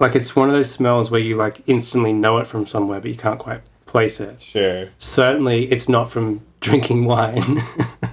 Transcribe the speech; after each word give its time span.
Like 0.00 0.16
it's 0.16 0.34
one 0.34 0.48
of 0.48 0.54
those 0.54 0.70
smells 0.70 1.10
where 1.10 1.20
you 1.20 1.36
like 1.36 1.62
instantly 1.66 2.12
know 2.12 2.38
it 2.38 2.46
from 2.46 2.66
somewhere, 2.66 3.00
but 3.00 3.10
you 3.10 3.16
can't 3.16 3.38
quite 3.38 3.60
place 3.84 4.18
it. 4.18 4.42
Sure. 4.42 4.88
Certainly, 4.96 5.70
it's 5.70 5.88
not 5.88 6.10
from 6.10 6.40
drinking 6.60 7.04
wine. 7.04 7.58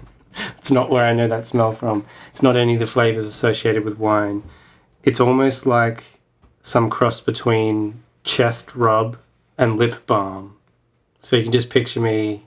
it's 0.57 0.69
not 0.69 0.89
where 0.89 1.05
I 1.05 1.13
know 1.13 1.27
that 1.27 1.45
smell 1.45 1.71
from. 1.71 2.05
It's 2.27 2.43
not 2.43 2.57
any 2.57 2.73
of 2.73 2.79
the 2.79 2.85
flavors 2.85 3.25
associated 3.25 3.85
with 3.85 3.97
wine. 3.97 4.43
It's 5.03 5.21
almost 5.21 5.65
like 5.65 6.03
some 6.61 6.89
cross 6.89 7.21
between 7.21 8.03
chest 8.23 8.75
rub 8.75 9.17
and 9.57 9.77
lip 9.77 10.05
balm. 10.05 10.57
So 11.21 11.37
you 11.37 11.43
can 11.43 11.51
just 11.53 11.69
picture 11.69 12.01
me 12.01 12.45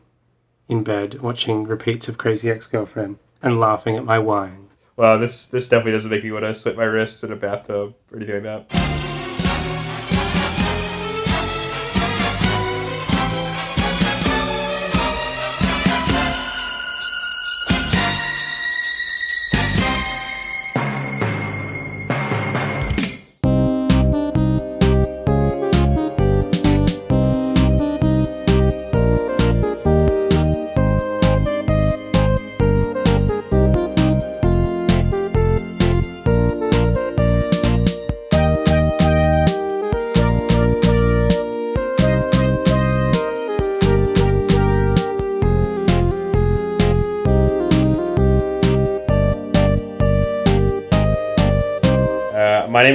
in 0.68 0.84
bed 0.84 1.20
watching 1.22 1.64
repeats 1.64 2.09
of 2.09 2.18
Crazy 2.18 2.50
Ex 2.50 2.66
Girlfriend 2.66 3.18
and 3.43 3.59
laughing 3.59 3.96
at 3.96 4.04
my 4.04 4.18
wine. 4.18 4.68
Wow, 4.96 5.16
this 5.16 5.46
this 5.46 5.68
definitely 5.70 5.93
doesn't 5.93 6.11
make 6.11 6.25
me 6.25 6.30
want 6.30 6.45
to 6.45 6.54
slit 6.54 6.77
my 6.77 6.84
wrists 6.84 7.25
in 7.25 7.32
a 7.32 7.36
bathtub 7.36 7.95
or 8.12 8.18
anything 8.18 8.45
like 8.45 8.68
that. 8.68 9.00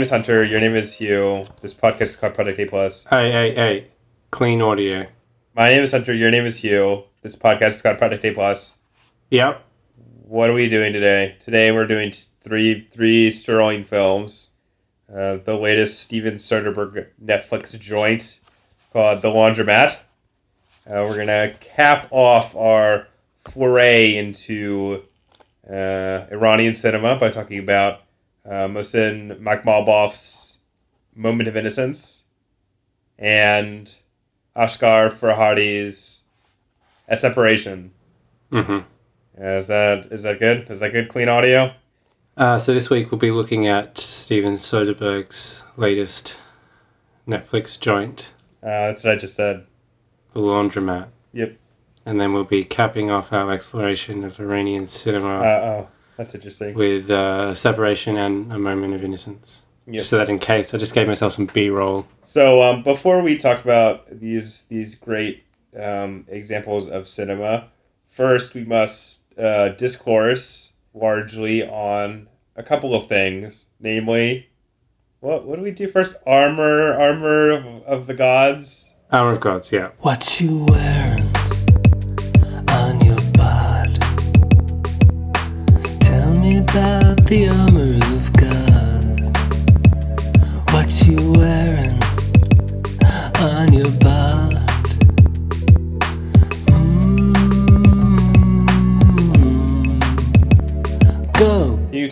Is 0.06 0.12
Hunter. 0.12 0.44
Your 0.44 0.60
name 0.60 0.76
is 0.76 0.94
Hugh. 0.94 1.48
This 1.62 1.74
podcast 1.74 2.02
is 2.02 2.16
called 2.16 2.36
Project 2.36 2.60
A 2.60 2.66
Plus. 2.66 3.08
Hey, 3.10 3.32
hey, 3.32 3.56
hey. 3.56 3.88
Clean 4.30 4.62
audio. 4.62 5.08
My 5.56 5.70
name 5.70 5.82
is 5.82 5.94
Hunter. 5.94 6.14
Your 6.14 6.30
name 6.30 6.46
is 6.46 6.60
Hugh. 6.60 7.06
This 7.24 7.36
podcast 7.36 7.70
is 7.70 7.82
called 7.82 7.98
Project 7.98 8.24
A 8.24 8.32
Plus. 8.32 8.78
Yep. 9.32 9.66
What 10.28 10.52
are 10.52 10.54
we 10.54 10.70
doing 10.70 10.94
today? 10.94 11.38
Today 11.40 11.72
we're 11.72 11.88
doing 11.88 12.14
three 12.44 12.88
three 12.92 13.32
Sterling 13.32 13.84
films. 13.84 14.50
Uh, 15.12 15.38
the 15.38 15.58
latest 15.58 16.02
Steven 16.02 16.36
Soderbergh 16.36 17.08
Netflix 17.20 17.80
joint 17.80 18.40
called 18.94 19.24
The 19.24 19.30
Laundromat. 19.30 19.98
Uh, 20.86 21.02
we're 21.08 21.18
gonna 21.18 21.56
cap 21.62 22.08
off 22.12 22.56
our 22.56 23.08
foray 23.40 24.16
into 24.16 25.02
uh, 25.68 26.28
Iranian 26.32 26.76
cinema 26.76 27.16
by 27.16 27.32
talking 27.32 27.58
about 27.58 28.02
uh, 28.46 28.68
Mohsen 28.68 29.40
Makhmalbaf's 29.40 30.58
Moment 31.16 31.48
of 31.48 31.56
Innocence, 31.56 32.24
and 33.18 33.96
Asghar 34.56 35.10
Farhadi's 35.10 36.22
A 37.08 37.18
Separation. 37.18 37.92
Mm-hmm. 38.52 38.80
Is 39.44 39.68
that 39.68 40.08
is 40.12 40.24
that 40.24 40.40
good? 40.40 40.70
Is 40.70 40.80
that 40.80 40.92
good 40.94 41.10
clean 41.10 41.30
audio? 41.30 41.74
Uh, 42.38 42.58
so 42.58 42.74
this 42.74 42.90
week 42.90 43.12
we'll 43.12 43.20
be 43.20 43.32
looking 43.32 43.68
at 43.68 43.98
Steven 43.98 44.56
Soderbergh's 44.56 45.64
latest 45.78 46.38
Netflix 47.28 47.80
joint. 47.80 48.34
Uh, 48.62 48.88
that's 48.88 49.04
what 49.04 49.14
I 49.14 49.16
just 49.16 49.36
said. 49.36 49.66
The 50.34 50.42
Laundromat. 50.42 51.08
Yep. 51.34 51.58
And 52.06 52.20
then 52.20 52.34
we'll 52.34 52.44
be 52.44 52.64
capping 52.64 53.10
off 53.10 53.32
our 53.32 53.52
exploration 53.52 54.24
of 54.24 54.40
Iranian 54.40 54.86
cinema. 54.88 55.38
Uh 55.38 55.62
oh. 55.66 55.88
That's 56.18 56.34
interesting. 56.34 56.74
With 56.76 57.10
uh, 57.10 57.54
separation 57.54 58.18
and 58.18 58.52
a 58.52 58.60
moment 58.60 58.94
of 58.94 59.04
innocence. 59.04 59.64
Yep. 59.88 59.96
Just 59.96 60.10
so 60.10 60.18
that 60.18 60.30
in 60.30 60.40
case, 60.40 60.74
I 60.74 60.78
just 60.80 60.96
gave 60.96 61.08
myself 61.08 61.34
some 61.34 61.46
B 61.46 61.70
roll. 61.70 62.08
So 62.22 62.64
um, 62.64 62.82
before 62.82 63.22
we 63.22 63.38
talk 63.38 63.64
about 63.64 64.20
these 64.20 64.64
these 64.64 64.96
great 64.96 65.44
um, 65.80 66.26
examples 66.28 66.90
of 66.90 67.08
cinema, 67.08 67.68
first 68.08 68.56
we 68.56 68.64
must 68.64 69.22
uh, 69.38 69.70
discourse 69.70 70.74
largely 70.96 71.68
on 71.68 72.28
a 72.56 72.64
couple 72.64 72.96
of 72.96 73.08
things, 73.08 73.66
namely, 73.80 74.50
what 75.20 75.46
what 75.46 75.58
do 75.58 75.62
we 75.62 75.72
do 75.72 75.88
first? 75.88 76.16
Armor, 76.26 76.94
armor 76.94 77.52
of, 77.52 77.66
of 77.84 78.08
the 78.08 78.14
gods. 78.16 78.92
Armor 79.12 79.34
of 79.34 79.40
gods, 79.40 79.72
yeah. 79.72 79.92
What 80.00 80.42
you 80.42 80.66
wearing? 80.68 81.25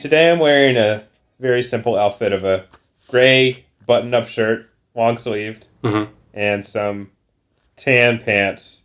Today 0.04 0.30
I'm 0.30 0.40
wearing 0.40 0.76
a 0.76 1.06
very 1.40 1.64
simple 1.64 1.96
outfit 1.96 2.34
of 2.34 2.44
a 2.44 2.66
gray 3.08 3.66
button-up 3.86 4.28
shirt, 4.28 4.70
long 4.96 5.16
sleeved, 5.16 5.68
mm-hmm. 5.82 6.12
and 6.34 6.66
some 6.66 7.12
tan 7.78 8.20
pants. 8.20 8.82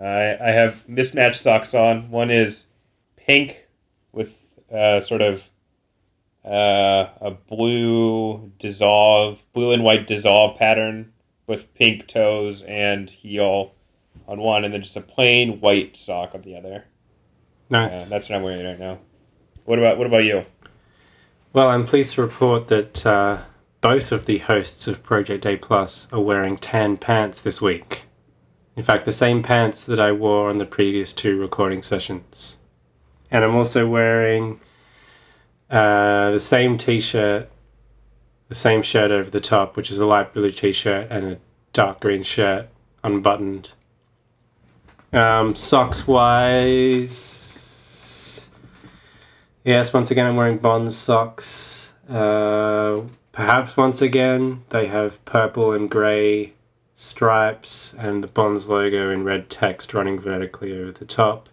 I 0.00 0.36
I 0.40 0.52
have 0.52 0.88
mismatched 0.88 1.40
socks 1.40 1.74
on. 1.74 2.08
One 2.08 2.30
is 2.30 2.68
pink 3.16 3.66
with 4.12 4.36
uh, 4.72 5.00
sort 5.00 5.22
of 5.22 5.50
uh, 6.44 7.08
a 7.20 7.32
blue 7.32 8.52
dissolve, 8.60 9.44
blue 9.54 9.72
and 9.72 9.82
white 9.82 10.06
dissolve 10.06 10.56
pattern 10.56 11.12
with 11.48 11.74
pink 11.74 12.06
toes 12.06 12.62
and 12.62 13.10
heel 13.10 13.74
on 14.28 14.38
one, 14.38 14.64
and 14.64 14.72
then 14.72 14.84
just 14.84 14.96
a 14.96 15.00
plain 15.00 15.58
white 15.58 15.96
sock 15.96 16.32
on 16.32 16.42
the 16.42 16.56
other. 16.56 16.84
Nice. 17.68 18.06
Uh, 18.06 18.08
that's 18.08 18.28
what 18.28 18.36
I'm 18.36 18.44
wearing 18.44 18.64
right 18.64 18.78
now. 18.78 19.00
What 19.64 19.78
about 19.78 19.98
what 19.98 20.06
about 20.06 20.24
you? 20.24 20.44
Well, 21.52 21.70
I'm 21.70 21.86
pleased 21.86 22.14
to 22.14 22.22
report 22.22 22.68
that 22.68 23.06
uh, 23.06 23.38
both 23.80 24.12
of 24.12 24.26
the 24.26 24.38
hosts 24.38 24.86
of 24.86 25.02
Project 25.02 25.46
A 25.46 25.56
Plus 25.56 26.08
are 26.12 26.20
wearing 26.20 26.56
tan 26.56 26.96
pants 26.96 27.40
this 27.40 27.60
week. 27.62 28.06
In 28.76 28.82
fact, 28.82 29.04
the 29.04 29.12
same 29.12 29.42
pants 29.42 29.84
that 29.84 30.00
I 30.00 30.10
wore 30.10 30.48
on 30.48 30.58
the 30.58 30.66
previous 30.66 31.12
two 31.12 31.38
recording 31.38 31.82
sessions. 31.82 32.58
And 33.30 33.44
I'm 33.44 33.54
also 33.54 33.88
wearing 33.88 34.60
uh, 35.70 36.32
the 36.32 36.40
same 36.40 36.76
t 36.76 37.00
shirt, 37.00 37.48
the 38.48 38.54
same 38.54 38.82
shirt 38.82 39.10
over 39.10 39.30
the 39.30 39.40
top, 39.40 39.76
which 39.76 39.90
is 39.90 39.98
a 39.98 40.06
light 40.06 40.34
blue 40.34 40.50
t 40.50 40.72
shirt 40.72 41.06
and 41.10 41.24
a 41.24 41.38
dark 41.72 42.00
green 42.00 42.22
shirt, 42.22 42.68
unbuttoned. 43.02 43.74
Um, 45.12 45.54
socks 45.54 46.08
wise, 46.08 47.53
yes, 49.64 49.92
once 49.92 50.10
again, 50.10 50.26
I'm 50.26 50.36
wearing 50.36 50.58
Bonds 50.58 50.96
socks. 50.96 51.92
Uh, 52.08 53.02
perhaps 53.32 53.76
once 53.76 54.00
again, 54.02 54.62
they 54.68 54.86
have 54.86 55.24
purple 55.24 55.72
and 55.72 55.90
grey 55.90 56.52
stripes 56.94 57.94
and 57.98 58.22
the 58.22 58.28
Bonds 58.28 58.68
logo 58.68 59.10
in 59.10 59.24
red 59.24 59.50
text 59.50 59.94
running 59.94 60.18
vertically 60.18 60.78
over 60.78 60.92
the 60.92 61.04
top. 61.04 61.48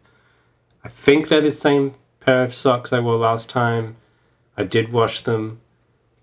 I 0.83 0.89
think 0.89 1.27
they're 1.27 1.41
the 1.41 1.51
same 1.51 1.95
pair 2.19 2.43
of 2.43 2.53
socks 2.53 2.93
I 2.93 2.99
wore 2.99 3.15
last 3.15 3.49
time. 3.49 3.95
I 4.57 4.63
did 4.63 4.91
wash 4.91 5.21
them. 5.21 5.61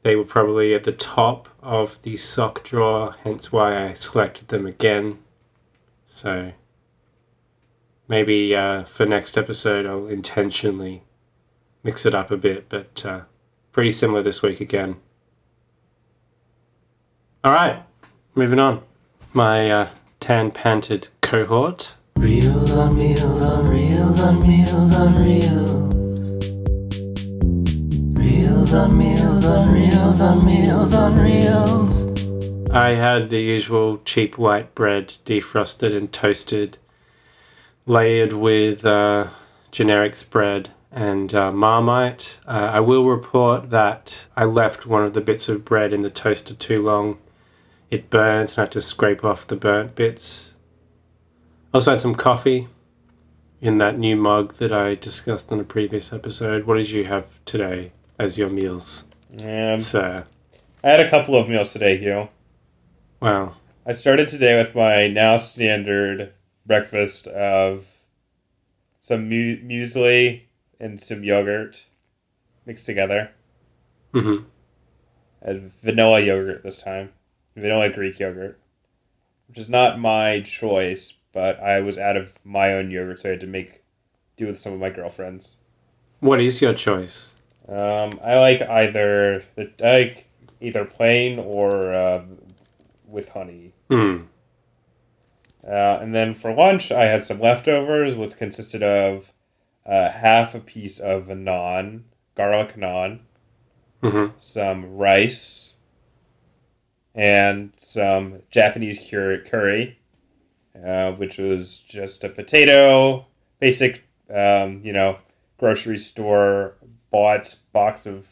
They 0.03 0.15
were 0.15 0.25
probably 0.25 0.75
at 0.75 0.84
the 0.84 0.93
top 0.93 1.49
of 1.62 2.00
the 2.03 2.16
sock 2.16 2.62
drawer, 2.62 3.17
hence 3.25 3.50
why 3.50 3.88
I 3.88 3.93
selected 3.94 4.49
them 4.49 4.67
again. 4.67 5.19
So 6.06 6.52
maybe 8.06 8.55
uh, 8.55 8.84
for 8.84 9.06
next 9.06 9.37
episode 9.37 9.87
I'll 9.87 10.06
intentionally 10.06 11.02
mix 11.82 12.06
it 12.06 12.14
up 12.14 12.30
a 12.30 12.36
bit, 12.36 12.69
but 12.69 13.04
uh, 13.06 13.20
pretty 13.72 13.92
similar 13.92 14.22
this 14.22 14.42
week 14.42 14.60
again. 14.60 14.96
All 17.44 17.52
right, 17.52 17.82
moving 18.34 18.58
on. 18.58 18.82
My 19.32 19.70
uh, 19.70 19.88
tan 20.20 20.50
panted 20.50 21.08
cohort. 21.20 21.96
Reels 22.19 22.76
on 22.76 22.96
meals 22.96 23.46
on 23.52 23.66
reels 23.66 24.20
on 24.20 24.40
meals 24.40 24.94
on 24.94 25.14
reels 25.14 25.88
on 28.72 28.98
meals 28.98 29.44
on 29.46 29.72
reels 29.72 30.20
on 30.20 30.44
meals 30.44 30.92
on 30.92 31.16
reels. 31.16 32.70
I 32.70 32.90
had 32.90 33.31
the 33.31 33.40
usual 33.40 33.98
cheap 34.04 34.36
white 34.36 34.74
bread, 34.74 35.16
defrosted 35.24 35.96
and 35.96 36.12
toasted, 36.12 36.76
layered 37.86 38.34
with 38.34 38.84
uh, 38.84 39.28
generic 39.70 40.16
spread 40.16 40.70
and 40.98 41.32
uh, 41.32 41.52
Marmite. 41.52 42.40
Uh, 42.44 42.70
I 42.72 42.80
will 42.80 43.04
report 43.04 43.70
that 43.70 44.26
I 44.36 44.44
left 44.44 44.84
one 44.84 45.04
of 45.04 45.12
the 45.12 45.20
bits 45.20 45.48
of 45.48 45.64
bread 45.64 45.92
in 45.92 46.02
the 46.02 46.10
toaster 46.10 46.54
too 46.54 46.82
long. 46.82 47.18
It 47.88 48.10
burnt, 48.10 48.50
and 48.52 48.58
I 48.58 48.62
had 48.62 48.72
to 48.72 48.80
scrape 48.80 49.24
off 49.24 49.46
the 49.46 49.54
burnt 49.54 49.94
bits. 49.94 50.56
Also 51.72 51.92
had 51.92 52.00
some 52.00 52.16
coffee 52.16 52.66
in 53.60 53.78
that 53.78 53.96
new 53.96 54.16
mug 54.16 54.54
that 54.54 54.72
I 54.72 54.96
discussed 54.96 55.52
on 55.52 55.60
a 55.60 55.64
previous 55.64 56.12
episode. 56.12 56.64
What 56.64 56.78
did 56.78 56.90
you 56.90 57.04
have 57.04 57.26
today 57.44 57.92
as 58.18 58.36
your 58.36 58.48
meals, 58.50 59.04
Um, 59.40 59.78
sir? 59.78 60.24
I 60.82 60.88
had 60.88 61.00
a 61.00 61.08
couple 61.10 61.36
of 61.36 61.48
meals 61.48 61.72
today, 61.72 61.96
Hugh. 61.96 62.28
Wow. 63.20 63.54
I 63.86 63.92
started 63.92 64.26
today 64.26 64.56
with 64.60 64.74
my 64.74 65.06
now 65.06 65.36
standard 65.36 66.32
breakfast 66.66 67.28
of 67.28 67.86
some 69.00 69.28
mu- 69.28 69.58
muesli 69.62 70.42
and 70.80 71.00
some 71.00 71.25
yogurt 71.25 71.86
mixed 72.66 72.86
together. 72.86 73.30
Mm-hmm. 74.14 74.44
And 75.42 75.72
vanilla 75.82 76.20
yogurt 76.20 76.62
this 76.62 76.82
time. 76.82 77.10
Vanilla 77.56 77.90
Greek 77.90 78.19
yogurt. 78.19 78.58
Which 79.48 79.58
is 79.58 79.69
not 79.69 79.98
my 79.98 80.40
choice, 80.40 81.14
but 81.32 81.60
I 81.60 81.80
was 81.80 81.98
out 81.98 82.16
of 82.16 82.34
my 82.44 82.72
own 82.72 82.90
yogurt, 82.90 83.20
so 83.20 83.28
I 83.28 83.32
had 83.32 83.40
to 83.40 83.46
make 83.46 83.82
do 84.36 84.46
with 84.46 84.60
some 84.60 84.72
of 84.72 84.78
my 84.78 84.90
girlfriends. 84.90 85.56
What 86.20 86.40
is 86.40 86.60
your 86.60 86.75
choice? 86.75 87.34
Um, 87.69 88.19
I 88.24 88.38
like 88.38 88.62
either 88.62 89.44
the 89.56 89.70
I 89.82 89.98
like 89.98 90.26
either 90.60 90.84
plain 90.84 91.38
or 91.38 91.92
uh, 91.92 92.24
with 93.06 93.28
honey. 93.31 93.72
Hmm. 93.90 94.22
Uh, 95.66 95.98
and 96.00 96.14
then 96.14 96.34
for 96.34 96.54
lunch, 96.54 96.90
I 96.90 97.04
had 97.04 97.24
some 97.24 97.40
leftovers, 97.40 98.14
which 98.14 98.36
consisted 98.36 98.82
of 98.82 99.32
uh, 99.88 100.11
half 100.11 100.55
a 100.55 100.61
piece 100.61 100.99
of 101.00 101.31
a 101.31 101.35
naan, 101.35 102.02
garlic 102.35 102.75
naan, 102.76 103.20
Mm-hmm. 104.02 104.35
some 104.37 104.96
rice, 104.96 105.73
and 107.14 107.73
some 107.76 108.43
Japanese 108.50 108.99
cur- 109.11 109.43
curry, 109.44 109.99
uh, 110.87 111.12
which 111.12 111.37
was 111.38 111.79
just 111.79 112.23
a 112.23 112.29
potato, 112.29 113.26
basic, 113.58 114.05
um, 114.32 114.81
you 114.85 114.93
know, 114.93 115.19
grocery 115.58 115.99
store 115.99 116.76
bought 117.11 117.56
box 117.73 118.06
of 118.06 118.29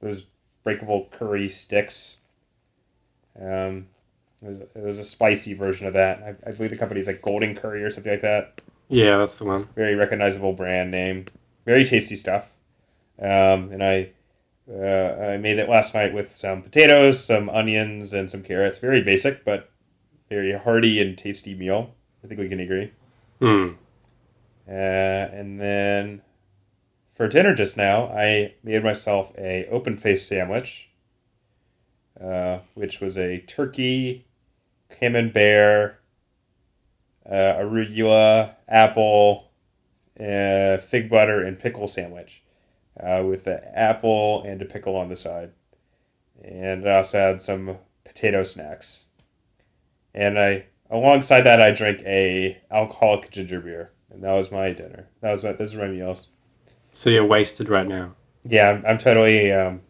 those 0.00 0.24
breakable 0.64 1.08
curry 1.12 1.48
sticks. 1.48 2.18
Um, 3.40 3.86
it 4.42 4.48
was, 4.48 4.58
it 4.58 4.82
was 4.82 4.98
a 4.98 5.04
spicy 5.04 5.54
version 5.54 5.86
of 5.86 5.94
that. 5.94 6.18
I, 6.44 6.48
I 6.48 6.52
believe 6.52 6.70
the 6.72 6.76
company's 6.76 7.06
like 7.06 7.22
Golden 7.22 7.54
Curry 7.54 7.84
or 7.84 7.90
something 7.92 8.12
like 8.12 8.22
that. 8.22 8.60
Yeah, 8.92 9.16
that's 9.16 9.36
the 9.36 9.44
one. 9.44 9.68
Very 9.74 9.94
recognizable 9.94 10.52
brand 10.52 10.90
name. 10.90 11.24
Very 11.64 11.84
tasty 11.86 12.14
stuff. 12.14 12.52
Um, 13.18 13.72
and 13.72 13.82
I 13.82 14.10
uh, 14.70 15.32
I 15.32 15.36
made 15.38 15.58
it 15.58 15.68
last 15.68 15.94
night 15.94 16.12
with 16.12 16.36
some 16.36 16.60
potatoes, 16.60 17.24
some 17.24 17.48
onions, 17.48 18.12
and 18.12 18.30
some 18.30 18.42
carrots. 18.42 18.78
Very 18.78 19.00
basic, 19.00 19.46
but 19.46 19.70
very 20.28 20.52
hearty 20.52 21.00
and 21.00 21.16
tasty 21.16 21.54
meal. 21.54 21.94
I 22.22 22.26
think 22.26 22.38
we 22.38 22.50
can 22.50 22.60
agree. 22.60 22.92
Hmm. 23.40 23.70
Uh, 24.68 24.70
and 24.70 25.58
then 25.58 26.20
for 27.14 27.28
dinner 27.28 27.54
just 27.54 27.78
now, 27.78 28.08
I 28.08 28.54
made 28.62 28.84
myself 28.84 29.32
a 29.38 29.66
open 29.68 29.96
face 29.96 30.26
sandwich, 30.26 30.90
uh, 32.22 32.58
which 32.74 33.00
was 33.00 33.16
a 33.16 33.38
turkey, 33.38 34.26
camembert, 34.90 36.01
uh, 37.28 37.54
arugula, 37.58 38.54
apple, 38.68 39.50
uh, 40.18 40.78
fig 40.78 41.08
butter, 41.10 41.42
and 41.42 41.58
pickle 41.58 41.88
sandwich, 41.88 42.42
uh, 42.98 43.22
with 43.24 43.46
an 43.46 43.60
apple 43.74 44.42
and 44.44 44.60
a 44.62 44.64
pickle 44.64 44.96
on 44.96 45.08
the 45.08 45.16
side. 45.16 45.50
And 46.42 46.88
I 46.88 46.96
also 46.96 47.18
had 47.18 47.42
some 47.42 47.78
potato 48.04 48.42
snacks. 48.42 49.04
And 50.14 50.38
I 50.38 50.66
alongside 50.90 51.42
that, 51.42 51.60
I 51.60 51.70
drank 51.70 52.02
a 52.02 52.60
alcoholic 52.70 53.30
ginger 53.30 53.60
beer, 53.60 53.90
and 54.10 54.22
that 54.22 54.32
was 54.32 54.50
my 54.50 54.72
dinner. 54.72 55.08
That 55.20 55.30
was 55.30 55.42
my 55.42 55.52
those 55.52 55.74
are 55.74 55.78
my 55.78 55.88
meals. 55.88 56.28
So 56.92 57.10
you're 57.10 57.24
wasted 57.26 57.68
right 57.68 57.86
now. 57.86 58.14
Yeah, 58.44 58.70
I'm, 58.70 58.84
I'm 58.86 58.98
totally 58.98 59.50
um, 59.52 59.80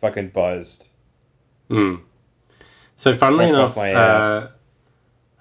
fucking 0.00 0.30
buzzed. 0.30 0.88
Hmm. 1.68 1.96
So 2.96 3.12
funnily 3.14 3.46
Fuck 3.46 3.54
enough, 3.54 3.76
my 3.76 3.94
uh. 3.94 4.48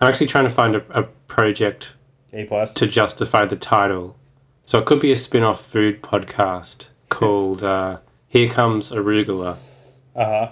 I'm 0.01 0.07
actually 0.07 0.27
trying 0.27 0.43
to 0.45 0.49
find 0.49 0.75
a, 0.75 0.83
a 0.89 1.03
project 1.03 1.95
A 2.33 2.45
plus. 2.45 2.73
to 2.75 2.87
justify 2.87 3.45
the 3.45 3.55
title. 3.55 4.17
So 4.65 4.79
it 4.79 4.85
could 4.85 4.99
be 4.99 5.11
a 5.11 5.15
spin-off 5.15 5.61
food 5.61 6.01
podcast 6.01 6.87
called 7.09 7.63
uh, 7.63 7.99
"Here 8.27 8.49
Comes 8.49 8.91
Arugula," 8.91 9.57
Uh 10.15 10.25
huh. 10.25 10.51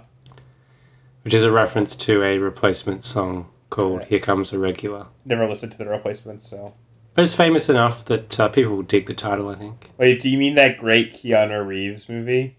which 1.23 1.33
is 1.33 1.43
a 1.43 1.51
reference 1.51 1.95
to 1.97 2.21
a 2.23 2.37
replacement 2.37 3.03
song 3.03 3.49
called 3.69 3.99
Right. 3.99 4.07
"Here 4.07 4.19
Comes 4.19 4.53
a 4.53 4.59
Regular." 4.59 5.07
Never 5.25 5.47
listened 5.47 5.71
to 5.73 5.77
the 5.77 5.87
replacements, 5.87 6.47
so. 6.49 6.73
But 7.15 7.23
it's 7.23 7.33
famous 7.35 7.69
enough 7.69 8.05
that 8.05 8.39
uh, 8.39 8.49
people 8.49 8.75
will 8.75 8.81
dig 8.83 9.05
the 9.07 9.13
title. 9.13 9.49
I 9.49 9.55
think. 9.55 9.89
Wait, 9.97 10.19
do 10.21 10.29
you 10.29 10.37
mean 10.37 10.55
that 10.55 10.77
great 10.77 11.13
Keanu 11.13 11.65
Reeves 11.65 12.07
movie? 12.09 12.57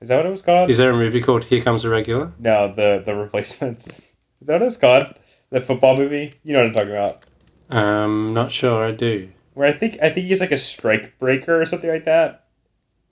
Is 0.00 0.08
that 0.08 0.16
what 0.18 0.26
it 0.26 0.30
was 0.30 0.42
called? 0.42 0.70
Is 0.70 0.78
there 0.78 0.90
a 0.90 0.96
movie 0.96 1.20
called 1.20 1.44
"Here 1.44 1.62
Comes 1.62 1.84
a 1.84 1.88
Regular"? 1.90 2.32
no, 2.38 2.72
the 2.74 3.02
the 3.04 3.14
replacements. 3.14 4.00
Is 4.40 4.46
that 4.46 4.54
what 4.54 4.62
it 4.62 4.64
was 4.66 4.76
called? 4.76 5.14
The 5.50 5.60
football 5.60 5.96
movie. 5.96 6.32
You 6.44 6.52
know 6.52 6.60
what 6.60 6.68
I'm 6.68 6.74
talking 6.74 6.90
about. 6.90 7.24
Um, 7.70 8.34
not 8.34 8.50
sure. 8.50 8.84
I 8.84 8.92
do. 8.92 9.30
Where 9.54 9.68
I 9.68 9.72
think 9.72 9.98
I 10.02 10.10
think 10.10 10.26
he's 10.26 10.40
like 10.40 10.52
a 10.52 10.58
strike 10.58 11.18
breaker 11.18 11.60
or 11.60 11.66
something 11.66 11.90
like 11.90 12.04
that. 12.04 12.46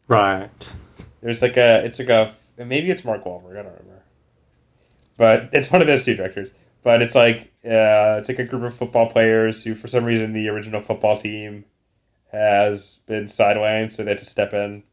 Right. 0.09 0.75
There's 1.21 1.43
like 1.43 1.57
a 1.57 1.85
it's 1.85 1.99
like 1.99 2.09
a 2.09 2.35
maybe 2.57 2.91
it's 2.91 3.05
Mark 3.05 3.25
Wahlberg. 3.25 3.59
I 3.59 3.63
don't 3.63 3.73
remember. 3.73 4.03
But 5.17 5.49
it's 5.53 5.71
one 5.71 5.81
of 5.81 5.87
those 5.87 6.05
two 6.05 6.15
directors. 6.15 6.51
But 6.83 7.03
it's 7.03 7.15
like 7.15 7.53
uh, 7.65 8.21
it's 8.21 8.29
like 8.29 8.39
a 8.39 8.45
group 8.45 8.63
of 8.63 8.77
football 8.77 9.11
players 9.11 9.65
who, 9.65 9.75
for 9.75 9.89
some 9.89 10.05
reason, 10.05 10.33
the 10.33 10.49
original 10.49 10.81
football 10.81 11.19
team 11.19 11.65
has 12.31 13.01
been 13.07 13.25
sidelined, 13.25 13.91
so 13.91 14.05
they 14.05 14.11
had 14.11 14.19
to 14.19 14.25
step 14.25 14.53
in. 14.53 14.85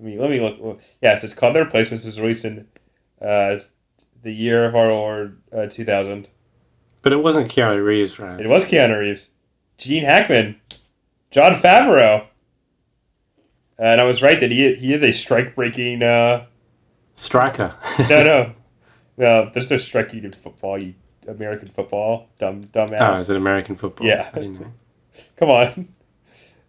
Let 0.00 0.06
me 0.06 0.18
let 0.18 0.30
me 0.30 0.40
look. 0.40 0.80
Yes, 1.00 1.22
it's 1.22 1.34
called 1.34 1.54
The 1.54 1.60
Replacements. 1.60 2.04
It 2.04 2.08
was 2.08 2.20
released 2.20 2.44
in 2.44 2.66
uh, 3.20 3.58
the 4.20 4.32
year 4.32 4.64
of 4.64 4.74
our 4.74 4.88
Lord 4.88 5.40
uh, 5.52 5.66
2000. 5.66 6.28
But 7.02 7.12
it 7.12 7.22
wasn't 7.22 7.48
Keanu 7.50 7.82
Reeves, 7.82 8.18
right? 8.18 8.40
It 8.40 8.48
was 8.48 8.64
Keanu 8.64 8.98
Reeves, 9.00 9.28
Gene 9.78 10.04
Hackman, 10.04 10.60
Jon 11.30 11.54
Favreau. 11.54 12.26
And 13.78 14.00
I 14.00 14.04
was 14.04 14.22
right 14.22 14.38
that 14.38 14.50
he 14.50 14.74
he 14.74 14.92
is 14.92 15.02
a 15.02 15.12
strike 15.12 15.54
breaking. 15.54 16.02
Uh, 16.02 16.46
Striker. 17.14 17.74
no, 18.08 18.22
no, 18.24 18.52
no. 19.16 19.50
There's 19.54 19.70
no 19.70 19.78
striking 19.78 20.24
in 20.24 20.32
football. 20.32 20.80
You 20.82 20.94
American 21.28 21.68
football, 21.68 22.28
dumb 22.38 22.62
Oh, 22.74 22.78
dumbass. 22.86 23.18
is 23.20 23.30
it 23.30 23.36
American 23.36 23.76
football? 23.76 24.06
Yeah. 24.06 24.28
I 24.32 24.38
didn't 24.40 24.60
know. 24.60 24.72
Come 25.36 25.50
on. 25.50 25.88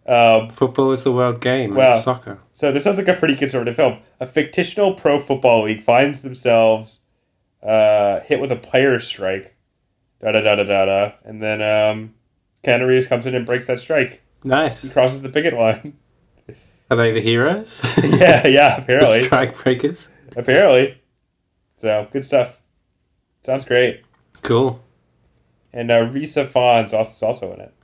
Um, 0.06 0.50
Football 0.50 0.92
is 0.92 1.02
the 1.02 1.10
world 1.12 1.40
game. 1.40 1.74
Well- 1.74 1.92
It's 1.94 2.02
soccer. 2.04 2.38
so 2.52 2.70
this 2.70 2.84
sounds 2.84 2.98
like 2.98 3.08
a 3.08 3.14
pretty 3.14 3.34
conservative 3.36 3.74
film. 3.74 3.98
A 4.20 4.26
fictional 4.26 4.92
pro 4.92 5.18
football 5.18 5.64
league 5.64 5.82
finds 5.82 6.20
themselves 6.22 7.00
uh, 7.62 8.20
hit 8.20 8.38
with 8.40 8.52
a 8.52 8.56
player 8.56 9.00
strike. 9.00 9.53
Da 10.24 10.32
da 10.32 10.40
da 10.40 10.54
da 10.54 10.62
da 10.64 10.84
da, 10.86 11.12
and 11.26 11.42
then 11.42 11.60
um, 11.60 12.14
Keanu 12.64 12.86
Reeves 12.88 13.06
comes 13.06 13.26
in 13.26 13.34
and 13.34 13.44
breaks 13.44 13.66
that 13.66 13.78
strike. 13.78 14.22
Nice. 14.42 14.80
He 14.80 14.88
crosses 14.88 15.20
the 15.20 15.28
picket 15.28 15.52
line. 15.52 15.98
Are 16.90 16.96
they 16.96 17.12
the 17.12 17.20
heroes? 17.20 17.82
yeah, 18.02 18.46
yeah. 18.46 18.76
the 18.80 18.82
Apparently, 18.84 19.24
strike 19.24 19.62
breakers. 19.62 20.08
apparently. 20.34 20.98
So 21.76 22.08
good 22.10 22.24
stuff. 22.24 22.58
Sounds 23.42 23.66
great. 23.66 24.02
Cool. 24.40 24.82
And 25.74 25.90
uh, 25.90 26.06
Risa 26.06 26.50
also, 26.56 27.00
is 27.00 27.22
also 27.22 27.52
in 27.52 27.60
it. 27.60 27.74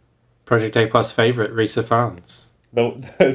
Project 0.47 0.79
A 0.79 0.87
Plus 0.87 1.13
favorite, 1.13 1.53
Rhys 1.53 1.77
Ifans. 1.77 2.53
The 2.73 2.91
the, 3.19 3.35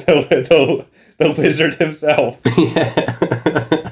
the, 0.49 0.85
the 1.19 1.31
wizard 1.39 1.75
himself. 1.75 2.39
yeah. 2.57 3.91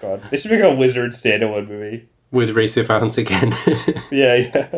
God, 0.00 0.22
they 0.30 0.38
should 0.38 0.52
make 0.52 0.62
a 0.62 0.74
wizard 0.74 1.12
standalone 1.12 1.68
movie. 1.68 2.08
With 2.32 2.50
Rhys 2.50 2.74
Ifans 2.76 3.18
again. 3.18 3.52
Yeah, 4.10 4.34
yeah. 4.34 4.68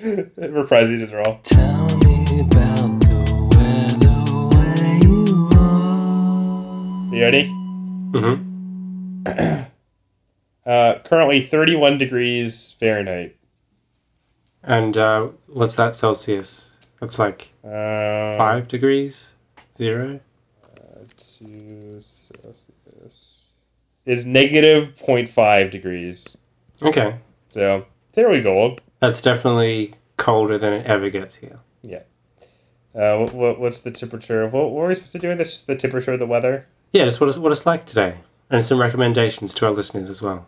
Reprising 0.38 1.00
his 1.00 1.12
role. 1.12 1.40
Tell 1.42 1.98
me 1.98 2.40
about 2.40 3.00
the 3.00 3.48
weather 3.56 4.16
where 4.56 4.98
you 5.02 5.48
are. 5.52 7.14
You 7.14 7.22
ready? 7.22 7.44
hmm 8.14 8.44
Uh, 10.66 10.98
currently 11.02 11.46
31 11.46 11.96
degrees 11.96 12.76
Fahrenheit. 12.78 13.34
And 14.62 14.98
uh, 14.98 15.28
what's 15.46 15.76
that 15.76 15.94
Celsius? 15.94 16.72
That's 17.00 17.18
like 17.18 17.52
Uh, 17.64 18.36
five 18.36 18.68
degrees? 18.68 19.32
Zero? 19.78 20.20
Two 21.16 22.00
Celsius 22.02 23.44
is 24.04 24.26
negative 24.26 24.94
0.5 24.96 25.70
degrees. 25.70 26.36
Okay. 26.82 27.16
So 27.50 27.86
there 28.12 28.28
we 28.30 28.40
go. 28.40 28.76
That's 29.00 29.20
definitely 29.20 29.94
colder 30.16 30.58
than 30.58 30.72
it 30.72 30.86
ever 30.86 31.10
gets 31.10 31.36
here. 31.36 31.60
Yeah. 31.82 32.02
Uh, 32.94 33.18
what, 33.18 33.34
what, 33.34 33.60
what's 33.60 33.80
the 33.80 33.90
temperature? 33.90 34.46
What, 34.48 34.70
what 34.70 34.84
are 34.84 34.88
we 34.88 34.94
supposed 34.94 35.12
to 35.12 35.18
do 35.18 35.30
in 35.30 35.38
this? 35.38 35.52
Just 35.52 35.66
the 35.66 35.76
temperature 35.76 36.12
of 36.12 36.18
the 36.18 36.26
weather? 36.26 36.66
Yeah, 36.92 37.04
just 37.04 37.20
what 37.20 37.28
it's, 37.28 37.38
what 37.38 37.52
it's 37.52 37.66
like 37.66 37.84
today. 37.84 38.18
And 38.50 38.64
some 38.64 38.80
recommendations 38.80 39.52
to 39.54 39.66
our 39.66 39.72
listeners 39.72 40.08
as 40.08 40.22
well, 40.22 40.46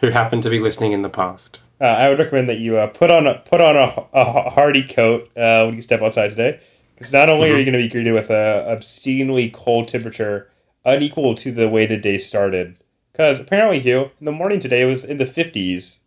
who 0.00 0.08
happen 0.08 0.40
to 0.40 0.50
be 0.50 0.58
listening 0.58 0.92
in 0.92 1.02
the 1.02 1.10
past. 1.10 1.60
Uh, 1.80 1.84
I 1.84 2.08
would 2.08 2.18
recommend 2.18 2.48
that 2.48 2.58
you 2.58 2.78
uh, 2.78 2.86
put 2.86 3.10
on 3.10 3.26
a 3.26 3.40
put 3.40 3.60
on 3.60 3.76
a, 3.76 4.06
a 4.14 4.50
hardy 4.50 4.82
coat 4.82 5.30
uh, 5.36 5.64
when 5.66 5.74
you 5.74 5.82
step 5.82 6.00
outside 6.00 6.30
today, 6.30 6.58
because 6.94 7.12
not 7.12 7.28
only 7.28 7.50
are 7.50 7.58
you 7.58 7.64
going 7.64 7.74
to 7.74 7.78
be 7.78 7.88
greeted 7.88 8.14
with 8.14 8.30
a 8.30 8.64
obscenely 8.66 9.50
cold 9.50 9.88
temperature, 9.88 10.50
unequal 10.86 11.34
to 11.34 11.52
the 11.52 11.68
way 11.68 11.84
the 11.84 11.98
day 11.98 12.16
started. 12.16 12.78
Because 13.16 13.40
apparently, 13.40 13.78
Hugh, 13.78 14.10
in 14.20 14.26
the 14.26 14.32
morning 14.32 14.58
today 14.60 14.82
it 14.82 14.84
was 14.84 15.02
in 15.02 15.16
the 15.16 15.24
fifties 15.24 16.00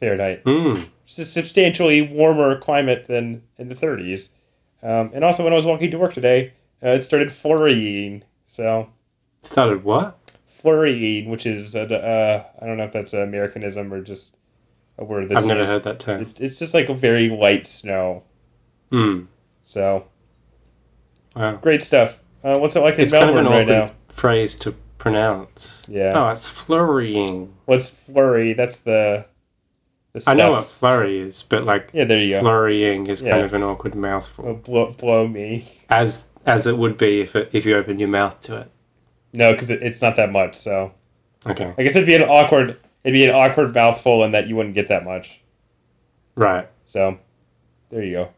Fahrenheit, 0.00 0.42
Mm. 0.44 0.88
is 1.06 1.18
a 1.18 1.26
substantially 1.26 2.00
warmer 2.00 2.58
climate 2.58 3.04
than 3.06 3.42
in 3.58 3.68
the 3.68 3.74
thirties. 3.74 4.30
Um, 4.82 5.10
and 5.12 5.22
also, 5.22 5.44
when 5.44 5.52
I 5.52 5.56
was 5.56 5.66
walking 5.66 5.90
to 5.90 5.98
work 5.98 6.14
today, 6.14 6.52
uh, 6.82 6.88
it 6.90 7.02
started 7.02 7.30
flurrying. 7.32 8.22
So 8.46 8.90
Started 9.42 9.84
what? 9.84 10.16
flurrying, 10.46 11.28
which 11.28 11.44
is 11.44 11.74
a, 11.74 11.82
uh, 11.82 12.44
I 12.62 12.66
don't 12.66 12.78
know 12.78 12.84
if 12.84 12.92
that's 12.92 13.12
an 13.12 13.20
Americanism 13.20 13.92
or 13.92 14.00
just 14.00 14.36
a 14.96 15.04
word 15.04 15.28
that's 15.28 15.42
I've 15.42 15.48
never 15.48 15.60
used. 15.60 15.72
heard 15.72 15.82
that 15.82 15.98
term. 16.00 16.22
It- 16.22 16.40
It's 16.40 16.58
just 16.58 16.72
like 16.72 16.88
a 16.88 16.94
very 16.94 17.28
light 17.28 17.66
snow. 17.66 18.22
Mm. 18.90 19.26
So 19.62 20.06
Wow. 21.34 21.56
great 21.56 21.82
stuff. 21.82 22.20
Uh, 22.42 22.58
what's 22.58 22.74
it 22.74 22.80
like 22.80 22.94
in 22.94 23.00
It's 23.02 23.12
kind 23.12 23.28
of 23.28 23.34
Melbourne 23.34 23.52
an 23.52 23.58
right 23.68 23.68
now? 23.88 23.92
phrase 24.08 24.54
to 24.56 24.74
pronounce. 25.12 25.82
Yeah. 25.88 26.12
Oh, 26.14 26.28
it's 26.28 26.48
flurrying. 26.48 27.54
What's 27.64 27.88
flurry? 27.88 28.52
That's 28.52 28.78
the. 28.78 29.26
the 30.12 30.24
I 30.26 30.34
know 30.34 30.50
what 30.52 30.66
flurry 30.68 31.18
is, 31.18 31.42
but 31.42 31.64
like 31.64 31.90
Yeah, 31.92 32.04
there 32.04 32.20
you 32.20 32.36
go. 32.36 32.40
flurrying 32.40 33.06
is 33.06 33.22
kind 33.22 33.42
of 33.42 33.52
an 33.54 33.62
awkward 33.62 33.94
mouthful, 33.94 34.54
blow, 34.54 34.92
blow 34.92 35.26
me. 35.28 35.68
as 35.88 36.28
as 36.44 36.66
it 36.66 36.78
would 36.78 36.96
be 36.96 37.20
if 37.20 37.34
it, 37.36 37.50
if 37.52 37.66
you 37.66 37.76
opened 37.76 37.98
your 38.00 38.08
mouth 38.08 38.38
to 38.40 38.56
it. 38.58 38.70
No, 39.32 39.52
because 39.52 39.68
it, 39.70 39.82
it's 39.82 40.00
not 40.00 40.16
that 40.16 40.30
much. 40.32 40.54
So 40.54 40.92
Okay, 41.46 41.72
I 41.76 41.82
guess 41.82 41.94
it'd 41.96 42.06
be 42.06 42.14
an 42.14 42.22
awkward. 42.22 42.78
It'd 43.04 43.12
be 43.14 43.24
an 43.24 43.34
awkward 43.34 43.74
mouthful, 43.74 44.24
and 44.24 44.34
that 44.34 44.48
you 44.48 44.56
wouldn't 44.56 44.74
get 44.74 44.88
that 44.88 45.04
much. 45.04 45.40
right. 46.34 46.68
So 46.84 47.18
there 47.90 48.02
you 48.04 48.12
go. 48.12 48.28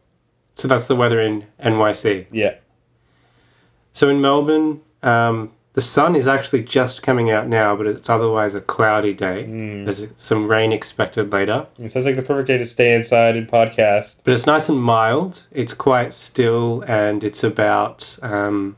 So 0.55 0.67
that's 0.67 0.87
the 0.87 0.95
weather 0.95 1.21
in 1.21 1.45
NYC. 1.63 2.25
Yeah. 2.31 2.55
So 3.93 4.09
in 4.09 4.19
Melbourne, 4.21 4.81
um, 5.03 5.51
the 5.79 5.85
sun 5.85 6.13
is 6.13 6.27
actually 6.27 6.61
just 6.61 7.01
coming 7.01 7.31
out 7.31 7.47
now, 7.47 7.73
but 7.73 7.87
it's 7.87 8.09
otherwise 8.09 8.53
a 8.53 8.59
cloudy 8.59 9.13
day. 9.13 9.45
Mm. 9.47 9.85
There's 9.85 10.07
some 10.17 10.49
rain 10.49 10.73
expected 10.73 11.31
later. 11.31 11.67
It 11.77 11.93
sounds 11.93 12.05
like 12.05 12.17
the 12.17 12.21
perfect 12.21 12.47
day 12.47 12.57
to 12.57 12.65
stay 12.65 12.93
inside 12.93 13.37
and 13.37 13.47
podcast. 13.47 14.17
But 14.25 14.33
it's 14.33 14.45
nice 14.45 14.67
and 14.67 14.77
mild. 14.77 15.47
It's 15.53 15.73
quite 15.73 16.13
still, 16.13 16.83
and 16.85 17.23
it's 17.23 17.45
about, 17.45 18.19
um, 18.21 18.75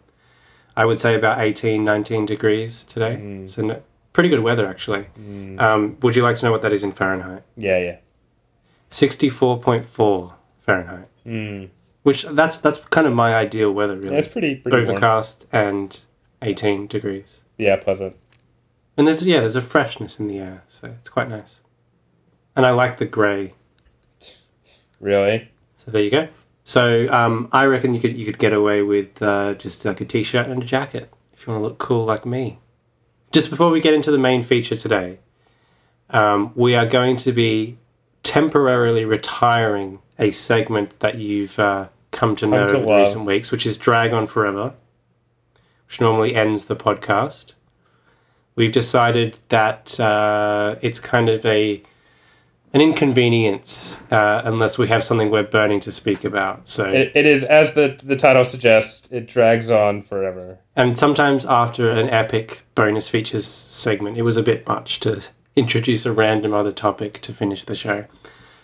I 0.77 0.85
would 0.85 0.99
say, 0.99 1.15
about 1.15 1.39
18, 1.39 1.83
19 1.83 2.27
degrees 2.27 2.83
today. 2.83 3.17
Mm. 3.19 3.49
So, 3.49 3.63
no, 3.63 3.81
pretty 4.13 4.29
good 4.29 4.41
weather, 4.41 4.67
actually. 4.67 5.07
Mm. 5.19 5.59
Um, 5.59 5.97
would 6.03 6.15
you 6.15 6.21
like 6.21 6.35
to 6.35 6.45
know 6.45 6.51
what 6.51 6.61
that 6.61 6.71
is 6.71 6.83
in 6.83 6.91
Fahrenheit? 6.91 7.41
Yeah, 7.57 7.79
yeah. 7.79 7.97
64.4 8.91 10.33
Fahrenheit. 10.59 11.07
Mm. 11.25 11.69
Which, 12.03 12.25
that's 12.25 12.59
that's 12.59 12.77
kind 12.77 13.07
of 13.07 13.13
my 13.13 13.33
ideal 13.33 13.71
weather, 13.71 13.95
really. 13.95 14.15
That's 14.15 14.27
pretty 14.27 14.53
pretty 14.53 14.77
warm. 14.77 14.89
Overcast 14.89 15.47
and 15.51 15.99
18 16.41 16.87
degrees. 16.87 17.43
Yeah, 17.57 17.75
pleasant. 17.75 18.15
And 18.97 19.07
there's, 19.07 19.23
yeah, 19.23 19.39
there's 19.39 19.55
a 19.55 19.61
freshness 19.61 20.19
in 20.19 20.27
the 20.27 20.39
air, 20.39 20.63
so 20.67 20.87
it's 20.99 21.09
quite 21.09 21.29
nice. 21.29 21.61
And 22.55 22.65
I 22.65 22.71
like 22.71 22.97
the 22.97 23.05
grey 23.05 23.53
Really? 25.01 25.49
So 25.77 25.91
there 25.91 26.03
you 26.03 26.11
go. 26.11 26.29
So 26.63 27.11
um, 27.11 27.49
I 27.51 27.65
reckon 27.65 27.93
you 27.93 27.99
could 27.99 28.15
you 28.15 28.23
could 28.23 28.37
get 28.37 28.53
away 28.53 28.83
with 28.83 29.21
uh, 29.21 29.55
just 29.55 29.83
like 29.83 29.99
a 29.99 30.05
t-shirt 30.05 30.47
and 30.47 30.61
a 30.61 30.65
jacket 30.65 31.11
if 31.33 31.45
you 31.45 31.51
want 31.51 31.57
to 31.57 31.63
look 31.63 31.79
cool 31.79 32.05
like 32.05 32.25
me. 32.25 32.59
Just 33.31 33.49
before 33.49 33.71
we 33.71 33.79
get 33.79 33.93
into 33.93 34.11
the 34.11 34.17
main 34.17 34.43
feature 34.43 34.75
today, 34.75 35.17
um, 36.11 36.51
we 36.55 36.75
are 36.75 36.85
going 36.85 37.17
to 37.17 37.31
be 37.31 37.77
temporarily 38.23 39.03
retiring 39.05 39.99
a 40.19 40.29
segment 40.29 40.99
that 40.99 41.17
you've 41.17 41.57
uh, 41.57 41.87
come 42.11 42.35
to 42.35 42.45
know 42.45 42.67
to 42.67 42.81
in 42.81 42.87
recent 42.87 43.25
weeks, 43.25 43.51
which 43.51 43.65
is 43.65 43.77
Drag 43.77 44.13
On 44.13 44.27
Forever, 44.27 44.73
which 45.91 45.99
normally 45.99 46.33
ends 46.33 46.65
the 46.65 46.75
podcast. 46.75 47.53
We've 48.55 48.71
decided 48.71 49.41
that 49.49 49.99
uh, 49.99 50.75
it's 50.81 51.01
kind 51.01 51.27
of 51.27 51.45
a 51.45 51.83
an 52.73 52.79
inconvenience 52.79 53.99
uh, 54.09 54.41
unless 54.45 54.77
we 54.77 54.87
have 54.87 55.03
something 55.03 55.29
we're 55.29 55.43
burning 55.43 55.81
to 55.81 55.91
speak 55.91 56.23
about. 56.23 56.69
So, 56.69 56.85
It, 56.85 57.11
it 57.13 57.25
is 57.25 57.43
as 57.43 57.73
the 57.73 57.99
the 58.01 58.15
title 58.15 58.45
suggests. 58.45 59.09
It 59.11 59.27
drags 59.27 59.69
on 59.69 60.01
forever. 60.01 60.59
and 60.77 60.97
sometimes 60.97 61.45
after 61.45 61.91
an 61.91 62.09
epic 62.09 62.63
bonus 62.73 63.09
features 63.09 63.45
segment, 63.45 64.17
it 64.17 64.21
was 64.21 64.37
a 64.37 64.43
bit 64.43 64.65
much 64.65 65.01
to 65.01 65.21
introduce 65.57 66.05
a 66.05 66.13
random 66.13 66.53
other 66.53 66.71
topic 66.71 67.19
to 67.23 67.33
finish 67.33 67.65
the 67.65 67.75
show. 67.75 68.05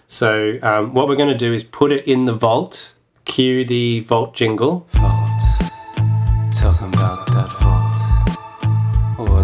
So, 0.08 0.60
um, 0.62 0.94
what 0.94 1.10
we're 1.10 1.18
going 1.18 1.38
to 1.38 1.46
do 1.48 1.52
is 1.54 1.66
put 1.66 1.92
it 1.92 2.08
in 2.08 2.24
the 2.24 2.34
vault. 2.34 2.94
Cue 3.26 3.66
the 3.66 4.00
vault 4.00 4.34
jingle. 4.34 4.88
Vault. 4.92 5.28
Talking 6.50 6.88
about 6.88 6.94
that 6.94 7.16
vault. 7.16 7.17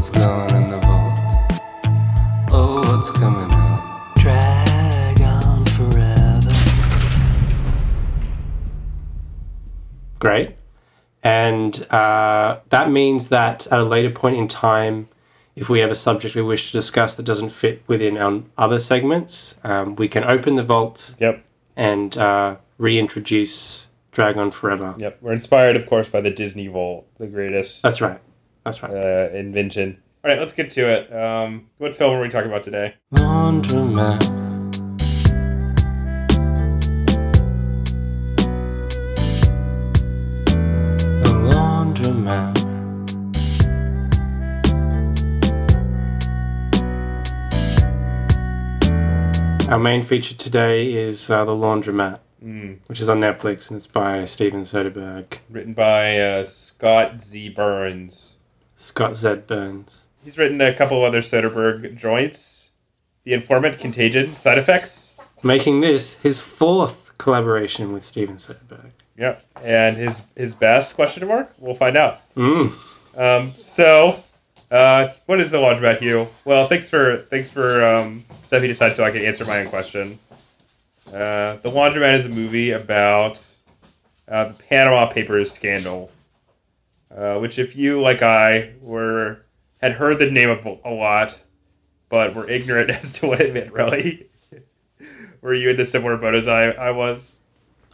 What's 0.04 0.18
going 0.18 0.54
in 0.62 0.70
the 0.70 0.80
vault? 0.80 1.20
Oh, 2.52 2.82
what's 2.94 3.10
coming 3.10 3.50
out? 3.54 4.14
Drag 4.18 5.22
on 5.22 5.66
forever. 5.66 6.52
Great. 10.20 10.58
And 11.24 11.88
uh, 11.90 12.60
that 12.68 12.92
means 12.92 13.30
that 13.30 13.66
at 13.68 13.80
a 13.80 13.86
later 13.86 14.10
point 14.10 14.36
in 14.36 14.50
time, 14.50 15.08
if 15.56 15.70
we 15.70 15.80
have 15.80 15.90
a 15.90 15.96
subject 15.96 16.36
we 16.36 16.42
wish 16.42 16.68
to 16.68 16.74
discuss 16.74 17.16
that 17.16 17.24
doesn't 17.26 17.52
fit 17.54 17.82
within 17.88 18.18
our 18.18 18.44
other 18.58 18.80
segments, 18.82 19.58
um, 19.64 19.96
we 19.96 20.10
can 20.10 20.26
open 20.26 20.58
the 20.58 20.64
vault 20.64 21.16
Yep. 21.22 21.46
and 21.78 22.18
uh, 22.18 22.58
reintroduce 22.78 23.88
Drag 24.12 24.36
On 24.36 24.52
Forever. 24.52 24.96
Yep. 24.98 25.20
We're 25.22 25.32
inspired, 25.32 25.78
of 25.78 25.86
course, 25.86 26.10
by 26.10 26.20
the 26.20 26.30
Disney 26.30 26.68
Vault, 26.68 27.08
the 27.20 27.28
greatest 27.28 27.82
That's 27.82 28.02
right. 28.02 28.20
That's 28.63 28.82
right. 28.82 28.91
uh, 28.93 29.29
invention. 29.34 29.98
All 30.24 30.32
right, 30.32 30.39
let's 30.39 30.53
get 30.53 30.72
to 30.72 30.88
it. 30.88 31.13
Um, 31.13 31.70
what 31.79 31.96
film 31.96 32.15
are 32.15 32.22
we 32.22 32.29
talking 32.29 32.50
about 32.50 32.63
today? 32.63 32.96
Laundromat. 33.13 34.22
The 41.24 41.29
laundromat. 41.51 42.60
Our 49.72 49.79
main 49.79 50.03
feature 50.03 50.36
today 50.36 50.93
is 50.93 51.29
uh, 51.29 51.46
The 51.46 51.51
Laundromat, 51.53 52.20
Mm, 52.43 52.79
which 52.88 53.00
is 53.00 53.08
on 53.08 53.22
Netflix 53.22 53.70
and 53.70 53.77
it's 53.77 53.88
by 53.88 54.25
Steven 54.25 54.63
Soderbergh, 54.63 55.38
written 55.50 55.72
by 55.72 56.20
uh, 56.20 56.43
Scott 56.43 57.24
Z. 57.24 57.48
Burns. 57.50 58.36
Scott 58.84 59.16
Z. 59.16 59.36
Burns. 59.48 60.04
He's 60.24 60.38
written 60.38 60.60
a 60.60 60.74
couple 60.74 60.98
of 60.98 61.04
other 61.04 61.22
Soderbergh 61.22 61.96
joints. 61.96 62.72
The 63.24 63.34
Informant, 63.34 63.80
Contagion, 63.80 64.36
Side 64.36 64.58
Effects. 64.58 65.16
Making 65.42 65.80
this 65.80 66.18
his 66.18 66.42
fourth 66.42 67.18
collaboration 67.18 67.94
with 67.94 68.04
Steven 68.04 68.36
Soderbergh. 68.36 68.92
Yep. 69.18 69.46
And 69.63 69.96
his 69.96 70.24
his 70.36 70.56
best 70.56 70.96
question 70.96 71.25
mark? 71.28 71.54
We'll 71.58 71.75
find 71.75 71.96
out. 71.96 72.22
Mm. 72.36 72.74
Um, 73.18 73.52
so, 73.62 74.22
uh, 74.70 75.10
what 75.28 75.40
is 75.40 75.52
the 75.52 75.58
laundromat, 75.58 76.00
Hugh? 76.00 76.28
Well, 76.44 76.68
thanks 76.68 76.90
for 76.90 77.25
thanks 77.30 77.50
for 77.50 77.86
um, 77.86 78.25
stepping 78.48 78.70
aside 78.70 78.96
so 78.96 79.06
I 79.06 79.12
can 79.12 79.22
answer 79.22 79.46
my 79.46 79.62
own 79.62 79.70
question. 79.70 80.20
Uh, 81.08 81.56
the 81.58 81.70
laundromat 81.70 82.20
is 82.20 82.25
a 82.25 82.30
movie 82.30 82.72
about 82.72 83.42
uh, 84.28 84.46
the 84.46 84.54
Panama 84.56 85.08
Papers 85.08 85.52
scandal, 85.52 86.12
uh, 87.15 87.38
which, 87.39 87.60
if 87.60 87.75
you 87.75 88.01
like 88.01 88.22
I 88.22 88.74
were 88.82 89.46
had 89.82 89.93
heard 89.93 90.20
the 90.20 90.32
name 90.32 90.50
of 90.50 90.65
a 90.65 90.89
lot, 90.89 91.43
but 92.10 92.36
were 92.36 92.50
ignorant 92.50 92.89
as 92.91 93.13
to 93.13 93.27
what 93.27 93.41
it 93.41 93.53
meant, 93.53 93.72
really. 93.72 94.27
were 95.41 95.53
you 95.53 95.70
in 95.70 95.77
the 95.77 95.86
similar 95.86 96.17
boat 96.17 96.36
as 96.36 96.48
I, 96.48 96.67
I 96.70 96.91
was? 96.91 97.38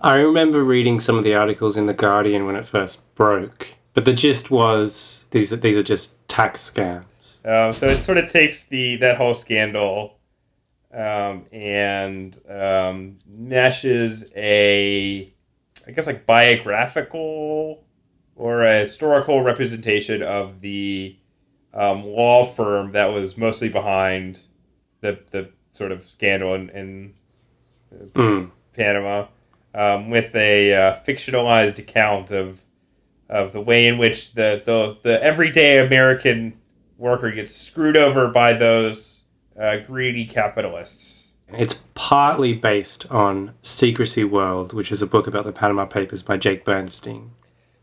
I 0.01 0.15
remember 0.15 0.63
reading 0.63 0.99
some 0.99 1.17
of 1.17 1.23
the 1.23 1.35
articles 1.35 1.75
in 1.75 1.85
the 1.85 1.93
Guardian 1.93 2.45
when 2.45 2.55
it 2.55 2.65
first 2.65 3.13
broke, 3.15 3.75
but 3.93 4.05
the 4.05 4.13
gist 4.13 4.49
was 4.49 5.25
these 5.31 5.49
these 5.49 5.77
are 5.77 5.83
just 5.83 6.15
tax 6.29 6.69
scams. 6.69 7.45
Um, 7.45 7.73
so 7.73 7.87
it 7.87 7.99
sort 7.99 8.17
of 8.17 8.31
takes 8.31 8.65
the 8.65 8.95
that 8.97 9.17
whole 9.17 9.33
scandal 9.33 10.19
um, 10.93 11.45
and 11.51 12.39
um, 12.49 13.19
meshes 13.27 14.25
a, 14.35 15.33
I 15.87 15.91
guess 15.91 16.07
like 16.07 16.25
biographical 16.25 17.83
or 18.39 18.63
a 18.63 18.79
historical 18.79 19.43
representation 19.43 20.23
of 20.23 20.61
the 20.61 21.15
um, 21.73 22.03
law 22.03 22.45
firm 22.45 22.91
that 22.93 23.07
was 23.07 23.37
mostly 23.37 23.69
behind 23.69 24.39
the 25.01 25.19
the 25.31 25.49
sort 25.71 25.91
of 25.91 26.07
scandal 26.07 26.55
in, 26.55 26.69
in 26.71 27.13
Mm. 28.13 28.51
Panama. 28.75 29.25
um, 29.73 30.11
with 30.11 30.35
a 30.35 30.73
uh, 30.75 30.99
fictionalized 31.07 31.79
account 31.79 32.29
of 32.31 32.61
of 33.27 33.51
the 33.51 33.61
way 33.61 33.87
in 33.87 33.97
which 33.97 34.33
the 34.33 34.61
the, 34.63 34.97
the 35.03 35.23
everyday 35.23 35.83
American 35.83 36.53
worker 36.99 37.31
gets 37.31 37.55
screwed 37.55 37.97
over 37.97 38.27
by 38.27 38.53
those 38.53 39.23
uh, 39.59 39.77
greedy 39.87 40.25
capitalists. 40.25 41.27
It's 41.51 41.83
partly 41.95 42.53
based 42.53 43.09
on 43.09 43.55
Secrecy 43.63 44.23
World, 44.23 44.71
which 44.73 44.91
is 44.91 45.01
a 45.01 45.07
book 45.07 45.25
about 45.25 45.45
the 45.45 45.51
Panama 45.51 45.85
Papers 45.85 46.21
by 46.21 46.37
Jake 46.37 46.63
Bernstein. 46.63 47.31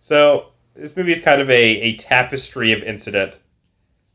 So 0.07 0.51
this 0.77 0.97
movie 0.97 1.11
is 1.11 1.21
kind 1.21 1.41
of 1.41 1.51
a, 1.51 1.81
a 1.81 1.97
tapestry 1.97 2.71
of 2.71 2.81
incident. 2.81 3.41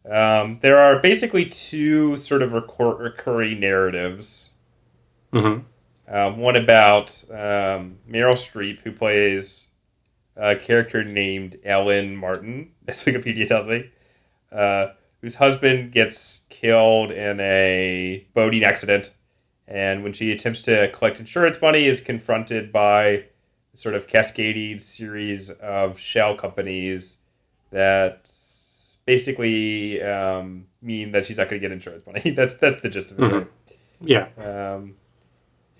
Um, 0.10 0.60
there 0.62 0.78
are 0.78 1.02
basically 1.02 1.44
two 1.48 2.16
sort 2.16 2.42
of 2.42 2.54
recur- 2.54 2.96
recurring 2.96 3.60
narratives. 3.60 4.52
hmm 5.34 5.58
Um, 6.08 6.38
one 6.38 6.56
about 6.56 7.10
um, 7.30 7.98
Meryl 8.10 8.38
Streep, 8.38 8.80
who 8.84 8.94
plays 8.94 9.68
a 10.38 10.56
character 10.56 11.04
named 11.04 11.58
Ellen 11.66 12.16
Martin, 12.16 12.72
as 12.88 13.04
Wikipedia 13.04 13.46
tells 13.46 13.68
me, 13.68 13.92
uh, 14.50 14.94
whose 15.20 15.36
husband 15.36 15.92
gets 15.92 16.46
killed 16.48 17.12
in 17.12 17.42
a 17.42 18.26
boating 18.34 18.64
accident, 18.64 19.12
and 19.68 20.04
when 20.04 20.14
she 20.14 20.32
attempts 20.32 20.62
to 20.62 20.90
collect 20.94 21.20
insurance 21.20 21.62
money, 21.62 21.86
is 21.86 22.00
confronted 22.00 22.72
by 22.72 23.26
sort 23.74 23.96
of 23.96 24.08
cascading 24.08 24.80
series 24.80 25.50
of 25.50 25.98
shell 25.98 26.36
companies 26.36 27.18
that 27.72 28.30
basically 29.06 30.02
um, 30.02 30.66
mean 30.82 31.12
that 31.12 31.26
she's 31.26 31.38
not 31.38 31.50
going 31.50 31.62
to 31.62 31.68
get 31.68 31.72
insurance 31.72 32.06
money. 32.06 32.32
that's 32.36 32.56
that's 32.56 32.82
the 32.82 32.90
gist 32.90 33.12
of 33.12 33.20
it. 33.20 33.22
Mhm. 33.24 33.32
right? 33.34 33.48
Yeah. 34.02 34.28
Um, 34.38 34.96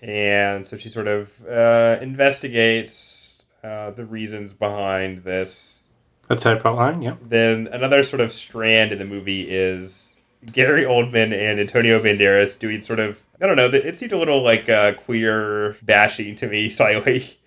and 0.00 0.66
so 0.66 0.76
she 0.76 0.88
sort 0.88 1.06
of 1.08 1.30
uh, 1.46 1.98
investigates 2.00 3.42
uh, 3.62 3.90
the 3.90 4.04
reasons 4.04 4.52
behind 4.52 5.24
this. 5.24 5.80
That's 6.28 6.44
her 6.44 6.56
plotline, 6.56 7.02
yeah. 7.02 7.14
Then 7.22 7.68
another 7.72 8.02
sort 8.02 8.20
of 8.20 8.32
strand 8.32 8.92
in 8.92 8.98
the 8.98 9.04
movie 9.04 9.48
is 9.50 10.12
Gary 10.52 10.84
Oldman 10.84 11.32
and 11.32 11.60
Antonio 11.60 12.02
Banderas 12.02 12.58
doing 12.58 12.80
sort 12.80 12.98
of 12.98 13.20
I 13.40 13.46
don't 13.46 13.56
know. 13.56 13.66
It 13.66 13.98
seemed 13.98 14.12
a 14.12 14.18
little 14.18 14.42
like 14.42 14.68
uh, 14.68 14.94
queer 14.94 15.76
bashing 15.82 16.36
to 16.36 16.48
me, 16.48 16.70
slightly. 16.80 17.38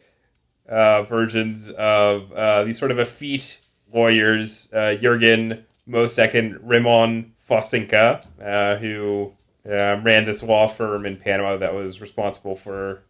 Uh, 0.68 1.04
versions 1.04 1.70
of 1.72 2.32
uh, 2.32 2.64
these 2.64 2.80
sort 2.80 2.90
of 2.90 2.98
effete 2.98 3.60
lawyers, 3.94 4.68
uh, 4.74 4.96
Jurgen 4.96 5.64
Mossack 5.88 6.34
and 6.34 6.58
Ramon 6.68 7.34
Fonseca, 7.48 8.28
uh, 8.44 8.76
who 8.78 9.34
uh, 9.68 10.00
ran 10.04 10.26
this 10.26 10.42
law 10.42 10.68
firm 10.68 11.06
in 11.06 11.18
Panama 11.18 11.58
that 11.58 11.74
was 11.74 12.02
responsible 12.02 12.56
for 12.56 13.04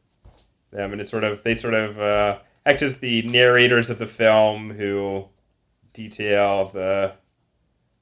them, 0.71 0.91
and 0.91 1.01
it 1.01 1.07
sort 1.07 1.23
of 1.23 1.43
they 1.43 1.55
sort 1.55 1.73
of 1.73 1.99
uh, 1.99 2.39
act 2.65 2.81
as 2.81 2.99
the 2.99 3.21
narrators 3.23 3.89
of 3.89 3.99
the 3.99 4.07
film 4.07 4.71
who 4.71 5.25
detail 5.93 6.69
the 6.73 7.13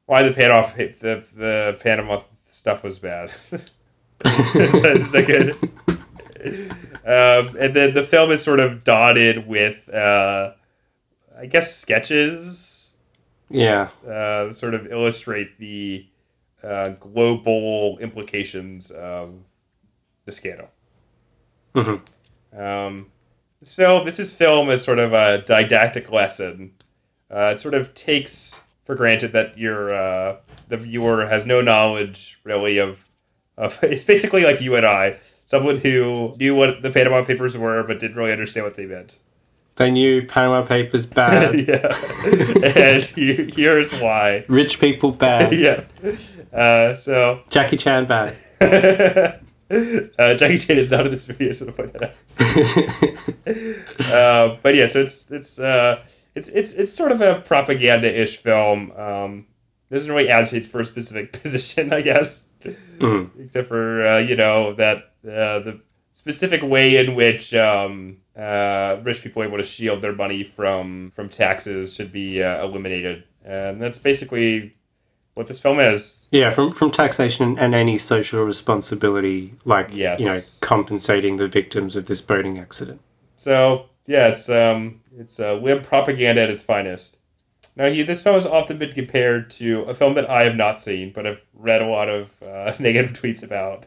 why 0.05 0.23
the 0.23 0.33
Panama 0.33 0.67
the 0.75 1.23
the 1.35 1.77
Panama 1.81 2.21
stuff 2.49 2.83
was 2.83 2.99
bad. 2.99 3.31
is 4.25 5.11
that 5.11 5.25
good? 5.27 6.79
Um, 7.05 7.55
and 7.59 7.75
then 7.75 7.93
the 7.93 8.03
film 8.03 8.31
is 8.31 8.41
sort 8.41 8.59
of 8.59 8.83
dotted 8.83 9.47
with, 9.47 9.89
uh, 9.93 10.53
I 11.37 11.45
guess, 11.47 11.75
sketches 11.75 12.95
Yeah. 13.49 13.89
uh, 14.07 14.53
sort 14.53 14.73
of 14.73 14.87
illustrate 14.91 15.57
the 15.59 16.05
uh, 16.63 16.89
global 16.99 17.97
implications 17.99 18.89
of 18.91 19.33
the 20.25 20.31
scandal. 20.31 20.69
hmm 21.75 21.95
Um, 22.57 23.11
this 23.59 23.73
film, 23.73 24.05
this 24.05 24.19
is 24.19 24.33
film 24.33 24.69
as 24.69 24.83
sort 24.83 24.99
of 24.99 25.13
a 25.13 25.43
didactic 25.45 26.11
lesson. 26.11 26.73
Uh, 27.31 27.51
it 27.53 27.59
sort 27.59 27.73
of 27.73 27.93
takes 27.95 28.61
for 28.85 28.95
granted 28.95 29.31
that 29.33 29.57
your 29.57 29.93
uh, 29.93 30.37
the 30.67 30.77
viewer 30.77 31.25
has 31.27 31.45
no 31.45 31.61
knowledge 31.61 32.39
really 32.43 32.77
of 32.77 32.99
of. 33.57 33.79
It's 33.83 34.03
basically 34.03 34.43
like 34.43 34.61
you 34.61 34.75
and 34.75 34.85
I, 34.85 35.19
someone 35.53 35.77
who 35.77 36.33
knew 36.39 36.55
what 36.55 36.81
the 36.81 36.89
Panama 36.89 37.21
Papers 37.23 37.55
were 37.55 37.83
but 37.83 37.99
didn't 37.99 38.17
really 38.17 38.31
understand 38.31 38.65
what 38.65 38.75
they 38.75 38.87
meant. 38.87 39.19
They 39.75 39.91
knew 39.91 40.25
Panama 40.25 40.63
Papers 40.63 41.05
bad, 41.05 41.59
yeah, 41.67 41.95
and 42.75 43.03
here- 43.03 43.47
here's 43.55 43.91
why. 43.99 44.45
rich 44.47 44.79
people 44.79 45.11
bad, 45.11 45.53
yeah. 45.65 45.83
Uh, 46.51 46.95
so 46.95 47.41
Jackie 47.51 47.77
Chan 47.77 48.05
bad. 48.05 48.35
uh, 50.19 50.33
Jackie 50.35 50.57
Chan 50.57 50.77
is 50.77 50.91
not 50.91 51.05
in 51.05 51.11
this 51.11 51.27
movie. 51.27 51.49
I 51.49 51.53
to 51.53 51.71
point 51.71 51.93
that 51.93 52.03
out. 52.03 52.13
uh, 54.13 54.57
but 54.61 54.75
yeah, 54.75 54.87
so 54.87 55.01
it's 55.01 55.29
it's 55.31 55.59
uh, 55.59 56.01
it's 56.35 56.49
it's 56.49 56.73
it's 56.73 56.93
sort 56.93 57.11
of 57.11 57.21
a 57.21 57.41
propaganda-ish 57.41 58.37
film. 58.37 58.91
Um, 58.91 59.47
doesn't 59.91 60.11
really 60.11 60.29
advocate 60.29 60.65
for 60.65 60.81
a 60.81 60.85
specific 60.85 61.31
position, 61.43 61.93
I 61.93 62.01
guess, 62.01 62.43
Mm. 62.99 63.29
except 63.43 63.67
for 63.67 64.07
uh, 64.07 64.17
you 64.19 64.35
know 64.35 64.73
that 64.75 65.12
uh, 65.25 65.59
the 65.59 65.79
specific 66.13 66.61
way 66.61 66.97
in 66.97 67.15
which 67.15 67.53
um, 67.53 68.17
uh, 68.37 68.97
rich 69.03 69.21
people 69.21 69.41
are 69.41 69.45
able 69.45 69.57
to 69.57 69.63
shield 69.63 70.01
their 70.01 70.13
money 70.13 70.43
from 70.43 71.11
from 71.15 71.29
taxes 71.29 71.93
should 71.93 72.11
be 72.11 72.41
uh, 72.43 72.63
eliminated, 72.63 73.23
and 73.43 73.81
that's 73.81 73.99
basically 73.99 74.73
what 75.33 75.47
this 75.47 75.59
film 75.59 75.79
is. 75.79 76.19
Yeah, 76.31 76.49
from 76.49 76.71
from 76.71 76.91
taxation 76.91 77.57
and 77.59 77.75
any 77.75 77.97
social 77.97 78.43
responsibility, 78.43 79.53
like 79.65 79.89
Yes. 79.91 80.19
you 80.19 80.25
know, 80.27 80.41
compensating 80.61 81.37
the 81.37 81.47
victims 81.47 81.95
of 81.95 82.07
this 82.07 82.21
boating 82.21 82.57
accident. 82.59 83.01
So 83.35 83.89
yeah, 84.07 84.27
it's 84.27 84.49
um, 84.49 85.01
it's 85.17 85.39
uh, 85.39 85.59
web 85.61 85.83
propaganda 85.83 86.41
at 86.41 86.49
its 86.49 86.63
finest. 86.63 87.17
Now, 87.75 87.89
this 87.89 88.21
film 88.21 88.35
has 88.35 88.45
often 88.45 88.77
been 88.77 88.93
compared 88.93 89.49
to 89.51 89.81
a 89.83 89.95
film 89.95 90.13
that 90.13 90.29
I 90.29 90.43
have 90.43 90.55
not 90.55 90.79
seen, 90.79 91.11
but 91.11 91.25
I've 91.25 91.41
read 91.55 91.81
a 91.81 91.87
lot 91.87 92.07
of 92.07 92.29
uh, 92.43 92.73
negative 92.79 93.19
tweets 93.19 93.41
about. 93.43 93.85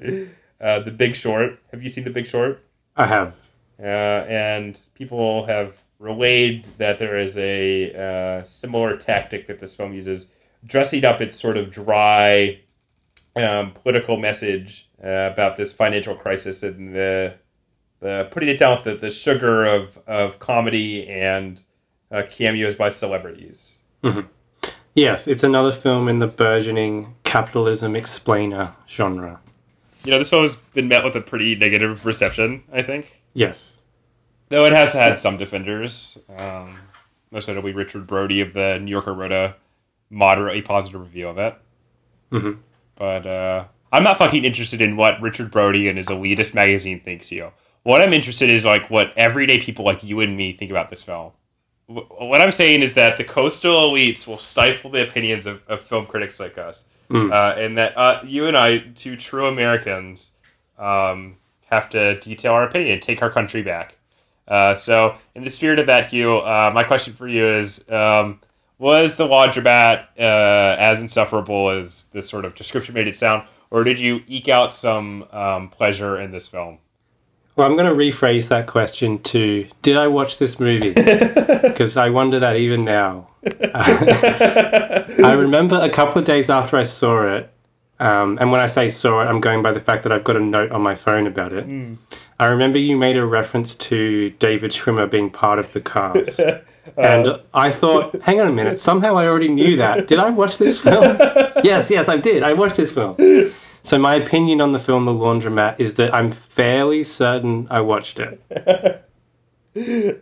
uh, 0.64 0.80
the 0.80 0.90
Big 0.90 1.14
Short. 1.14 1.60
Have 1.70 1.82
you 1.82 1.88
seen 1.88 2.04
The 2.04 2.10
Big 2.10 2.26
Short? 2.26 2.64
I 2.96 3.06
have. 3.06 3.36
Uh, 3.78 3.82
and 3.82 4.80
people 4.94 5.44
have 5.46 5.76
relayed 5.98 6.66
that 6.78 6.98
there 6.98 7.18
is 7.18 7.36
a 7.36 7.92
uh, 7.94 8.42
similar 8.44 8.96
tactic 8.96 9.46
that 9.46 9.60
this 9.60 9.74
film 9.74 9.92
uses, 9.92 10.26
dressing 10.64 11.04
up 11.04 11.20
its 11.20 11.38
sort 11.38 11.58
of 11.58 11.70
dry 11.70 12.60
um, 13.36 13.72
political 13.72 14.16
message 14.16 14.88
uh, 15.04 15.30
about 15.32 15.56
this 15.56 15.72
financial 15.72 16.14
crisis 16.14 16.62
and 16.62 16.94
the, 16.94 17.34
the 18.00 18.28
putting 18.30 18.48
it 18.48 18.58
down 18.58 18.76
with 18.76 18.84
the, 18.84 19.06
the 19.06 19.10
sugar 19.10 19.64
of, 19.64 19.98
of 20.06 20.38
comedy 20.38 21.06
and 21.06 21.62
uh, 22.10 22.22
cameos 22.30 22.74
by 22.74 22.88
celebrities. 22.88 23.76
Yes, 24.94 25.26
it's 25.26 25.42
another 25.42 25.72
film 25.72 26.08
in 26.08 26.20
the 26.20 26.28
burgeoning 26.28 27.16
capitalism 27.24 27.96
explainer 27.96 28.74
genre. 28.88 29.40
You 30.04 30.10
know, 30.10 30.18
this 30.18 30.28
film 30.30 30.42
has 30.42 30.54
been 30.56 30.88
met 30.88 31.02
with 31.04 31.16
a 31.16 31.20
pretty 31.20 31.54
negative 31.54 32.04
reception, 32.04 32.64
I 32.72 32.82
think. 32.82 33.22
Yes. 33.32 33.78
Though 34.50 34.66
it 34.66 34.72
has 34.72 34.92
had 34.92 35.18
some 35.18 35.38
defenders, 35.38 36.18
um, 36.36 36.76
most 37.30 37.48
notably 37.48 37.72
Richard 37.72 38.06
Brody 38.06 38.40
of 38.40 38.52
the 38.52 38.78
New 38.78 38.90
Yorker 38.90 39.14
wrote 39.14 39.32
a 39.32 39.56
moderately 40.10 40.62
positive 40.62 41.00
review 41.00 41.28
of 41.28 41.38
it. 41.38 41.56
Mhm. 42.30 42.58
But 42.96 43.26
uh, 43.26 43.64
I'm 43.92 44.04
not 44.04 44.18
fucking 44.18 44.44
interested 44.44 44.80
in 44.82 44.96
what 44.96 45.20
Richard 45.20 45.50
Brody 45.50 45.88
and 45.88 45.96
his 45.96 46.08
elitist 46.08 46.54
magazine 46.54 47.00
thinks, 47.00 47.32
you. 47.32 47.50
What 47.82 48.00
I'm 48.02 48.12
interested 48.12 48.48
in 48.50 48.54
is 48.54 48.64
like 48.64 48.90
what 48.90 49.12
everyday 49.16 49.58
people 49.58 49.84
like 49.84 50.02
you 50.04 50.20
and 50.20 50.36
me 50.36 50.52
think 50.52 50.70
about 50.70 50.90
this 50.90 51.02
film. 51.02 51.32
Wh- 51.86 52.08
What 52.20 52.40
I'm 52.40 52.52
saying 52.52 52.82
is 52.82 52.94
that 52.94 53.16
the 53.16 53.24
coastal 53.24 53.90
elites 53.90 54.26
will 54.26 54.38
stifle 54.38 54.90
the 54.90 55.02
opinions 55.02 55.46
of, 55.46 55.62
of 55.66 55.80
film 55.80 56.06
critics 56.06 56.38
like 56.38 56.56
us, 56.58 56.84
uh, 57.10 57.54
and 57.58 57.76
that 57.78 57.96
uh, 57.96 58.20
you 58.24 58.46
and 58.46 58.56
I, 58.56 58.78
two 58.78 59.16
true 59.16 59.46
Americans, 59.46 60.32
um, 60.78 61.36
have 61.70 61.88
to 61.90 62.18
detail 62.20 62.52
our 62.52 62.64
opinion 62.64 62.94
and 62.94 63.02
take 63.02 63.22
our 63.22 63.30
country 63.30 63.62
back. 63.62 63.96
Uh, 64.46 64.74
so, 64.74 65.16
in 65.34 65.44
the 65.44 65.50
spirit 65.50 65.78
of 65.78 65.86
that, 65.86 66.08
Hugh, 66.08 66.38
uh, 66.38 66.70
my 66.74 66.84
question 66.84 67.14
for 67.14 67.26
you 67.26 67.44
is: 67.44 67.88
um, 67.90 68.40
Was 68.78 69.16
the 69.16 69.26
laundromat 69.26 70.06
uh, 70.18 70.76
as 70.78 71.00
insufferable 71.00 71.70
as 71.70 72.04
this 72.12 72.28
sort 72.28 72.44
of 72.44 72.54
description 72.54 72.94
made 72.94 73.08
it 73.08 73.16
sound, 73.16 73.46
or 73.70 73.84
did 73.84 73.98
you 73.98 74.22
eke 74.26 74.48
out 74.48 74.72
some 74.72 75.26
um, 75.32 75.68
pleasure 75.68 76.20
in 76.20 76.30
this 76.30 76.46
film? 76.46 76.78
Well, 77.56 77.68
I'm 77.68 77.76
going 77.76 77.88
to 77.88 77.94
rephrase 77.94 78.48
that 78.48 78.66
question 78.66 79.20
to 79.22 79.68
Did 79.82 79.96
I 79.96 80.08
watch 80.08 80.38
this 80.38 80.58
movie? 80.58 80.92
Because 81.64 81.96
I 81.96 82.10
wonder 82.10 82.38
that 82.38 82.56
even 82.56 82.84
now. 82.84 83.26
Uh, 83.44 85.04
I 85.24 85.32
remember 85.32 85.80
a 85.80 85.88
couple 85.88 86.18
of 86.18 86.24
days 86.24 86.50
after 86.50 86.76
I 86.76 86.82
saw 86.82 87.26
it, 87.26 87.50
um, 87.98 88.38
and 88.40 88.52
when 88.52 88.60
I 88.60 88.66
say 88.66 88.88
saw 88.90 89.22
it, 89.22 89.26
I'm 89.26 89.40
going 89.40 89.62
by 89.62 89.72
the 89.72 89.80
fact 89.80 90.02
that 90.04 90.12
I've 90.12 90.24
got 90.24 90.36
a 90.36 90.40
note 90.40 90.70
on 90.70 90.82
my 90.82 90.94
phone 90.94 91.26
about 91.26 91.52
it. 91.52 91.64
Hmm. 91.64 91.94
I 92.38 92.46
remember 92.46 92.78
you 92.78 92.96
made 92.96 93.16
a 93.16 93.24
reference 93.24 93.74
to 93.76 94.30
David 94.38 94.72
Schwimmer 94.72 95.10
being 95.10 95.30
part 95.30 95.58
of 95.58 95.72
the 95.72 95.80
cast. 95.80 96.40
Uh-huh. 96.86 97.00
And 97.00 97.40
I 97.54 97.70
thought, 97.70 98.20
hang 98.20 98.42
on 98.42 98.46
a 98.46 98.52
minute, 98.52 98.78
somehow 98.78 99.16
I 99.16 99.26
already 99.26 99.48
knew 99.48 99.76
that. 99.76 100.06
Did 100.06 100.18
I 100.18 100.28
watch 100.28 100.58
this 100.58 100.80
film? 100.80 101.16
yes, 101.64 101.90
yes, 101.90 102.10
I 102.10 102.18
did. 102.18 102.42
I 102.42 102.52
watched 102.52 102.76
this 102.76 102.92
film. 102.92 103.16
So 103.84 103.98
my 103.98 104.14
opinion 104.14 104.60
on 104.60 104.72
the 104.72 104.78
film 104.78 105.04
The 105.04 105.12
Laundromat 105.12 105.78
is 105.78 105.94
that 105.94 106.12
I'm 106.14 106.30
fairly 106.30 107.04
certain 107.04 107.68
I 107.70 107.80
watched 107.80 108.18
it. 108.18 108.40
Uh, 109.76 109.80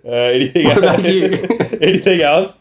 anything 0.09 0.65
What 0.65 0.77
else? 0.83 1.01
about 1.01 1.05
you? 1.13 1.25
anything 1.83 2.23
else? 2.23 2.57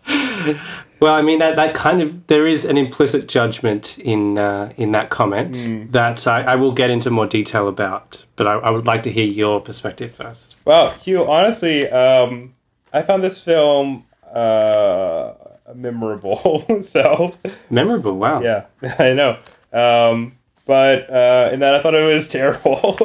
Well, 0.99 1.13
I 1.15 1.21
mean 1.21 1.39
that 1.39 1.55
that 1.55 1.73
kind 1.73 2.01
of 2.01 2.27
there 2.27 2.45
is 2.45 2.65
an 2.65 2.77
implicit 2.77 3.29
judgment 3.29 3.97
in 3.97 4.37
uh, 4.37 4.73
in 4.75 4.91
that 4.91 5.09
comment 5.09 5.93
that 5.93 6.27
I, 6.27 6.41
I 6.41 6.55
will 6.55 6.73
get 6.73 6.89
into 6.89 7.09
more 7.09 7.25
detail 7.27 7.69
about, 7.69 8.25
but 8.35 8.45
I, 8.45 8.55
I 8.55 8.71
would 8.71 8.85
like 8.87 9.03
to 9.03 9.09
hear 9.11 9.25
your 9.25 9.61
perspective 9.61 10.11
first. 10.11 10.57
Well, 10.65 10.91
Hugh, 10.91 11.25
honestly, 11.25 11.89
um, 11.89 12.55
I 12.91 13.01
found 13.01 13.23
this 13.23 13.41
film 13.41 14.03
uh, 14.29 15.33
memorable. 15.73 16.65
so, 16.83 17.29
Memorable, 17.69 18.17
wow. 18.17 18.41
yeah, 18.41 18.65
I 18.99 19.13
know. 19.13 19.37
Um, 19.71 20.33
but 20.71 21.09
uh, 21.09 21.49
in 21.51 21.59
that, 21.59 21.75
I 21.75 21.81
thought 21.81 21.93
it 21.95 22.05
was 22.05 22.29
terrible. 22.29 22.95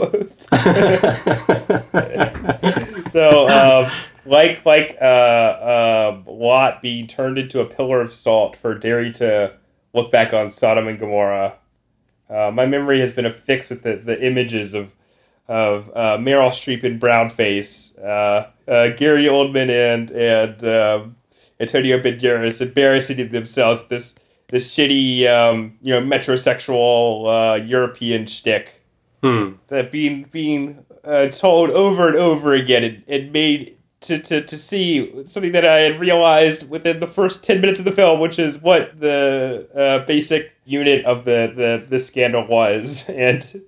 so, 3.11 3.49
um, 3.49 3.91
like 4.25 4.65
like 4.65 4.97
uh, 5.01 5.05
uh, 5.05 6.23
Lot 6.29 6.81
being 6.81 7.09
turned 7.09 7.39
into 7.39 7.59
a 7.59 7.65
pillar 7.65 8.01
of 8.01 8.15
salt 8.15 8.57
for 8.57 8.79
Derry 8.79 9.13
to 9.15 9.55
look 9.95 10.13
back 10.13 10.33
on 10.33 10.53
Sodom 10.53 10.87
and 10.87 10.97
Gomorrah. 10.97 11.55
Uh, 12.31 12.53
my 12.55 12.67
memory 12.67 13.01
has 13.01 13.13
been 13.13 13.27
affixed 13.27 13.71
with 13.71 13.83
the, 13.83 13.97
the 13.97 14.25
images 14.25 14.73
of 14.73 14.95
of 15.49 15.91
uh, 15.97 16.19
Meryl 16.19 16.51
Streep 16.51 16.85
in 16.85 17.01
brown 17.01 17.29
face, 17.29 17.99
uh, 17.99 18.49
uh, 18.69 18.91
Gary 18.91 19.25
Oldman 19.25 19.71
and 19.71 20.13
and 20.13 20.63
um, 20.63 21.17
Antonio 21.59 21.99
Banderas 21.99 22.61
embarrassing 22.61 23.29
themselves 23.31 23.83
this 23.89 24.15
this 24.49 24.75
shitty 24.75 25.27
um, 25.27 25.77
you 25.83 25.93
know 25.93 26.01
metrosexual 26.01 27.27
uh, 27.27 27.65
European 27.65 28.27
shtick 28.27 28.83
Hmm. 29.23 29.53
that 29.69 29.91
being 29.91 30.25
being 30.31 30.85
uh, 31.05 31.29
told 31.29 31.71
over 31.71 32.07
and 32.09 32.17
over 32.17 32.53
again 32.55 32.85
and, 32.85 33.03
and 33.09 33.33
made 33.33 33.77
to, 34.03 34.19
to, 34.19 34.43
to 34.43 34.57
see 34.57 35.11
something 35.25 35.53
that 35.53 35.65
I 35.65 35.77
had 35.79 35.99
realized 35.99 36.69
within 36.69 37.01
the 37.01 37.07
first 37.07 37.43
10 37.43 37.61
minutes 37.61 37.79
of 37.79 37.87
the 37.87 37.93
film, 37.93 38.21
which 38.21 38.39
is 38.39 38.61
what 38.61 39.01
the 39.01 39.67
uh, 39.75 40.05
basic 40.07 40.53
unit 40.65 41.05
of 41.07 41.25
the, 41.25 41.53
the, 41.57 41.87
the 41.89 41.99
scandal 41.99 42.47
was. 42.47 43.09
And 43.09 43.63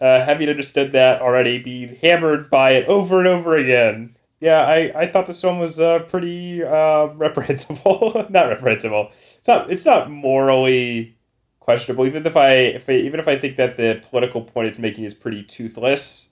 uh, 0.00 0.24
having 0.24 0.48
understood 0.48 0.92
that 0.92 1.22
already, 1.22 1.58
being 1.58 1.96
hammered 2.02 2.50
by 2.50 2.72
it 2.72 2.86
over 2.88 3.18
and 3.18 3.28
over 3.28 3.56
again. 3.56 4.14
Yeah, 4.40 4.60
I, 4.60 4.92
I 4.94 5.06
thought 5.06 5.26
this 5.26 5.40
film 5.40 5.58
was 5.58 5.80
uh, 5.80 6.00
pretty 6.00 6.62
uh, 6.62 7.06
reprehensible. 7.14 8.26
not 8.30 8.48
reprehensible. 8.48 9.10
It's 9.48 9.56
not. 9.56 9.70
It's 9.70 9.86
not 9.86 10.10
morally 10.10 11.16
questionable. 11.58 12.04
Even 12.04 12.26
if 12.26 12.36
I, 12.36 12.52
if 12.52 12.86
I, 12.86 12.92
even 12.92 13.18
if 13.18 13.26
I 13.26 13.38
think 13.38 13.56
that 13.56 13.78
the 13.78 14.02
political 14.10 14.42
point 14.42 14.68
it's 14.68 14.78
making 14.78 15.04
is 15.04 15.14
pretty 15.14 15.42
toothless, 15.42 16.28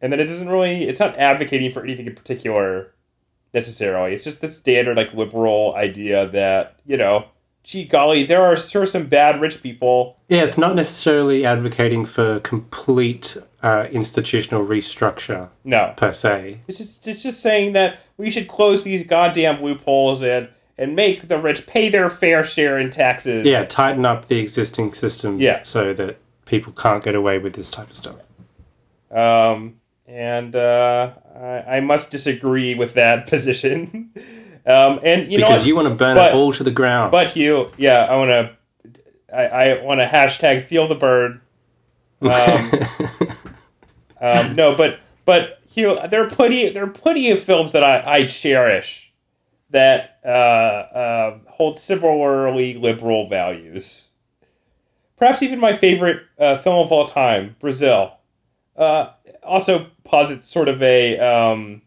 and 0.00 0.12
then 0.12 0.20
it 0.20 0.26
doesn't 0.26 0.48
really, 0.48 0.84
it's 0.84 1.00
not 1.00 1.16
advocating 1.16 1.72
for 1.72 1.82
anything 1.82 2.06
in 2.06 2.14
particular 2.14 2.94
necessarily. 3.52 4.14
It's 4.14 4.22
just 4.22 4.40
the 4.40 4.46
standard 4.48 4.96
like 4.96 5.12
liberal 5.14 5.74
idea 5.74 6.28
that 6.28 6.78
you 6.86 6.96
know, 6.96 7.24
gee 7.64 7.84
golly, 7.84 8.22
there 8.22 8.44
are 8.44 8.56
sure 8.56 8.86
some 8.86 9.06
bad 9.06 9.40
rich 9.40 9.60
people. 9.60 10.18
Yeah, 10.28 10.44
it's 10.44 10.58
not 10.58 10.76
necessarily 10.76 11.44
advocating 11.44 12.04
for 12.04 12.38
complete 12.38 13.36
uh, 13.64 13.88
institutional 13.90 14.64
restructure 14.64 15.48
No, 15.64 15.92
per 15.96 16.12
se. 16.12 16.60
it's 16.68 16.78
just 16.78 17.04
it's 17.08 17.24
just 17.24 17.40
saying 17.40 17.72
that 17.72 17.98
we 18.16 18.30
should 18.30 18.46
close 18.46 18.84
these 18.84 19.04
goddamn 19.04 19.60
loopholes 19.60 20.22
and 20.22 20.50
and 20.78 20.94
make 20.94 21.26
the 21.28 21.38
rich 21.38 21.66
pay 21.66 21.88
their 21.88 22.08
fair 22.08 22.44
share 22.44 22.78
in 22.78 22.88
taxes. 22.90 23.44
Yeah, 23.44 23.64
tighten 23.64 24.06
up 24.06 24.26
the 24.26 24.38
existing 24.38 24.94
system 24.94 25.40
Yeah. 25.40 25.62
so 25.64 25.92
that 25.92 26.18
people 26.44 26.72
can't 26.72 27.02
get 27.02 27.14
away 27.16 27.38
with 27.38 27.54
this 27.54 27.68
type 27.68 27.90
of 27.90 27.96
stuff. 27.96 28.16
Um, 29.10 29.80
and 30.06 30.54
uh, 30.54 31.10
I, 31.36 31.76
I 31.76 31.80
must 31.80 32.10
disagree 32.10 32.74
with 32.74 32.94
that 32.94 33.26
position. 33.28 34.10
um, 34.66 35.00
and 35.02 35.30
you 35.32 35.38
know 35.38 35.46
because 35.46 35.60
what? 35.60 35.66
you 35.66 35.74
want 35.76 35.88
to 35.88 35.94
burn 35.94 36.16
But- 36.16 36.32
it 36.32 36.36
all 36.36 36.52
to 36.52 36.62
the 36.64 36.70
ground. 36.70 37.10
But 37.10 37.28
Hugh, 37.28 37.72
yeah, 37.76 38.04
I 38.04 38.16
want 38.16 38.30
to. 38.30 38.52
I, 39.30 39.44
I 39.44 39.82
want 39.84 40.00
to 40.00 40.06
hashtag 40.06 40.64
feel 40.66 40.88
the 40.88 40.94
bird. 40.94 41.40
Um, 42.22 42.70
um, 44.20 44.54
no, 44.56 44.74
but 44.74 45.00
but 45.26 45.60
Hugh, 45.70 45.98
there 46.08 46.24
are 46.24 46.30
plenty 46.30 46.68
there 46.70 46.84
are 46.84 46.88
plenty 46.88 47.30
of 47.30 47.42
films 47.42 47.72
that 47.72 47.84
I, 47.84 48.02
I 48.06 48.26
cherish 48.26 49.07
that 49.70 50.18
uh, 50.24 50.28
uh, 50.28 51.38
hold 51.48 51.78
similarly 51.78 52.74
liberal 52.74 53.28
values. 53.28 54.08
Perhaps 55.16 55.42
even 55.42 55.58
my 55.58 55.76
favorite 55.76 56.22
uh, 56.38 56.58
film 56.58 56.84
of 56.86 56.92
all 56.92 57.06
time, 57.06 57.56
Brazil. 57.60 58.14
Uh, 58.76 59.10
also 59.42 59.88
posits 60.04 60.48
sort 60.48 60.68
of 60.68 60.80
a, 60.82 61.18
um, 61.18 61.82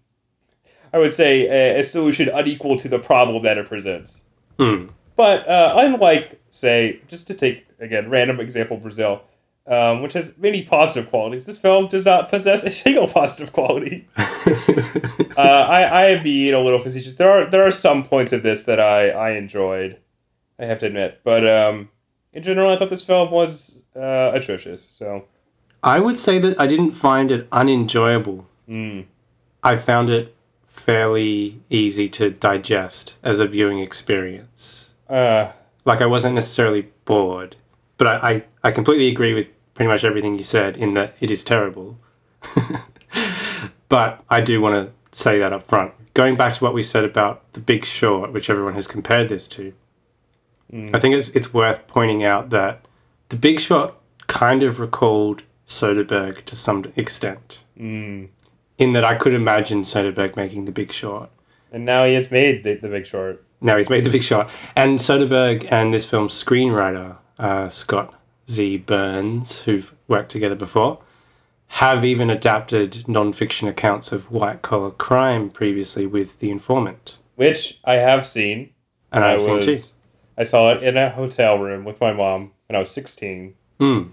I 0.94 0.98
would 1.00 1.14
say, 1.14 1.48
a, 1.48 1.80
a 1.80 1.84
solution 1.84 2.30
unequal 2.30 2.78
to 2.80 2.90
the 2.90 3.00
problem 3.00 3.42
that 3.44 3.58
it 3.58 3.68
presents. 3.68 4.22
Hmm. 4.60 4.88
But 5.16 5.48
uh, 5.48 5.76
unlike, 5.78 6.42
say, 6.50 7.02
just 7.08 7.28
to 7.28 7.34
take 7.34 7.66
again 7.80 8.10
random 8.10 8.40
example, 8.40 8.78
Brazil, 8.78 9.24
um, 9.72 10.02
which 10.02 10.14
has 10.14 10.38
many 10.38 10.64
positive 10.64 11.10
qualities, 11.10 11.46
this 11.46 11.58
film 11.58 11.88
does 11.88 12.06
not 12.06 12.30
possess 12.30 12.64
a 12.64 12.72
single 12.84 13.08
positive 13.08 13.54
quality. 13.54 14.08
uh, 14.18 15.42
I 15.78 15.84
I 15.84 16.06
am 16.08 16.24
being 16.24 16.54
a 16.54 16.60
little 16.60 16.82
facetious. 16.84 17.14
There 17.14 17.30
are 17.32 17.50
there 17.50 17.66
are 17.66 17.72
some 17.72 18.04
points 18.04 18.34
of 18.34 18.44
this 18.44 18.64
that 18.66 18.80
I 18.80 19.10
I 19.10 19.30
enjoyed, 19.32 19.98
I 20.60 20.66
have 20.66 20.80
to 20.80 20.86
admit, 20.88 21.22
but 21.24 21.48
um, 21.48 21.90
in 22.34 22.44
general, 22.44 22.72
I 22.72 22.78
thought 22.78 22.90
this 22.90 23.04
film 23.04 23.32
was 23.32 23.84
uh, 23.96 24.32
atrocious. 24.34 24.82
So 24.82 25.26
I 25.84 26.00
would 26.00 26.20
say 26.20 26.38
that 26.40 26.60
I 26.60 26.68
didn't 26.68 26.92
find 26.92 27.32
it 27.32 27.48
unenjoyable. 27.52 28.46
mm, 28.70 29.06
I 29.64 29.76
found 29.78 30.10
it 30.10 30.36
fairly 30.66 31.60
easy 31.70 32.10
to 32.10 32.30
digest 32.30 33.18
as 33.24 33.40
a 33.40 33.48
viewing 33.48 33.80
experience. 33.80 34.92
uh, 35.10 35.52
Like 35.86 36.02
I 36.02 36.06
wasn't 36.06 36.36
necessarily 36.36 36.88
bored, 37.06 37.56
but 37.98 38.08
I, 38.08 38.30
I, 38.30 38.44
I 38.64 38.72
completely 38.72 39.08
agree 39.08 39.34
with 39.34 39.50
pretty 39.74 39.88
much 39.90 40.04
everything 40.04 40.38
you 40.38 40.44
said 40.44 40.78
in 40.78 40.94
that 40.96 41.16
it 41.20 41.32
is 41.32 41.44
terrible. 41.44 41.98
but 43.90 44.24
I 44.30 44.42
do 44.42 44.62
want 44.62 44.76
to 44.76 45.18
say 45.18 45.40
that 45.40 45.54
up 45.54 45.64
front. 45.68 45.94
Going 46.14 46.36
back 46.36 46.54
to 46.54 46.64
what 46.64 46.74
we 46.74 46.84
said 46.84 47.04
about 47.06 47.52
The 47.54 47.60
Big 47.62 47.86
Short, 47.86 48.34
which 48.34 48.50
everyone 48.50 48.74
has 48.74 48.88
compared 48.88 49.30
this 49.30 49.48
to, 49.50 49.74
I 50.94 51.00
think 51.00 51.16
it's 51.16 51.28
it's 51.30 51.54
worth 51.54 51.86
pointing 51.88 52.24
out 52.24 52.50
that 52.52 52.86
The 53.30 53.36
Big 53.36 53.60
Short 53.60 53.94
kind 54.28 54.64
of 54.64 54.80
recalled 54.80 55.44
Soderbergh 55.68 56.46
to 56.46 56.56
some 56.56 56.92
extent. 56.96 57.64
mm. 57.78 58.30
In 58.78 58.94
that 58.94 59.04
I 59.04 59.16
could 59.16 59.34
imagine 59.34 59.82
Soderbergh 59.82 60.36
making 60.36 60.66
The 60.66 60.72
Big 60.72 60.92
Short. 60.92 61.30
and 61.72 61.86
now 61.86 62.06
he 62.06 62.14
has 62.16 62.32
made 62.32 62.64
the, 62.64 62.76
the 62.76 62.88
Big 62.88 63.06
Short. 63.06 63.44
Now 63.60 63.78
he's 63.78 63.90
made 63.90 64.06
The 64.06 64.10
Big 64.10 64.24
Short. 64.24 64.50
And 64.76 64.98
Soderbergh 64.98 65.72
and 65.72 65.94
this 65.94 66.06
film's 66.06 66.42
screenwriter, 66.42 67.18
uh, 67.38 67.70
Scott 67.70 68.14
Z. 68.52 68.78
Burns, 68.78 69.62
who've 69.62 69.94
worked 70.08 70.30
together 70.32 70.56
before, 70.56 71.00
have 71.76 72.04
even 72.04 72.30
adapted 72.30 73.08
non-fiction 73.08 73.68
accounts 73.68 74.12
of 74.12 74.30
white 74.32 74.62
collar 74.62 74.92
crime 74.92 75.50
previously 75.50 76.06
with 76.06 76.40
The 76.40 76.50
Informant. 76.52 77.18
which 77.36 77.80
I 77.86 77.96
have 77.96 78.28
seen. 78.28 78.72
And 79.12 79.24
I 79.24 79.34
I've 79.34 79.44
seen 79.44 79.62
too. 79.62 79.78
I 80.38 80.44
saw 80.44 80.72
it 80.74 80.84
in 80.84 80.98
a 80.98 81.10
hotel 81.10 81.58
room 81.60 81.84
with 81.86 82.00
my 82.02 82.12
mom 82.14 82.52
when 82.68 82.76
I 82.76 82.80
was 82.80 82.92
sixteen, 82.92 83.56
Hmm. 83.80 84.04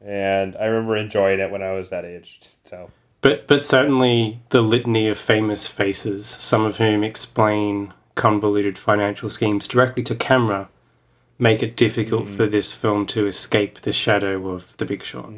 and 0.00 0.56
I 0.56 0.64
remember 0.66 0.96
enjoying 0.96 1.40
it 1.40 1.50
when 1.50 1.62
I 1.62 1.72
was 1.72 1.90
that 1.90 2.04
age. 2.04 2.40
So 2.64 2.90
But 3.20 3.46
but 3.46 3.62
certainly 3.64 4.40
the 4.50 4.60
litany 4.62 5.08
of 5.08 5.18
famous 5.18 5.66
faces, 5.66 6.26
some 6.26 6.64
of 6.64 6.76
whom 6.78 7.02
explain 7.04 7.92
convoluted 8.14 8.78
financial 8.78 9.28
schemes 9.28 9.66
directly 9.68 10.02
to 10.04 10.14
camera, 10.14 10.68
make 11.38 11.62
it 11.62 11.76
difficult 11.76 12.28
for 12.28 12.46
this 12.46 12.72
film 12.72 13.06
to 13.06 13.26
escape 13.26 13.80
the 13.80 13.92
shadow 13.92 14.48
of 14.50 14.76
The 14.76 14.84
Big 14.84 15.02
Short. 15.02 15.30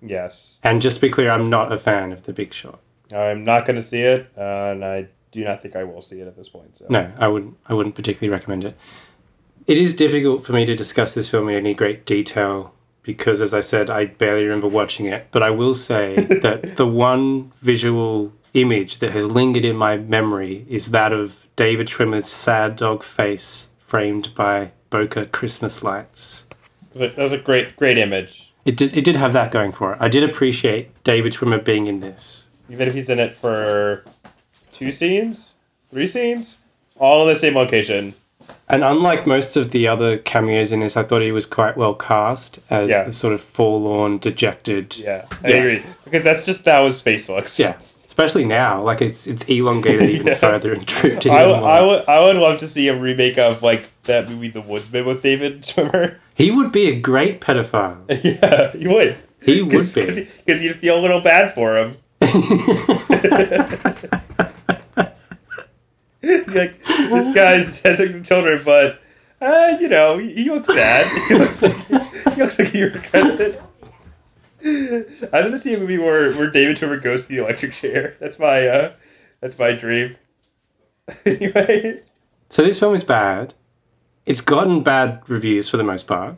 yes, 0.00 0.58
And 0.62 0.82
just 0.82 0.96
to 0.96 1.06
be 1.06 1.10
clear, 1.10 1.30
I'm 1.30 1.48
not 1.48 1.72
a 1.72 1.78
fan 1.78 2.12
of 2.12 2.24
The 2.24 2.32
Big 2.32 2.52
Short. 2.52 2.78
I'm 3.14 3.44
not 3.44 3.64
going 3.64 3.76
to 3.76 3.82
see 3.82 4.02
it, 4.02 4.30
uh, 4.36 4.40
and 4.72 4.84
I 4.84 5.08
do 5.32 5.44
not 5.44 5.62
think 5.62 5.76
I 5.76 5.84
will 5.84 6.02
see 6.02 6.20
it 6.20 6.26
at 6.26 6.36
this 6.36 6.48
point. 6.48 6.76
So 6.76 6.86
No, 6.88 7.10
I 7.18 7.28
wouldn't. 7.28 7.56
I 7.66 7.74
wouldn't 7.74 7.94
particularly 7.94 8.30
recommend 8.30 8.64
it. 8.64 8.76
It 9.66 9.78
is 9.78 9.94
difficult 9.94 10.44
for 10.44 10.52
me 10.52 10.64
to 10.66 10.74
discuss 10.74 11.14
this 11.14 11.30
film 11.30 11.48
in 11.48 11.56
any 11.56 11.74
great 11.74 12.04
detail 12.06 12.74
because, 13.02 13.40
as 13.40 13.54
I 13.54 13.60
said, 13.60 13.90
I 13.90 14.06
barely 14.06 14.44
remember 14.44 14.68
watching 14.68 15.06
it. 15.06 15.28
But 15.30 15.42
I 15.42 15.50
will 15.50 15.74
say 15.74 16.16
that 16.42 16.76
the 16.76 16.86
one 16.86 17.50
visual 17.56 18.32
image 18.54 18.98
that 18.98 19.12
has 19.12 19.26
lingered 19.26 19.64
in 19.64 19.76
my 19.76 19.96
memory 19.96 20.66
is 20.68 20.90
that 20.90 21.12
of 21.12 21.46
David 21.56 21.86
Schwimmer's 21.88 22.28
sad 22.28 22.76
dog 22.76 23.02
face 23.02 23.70
framed 23.78 24.34
by 24.34 24.72
bokeh 24.90 25.30
Christmas 25.32 25.82
lights. 25.82 26.46
That 26.94 27.00
was 27.00 27.00
a- 27.02 27.14
that 27.16 27.22
was 27.22 27.32
a 27.32 27.38
great, 27.38 27.76
great 27.76 27.98
image. 27.98 28.52
It 28.64 28.76
did. 28.76 28.96
It 28.96 29.04
did 29.04 29.16
have 29.16 29.32
that 29.32 29.50
going 29.50 29.72
for 29.72 29.92
it. 29.92 29.98
I 30.00 30.08
did 30.08 30.22
appreciate 30.28 30.90
David 31.04 31.32
Schwimmer 31.32 31.62
being 31.62 31.86
in 31.86 32.00
this. 32.00 32.48
Even 32.70 32.88
if 32.88 32.94
he's 32.94 33.08
in 33.08 33.18
it 33.18 33.34
for 33.34 34.04
two 34.72 34.92
scenes, 34.92 35.54
three 35.90 36.06
scenes, 36.06 36.58
all 36.98 37.22
in 37.22 37.32
the 37.32 37.38
same 37.38 37.54
location. 37.54 38.14
And 38.68 38.82
unlike 38.84 39.26
most 39.26 39.56
of 39.56 39.70
the 39.72 39.88
other 39.88 40.18
cameos 40.18 40.72
in 40.72 40.80
this, 40.80 40.96
I 40.96 41.02
thought 41.02 41.22
he 41.22 41.32
was 41.32 41.46
quite 41.46 41.76
well 41.76 41.94
cast 41.94 42.58
as 42.70 42.90
Yeah. 42.90 43.04
the 43.04 43.12
sort 43.12 43.32
of 43.34 43.40
forlorn, 43.40 44.18
dejected. 44.18 44.96
Yeah, 44.98 45.24
I 45.42 45.48
Yeah. 45.48 45.56
agree 45.56 45.82
because 46.04 46.22
that's 46.24 46.44
just 46.44 46.64
that 46.64 46.80
was 46.80 47.00
face 47.00 47.28
looks. 47.28 47.58
Yeah, 47.58 47.74
especially 48.18 48.44
now, 48.44 48.82
like 48.82 49.00
it's 49.00 49.28
it's 49.28 49.44
elongated 49.44 50.10
even 50.10 50.26
Yeah. 50.28 50.34
further 50.34 50.72
and 50.72 50.84
drooped 50.84 51.24
I, 51.26 51.44
even 51.44 51.54
w- 51.54 51.60
more. 51.60 51.68
I 51.70 51.80
would 51.82 52.08
I 52.08 52.20
would 52.20 52.36
love 52.36 52.58
to 52.58 52.66
see 52.66 52.88
a 52.88 52.98
remake 52.98 53.38
of 53.38 53.62
like 53.62 53.90
that 54.04 54.28
movie 54.28 54.48
The 54.48 54.60
Woodsman 54.60 55.04
with 55.06 55.22
David 55.22 55.62
Schwimmer. 55.62 56.16
He 56.34 56.50
would 56.50 56.72
be 56.72 56.88
a 56.88 56.98
great 56.98 57.40
pedophile. 57.40 57.98
yeah, 58.24 58.76
you 58.76 58.90
would. 58.90 59.16
He 59.42 59.62
would 59.62 59.86
be. 59.94 60.28
because 60.44 60.60
you'd 60.62 60.76
feel 60.76 60.98
a 60.98 61.02
little 61.02 61.20
bad 61.20 61.52
for 61.54 61.76
him. 61.78 61.94
like 66.20 66.82
this 66.84 67.34
guy 67.34 67.52
has 67.52 67.78
sex 67.78 67.98
with 68.00 68.26
children, 68.26 68.60
but 68.64 69.00
uh, 69.40 69.76
you 69.80 69.88
know 69.88 70.18
he, 70.18 70.32
he 70.34 70.50
looks 70.50 70.74
sad. 70.74 71.06
He 71.28 71.34
looks 71.34 71.62
like 71.62 71.74
he 72.34 72.42
looks 72.42 72.58
like 72.58 72.68
he 72.70 72.82
regrets 72.82 73.40
it. 73.40 73.62
I 74.64 75.04
was 75.32 75.44
gonna 75.46 75.58
see 75.58 75.74
a 75.74 75.78
movie 75.78 75.98
where, 75.98 76.32
where 76.34 76.50
David 76.50 76.76
Schwimmer 76.76 77.02
goes 77.02 77.22
to 77.22 77.28
the 77.28 77.38
electric 77.38 77.72
chair. 77.72 78.16
That's 78.20 78.38
my 78.38 78.66
uh, 78.66 78.92
that's 79.40 79.58
my 79.58 79.72
dream. 79.72 80.16
anyway, 81.24 81.98
So 82.50 82.62
this 82.62 82.78
film 82.78 82.94
is 82.94 83.04
bad. 83.04 83.54
It's 84.26 84.40
gotten 84.40 84.82
bad 84.82 85.22
reviews 85.28 85.68
for 85.68 85.76
the 85.78 85.84
most 85.84 86.06
part. 86.06 86.36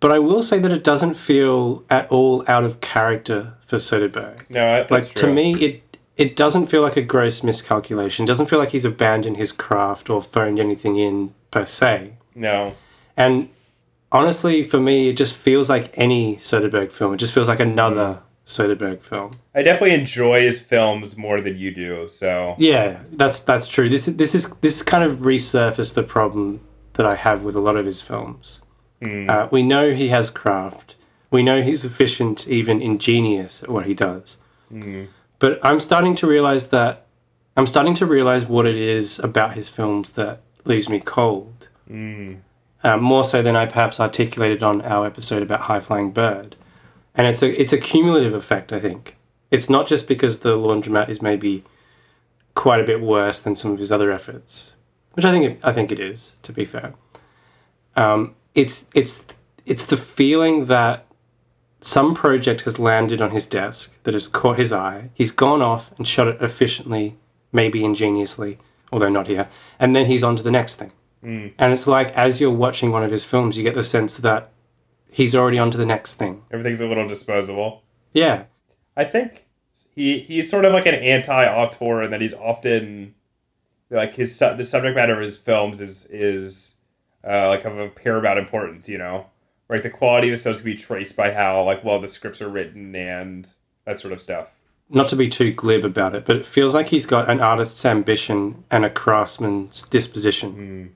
But 0.00 0.12
I 0.12 0.18
will 0.18 0.42
say 0.42 0.58
that 0.60 0.70
it 0.72 0.84
doesn't 0.84 1.14
feel 1.14 1.84
at 1.90 2.08
all 2.10 2.44
out 2.48 2.64
of 2.64 2.80
character 2.80 3.54
for 3.60 3.76
Soderbergh. 3.76 4.48
no, 4.48 4.84
that's 4.86 4.90
Like 4.90 5.14
true. 5.14 5.28
to 5.28 5.34
me 5.34 5.54
it 5.64 5.82
it 6.16 6.34
doesn't 6.34 6.66
feel 6.66 6.82
like 6.82 6.96
a 6.96 7.02
gross 7.02 7.44
miscalculation. 7.44 8.24
It 8.24 8.26
doesn't 8.28 8.46
feel 8.46 8.58
like 8.58 8.70
he's 8.70 8.84
abandoned 8.84 9.36
his 9.36 9.52
craft 9.52 10.10
or 10.10 10.20
phoned 10.22 10.58
anything 10.58 10.96
in 10.96 11.34
per 11.50 11.66
se. 11.66 12.14
no. 12.34 12.74
And 13.16 13.48
honestly, 14.12 14.62
for 14.62 14.80
me, 14.80 15.08
it 15.08 15.16
just 15.16 15.36
feels 15.36 15.68
like 15.68 15.90
any 15.94 16.36
Soderbergh 16.36 16.92
film. 16.92 17.14
It 17.14 17.18
just 17.18 17.34
feels 17.34 17.48
like 17.48 17.60
another 17.60 18.20
mm. 18.20 18.22
Soderbergh 18.46 19.00
film. 19.00 19.38
I 19.54 19.62
definitely 19.62 19.94
enjoy 19.94 20.40
his 20.40 20.60
films 20.60 21.16
more 21.16 21.40
than 21.40 21.58
you 21.58 21.70
do. 21.74 22.08
So 22.08 22.54
Yeah, 22.58 23.00
that's 23.12 23.40
that's 23.40 23.66
true. 23.66 23.88
This 23.88 24.06
this 24.06 24.34
is 24.34 24.50
this 24.56 24.82
kind 24.82 25.04
of 25.04 25.18
resurfaced 25.18 25.94
the 25.94 26.02
problem 26.02 26.60
that 26.94 27.06
I 27.06 27.14
have 27.14 27.42
with 27.44 27.54
a 27.54 27.60
lot 27.60 27.76
of 27.76 27.84
his 27.84 28.00
films. 28.00 28.62
Mm. 29.02 29.28
Uh, 29.28 29.48
we 29.50 29.62
know 29.62 29.92
he 29.92 30.08
has 30.08 30.30
craft. 30.30 30.96
We 31.30 31.42
know 31.42 31.62
he's 31.62 31.84
efficient, 31.84 32.48
even 32.48 32.80
ingenious 32.80 33.62
at 33.62 33.68
what 33.68 33.86
he 33.86 33.94
does. 33.94 34.38
Mm. 34.72 35.08
But 35.38 35.60
I'm 35.62 35.78
starting 35.78 36.14
to 36.16 36.26
realize 36.26 36.68
that 36.68 37.06
I'm 37.56 37.66
starting 37.66 37.94
to 37.94 38.06
realize 38.06 38.46
what 38.46 38.66
it 38.66 38.76
is 38.76 39.18
about 39.18 39.54
his 39.54 39.68
films 39.68 40.10
that 40.10 40.40
leaves 40.64 40.88
me 40.88 41.00
cold. 41.00 41.68
Uh, 42.84 42.96
more 42.96 43.24
so 43.24 43.42
than 43.42 43.56
I 43.56 43.66
perhaps 43.66 43.98
articulated 43.98 44.62
on 44.62 44.82
our 44.82 45.04
episode 45.04 45.42
about 45.42 45.62
High 45.62 45.80
Flying 45.80 46.12
Bird. 46.12 46.54
And 47.14 47.26
it's 47.26 47.42
a 47.42 47.60
it's 47.60 47.72
a 47.72 47.78
cumulative 47.78 48.34
effect, 48.34 48.72
I 48.72 48.78
think. 48.78 49.16
It's 49.50 49.68
not 49.68 49.88
just 49.88 50.06
because 50.06 50.40
the 50.40 50.56
laundromat 50.56 51.08
is 51.08 51.20
maybe 51.20 51.64
quite 52.54 52.80
a 52.80 52.84
bit 52.84 53.00
worse 53.00 53.40
than 53.40 53.56
some 53.56 53.72
of 53.72 53.78
his 53.78 53.90
other 53.90 54.12
efforts, 54.12 54.76
which 55.14 55.24
I 55.24 55.32
think 55.32 55.44
it, 55.44 55.60
I 55.62 55.72
think 55.72 55.90
it 55.90 55.98
is. 55.98 56.36
To 56.42 56.52
be 56.52 56.64
fair, 56.64 56.94
um, 57.96 58.36
it's 58.54 58.86
it's 58.94 59.26
it's 59.66 59.84
the 59.84 59.96
feeling 59.96 60.66
that 60.66 61.04
some 61.80 62.14
project 62.14 62.62
has 62.62 62.78
landed 62.78 63.20
on 63.20 63.32
his 63.32 63.46
desk 63.46 63.96
that 64.04 64.14
has 64.14 64.28
caught 64.28 64.58
his 64.58 64.72
eye. 64.72 65.10
He's 65.14 65.32
gone 65.32 65.62
off 65.62 65.96
and 65.98 66.06
shot 66.06 66.28
it 66.28 66.40
efficiently, 66.40 67.16
maybe 67.52 67.84
ingeniously, 67.84 68.58
although 68.92 69.08
not 69.08 69.26
here, 69.26 69.48
and 69.80 69.96
then 69.96 70.06
he's 70.06 70.22
on 70.22 70.36
to 70.36 70.42
the 70.42 70.50
next 70.52 70.76
thing. 70.76 70.92
And 71.22 71.52
it's 71.58 71.86
like 71.86 72.10
as 72.12 72.40
you're 72.40 72.50
watching 72.50 72.92
one 72.92 73.02
of 73.02 73.10
his 73.10 73.24
films, 73.24 73.56
you 73.56 73.62
get 73.62 73.74
the 73.74 73.82
sense 73.82 74.16
that 74.18 74.50
he's 75.10 75.34
already 75.34 75.58
on 75.58 75.70
to 75.70 75.78
the 75.78 75.86
next 75.86 76.14
thing. 76.14 76.42
everything's 76.50 76.80
a 76.80 76.86
little 76.86 77.08
disposable. 77.08 77.82
Yeah, 78.12 78.44
I 78.96 79.04
think 79.04 79.44
he 79.94 80.20
he's 80.20 80.48
sort 80.50 80.64
of 80.64 80.72
like 80.72 80.86
an 80.86 80.94
anti-auteur 80.94 82.02
in 82.04 82.10
that 82.12 82.20
he's 82.20 82.34
often 82.34 83.14
like 83.90 84.14
his 84.14 84.36
su- 84.36 84.54
the 84.56 84.64
subject 84.64 84.94
matter 84.96 85.14
of 85.14 85.20
his 85.20 85.36
films 85.36 85.80
is 85.80 86.06
is 86.06 86.76
uh, 87.24 87.48
like 87.48 87.64
of 87.64 87.78
a 87.78 87.88
paramount 87.88 88.38
importance. 88.38 88.88
You 88.88 88.98
know, 88.98 89.26
Right, 89.68 89.82
the 89.82 89.90
quality 89.90 90.28
of 90.30 90.38
the 90.38 90.42
films 90.42 90.60
can 90.62 90.70
be 90.72 90.76
traced 90.76 91.16
by 91.16 91.32
how 91.32 91.62
like 91.64 91.84
well 91.84 92.00
the 92.00 92.08
scripts 92.08 92.40
are 92.40 92.48
written 92.48 92.94
and 92.96 93.48
that 93.84 93.98
sort 93.98 94.12
of 94.12 94.20
stuff. 94.20 94.48
not 94.88 95.08
to 95.08 95.16
be 95.16 95.28
too 95.28 95.52
glib 95.52 95.84
about 95.84 96.14
it, 96.14 96.24
but 96.24 96.36
it 96.36 96.46
feels 96.46 96.74
like 96.74 96.88
he's 96.88 97.04
got 97.06 97.28
an 97.30 97.40
artist's 97.40 97.84
ambition 97.84 98.64
and 98.70 98.84
a 98.84 98.90
craftsman's 98.90 99.82
disposition. 99.82 100.94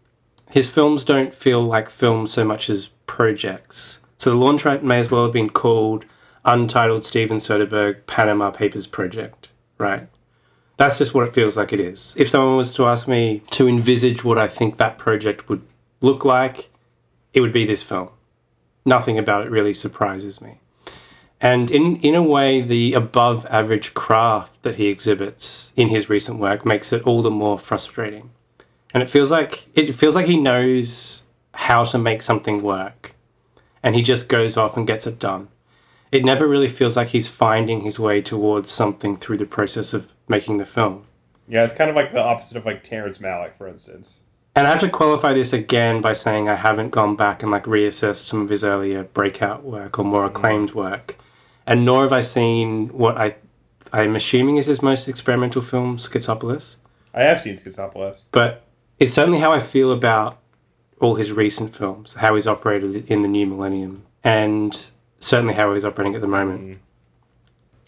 His 0.53 0.71
films 0.71 1.03
don't 1.07 1.33
feel 1.33 1.63
like 1.63 1.89
films 1.89 2.31
so 2.31 2.45
much 2.45 2.69
as 2.69 2.91
projects. 3.07 4.01
So 4.19 4.29
the 4.29 4.37
launch 4.37 4.65
launchrat 4.65 4.83
may 4.83 4.99
as 4.99 5.11
well 5.11 5.23
have 5.25 5.33
been 5.33 5.49
called 5.49 6.05
Untitled 6.45 7.07
Steven 7.07 7.39
Soderbergh 7.39 8.07
Panama 8.07 8.51
Papers 8.51 8.87
Project, 8.87 9.51
right? 9.79 10.09
That's 10.77 10.99
just 10.99 11.15
what 11.15 11.27
it 11.27 11.33
feels 11.33 11.57
like 11.57 11.73
it 11.73 11.81
is. 11.81 12.15
If 12.19 12.29
someone 12.29 12.59
was 12.59 12.75
to 12.75 12.85
ask 12.85 13.09
me 13.09 13.41
to 13.53 13.67
envisage 13.67 14.25
what 14.25 14.37
I 14.37 14.47
think 14.47 14.77
that 14.77 14.99
project 14.99 15.49
would 15.49 15.63
look 16.03 16.23
like, 16.23 16.69
it 17.33 17.41
would 17.41 17.53
be 17.53 17.65
this 17.65 17.83
film. 17.83 18.11
Nothing 18.85 19.19
about 19.19 19.47
it 19.47 19.51
really 19.51 19.73
surprises 19.73 20.43
me. 20.43 20.59
And 21.41 21.71
in, 21.71 21.97
in 21.97 22.15
a 22.15 22.23
way, 22.23 22.61
the 22.61 22.93
above 22.93 23.47
average 23.47 23.95
craft 23.95 24.63
that 24.65 24.77
he 24.77 24.89
exhibits 24.89 25.73
in 25.77 25.89
his 25.89 26.11
recent 26.11 26.39
work 26.39 26.67
makes 26.67 26.93
it 26.93 27.05
all 27.05 27.23
the 27.23 27.31
more 27.31 27.59
frustrating. 27.59 28.33
And 28.95 29.03
it 29.03 29.09
feels 29.09 29.31
like 29.31 29.67
it 29.75 29.93
feels 29.95 30.15
like 30.15 30.27
he 30.27 30.37
knows 30.37 31.23
how 31.55 31.85
to 31.85 31.99
make 31.99 32.23
something 32.23 32.63
work. 32.63 33.15
And 33.83 33.95
he 33.95 34.03
just 34.03 34.29
goes 34.29 34.57
off 34.57 34.77
and 34.77 34.87
gets 34.87 35.07
it 35.07 35.19
done. 35.19 35.49
It 36.11 36.25
never 36.25 36.47
really 36.47 36.69
feels 36.69 36.97
like 36.97 37.09
he's 37.09 37.29
finding 37.29 37.81
his 37.81 37.99
way 37.99 38.21
towards 38.21 38.71
something 38.71 39.17
through 39.17 39.39
the 39.39 39.47
process 39.47 39.95
of 39.95 40.13
making 40.29 40.59
the 40.59 40.65
film. 40.65 41.07
Yeah, 41.49 41.65
it's 41.65 41.73
kind 41.73 41.91
of 41.91 41.97
like 41.97 42.13
the 42.13 42.23
opposite 42.23 42.57
of 42.57 42.67
like 42.67 42.85
Terrence 42.85 43.19
Malick, 43.19 43.57
for 43.57 43.67
instance. 43.67 44.19
And 44.55 44.67
I 44.67 44.71
have 44.71 44.81
to 44.81 44.91
qualify 44.91 45.33
this 45.33 45.55
again 45.55 46.03
by 46.03 46.13
saying 46.13 46.49
I 46.49 46.57
haven't 46.57 46.91
gone 46.91 47.17
back 47.17 47.43
and 47.43 47.51
like 47.51 47.65
reassessed 47.65 48.27
some 48.27 48.43
of 48.43 48.51
his 48.51 48.63
earlier 48.63 49.05
breakout 49.05 49.65
work 49.65 49.99
or 49.99 50.05
more 50.05 50.25
mm. 50.25 50.31
acclaimed 50.31 50.73
work. 50.73 51.17
And 51.67 51.85
nor 51.85 52.03
have 52.03 52.13
I 52.13 52.21
seen 52.21 52.89
what 52.89 53.17
I 53.17 53.37
I'm 53.93 54.17
assuming 54.17 54.57
is 54.57 54.67
his 54.67 54.83
most 54.83 55.09
experimental 55.09 55.61
film, 55.61 55.99
Schizopolis. 55.99 56.77
I 57.13 57.25
have 57.25 57.41
seen 57.41 57.57
Schizopolis. 57.57 58.23
But 58.33 58.65
it's 59.03 59.13
certainly 59.13 59.41
how 59.41 59.51
I 59.51 59.59
feel 59.59 59.91
about 59.91 60.39
all 61.01 61.17
his 61.17 61.33
recent 61.33 61.75
films, 61.75 62.15
how 62.15 62.35
he's 62.37 62.47
operated 62.47 63.11
in 63.11 63.23
the 63.23 63.29
new 63.29 63.47
millennium, 63.47 64.05
and 64.23 64.91
certainly 65.19 65.55
how 65.55 65.75
he's 65.75 65.85
operating 65.85 66.15
at 66.15 66.21
the 66.21 66.29
moment. 66.29 66.61
Mm. 66.61 66.79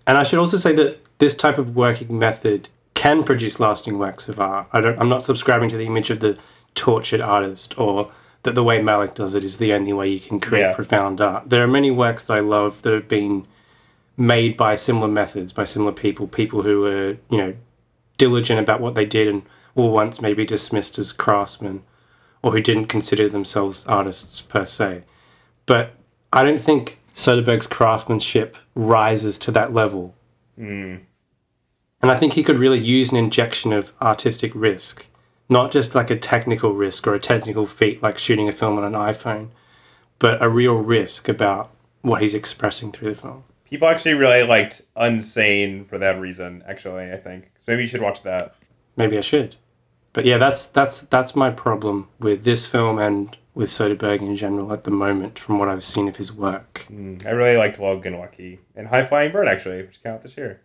And 0.08 0.18
I 0.18 0.24
should 0.24 0.40
also 0.40 0.56
say 0.56 0.72
that 0.72 0.98
this 1.18 1.36
type 1.36 1.56
of 1.56 1.76
working 1.76 2.18
method 2.18 2.68
can 2.94 3.22
produce 3.22 3.60
lasting 3.60 3.96
works 3.96 4.28
of 4.28 4.40
art. 4.40 4.66
I 4.72 4.80
don't, 4.80 4.98
I'm 4.98 5.08
not 5.08 5.22
subscribing 5.22 5.68
to 5.68 5.76
the 5.76 5.86
image 5.86 6.10
of 6.10 6.18
the 6.18 6.36
tortured 6.74 7.20
artist 7.20 7.78
or 7.78 8.10
that 8.42 8.56
the 8.56 8.64
way 8.64 8.80
Malick 8.80 9.14
does 9.14 9.34
it 9.34 9.44
is 9.44 9.58
the 9.58 9.72
only 9.72 9.92
way 9.92 10.08
you 10.08 10.18
can 10.18 10.40
create 10.40 10.62
Yeah. 10.62 10.74
profound 10.74 11.20
art. 11.20 11.48
There 11.48 11.62
are 11.62 11.68
many 11.68 11.92
works 11.92 12.24
that 12.24 12.36
I 12.36 12.40
love 12.40 12.82
that 12.82 12.92
have 12.92 13.06
been 13.06 13.46
made 14.16 14.56
by 14.56 14.74
similar 14.74 15.08
methods, 15.08 15.52
by 15.52 15.62
similar 15.64 15.92
people, 15.92 16.26
people 16.26 16.62
who 16.62 16.80
were, 16.80 17.16
you 17.30 17.38
know, 17.38 17.54
diligent 18.18 18.58
about 18.58 18.80
what 18.80 18.96
they 18.96 19.04
did 19.04 19.28
and 19.28 19.42
were 19.74 19.90
once 19.90 20.20
maybe 20.20 20.44
dismissed 20.44 20.98
as 20.98 21.12
craftsmen 21.12 21.82
or 22.42 22.52
who 22.52 22.60
didn't 22.60 22.86
consider 22.86 23.28
themselves 23.28 23.86
artists 23.86 24.40
per 24.40 24.66
se. 24.66 25.02
But 25.66 25.94
I 26.32 26.42
don't 26.42 26.60
think 26.60 27.00
Soderbergh's 27.14 27.66
craftsmanship 27.66 28.56
rises 28.74 29.38
to 29.38 29.50
that 29.52 29.72
level. 29.72 30.14
Hmm. 30.56 30.96
And 32.02 32.10
I 32.10 32.16
think 32.16 32.34
he 32.34 32.42
could 32.42 32.58
really 32.58 32.80
use 32.80 33.12
an 33.12 33.16
injection 33.16 33.72
of 33.72 33.92
artistic 34.02 34.52
risk, 34.54 35.06
not 35.48 35.72
just 35.72 35.94
like 35.94 36.10
a 36.10 36.18
technical 36.18 36.72
risk 36.72 37.06
or 37.06 37.14
a 37.14 37.20
technical 37.20 37.66
feat 37.66 38.02
like 38.02 38.18
shooting 38.18 38.46
a 38.46 38.52
film 38.52 38.76
on 38.78 38.84
an 38.84 38.92
iPhone, 38.92 39.48
but 40.18 40.42
a 40.42 40.48
real 40.50 40.76
risk 40.76 41.28
about 41.28 41.70
what 42.02 42.20
he's 42.20 42.34
expressing 42.34 42.92
through 42.92 43.14
the 43.14 43.20
film. 43.20 43.44
People 43.64 43.88
actually 43.88 44.14
really 44.14 44.42
liked 44.42 44.82
Unsane 44.96 45.88
for 45.88 45.96
that 45.98 46.20
reason. 46.20 46.62
Actually, 46.68 47.10
I 47.10 47.16
think 47.16 47.50
so. 47.56 47.72
Maybe 47.72 47.82
you 47.82 47.88
should 47.88 48.02
watch 48.02 48.22
that. 48.22 48.54
Maybe 48.96 49.16
I 49.16 49.22
should. 49.22 49.56
But 50.14 50.24
yeah, 50.24 50.38
that's 50.38 50.66
that's 50.68 51.02
that's 51.02 51.36
my 51.36 51.50
problem 51.50 52.08
with 52.18 52.44
this 52.44 52.64
film 52.64 52.98
and 52.98 53.36
with 53.54 53.68
Soderbergh 53.68 54.20
in 54.20 54.34
general 54.36 54.72
at 54.72 54.84
the 54.84 54.90
moment, 54.90 55.38
from 55.38 55.58
what 55.58 55.68
I've 55.68 55.84
seen 55.84 56.08
of 56.08 56.16
his 56.16 56.32
work. 56.32 56.86
I 57.26 57.30
really 57.30 57.56
liked 57.56 57.78
Logan 57.78 58.18
Lucky 58.18 58.60
and 58.74 58.88
High 58.88 59.04
Flying 59.04 59.32
Bird 59.32 59.48
actually, 59.48 59.82
which 59.82 60.02
came 60.02 60.12
out 60.12 60.22
this 60.22 60.36
year. 60.36 60.62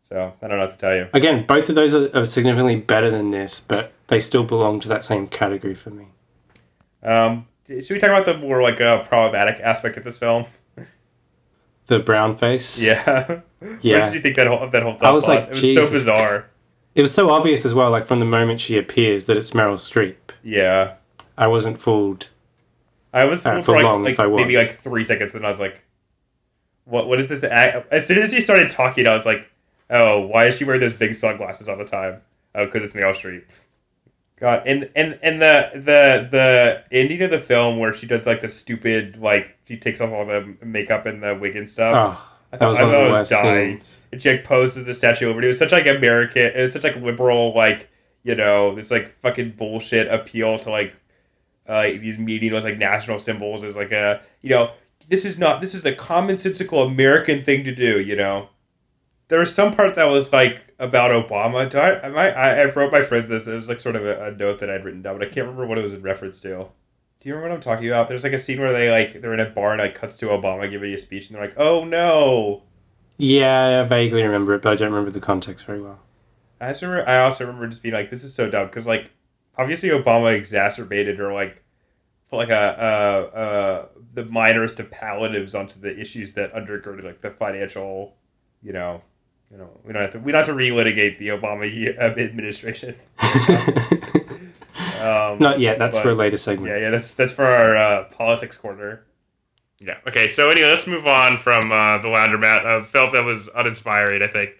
So 0.00 0.34
I 0.42 0.48
don't 0.48 0.58
know 0.58 0.64
what 0.64 0.72
to 0.72 0.78
tell 0.78 0.94
you. 0.94 1.08
Again, 1.14 1.46
both 1.46 1.68
of 1.70 1.74
those 1.74 1.94
are, 1.94 2.14
are 2.14 2.26
significantly 2.26 2.76
better 2.76 3.10
than 3.10 3.30
this, 3.30 3.58
but 3.60 3.92
they 4.08 4.20
still 4.20 4.44
belong 4.44 4.80
to 4.80 4.88
that 4.88 5.02
same 5.02 5.26
category 5.26 5.74
for 5.74 5.90
me. 5.90 6.08
Um, 7.02 7.46
should 7.66 7.90
we 7.90 7.98
talk 7.98 8.10
about 8.10 8.26
the 8.26 8.36
more 8.36 8.62
like 8.62 8.80
uh, 8.80 9.02
problematic 9.04 9.60
aspect 9.60 9.96
of 9.96 10.04
this 10.04 10.18
film? 10.18 10.44
The 11.86 11.98
brown 11.98 12.36
face. 12.36 12.82
Yeah. 12.82 13.40
Yeah. 13.80 14.00
What 14.00 14.04
did 14.06 14.14
you 14.14 14.20
think 14.22 14.34
that 14.34 14.48
whole 14.48 14.68
that 14.68 14.82
whole 14.82 14.96
I 15.00 15.10
was 15.10 15.28
like, 15.28 15.44
it 15.44 15.48
was 15.50 15.60
Jesus. 15.60 15.86
so 15.86 15.92
bizarre. 15.92 16.50
It 16.94 17.00
was 17.02 17.12
so 17.14 17.30
obvious 17.30 17.64
as 17.64 17.72
well, 17.74 17.90
like 17.90 18.04
from 18.04 18.18
the 18.20 18.24
moment 18.26 18.60
she 18.60 18.76
appears, 18.76 19.26
that 19.26 19.36
it's 19.36 19.52
Meryl 19.52 19.74
Streep. 19.74 20.16
Yeah. 20.42 20.94
I 21.38 21.46
wasn't 21.46 21.80
fooled. 21.80 22.28
I 23.14 23.24
was 23.24 23.44
Uh, 23.44 23.52
fooled 23.52 23.64
for 23.64 23.72
for 23.72 23.76
like, 23.76 23.84
long, 23.84 24.04
like 24.04 24.12
if 24.14 24.20
I 24.20 24.26
was. 24.26 24.40
maybe 24.42 24.56
like 24.56 24.80
three 24.80 25.04
seconds, 25.04 25.32
then 25.32 25.44
I 25.44 25.48
was 25.48 25.60
like, 25.60 25.80
"What? 26.84 27.08
What 27.08 27.20
is 27.20 27.28
this?" 27.28 27.42
As 27.42 28.06
soon 28.06 28.18
as 28.22 28.32
she 28.32 28.40
started 28.40 28.70
talking, 28.70 29.06
I 29.06 29.14
was 29.14 29.24
like, 29.26 29.48
"Oh, 29.90 30.20
why 30.20 30.46
is 30.46 30.56
she 30.58 30.64
wearing 30.64 30.80
those 30.80 30.92
big 30.94 31.14
sunglasses 31.14 31.68
all 31.68 31.76
the 31.76 31.84
time?" 31.84 32.20
Oh, 32.54 32.66
because 32.66 32.82
it's 32.82 32.92
Meryl 32.94 33.14
Streep. 33.14 33.44
God, 34.38 34.62
and 34.66 34.90
and 34.96 35.18
and 35.22 35.40
the 35.40 35.70
the 35.74 36.28
the 36.30 36.84
ending 36.90 37.22
of 37.22 37.30
the 37.30 37.38
film 37.38 37.78
where 37.78 37.94
she 37.94 38.06
does 38.06 38.26
like 38.26 38.40
the 38.42 38.48
stupid 38.48 39.16
like 39.18 39.56
she 39.68 39.76
takes 39.76 40.00
off 40.00 40.10
all 40.10 40.26
the 40.26 40.54
makeup 40.62 41.06
and 41.06 41.22
the 41.22 41.34
wig 41.34 41.54
and 41.56 41.68
stuff. 41.70 42.18
Oh, 42.18 42.31
I 42.52 42.58
that 42.58 42.66
was 42.66 42.78
I 42.78 42.82
thought 42.82 43.04
the 43.04 43.10
was 43.10 43.30
dying. 43.30 43.80
scenes. 43.80 44.04
And 44.12 44.22
she 44.22 44.30
like 44.30 44.44
poses 44.44 44.84
the 44.84 44.94
Statue 44.94 45.26
of 45.26 45.30
Liberty. 45.30 45.46
It 45.46 45.50
was 45.50 45.58
such 45.58 45.72
like 45.72 45.86
American. 45.86 46.42
It 46.42 46.56
was 46.56 46.72
such 46.74 46.84
like 46.84 46.96
liberal 46.96 47.54
like 47.54 47.88
you 48.22 48.34
know 48.34 48.74
this 48.74 48.90
like 48.90 49.18
fucking 49.20 49.52
bullshit 49.52 50.12
appeal 50.12 50.58
to 50.60 50.70
like 50.70 50.94
uh, 51.66 51.82
these 51.84 52.18
meaningless 52.18 52.64
like 52.64 52.78
national 52.78 53.18
symbols 53.18 53.64
as 53.64 53.76
like 53.76 53.92
a 53.92 54.20
you 54.42 54.50
know 54.50 54.72
this 55.08 55.24
is 55.24 55.38
not 55.38 55.60
this 55.60 55.74
is 55.74 55.84
a 55.84 55.94
commonsensical 55.94 56.86
American 56.86 57.44
thing 57.44 57.64
to 57.64 57.74
do. 57.74 58.00
You 58.00 58.16
know, 58.16 58.48
there 59.28 59.40
was 59.40 59.54
some 59.54 59.74
part 59.74 59.94
that 59.94 60.04
was 60.04 60.32
like 60.32 60.60
about 60.78 61.10
Obama. 61.10 61.68
Do 61.68 61.78
I, 61.78 62.28
I 62.28 62.60
I 62.60 62.64
wrote 62.66 62.92
my 62.92 63.02
friends 63.02 63.28
this. 63.28 63.46
It 63.46 63.54
was 63.54 63.68
like 63.68 63.80
sort 63.80 63.96
of 63.96 64.04
a, 64.04 64.26
a 64.26 64.30
note 64.32 64.60
that 64.60 64.70
I'd 64.70 64.84
written 64.84 65.02
down, 65.02 65.18
but 65.18 65.26
I 65.26 65.30
can't 65.30 65.46
remember 65.46 65.66
what 65.66 65.78
it 65.78 65.82
was 65.82 65.94
in 65.94 66.02
reference 66.02 66.40
to. 66.40 66.68
Do 67.22 67.28
you 67.28 67.36
remember 67.36 67.50
what 67.50 67.54
I'm 67.54 67.62
talking 67.62 67.86
about? 67.86 68.08
There's 68.08 68.24
like 68.24 68.32
a 68.32 68.38
scene 68.38 68.60
where 68.60 68.72
they 68.72 68.90
like 68.90 69.20
they're 69.20 69.32
in 69.32 69.38
a 69.38 69.48
bar 69.48 69.70
and 69.70 69.80
like 69.80 69.94
cuts 69.94 70.16
to 70.16 70.26
Obama 70.26 70.68
giving 70.68 70.92
a 70.92 70.98
speech 70.98 71.28
and 71.28 71.36
they're 71.36 71.46
like, 71.46 71.54
"Oh 71.56 71.84
no." 71.84 72.64
Yeah, 73.16 73.82
I 73.82 73.84
vaguely 73.84 74.24
remember 74.24 74.54
it, 74.54 74.62
but 74.62 74.72
I 74.72 74.74
don't 74.74 74.90
remember 74.90 75.12
the 75.12 75.20
context 75.20 75.64
very 75.64 75.80
well. 75.80 76.00
I 76.60 76.70
just 76.70 76.82
remember. 76.82 77.08
I 77.08 77.20
also 77.20 77.46
remember 77.46 77.68
just 77.68 77.80
being 77.80 77.94
like, 77.94 78.10
"This 78.10 78.24
is 78.24 78.34
so 78.34 78.50
dumb," 78.50 78.66
because 78.66 78.88
like, 78.88 79.12
obviously 79.56 79.90
Obama 79.90 80.34
exacerbated 80.34 81.20
or 81.20 81.32
like 81.32 81.62
put 82.28 82.38
like 82.38 82.48
a 82.48 82.54
uh 82.56 83.36
uh 83.38 83.86
the 84.14 84.24
minorest 84.24 84.80
of 84.80 84.90
palliatives 84.90 85.54
onto 85.54 85.78
the 85.78 85.96
issues 85.96 86.32
that 86.34 86.52
undergirded 86.52 87.04
like 87.04 87.20
the 87.20 87.30
financial, 87.30 88.16
you 88.64 88.72
know, 88.72 89.00
you 89.48 89.58
know, 89.58 89.70
we 89.84 89.92
don't 89.92 90.02
have 90.02 90.12
to 90.14 90.18
we 90.18 90.32
don't 90.32 90.44
have 90.44 90.56
to 90.56 90.60
relitigate 90.60 91.20
the 91.20 91.28
Obama 91.28 91.88
uh, 91.96 92.18
administration. 92.18 92.96
Um, 95.02 95.38
Not 95.38 95.60
yet. 95.60 95.78
That's 95.78 95.96
but- 95.98 96.02
for 96.02 96.10
a 96.10 96.14
later 96.14 96.36
segment. 96.36 96.68
yeah, 96.74 96.78
yeah, 96.82 96.90
that's 96.90 97.10
that's 97.10 97.32
for 97.32 97.44
our 97.44 97.76
uh, 97.76 98.04
politics 98.04 98.56
corner. 98.56 99.04
Yeah. 99.80 99.98
Okay. 100.06 100.28
So 100.28 100.50
anyway, 100.50 100.68
let's 100.68 100.86
move 100.86 101.06
on 101.06 101.38
from 101.38 101.72
uh, 101.72 101.98
the 101.98 102.08
Laundromat, 102.08 102.64
a 102.64 102.84
film 102.84 103.12
that 103.12 103.24
was 103.24 103.48
uninspiring. 103.54 104.22
I 104.22 104.28
think 104.28 104.50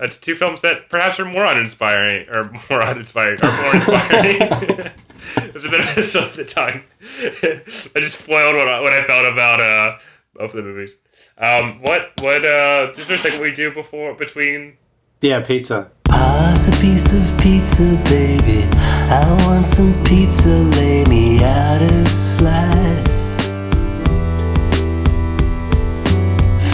uh, 0.00 0.08
to 0.08 0.20
two 0.20 0.34
films 0.34 0.60
that 0.62 0.88
perhaps 0.90 1.20
are 1.20 1.24
more 1.24 1.44
uninspiring, 1.44 2.28
or 2.28 2.50
more 2.70 2.80
uninspiring, 2.80 3.38
or 3.42 3.52
more 3.52 3.74
inspiring. 3.74 4.90
There's 5.36 5.64
a 5.64 5.68
bit 5.70 5.80
of 5.80 5.96
a 5.98 6.02
slip 6.02 6.30
of 6.30 6.36
the 6.36 6.44
tongue. 6.44 6.82
I 7.32 8.00
just 8.00 8.18
spoiled 8.18 8.56
what 8.56 8.68
I, 8.68 8.80
what 8.80 8.92
I 8.92 9.06
felt 9.06 9.32
about 9.32 9.60
uh, 9.60 9.98
both 10.34 10.50
of 10.50 10.56
the 10.56 10.62
movies. 10.62 10.96
Um, 11.38 11.80
what 11.82 12.12
what 12.20 12.44
uh, 12.44 12.92
is 12.96 13.06
there 13.08 13.16
a 13.16 13.20
second 13.20 13.40
we 13.40 13.52
do 13.52 13.72
before 13.72 14.14
between? 14.14 14.76
Yeah, 15.20 15.40
pizza. 15.40 15.90
Pass 16.04 16.68
a 16.68 16.80
piece 16.80 17.12
of 17.12 17.38
pizza, 17.38 17.96
baby. 18.04 18.68
I 19.10 19.46
want 19.46 19.68
some 19.68 19.92
pizza, 20.04 20.48
lay 20.48 21.04
me 21.04 21.36
out 21.42 21.80
a 21.82 22.06
slice. 22.06 23.46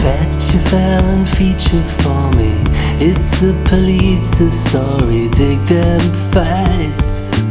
Fetch 0.01 0.55
a 0.55 0.59
Fallon 0.69 1.25
feature 1.25 1.83
for 1.83 2.29
me. 2.37 2.53
It's 3.03 3.41
a 3.43 3.53
pizza 3.69 4.49
story, 4.49 5.27
dig 5.29 5.59
them 5.65 5.99
fights. 6.31 7.41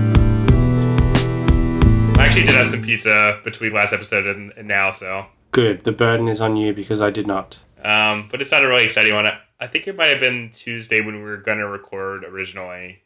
I 2.18 2.24
actually 2.26 2.42
did 2.42 2.50
have 2.52 2.66
some 2.68 2.82
pizza 2.82 3.40
between 3.44 3.72
last 3.72 3.92
episode 3.92 4.26
and, 4.26 4.52
and 4.56 4.66
now, 4.68 4.90
so 4.90 5.26
Good. 5.52 5.80
The 5.80 5.92
burden 5.92 6.28
is 6.28 6.40
on 6.40 6.56
you 6.56 6.72
because 6.72 7.00
I 7.00 7.10
did 7.10 7.26
not. 7.26 7.64
Um, 7.84 8.28
but 8.30 8.40
it's 8.40 8.50
not 8.52 8.64
a 8.64 8.68
really 8.68 8.84
exciting 8.84 9.14
one. 9.14 9.26
I- 9.26 9.38
I 9.62 9.66
think 9.66 9.86
it 9.86 9.94
might 9.94 10.06
have 10.06 10.20
been 10.20 10.48
Tuesday 10.54 11.02
when 11.02 11.16
we 11.16 11.20
were 11.22 11.36
gonna 11.36 11.66
record 11.68 12.24
originally. 12.24 13.02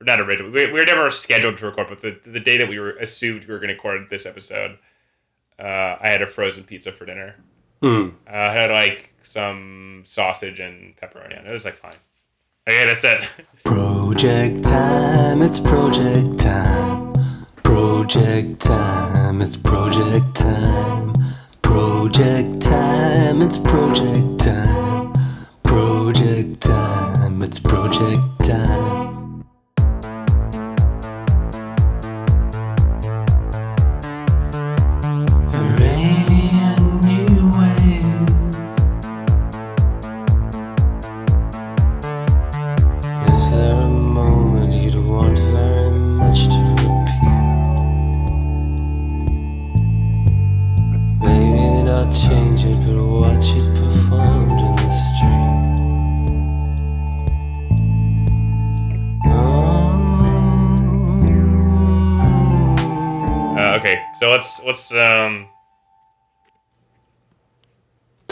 Or 0.00 0.04
not 0.04 0.20
originally. 0.20 0.50
We, 0.52 0.66
we 0.66 0.80
were 0.80 0.84
never 0.86 1.10
scheduled 1.10 1.58
to 1.58 1.66
record, 1.66 1.88
but 1.88 2.02
the, 2.02 2.18
the 2.28 2.40
day 2.40 2.56
that 2.56 2.68
we 2.68 2.78
were 2.78 2.92
assumed 2.92 3.44
we 3.46 3.54
were 3.54 3.60
gonna 3.60 3.74
record 3.74 4.08
this 4.08 4.26
episode, 4.26 4.78
uh, 5.58 5.96
I 6.00 6.08
had 6.08 6.22
a 6.22 6.26
frozen 6.26 6.64
pizza 6.64 6.92
for 6.92 7.06
dinner. 7.06 7.36
Hmm. 7.82 8.10
Uh, 8.26 8.30
I 8.30 8.52
had 8.52 8.70
like 8.70 9.12
some 9.22 10.02
sausage 10.06 10.60
and 10.60 10.96
pepperoni 10.96 11.38
on 11.38 11.46
it. 11.46 11.48
It 11.48 11.52
was 11.52 11.64
like 11.64 11.76
fine. 11.76 11.94
Okay, 12.66 12.86
that's 12.86 13.04
it. 13.04 13.28
Project 13.64 14.64
time, 14.64 15.42
it's 15.42 15.60
project 15.60 16.40
time. 16.40 17.12
Project 17.62 18.60
time, 18.60 19.42
it's 19.42 19.56
project 19.56 20.34
time. 20.34 21.12
Project 21.60 22.62
time, 22.62 23.42
it's 23.42 23.58
project 23.58 24.40
time. 24.40 25.12
Project 25.62 26.60
time, 26.62 27.42
it's 27.42 27.58
project 27.58 28.44
time. 28.44 29.03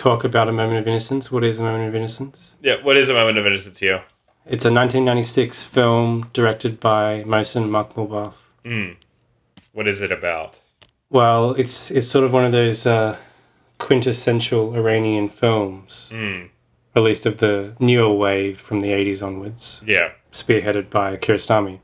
Talk 0.03 0.25
about 0.25 0.49
a 0.49 0.53
moment 0.53 0.81
of 0.81 0.89
innocence. 0.89 1.31
What 1.31 1.45
is 1.45 1.61
a 1.61 1.63
moment 1.63 1.87
of 1.89 1.95
innocence? 1.95 2.57
yeah. 2.61 2.83
What 2.83 2.97
is 2.97 3.09
a 3.09 3.15
moment 3.15 3.39
of 3.39 3.47
innocence 3.47 3.79
to 3.79 3.85
you? 3.87 3.95
It's 4.47 4.65
a 4.65 4.73
1996 4.73 5.63
film 5.63 6.29
directed 6.33 6.81
by 6.81 7.23
Mohsen 7.23 7.69
Makhmalbaf. 7.71 8.35
Hmm. 8.65 8.95
What 9.71 9.87
is 9.87 10.01
it 10.01 10.11
about? 10.11 10.59
Well, 11.09 11.53
it's 11.53 11.93
it's 11.93 12.09
sort 12.09 12.25
of 12.25 12.33
one 12.33 12.45
of 12.45 12.51
those 12.51 12.85
uh, 12.85 13.17
quintessential 13.79 14.75
Iranian 14.75 15.29
films, 15.29 16.11
Hmm. 16.13 16.47
at 16.97 17.03
least 17.05 17.25
of 17.25 17.37
the 17.37 17.75
newer 17.79 18.13
wave 18.13 18.59
from 18.61 18.81
the 18.81 18.89
80s 18.91 19.23
onwards, 19.23 19.85
Yeah. 19.87 20.09
spearheaded 20.33 20.91
by 20.91 21.17
Kiarostami, 21.17 21.79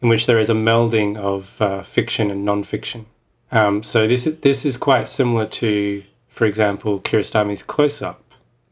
in 0.00 0.08
which 0.08 0.26
there 0.26 0.38
is 0.38 0.50
a 0.50 0.54
melding 0.54 1.16
of 1.16 1.60
uh, 1.60 1.82
fiction 1.82 2.30
and 2.30 2.44
non-fiction. 2.44 3.06
Um, 3.50 3.82
so 3.82 4.06
this 4.06 4.24
this 4.42 4.64
is 4.64 4.76
quite 4.76 5.08
similar 5.08 5.46
to, 5.60 6.04
for 6.38 6.46
example, 6.46 7.00
Kiarostami's 7.00 7.64
Close 7.64 8.00
Up, 8.00 8.22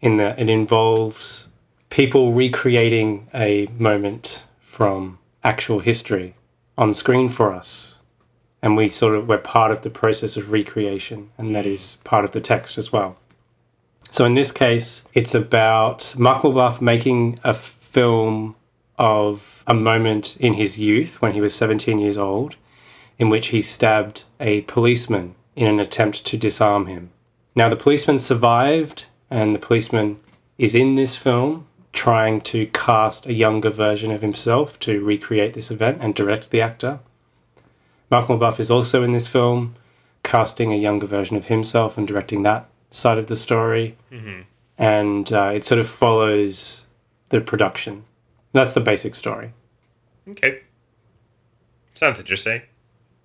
in 0.01 0.19
that 0.19 0.39
it 0.39 0.49
involves 0.49 1.49
people 1.91 2.33
recreating 2.33 3.27
a 3.35 3.67
moment 3.77 4.45
from 4.61 5.19
actual 5.43 5.81
history 5.81 6.37
on 6.79 6.95
screen 6.95 7.29
for 7.29 7.53
us. 7.53 7.97
And 8.63 8.77
we 8.77 8.89
sort 8.89 9.17
of 9.17 9.27
we're 9.27 9.39
part 9.39 9.73
of 9.73 9.81
the 9.81 9.91
process 9.91 10.37
of 10.37 10.53
recreation 10.53 11.33
and 11.37 11.57
that 11.57 11.67
is 11.67 11.99
part 12.05 12.25
of 12.25 12.31
the 12.31 12.41
text 12.41 12.79
as 12.79 12.93
well. 12.93 13.17
So 14.13 14.25
in 14.25 14.35
this 14.35 14.53
case 14.53 15.03
it's 15.13 15.35
about 15.35 16.15
mark 16.17 16.45
making 16.81 17.41
a 17.43 17.53
film 17.53 18.55
of 18.97 19.65
a 19.67 19.75
moment 19.75 20.37
in 20.37 20.53
his 20.53 20.79
youth 20.79 21.21
when 21.21 21.33
he 21.33 21.41
was 21.41 21.53
17 21.57 21.99
years 21.99 22.17
old 22.17 22.55
in 23.19 23.29
which 23.29 23.49
he 23.49 23.61
stabbed 23.61 24.23
a 24.39 24.61
policeman 24.63 25.35
in 25.57 25.67
an 25.67 25.81
attempt 25.81 26.25
to 26.27 26.37
disarm 26.37 26.87
him 26.87 27.11
now 27.57 27.69
the 27.69 27.77
policeman 27.77 28.21
survived 28.21 29.07
and 29.31 29.55
the 29.55 29.59
policeman 29.59 30.21
is 30.59 30.75
in 30.75 30.95
this 30.95 31.17
film 31.17 31.67
trying 31.93 32.41
to 32.43 32.67
cast 32.69 33.27
a 33.27 33.33
younger 33.33 33.71
version 33.71 34.13
of 34.13 34.21
himself 34.21 34.79
to 34.79 35.03
recreate 35.03 35.55
this 35.55 35.71
event 35.71 35.99
and 36.01 36.15
direct 36.15 36.51
the 36.51 36.61
actor 36.61 37.01
Makhmalbaf 38.11 38.61
is 38.61 38.71
also 38.71 39.03
in 39.03 39.13
this 39.13 39.29
film, 39.29 39.75
casting 40.23 40.73
a 40.73 40.77
younger 40.77 41.07
version 41.07 41.37
of 41.37 41.47
himself 41.47 41.99
and 41.99 42.07
directing 42.07 42.43
that 42.45 42.69
side 42.91 43.19
of 43.19 43.27
the 43.27 43.37
story. 43.37 43.97
And 44.79 45.33
uh, 45.33 45.51
it 45.55 45.65
sort 45.65 45.81
of 45.81 45.89
follows 45.89 46.87
the 47.31 47.41
production. 47.41 48.05
That's 48.53 48.75
the 48.75 48.81
basic 48.81 49.15
story. 49.15 49.53
Okay. 50.29 50.61
Sounds 51.95 52.19
interesting. 52.19 52.63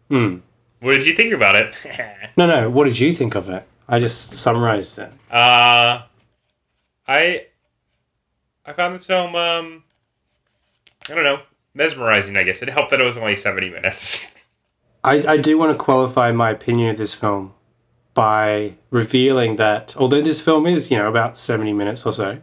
Hmm. 0.09 0.38
What 0.79 0.93
did 0.93 1.05
you 1.05 1.15
think 1.15 1.34
about 1.34 1.55
it? 1.55 1.75
No, 2.38 2.47
no. 2.47 2.69
What 2.69 2.86
did 2.86 2.97
you 2.97 3.13
think 3.13 3.36
of 3.36 3.49
it? 3.49 3.67
I 3.91 3.99
just 3.99 4.37
summarized 4.37 4.97
it. 4.99 5.11
uh, 5.29 6.01
I 7.07 7.45
I 8.65 8.73
found 8.73 8.95
this 8.95 9.05
film 9.05 9.35
um 9.35 9.83
I 11.09 11.13
don't 11.15 11.23
know, 11.23 11.41
mesmerizing. 11.73 12.37
I 12.37 12.43
guess 12.43 12.61
it 12.61 12.69
helped 12.69 12.91
that 12.91 13.01
it 13.01 13.03
was 13.03 13.17
only 13.17 13.35
seventy 13.35 13.69
minutes. 13.69 14.27
I, 15.03 15.23
I 15.27 15.37
do 15.37 15.57
want 15.57 15.71
to 15.71 15.83
qualify 15.83 16.31
my 16.31 16.51
opinion 16.51 16.89
of 16.91 16.97
this 16.97 17.15
film 17.15 17.53
by 18.13 18.75
revealing 18.91 19.55
that 19.55 19.97
although 19.97 20.21
this 20.21 20.39
film 20.39 20.67
is, 20.67 20.91
you 20.91 20.97
know, 20.97 21.07
about 21.09 21.39
70 21.39 21.73
minutes 21.73 22.05
or 22.05 22.13
so, 22.13 22.39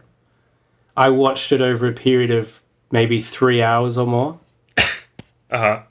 I 0.96 1.08
watched 1.10 1.52
it 1.52 1.60
over 1.60 1.86
a 1.86 1.92
period 1.92 2.32
of 2.32 2.60
maybe 2.90 3.20
three 3.20 3.62
hours 3.62 3.96
or 3.96 4.06
more. 4.06 4.40
Uh 5.50 5.58
huh. 5.58 5.82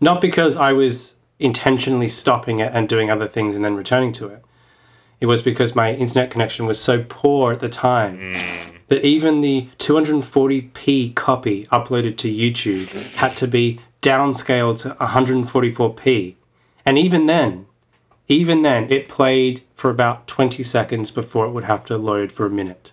Not 0.00 0.20
because 0.20 0.54
I 0.56 0.72
was 0.72 1.14
intentionally 1.40 2.08
stopping 2.08 2.60
it 2.60 2.70
and 2.74 2.88
doing 2.88 3.10
other 3.10 3.26
things 3.26 3.56
and 3.56 3.64
then 3.64 3.74
returning 3.74 4.12
to 4.12 4.28
it. 4.28 4.41
It 5.22 5.26
was 5.26 5.40
because 5.40 5.76
my 5.76 5.94
internet 5.94 6.32
connection 6.32 6.66
was 6.66 6.80
so 6.80 7.04
poor 7.08 7.52
at 7.52 7.60
the 7.60 7.68
time 7.68 8.18
that 8.88 9.04
even 9.06 9.40
the 9.40 9.68
240p 9.78 11.14
copy 11.14 11.66
uploaded 11.66 12.16
to 12.16 12.28
YouTube 12.28 12.88
had 13.14 13.36
to 13.36 13.46
be 13.46 13.78
downscaled 14.02 14.78
to 14.78 14.96
144p. 14.96 16.34
And 16.84 16.98
even 16.98 17.26
then, 17.26 17.66
even 18.26 18.62
then, 18.62 18.90
it 18.90 19.08
played 19.08 19.62
for 19.76 19.90
about 19.90 20.26
20 20.26 20.60
seconds 20.64 21.12
before 21.12 21.46
it 21.46 21.52
would 21.52 21.64
have 21.64 21.84
to 21.84 21.96
load 21.96 22.32
for 22.32 22.44
a 22.44 22.50
minute. 22.50 22.90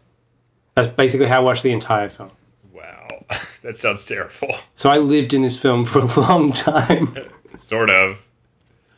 That's 0.75 0.87
basically 0.87 1.25
how 1.25 1.37
I 1.37 1.43
watched 1.43 1.63
the 1.63 1.71
entire 1.71 2.09
film. 2.09 2.29
Wow, 2.71 3.07
that 3.63 3.75
sounds 3.75 4.05
terrible. 4.05 4.53
So 4.75 4.91
I 4.91 4.97
lived 4.99 5.33
in 5.33 5.41
this 5.41 5.59
film 5.59 5.83
for 5.83 6.01
a 6.01 6.05
long 6.19 6.53
time. 6.53 7.15
Sort 7.63 7.89
of. 7.89 8.19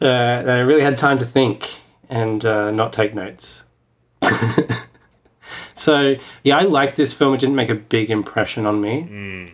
Uh, 0.01 0.43
I 0.45 0.59
really 0.59 0.81
had 0.81 0.97
time 0.97 1.17
to 1.19 1.25
think 1.25 1.77
and 2.11 2.45
uh, 2.45 2.69
not 2.69 2.93
take 2.93 3.15
notes. 3.15 3.63
so, 5.73 6.17
yeah, 6.43 6.57
I 6.57 6.63
liked 6.63 6.97
this 6.97 7.13
film. 7.13 7.33
It 7.33 7.39
didn't 7.39 7.55
make 7.55 7.69
a 7.69 7.75
big 7.75 8.11
impression 8.11 8.67
on 8.67 8.81
me. 8.81 9.47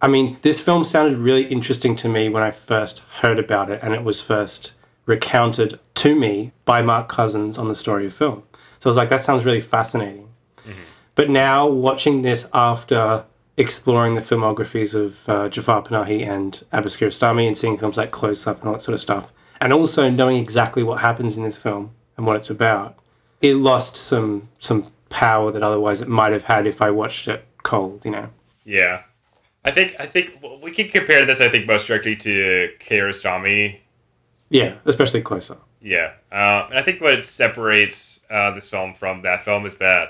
I 0.00 0.08
mean, 0.08 0.38
this 0.42 0.60
film 0.60 0.84
sounded 0.84 1.16
really 1.16 1.44
interesting 1.44 1.96
to 1.96 2.08
me 2.08 2.28
when 2.28 2.42
I 2.42 2.50
first 2.50 3.00
heard 3.20 3.38
about 3.38 3.70
it, 3.70 3.80
and 3.82 3.94
it 3.94 4.04
was 4.04 4.20
first 4.20 4.74
recounted 5.06 5.80
to 5.94 6.14
me 6.14 6.52
by 6.64 6.82
Mark 6.82 7.08
Cousins 7.08 7.58
on 7.58 7.68
the 7.68 7.74
story 7.74 8.06
of 8.06 8.14
film. 8.14 8.42
So 8.78 8.88
I 8.88 8.90
was 8.90 8.96
like, 8.96 9.08
that 9.08 9.22
sounds 9.22 9.44
really 9.44 9.60
fascinating. 9.60 10.28
But 11.14 11.30
now, 11.30 11.66
watching 11.66 12.22
this 12.22 12.48
after 12.52 13.24
exploring 13.56 14.14
the 14.14 14.20
filmographies 14.20 14.94
of 14.94 15.28
uh, 15.28 15.48
Jafar 15.48 15.82
Panahi 15.82 16.26
and 16.26 16.62
Abbas 16.72 16.96
Kiarostami 16.96 17.46
and 17.46 17.56
seeing 17.56 17.78
films 17.78 17.96
like 17.96 18.10
Close 18.10 18.46
Up 18.46 18.60
and 18.60 18.68
all 18.68 18.74
that 18.74 18.82
sort 18.82 18.94
of 18.94 19.00
stuff, 19.00 19.32
and 19.60 19.72
also 19.72 20.10
knowing 20.10 20.36
exactly 20.36 20.82
what 20.82 21.00
happens 21.00 21.36
in 21.36 21.44
this 21.44 21.58
film 21.58 21.94
and 22.16 22.26
what 22.26 22.36
it's 22.36 22.50
about, 22.50 22.98
it 23.40 23.54
lost 23.54 23.96
some 23.96 24.48
some 24.58 24.92
power 25.08 25.50
that 25.52 25.62
otherwise 25.62 26.00
it 26.00 26.08
might 26.08 26.32
have 26.32 26.44
had 26.44 26.66
if 26.66 26.80
I 26.80 26.90
watched 26.90 27.28
it 27.28 27.44
cold, 27.62 28.04
you 28.04 28.10
know. 28.10 28.30
Yeah, 28.64 29.02
I 29.64 29.70
think 29.70 29.96
I 29.98 30.06
think 30.06 30.38
we 30.62 30.70
can 30.70 30.88
compare 30.88 31.24
this. 31.24 31.40
I 31.40 31.48
think 31.48 31.66
most 31.66 31.86
directly 31.86 32.16
to 32.16 32.70
Kiarostami. 32.80 33.78
Yeah, 34.50 34.74
especially 34.84 35.22
Close 35.22 35.50
Up. 35.50 35.66
Yeah, 35.80 36.12
uh, 36.30 36.66
and 36.68 36.78
I 36.78 36.82
think 36.82 37.00
what 37.00 37.26
separates 37.26 38.24
uh, 38.30 38.52
this 38.52 38.68
film 38.68 38.94
from 38.94 39.22
that 39.22 39.44
film 39.44 39.66
is 39.66 39.78
that 39.78 40.08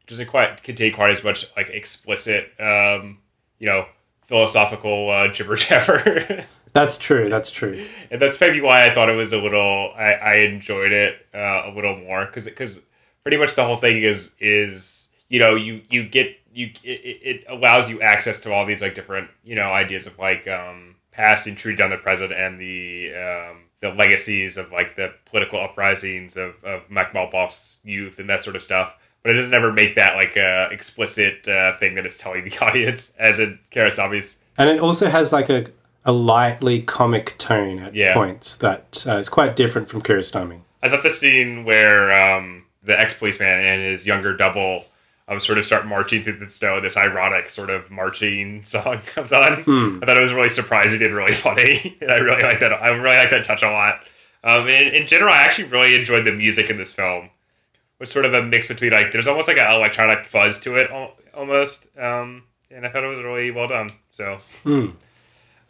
it 0.00 0.06
doesn't 0.06 0.26
quite 0.28 0.62
contain 0.62 0.92
quite 0.92 1.10
as 1.10 1.24
much 1.24 1.46
like 1.56 1.68
explicit, 1.70 2.52
um, 2.60 3.18
you 3.58 3.66
know, 3.66 3.86
philosophical 4.26 5.10
uh, 5.10 5.28
jibber 5.28 5.56
jabber. 5.56 6.44
That's 6.72 6.98
true. 6.98 7.28
That's 7.28 7.50
true. 7.50 7.84
and 8.10 8.20
that's 8.20 8.40
maybe 8.40 8.60
why 8.60 8.86
I 8.86 8.94
thought 8.94 9.08
it 9.08 9.16
was 9.16 9.32
a 9.32 9.38
little. 9.40 9.92
I, 9.96 10.12
I 10.12 10.34
enjoyed 10.36 10.92
it 10.92 11.26
uh, 11.34 11.62
a 11.66 11.72
little 11.74 11.96
more 11.96 12.26
because 12.26 12.44
because 12.44 12.80
pretty 13.22 13.36
much 13.36 13.54
the 13.54 13.64
whole 13.64 13.76
thing 13.76 14.02
is 14.02 14.32
is 14.38 15.08
you 15.28 15.38
know 15.38 15.54
you 15.54 15.82
you 15.90 16.08
get 16.08 16.36
you 16.52 16.70
it, 16.82 17.20
it 17.22 17.44
allows 17.48 17.90
you 17.90 18.00
access 18.00 18.40
to 18.40 18.52
all 18.52 18.66
these 18.66 18.82
like 18.82 18.94
different 18.94 19.30
you 19.44 19.54
know 19.54 19.70
ideas 19.72 20.06
of 20.06 20.18
like 20.18 20.48
um 20.48 20.96
past 21.12 21.46
intruded 21.46 21.80
on 21.80 21.90
the 21.90 21.96
present 21.96 22.32
and 22.32 22.60
the 22.60 23.12
um 23.14 23.64
the 23.80 23.90
legacies 23.90 24.56
of 24.56 24.72
like 24.72 24.96
the 24.96 25.12
political 25.26 25.60
uprisings 25.60 26.36
of 26.36 26.54
of 26.64 26.88
Makhmalbaf's 26.88 27.78
youth 27.84 28.18
and 28.18 28.28
that 28.28 28.42
sort 28.42 28.56
of 28.56 28.62
stuff. 28.62 28.94
But 29.22 29.32
it 29.32 29.40
doesn't 29.40 29.54
ever 29.54 29.72
make 29.72 29.96
that 29.96 30.14
like 30.14 30.36
a 30.36 30.68
explicit 30.70 31.46
uh, 31.46 31.76
thing 31.78 31.96
that 31.96 32.06
it's 32.06 32.18
telling 32.18 32.44
the 32.44 32.56
audience, 32.64 33.12
as 33.18 33.40
in 33.40 33.58
Kiarostami's. 33.72 34.38
And 34.56 34.70
it 34.70 34.80
also 34.80 35.08
has 35.08 35.32
like 35.32 35.50
a, 35.50 35.66
a 36.08 36.12
lightly 36.12 36.80
comic 36.80 37.36
tone 37.38 37.78
at 37.80 37.94
Yeah. 37.94 38.14
points 38.14 38.56
that 38.56 39.04
uh, 39.06 39.16
is 39.18 39.28
quite 39.28 39.54
different 39.54 39.88
from 39.88 40.00
Kiarostami. 40.02 40.60
I 40.82 40.88
thought 40.88 41.02
the 41.02 41.10
scene 41.10 41.64
where 41.64 42.10
um, 42.12 42.64
the 42.82 42.98
ex 42.98 43.12
policeman 43.14 43.60
and 43.60 43.82
his 43.82 44.06
younger 44.06 44.34
double 44.36 44.86
um, 45.28 45.38
sort 45.38 45.58
of 45.58 45.66
start 45.66 45.86
marching 45.86 46.22
through 46.24 46.38
the 46.38 46.48
snow, 46.48 46.80
this 46.80 46.96
ironic 46.96 47.50
sort 47.50 47.68
of 47.68 47.90
marching 47.90 48.64
song 48.72 49.00
comes 49.14 49.30
on. 49.32 49.62
Hmm. 49.64 49.98
I 50.02 50.06
thought 50.06 50.16
it 50.16 50.20
was 50.22 50.32
really 50.32 50.48
surprising 50.48 51.02
and 51.02 51.14
really 51.14 51.34
funny. 51.48 51.96
and 52.00 52.10
I 52.10 52.16
really 52.16 52.42
like 52.42 52.60
that. 52.60 52.72
I 52.72 52.88
really 52.88 53.16
like 53.18 53.30
that 53.30 53.44
touch 53.44 53.62
a 53.62 53.70
lot. 53.70 54.00
Um, 54.44 54.66
in, 54.68 54.94
in 54.94 55.06
general, 55.06 55.34
I 55.34 55.38
actually 55.42 55.68
really 55.68 55.94
enjoyed 55.94 56.24
the 56.24 56.32
music 56.32 56.70
in 56.70 56.78
this 56.78 56.92
film. 56.92 57.24
It 57.26 58.00
was 58.00 58.10
sort 58.10 58.24
of 58.24 58.32
a 58.32 58.42
mix 58.42 58.66
between 58.68 58.92
like 58.92 59.12
there's 59.12 59.26
almost 59.28 59.48
like 59.48 59.58
an 59.58 59.70
electronic 59.70 60.24
fuzz 60.26 60.58
to 60.60 60.76
it 60.76 60.90
almost, 61.34 61.86
um, 61.98 62.44
and 62.70 62.86
I 62.86 62.88
thought 62.90 63.04
it 63.04 63.08
was 63.08 63.18
really 63.18 63.50
well 63.50 63.68
done. 63.68 63.90
So 64.12 64.38
Hmm. 64.62 64.86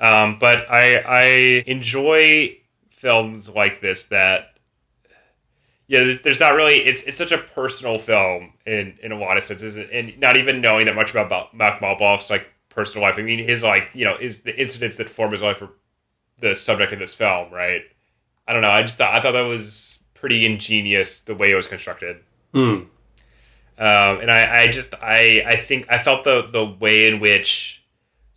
Um, 0.00 0.38
but 0.38 0.70
I 0.70 0.96
I 0.96 1.24
enjoy 1.66 2.56
films 2.90 3.48
like 3.48 3.80
this 3.80 4.04
that 4.06 4.58
yeah, 5.88 6.04
there's, 6.04 6.20
there's 6.20 6.40
not 6.40 6.54
really 6.54 6.76
it's 6.76 7.02
it's 7.04 7.18
such 7.18 7.32
a 7.32 7.38
personal 7.38 7.98
film 7.98 8.52
in 8.66 8.96
in 9.02 9.10
a 9.10 9.18
lot 9.18 9.36
of 9.36 9.44
senses, 9.44 9.76
and 9.76 10.18
not 10.20 10.36
even 10.36 10.60
knowing 10.60 10.86
that 10.86 10.94
much 10.94 11.10
about 11.10 11.56
Makhmalbaf's 11.56 12.30
like 12.30 12.46
personal 12.68 13.06
life. 13.06 13.18
I 13.18 13.22
mean, 13.22 13.38
his 13.38 13.62
like 13.62 13.88
you 13.94 14.04
know 14.04 14.16
is 14.16 14.40
the 14.40 14.58
incidents 14.60 14.96
that 14.96 15.08
form 15.08 15.32
his 15.32 15.42
life 15.42 15.62
are 15.62 15.70
the 16.40 16.54
subject 16.54 16.92
of 16.92 16.98
this 16.98 17.14
film, 17.14 17.50
right? 17.52 17.82
I 18.46 18.52
don't 18.52 18.62
know. 18.62 18.70
I 18.70 18.82
just 18.82 18.98
thought 18.98 19.14
I 19.14 19.20
thought 19.20 19.32
that 19.32 19.40
was 19.42 19.98
pretty 20.14 20.44
ingenious 20.44 21.20
the 21.20 21.34
way 21.34 21.50
it 21.50 21.54
was 21.54 21.66
constructed. 21.66 22.18
Hmm. 22.52 22.82
Um, 23.78 24.20
and 24.20 24.30
I, 24.30 24.62
I 24.62 24.68
just 24.68 24.94
I, 25.00 25.42
I 25.46 25.56
think 25.56 25.86
I 25.90 25.98
felt 25.98 26.24
the 26.24 26.48
the 26.52 26.64
way 26.64 27.08
in 27.08 27.20
which 27.20 27.77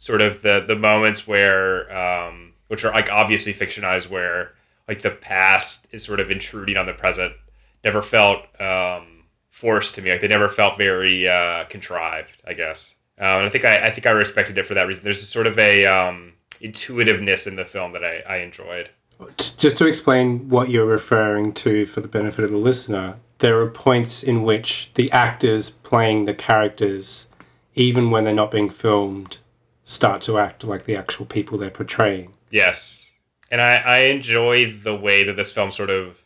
sort 0.01 0.19
of 0.19 0.41
the 0.41 0.65
the 0.67 0.75
moments 0.75 1.27
where 1.27 1.95
um, 1.95 2.53
which 2.69 2.83
are 2.83 2.91
like 2.91 3.11
obviously 3.11 3.53
fictionalized 3.53 4.09
where 4.09 4.53
like 4.87 5.03
the 5.03 5.11
past 5.11 5.85
is 5.91 6.03
sort 6.03 6.19
of 6.19 6.31
intruding 6.31 6.75
on 6.75 6.87
the 6.87 6.93
present 6.93 7.33
never 7.83 8.01
felt 8.01 8.39
um, 8.59 9.25
forced 9.51 9.93
to 9.93 10.01
me. 10.01 10.09
Like 10.09 10.21
they 10.21 10.27
never 10.27 10.49
felt 10.49 10.75
very 10.75 11.27
uh, 11.27 11.65
contrived 11.65 12.41
I 12.47 12.53
guess. 12.53 12.95
Um, 13.19 13.37
and 13.37 13.45
I 13.45 13.49
think 13.49 13.63
I, 13.63 13.85
I 13.87 13.91
think 13.91 14.07
I 14.07 14.09
respected 14.09 14.57
it 14.57 14.65
for 14.65 14.73
that 14.73 14.87
reason. 14.87 15.03
There's 15.03 15.21
a 15.21 15.27
sort 15.27 15.45
of 15.45 15.59
a 15.59 15.85
um, 15.85 16.33
intuitiveness 16.61 17.45
in 17.45 17.55
the 17.55 17.65
film 17.65 17.93
that 17.93 18.03
I, 18.03 18.23
I 18.27 18.37
enjoyed. 18.37 18.89
Just 19.37 19.77
to 19.77 19.85
explain 19.85 20.49
what 20.49 20.71
you're 20.71 20.87
referring 20.87 21.53
to 21.53 21.85
for 21.85 22.01
the 22.01 22.07
benefit 22.07 22.43
of 22.43 22.49
the 22.49 22.57
listener, 22.57 23.17
there 23.37 23.59
are 23.59 23.69
points 23.69 24.23
in 24.23 24.41
which 24.41 24.91
the 24.95 25.11
actors 25.11 25.69
playing 25.69 26.23
the 26.23 26.33
characters, 26.33 27.27
even 27.75 28.09
when 28.09 28.23
they're 28.23 28.33
not 28.33 28.49
being 28.49 28.71
filmed, 28.71 29.37
start 29.91 30.21
to 30.23 30.37
act 30.37 30.63
like 30.63 30.85
the 30.85 30.95
actual 30.95 31.25
people 31.25 31.57
they're 31.57 31.69
portraying. 31.69 32.33
Yes, 32.49 33.09
and 33.49 33.61
I, 33.61 33.77
I 33.77 33.97
enjoy 34.05 34.71
the 34.71 34.95
way 34.95 35.23
that 35.23 35.35
this 35.35 35.51
film 35.51 35.71
sort 35.71 35.89
of 35.89 36.17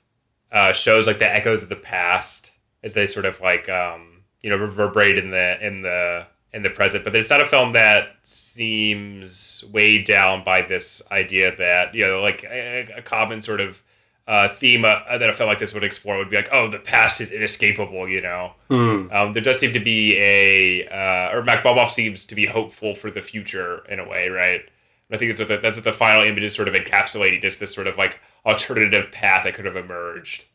uh, 0.52 0.74
shows 0.74 1.08
like 1.08 1.20
the 1.20 1.32
echoes 1.32 1.64
of 1.64 1.70
the 1.70 1.76
past 1.76 2.52
as 2.84 2.94
they 2.94 3.06
sort 3.06 3.26
of 3.26 3.42
like 3.42 3.68
um, 3.68 4.24
you 4.42 4.50
know 4.50 4.58
reverberate 4.58 5.18
in 5.18 5.32
the 5.32 5.66
in 5.66 5.82
the 5.82 6.28
in 6.54 6.64
the 6.64 6.70
present. 6.70 7.04
But 7.04 7.16
it's 7.16 7.30
not 7.30 7.42
a 7.42 7.46
film 7.46 7.74
that 7.74 8.16
seems 8.24 9.66
weighed 9.74 10.06
down 10.06 10.44
by 10.44 10.62
this 10.62 11.02
idea 11.12 11.56
that 11.58 11.94
you 11.94 12.06
know 12.06 12.22
like 12.22 12.44
a, 12.44 12.88
a 12.98 13.02
common 13.02 13.42
sort 13.42 13.62
of 13.62 13.82
uh, 14.28 14.48
theme 14.50 14.84
uh, 14.86 15.00
that 15.18 15.30
a 15.30 15.34
film 15.34 15.48
like 15.50 15.60
this 15.60 15.74
would 15.74 15.84
explore 15.84 16.18
would 16.18 16.30
be 16.32 16.36
like 16.36 16.50
oh 16.52 16.68
the 16.68 16.80
past 16.80 17.22
is 17.22 17.30
inescapable 17.32 18.08
you 18.10 18.22
know 18.22 18.54
Hmm. 18.70 19.08
um, 19.12 19.34
there 19.34 19.44
does 19.44 19.60
seem 19.60 19.74
to 19.74 19.80
be 19.80 20.18
a, 20.18 20.88
uh, 20.88 21.36
or 21.38 21.44
Makhmalbaf 21.44 21.92
seems 21.92 22.26
to 22.26 22.34
be 22.36 22.48
hopeful 22.48 22.96
for 22.96 23.12
the 23.12 23.22
future 23.22 23.84
in 23.88 24.00
a 24.00 24.08
way, 24.08 24.30
right? 24.30 24.62
And 24.62 25.16
I 25.16 25.18
think 25.18 25.30
that's 25.30 25.40
what 25.40 25.50
the, 25.50 25.58
that's 25.58 25.78
what 25.78 25.84
the 25.84 25.94
final 25.94 26.24
image 26.24 26.44
is 26.44 26.56
sort 26.56 26.68
of 26.68 26.74
encapsulating, 26.74 27.42
just 27.42 27.60
this 27.60 27.72
sort 27.72 27.86
of 27.86 27.96
like 27.98 28.20
alternative 28.44 29.12
path 29.12 29.44
that 29.44 29.54
could 29.54 29.66
have 29.66 29.76
emerged. 29.76 30.46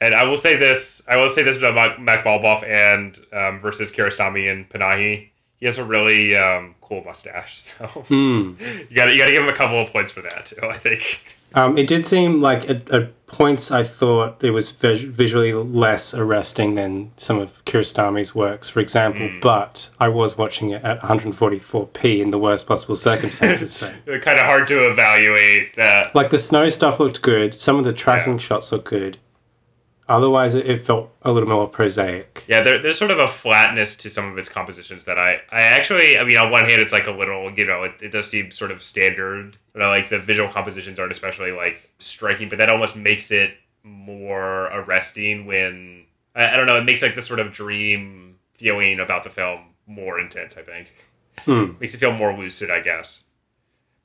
And 0.00 0.14
I 0.14 0.24
will 0.24 0.38
say 0.38 0.56
this, 0.56 1.02
I 1.06 1.16
will 1.16 1.28
say 1.28 1.42
this 1.42 1.58
about 1.58 1.98
Boboff 1.98 2.66
and 2.66 3.18
um, 3.34 3.60
versus 3.60 3.90
Kiarostami 3.92 4.50
and 4.50 4.66
Panahi. 4.68 5.28
He 5.62 5.66
has 5.66 5.78
a 5.78 5.84
really 5.84 6.36
um, 6.36 6.74
cool 6.80 7.04
mustache, 7.04 7.56
so 7.60 7.86
Hmm. 8.08 8.54
you 8.90 8.96
got 8.96 9.12
you 9.12 9.16
got 9.18 9.26
to 9.26 9.30
give 9.32 9.44
him 9.44 9.48
a 9.48 9.52
couple 9.52 9.78
of 9.78 9.90
points 9.92 10.10
for 10.10 10.20
that 10.22 10.46
too. 10.46 10.56
I 10.66 10.76
think. 10.76 11.20
Um, 11.54 11.78
it 11.78 11.86
did 11.86 12.04
seem 12.04 12.40
like 12.40 12.68
at, 12.68 12.90
at 12.90 13.26
points 13.28 13.70
I 13.70 13.84
thought 13.84 14.42
it 14.42 14.50
was 14.50 14.72
vis- 14.72 15.02
visually 15.02 15.52
less 15.52 16.14
arresting 16.14 16.74
than 16.74 17.12
some 17.16 17.38
of 17.38 17.64
Kiarostami's 17.64 18.34
works, 18.34 18.68
for 18.68 18.80
example. 18.80 19.30
But 19.40 19.90
I 20.00 20.08
was 20.08 20.36
watching 20.36 20.70
it 20.70 20.82
at 20.82 21.00
144p 21.00 22.20
in 22.20 22.30
the 22.30 22.38
worst 22.38 22.66
possible 22.66 22.96
circumstances. 22.96 23.72
so, 23.74 23.86
kind 24.06 24.40
of 24.40 24.46
hard 24.46 24.66
to 24.68 24.90
evaluate 24.90 25.76
that. 25.76 26.12
like 26.16 26.30
the 26.30 26.38
snow 26.38 26.68
stuff 26.70 26.98
looked 26.98 27.22
good. 27.22 27.54
Some 27.54 27.76
of 27.78 27.84
the 27.84 27.92
tracking 27.92 28.38
shots 28.38 28.72
looked 28.72 28.88
good. 28.88 29.18
Otherwise, 30.08 30.54
it, 30.54 30.66
it 30.66 30.78
felt 30.78 31.10
a 31.22 31.32
little 31.32 31.48
more 31.48 31.68
prosaic. 31.68 32.44
Yeah, 32.48 32.60
there, 32.62 32.78
there's 32.78 32.98
sort 32.98 33.10
of 33.10 33.18
a 33.18 33.28
flatness 33.28 33.94
to 33.96 34.10
some 34.10 34.30
of 34.30 34.36
its 34.36 34.48
compositions 34.48 35.04
that 35.04 35.18
I, 35.18 35.40
I 35.50 35.62
actually, 35.62 36.18
I 36.18 36.24
mean, 36.24 36.36
on 36.36 36.50
one 36.50 36.64
hand, 36.64 36.82
it's 36.82 36.92
like 36.92 37.06
a 37.06 37.10
little, 37.12 37.50
you 37.52 37.64
know, 37.64 37.84
it, 37.84 37.92
it 38.00 38.08
does 38.10 38.28
seem 38.28 38.50
sort 38.50 38.70
of 38.70 38.82
standard. 38.82 39.56
But 39.72 39.82
I 39.82 39.88
like 39.88 40.08
the 40.10 40.18
visual 40.18 40.48
compositions 40.48 40.98
aren't 40.98 41.12
especially 41.12 41.52
like 41.52 41.90
striking, 41.98 42.48
but 42.48 42.58
that 42.58 42.68
almost 42.68 42.96
makes 42.96 43.30
it 43.30 43.54
more 43.84 44.64
arresting 44.66 45.46
when 45.46 46.04
I, 46.34 46.50
I 46.54 46.56
don't 46.56 46.66
know, 46.66 46.76
it 46.76 46.84
makes 46.84 47.02
like 47.02 47.14
the 47.14 47.22
sort 47.22 47.40
of 47.40 47.52
dream 47.52 48.36
feeling 48.54 49.00
about 49.00 49.24
the 49.24 49.30
film 49.30 49.60
more 49.86 50.20
intense. 50.20 50.56
I 50.56 50.62
think 50.62 50.88
Hmm. 51.44 51.72
makes 51.80 51.94
it 51.94 51.98
feel 51.98 52.12
more 52.12 52.36
lucid, 52.36 52.70
I 52.70 52.80
guess, 52.80 53.22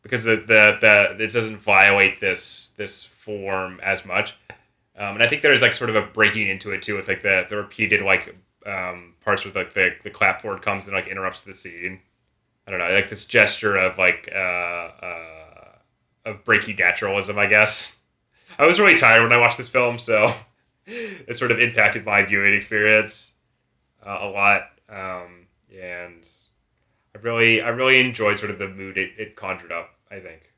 because 0.02 0.24
the 0.24 0.38
the 0.38 0.78
the 0.80 1.24
it 1.24 1.34
doesn't 1.34 1.58
violate 1.58 2.20
this 2.22 2.70
this 2.78 3.06
form 3.06 3.80
as 3.84 4.06
much. 4.06 4.34
Um, 4.98 5.16
and 5.16 5.24
I 5.24 5.28
think 5.28 5.42
there's 5.42 5.62
like 5.62 5.74
sort 5.74 5.90
of 5.90 5.96
a 5.96 6.02
breaking 6.02 6.48
into 6.48 6.72
it 6.72 6.82
too, 6.82 6.96
with 6.96 7.08
like 7.08 7.22
the 7.22 7.46
the 7.50 7.58
repeated 7.58 8.02
like 8.02 8.36
um, 8.66 9.14
parts 9.24 9.46
with 9.46 9.56
like 9.56 9.74
the 9.74 9.96
the 10.04 10.10
clapboard 10.10 10.62
comes 10.62 10.86
and 10.86 10.96
like 10.96 11.08
interrupts 11.08 11.44
the 11.44 11.54
scene. 11.54 12.00
I 12.66 12.72
don't 12.72 12.80
know, 12.80 12.90
like 12.90 13.10
this 13.10 13.26
gesture 13.26 13.78
of 13.78 13.98
like 13.98 14.30
uh, 14.34 14.38
uh, 14.38 15.76
of 16.26 16.44
breaking 16.44 16.78
naturalism, 16.78 17.38
I 17.38 17.46
guess. 17.46 17.98
I 18.60 18.66
was 18.66 18.80
really 18.80 18.98
tired 18.98 19.22
when 19.22 19.32
I 19.32 19.38
watched 19.38 19.58
this 19.58 19.70
film, 19.70 20.00
so 20.00 20.34
it 20.88 21.38
sort 21.38 21.52
of 21.52 21.60
impacted 21.60 22.04
my 22.06 22.24
viewing 22.24 22.54
experience 22.54 23.32
uh, 24.06 24.18
a 24.22 24.28
lot. 24.28 24.70
Um, 24.90 25.48
and 25.72 26.28
I 27.16 27.20
really, 27.20 27.62
I 27.62 27.70
really 27.70 28.00
enjoyed 28.00 28.40
sort 28.40 28.52
of 28.52 28.58
the 28.58 28.68
mood 28.68 28.98
it, 28.98 29.12
it 29.18 29.36
conjured 29.36 29.72
up. 29.72 29.92
I 30.10 30.20
think 30.20 30.54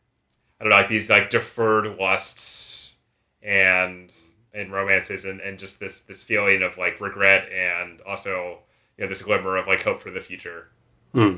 I 0.60 0.64
don't 0.64 0.70
know, 0.70 0.78
like 0.78 0.88
these 0.88 1.10
like 1.10 1.30
deferred 1.30 1.98
lusts 2.00 2.96
and 3.42 4.12
and 4.54 4.72
romances, 4.72 5.26
and, 5.26 5.40
and 5.42 5.58
just 5.60 5.80
this 5.80 6.02
this 6.02 6.24
feeling 6.24 6.64
of 6.64 6.78
like 6.78 7.00
regret, 7.02 7.50
and 7.52 8.02
also 8.02 8.60
you 8.98 9.04
know 9.04 9.10
this 9.10 9.22
glimmer 9.22 9.58
of 9.58 9.68
like 9.68 9.84
hope 9.84 10.02
for 10.02 10.12
the 10.12 10.22
future. 10.22 10.68
Hmm. 11.14 11.38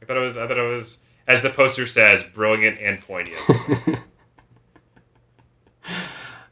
I 0.00 0.04
thought 0.04 0.16
it 0.16 0.20
was, 0.20 0.36
I 0.36 0.46
thought 0.48 0.58
it 0.58 0.62
was, 0.68 0.98
as 1.28 1.42
the 1.42 1.50
poster 1.50 1.86
says, 1.86 2.22
brilliant 2.22 2.78
and 2.80 3.00
poignant. 3.00 3.38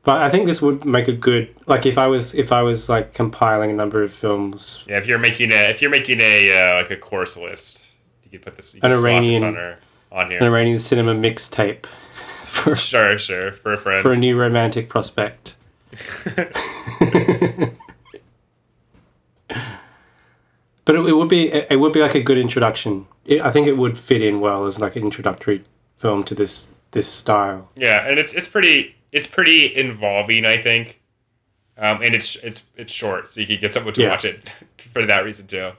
But 0.02 0.22
I 0.22 0.30
think 0.30 0.46
this 0.46 0.62
would 0.62 0.86
make 0.86 1.08
a 1.08 1.12
good 1.12 1.54
like 1.66 1.84
if 1.84 1.98
I 1.98 2.06
was 2.06 2.34
if 2.34 2.52
I 2.52 2.62
was 2.62 2.88
like 2.88 3.12
compiling 3.12 3.70
a 3.70 3.74
number 3.74 4.02
of 4.02 4.10
films. 4.12 4.86
yeah, 4.88 4.96
if 4.96 5.06
you're 5.06 5.18
making 5.18 5.52
a 5.52 5.68
if 5.68 5.82
you're 5.82 5.90
making 5.90 6.20
a 6.22 6.50
uh, 6.50 6.74
like 6.76 6.90
a 6.90 6.96
course 6.96 7.36
list, 7.36 7.86
you 8.24 8.30
could 8.30 8.42
put 8.42 8.56
this 8.56 8.74
An 8.82 8.92
Iranian- 8.92 9.44
on, 9.44 9.54
her, 9.56 9.78
on 10.10 10.32
An. 10.32 10.42
Iranian 10.42 10.78
cinema 10.78 11.14
mixtape 11.14 11.84
for 12.46 12.74
Sure, 12.76 13.18
sure, 13.18 13.52
for 13.52 13.74
a 13.74 13.76
friend. 13.78 14.00
for 14.00 14.12
a 14.12 14.16
new 14.16 14.38
romantic 14.40 14.88
prospect. 14.88 15.56
But 20.84 20.96
it, 20.96 21.06
it 21.06 21.12
would 21.12 21.28
be 21.28 21.52
it 21.52 21.78
would 21.78 21.92
be 21.92 22.00
like 22.00 22.14
a 22.14 22.22
good 22.22 22.38
introduction. 22.38 23.06
It, 23.24 23.42
I 23.42 23.50
think 23.50 23.66
it 23.66 23.76
would 23.76 23.98
fit 23.98 24.22
in 24.22 24.40
well 24.40 24.66
as 24.66 24.80
like 24.80 24.96
an 24.96 25.02
introductory 25.04 25.62
film 25.96 26.24
to 26.24 26.34
this 26.34 26.68
this 26.92 27.06
style. 27.10 27.68
Yeah, 27.76 28.06
and 28.08 28.18
it's 28.18 28.32
it's 28.32 28.48
pretty 28.48 28.94
it's 29.12 29.26
pretty 29.26 29.74
involving, 29.76 30.44
I 30.44 30.56
think. 30.60 31.00
Um, 31.76 32.02
and 32.02 32.14
it's 32.14 32.36
it's 32.36 32.62
it's 32.76 32.92
short, 32.92 33.28
so 33.28 33.40
you 33.40 33.46
can 33.46 33.58
get 33.60 33.74
someone 33.74 33.94
to 33.94 34.00
Yeah. 34.02 34.10
watch 34.10 34.24
it 34.24 34.52
for 34.92 35.04
that 35.06 35.24
reason 35.24 35.46
too. 35.46 35.72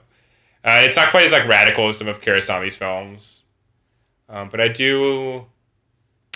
Uh, 0.64 0.80
it's 0.84 0.96
not 0.96 1.10
quite 1.10 1.24
as 1.26 1.32
like 1.32 1.46
radical 1.48 1.88
as 1.88 1.98
some 1.98 2.06
of 2.08 2.20
Kiarostami's 2.20 2.76
films, 2.76 3.42
um, 4.28 4.48
but 4.48 4.60
I 4.60 4.68
do. 4.68 5.44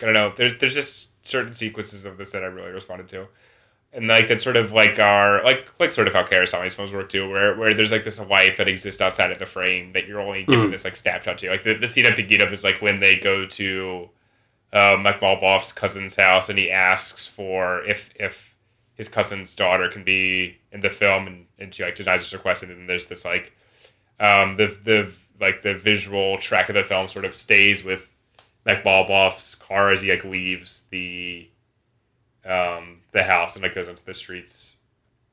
I 0.03 0.05
don't 0.07 0.14
know. 0.14 0.33
There's 0.37 0.59
there's 0.59 0.74
just 0.74 1.24
certain 1.27 1.55
sequences 1.55 2.05
of 2.05 2.18
this 2.18 2.33
that 2.33 2.43
I 2.43 2.47
really 2.47 2.72
responded 2.72 3.09
to, 3.11 3.29
and 3.97 4.07
like 4.07 4.28
that 4.28 4.40
sort 4.40 4.57
of 4.57 4.70
like 4.72 4.99
our 5.01 5.42
like 5.42 5.72
like 5.80 5.90
sort 5.90 6.07
of 6.07 6.14
how 6.14 6.22
Kiarostami's 6.22 6.74
films 6.74 6.92
work 6.92 7.09
too, 7.09 7.28
where 7.28 7.57
where 7.57 7.74
there's 7.74 7.90
like 7.90 8.05
this 8.05 8.20
wife 8.20 8.59
that 8.59 8.68
exists 8.68 9.01
outside 9.01 9.32
of 9.32 9.38
the 9.40 9.47
frame 9.47 9.92
that 9.94 10.07
you're 10.07 10.20
only 10.20 10.44
given 10.44 10.68
Mhm. 10.68 10.70
this 10.72 10.84
like 10.84 10.94
snapshot 10.97 11.38
to. 11.38 11.51
Like 11.51 11.64
the, 11.64 11.74
the 11.74 11.88
scene 11.88 12.07
I'm 12.07 12.14
thinking 12.14 12.40
of 12.42 12.53
is 12.53 12.62
like 12.62 12.80
when 12.82 13.01
they 13.01 13.16
go 13.16 13.47
to 13.47 14.09
uh, 14.72 14.97
Makhmalbaf's 14.99 15.72
cousin's 15.72 16.14
house 16.16 16.49
and 16.49 16.59
he 16.59 16.70
asks 16.70 17.26
for 17.26 17.82
if 17.86 18.11
if 18.16 18.55
his 18.94 19.09
cousin's 19.09 19.55
daughter 19.57 19.88
can 19.88 20.05
be 20.05 20.57
in 20.72 20.80
the 20.80 20.90
film 20.90 21.26
and, 21.26 21.47
and 21.59 21.74
she 21.74 21.82
like 21.82 21.97
denies 21.97 22.20
his 22.20 22.32
request 22.32 22.62
and 22.62 22.70
then 22.72 22.86
there's 22.86 23.07
this 23.09 23.24
like 23.24 23.57
um, 24.20 24.57
the 24.57 24.66
the 24.84 25.11
like 25.40 25.62
the 25.62 25.74
visual 25.74 26.38
track 26.38 26.68
of 26.68 26.74
the 26.74 26.82
film 26.84 27.09
sort 27.09 27.24
of 27.24 27.34
stays 27.34 27.84
with 27.84 28.09
Makhmalbaf's 28.66 29.55
car 29.55 29.90
as 29.90 30.03
he 30.03 30.11
like 30.11 30.24
leaves 30.24 30.84
the 30.90 31.49
um, 32.47 33.01
the 33.12 33.22
house 33.22 33.55
and 33.57 33.62
like 33.62 33.74
goes 33.74 33.88
into 33.88 34.05
the 34.05 34.14
streets 34.14 34.76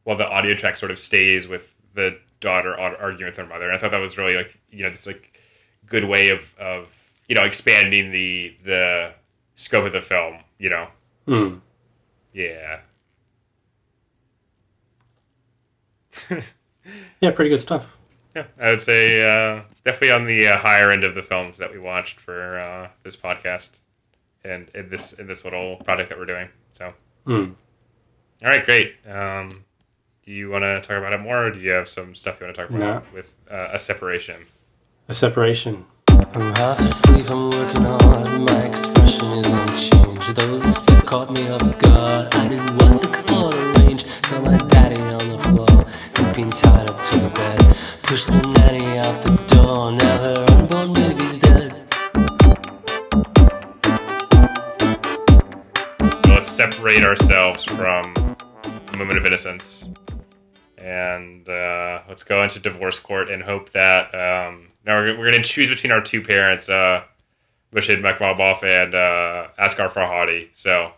while 0.03 0.17
the 0.17 0.27
audio 0.29 0.53
track 0.55 0.75
sort 0.77 0.91
of 0.91 0.99
stays 0.99 1.47
with 1.47 1.73
the 1.93 2.17
daughter 2.39 2.77
arguing 2.77 3.29
with 3.31 3.37
her 3.37 3.45
mother 3.45 3.65
and 3.67 3.75
I 3.75 3.77
thought 3.79 3.91
that 3.91 3.99
was 4.01 4.17
really 4.17 4.35
like 4.35 4.57
you 4.71 4.83
know 4.83 4.89
this 4.89 5.07
like 5.07 5.39
good 5.85 6.03
way 6.05 6.29
of 6.29 6.53
of 6.57 6.87
you 7.29 7.35
know 7.35 7.43
expanding 7.43 8.11
the 8.11 8.55
the 8.65 9.13
scope 9.55 9.85
of 9.85 9.93
the 9.93 10.01
film 10.01 10.37
you 10.59 10.69
know 10.69 10.87
Hmm. 11.27 11.55
yeah 12.33 12.79
Yeah, 17.21 17.31
pretty 17.31 17.49
good 17.49 17.61
stuff. 17.61 17.95
Yeah, 18.35 18.45
I 18.59 18.71
would 18.71 18.81
say 18.81 19.21
uh, 19.21 19.61
definitely 19.85 20.11
on 20.11 20.25
the 20.25 20.47
uh, 20.49 20.57
higher 20.57 20.91
end 20.91 21.05
of 21.05 21.15
the 21.15 21.23
films 21.23 21.57
that 21.59 21.71
we 21.71 21.79
watched 21.79 22.19
for 22.19 22.59
uh, 22.59 22.89
this 23.03 23.15
podcast 23.15 23.69
and 24.43 24.67
in 24.75 24.89
this 24.89 25.13
in 25.13 25.27
this 25.27 25.45
little 25.45 25.77
project 25.77 26.09
that 26.09 26.17
we're 26.17 26.25
doing. 26.25 26.49
So, 26.73 26.93
Hmm. 27.25 27.51
all 28.43 28.49
right, 28.49 28.65
great. 28.65 28.95
Um, 29.09 29.63
do 30.25 30.31
you 30.31 30.49
want 30.49 30.63
to 30.63 30.81
talk 30.81 30.97
about 30.97 31.13
it 31.13 31.19
more, 31.19 31.45
or 31.45 31.51
do 31.51 31.59
you 31.59 31.71
have 31.71 31.87
some 31.87 32.15
stuff 32.15 32.39
you 32.39 32.45
want 32.45 32.55
to 32.55 32.61
talk 32.61 32.71
about 32.71 33.13
with 33.13 33.33
uh, 33.51 33.69
a 33.73 33.79
separation? 33.79 34.45
A 35.07 35.13
separation. 35.13 35.85
I'm 36.09 36.55
half 36.55 36.79
asleep, 36.79 37.29
I'm 37.29 37.49
working 37.49 37.83
hard. 37.83 38.41
My 38.41 38.63
expression 38.63 39.25
is 39.33 39.51
unchanged. 39.51 40.35
Though 40.35 40.57
the 40.59 40.67
spit 40.67 41.05
caught 41.05 41.31
me 41.31 41.47
off 41.49 41.79
guard, 41.79 42.33
I 42.35 42.47
didn't 42.47 42.75
want 42.77 43.01
the 43.01 43.09
call 43.09 43.53
arranged. 43.53 44.07
Saw 44.25 44.39
my 44.45 44.57
daddy 44.69 45.01
on 45.01 45.29
the 45.29 45.39
floor, 45.39 46.25
he'd 46.25 46.35
been 46.35 46.49
tied 46.51 46.89
up 46.89 47.01
to 47.03 47.19
the 47.19 47.29
bed. 47.29 47.59
Pushed 48.03 48.27
the 48.27 48.41
nanny 48.57 48.97
out 48.99 49.21
the 49.23 49.35
door, 49.55 49.91
now 49.91 50.17
her 50.17 50.45
unborn 50.57 50.93
baby's 50.93 51.39
dead. 51.39 51.62
Separate 56.71 57.03
ourselves 57.03 57.65
from 57.65 58.13
the 58.13 58.97
moment 58.97 59.17
of 59.17 59.25
innocence, 59.25 59.89
and 60.77 61.49
uh, 61.49 61.99
let's 62.07 62.23
go 62.23 62.41
into 62.41 62.57
divorce 62.57 62.99
court 62.99 63.29
and 63.29 63.43
hope 63.43 63.69
that 63.73 64.05
um, 64.15 64.69
now 64.85 64.97
we're, 64.97 65.19
we're 65.19 65.29
going 65.29 65.43
to 65.43 65.47
choose 65.47 65.67
between 65.67 65.91
our 65.91 66.01
two 66.01 66.21
parents, 66.21 66.69
uh, 66.69 67.03
Rashid 67.73 67.97
and 67.99 68.05
uh, 68.05 69.47
Asghar 69.59 69.91
Farhadi. 69.91 70.47
So 70.53 70.93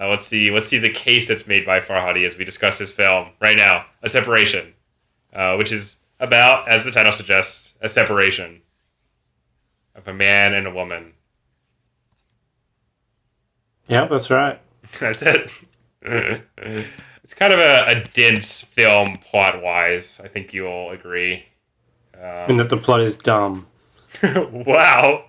uh, 0.00 0.08
let's 0.08 0.28
see 0.28 0.52
let's 0.52 0.68
see 0.68 0.78
the 0.78 0.92
case 0.92 1.26
that's 1.26 1.44
made 1.44 1.66
by 1.66 1.80
Farhadi 1.80 2.24
as 2.24 2.36
we 2.36 2.44
discuss 2.44 2.78
this 2.78 2.92
film 2.92 3.30
right 3.40 3.56
now, 3.56 3.86
a 4.04 4.08
separation, 4.08 4.72
uh, 5.32 5.56
which 5.56 5.72
is 5.72 5.96
about, 6.20 6.68
as 6.68 6.84
the 6.84 6.92
title 6.92 7.10
suggests, 7.10 7.74
a 7.80 7.88
separation 7.88 8.60
of 9.96 10.06
a 10.06 10.14
man 10.14 10.54
and 10.54 10.68
a 10.68 10.70
woman. 10.70 11.14
Yeah, 13.88 14.04
that's 14.04 14.30
right. 14.30 14.60
That's 14.98 15.22
it. 15.22 15.50
it's 16.02 17.34
kind 17.34 17.52
of 17.52 17.60
a, 17.60 17.84
a 17.86 18.04
dense 18.12 18.62
film 18.62 19.14
plot 19.16 19.62
wise. 19.62 20.20
I 20.22 20.28
think 20.28 20.52
you'll 20.52 20.90
agree. 20.90 21.44
And 22.14 22.52
Um, 22.52 22.56
that 22.58 22.68
the 22.68 22.76
plot 22.76 23.00
is 23.00 23.16
dumb. 23.16 23.66
wow. 24.22 25.24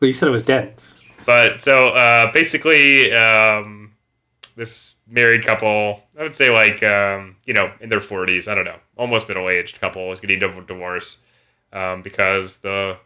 Well, 0.00 0.08
you 0.08 0.12
said 0.12 0.28
it 0.28 0.32
was 0.32 0.42
dense. 0.42 1.00
But 1.26 1.62
so 1.62 1.88
uh, 1.88 2.32
basically, 2.32 3.12
um, 3.12 3.92
this 4.56 4.96
married 5.06 5.44
couple, 5.44 6.02
I 6.18 6.22
would 6.22 6.34
say 6.34 6.50
like, 6.50 6.82
um, 6.82 7.36
you 7.44 7.54
know, 7.54 7.72
in 7.80 7.88
their 7.88 8.00
40s, 8.00 8.48
I 8.48 8.54
don't 8.54 8.64
know, 8.64 8.78
almost 8.96 9.28
middle 9.28 9.48
aged 9.48 9.80
couple 9.80 10.12
is 10.12 10.20
getting 10.20 10.42
a 10.42 10.62
divorce 10.62 11.18
um, 11.72 12.02
because 12.02 12.56
the 12.58 12.98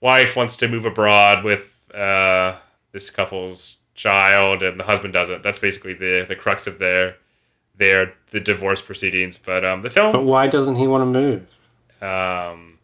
wife 0.00 0.36
wants 0.36 0.56
to 0.58 0.68
move 0.68 0.84
abroad 0.84 1.44
with 1.44 1.74
uh, 1.94 2.56
this 2.92 3.10
couple's 3.10 3.76
child 3.94 4.62
and 4.62 4.78
the 4.78 4.84
husband 4.84 5.12
doesn't. 5.12 5.42
That's 5.42 5.58
basically 5.58 5.94
the, 5.94 6.24
the 6.28 6.36
crux 6.36 6.66
of 6.66 6.78
their 6.78 7.16
their 7.76 8.14
the 8.30 8.40
divorce 8.40 8.82
proceedings. 8.82 9.38
But 9.38 9.64
um, 9.64 9.82
the 9.82 9.90
film 9.90 10.12
But 10.12 10.24
why 10.24 10.46
doesn't 10.46 10.76
he 10.76 10.86
want 10.86 11.02
to 11.02 11.20
move? 11.20 11.42
Um, 12.02 12.78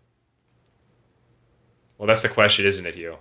well, 1.99 2.07
that's 2.07 2.23
the 2.23 2.29
question, 2.29 2.65
isn't 2.67 2.87
it, 2.87 2.95
Hugh? 2.95 3.17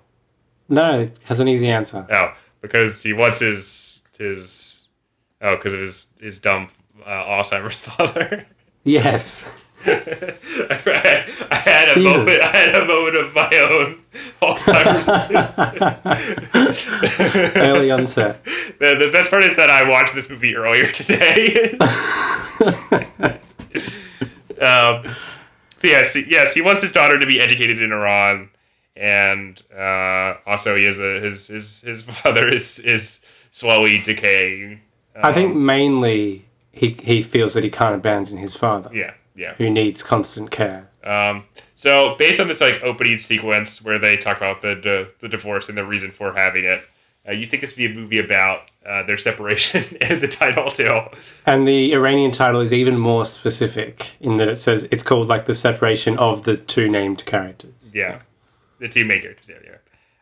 No, 0.69 1.01
it 1.01 1.19
has 1.25 1.39
an 1.39 1.47
easy 1.47 1.69
answer. 1.69 2.05
Oh, 2.11 2.33
because 2.61 3.01
he 3.01 3.13
wants 3.13 3.39
his 3.39 4.01
his 4.17 4.87
oh, 5.41 5.55
because 5.55 5.73
of 5.73 5.79
his 5.79 6.07
his 6.19 6.39
dumb 6.39 6.69
uh, 7.05 7.09
Alzheimer's 7.09 7.79
father. 7.79 8.45
Yes. 8.83 9.51
I, 9.85 11.55
had 11.63 11.89
a 11.89 11.93
Jesus. 11.95 12.17
moment. 12.17 12.41
I 12.41 12.47
had 12.57 12.75
a 12.75 12.85
moment 12.85 13.15
of 13.15 13.33
my 13.35 13.49
own 13.57 13.99
Alzheimer's. 14.41 15.07
Early 17.55 17.91
onset. 17.91 18.43
the, 18.79 18.95
the 18.95 19.09
best 19.11 19.29
part 19.29 19.43
is 19.43 19.55
that 19.55 19.69
I 19.69 19.87
watched 19.87 20.15
this 20.15 20.29
movie 20.29 20.55
earlier 20.55 20.91
today. 20.91 21.77
um, 24.61 25.03
so 25.77 25.87
yes, 25.87 26.13
he- 26.13 26.25
yes, 26.27 26.53
he 26.53 26.61
wants 26.61 26.81
his 26.81 26.91
daughter 26.91 27.19
to 27.19 27.25
be 27.25 27.39
educated 27.39 27.81
in 27.81 27.91
Iran, 27.91 28.49
and 28.95 29.61
uh, 29.77 30.35
also 30.45 30.75
he 30.75 30.85
has 30.85 30.99
a 30.99 31.19
his 31.19 31.47
his 31.47 31.81
his 31.81 32.01
father 32.01 32.47
is 32.47 32.79
is 32.79 33.19
slowly 33.51 33.99
decaying. 34.01 34.81
I 35.15 35.31
think 35.31 35.53
Um, 35.55 35.65
mainly 35.65 36.45
he 36.71 36.95
he 37.03 37.21
feels 37.21 37.53
that 37.53 37.63
he 37.63 37.69
can't 37.69 37.95
abandon 37.95 38.37
his 38.37 38.55
father, 38.55 38.89
yeah, 38.93 39.13
yeah. 39.37 39.53
who 39.53 39.69
needs 39.69 40.03
constant 40.03 40.51
care. 40.51 40.89
Um, 41.03 41.45
so 41.75 42.15
based 42.17 42.39
on 42.39 42.47
this 42.47 42.59
like 42.59 42.81
opening 42.83 43.17
sequence 43.17 43.81
where 43.81 43.99
they 43.99 44.17
talk 44.17 44.37
about 44.37 44.61
the 44.61 44.75
the, 44.75 45.11
the 45.21 45.29
divorce 45.29 45.69
and 45.69 45.77
the 45.77 45.85
reason 45.85 46.11
for 46.11 46.33
having 46.33 46.65
it, 46.65 46.81
uh, 47.27 47.31
you 47.31 47.47
think 47.47 47.61
this 47.61 47.71
would 47.71 47.77
be 47.77 47.85
a 47.85 47.93
movie 47.93 48.19
about 48.19 48.69
uh, 48.85 49.03
their 49.03 49.17
separation 49.17 49.85
and 50.01 50.21
the 50.21 50.27
title 50.27 50.69
too? 50.69 50.99
And 51.45 51.67
the 51.67 51.93
Iranian 51.93 52.31
title 52.31 52.61
is 52.61 52.73
even 52.73 52.97
more 52.97 53.25
specific 53.25 54.17
in 54.19 54.37
that 54.37 54.47
it 54.47 54.57
says 54.57 54.87
it's 54.91 55.03
called 55.03 55.27
like 55.29 55.45
the 55.45 55.53
separation 55.53 56.17
of 56.17 56.43
the 56.43 56.57
two 56.57 56.89
named 56.89 57.25
characters. 57.25 57.91
Yeah, 57.93 58.21
the 58.79 58.89
two 58.89 59.05
main 59.05 59.21
characters. 59.21 59.49
Yeah, 59.49 59.55
yeah. 59.63 59.77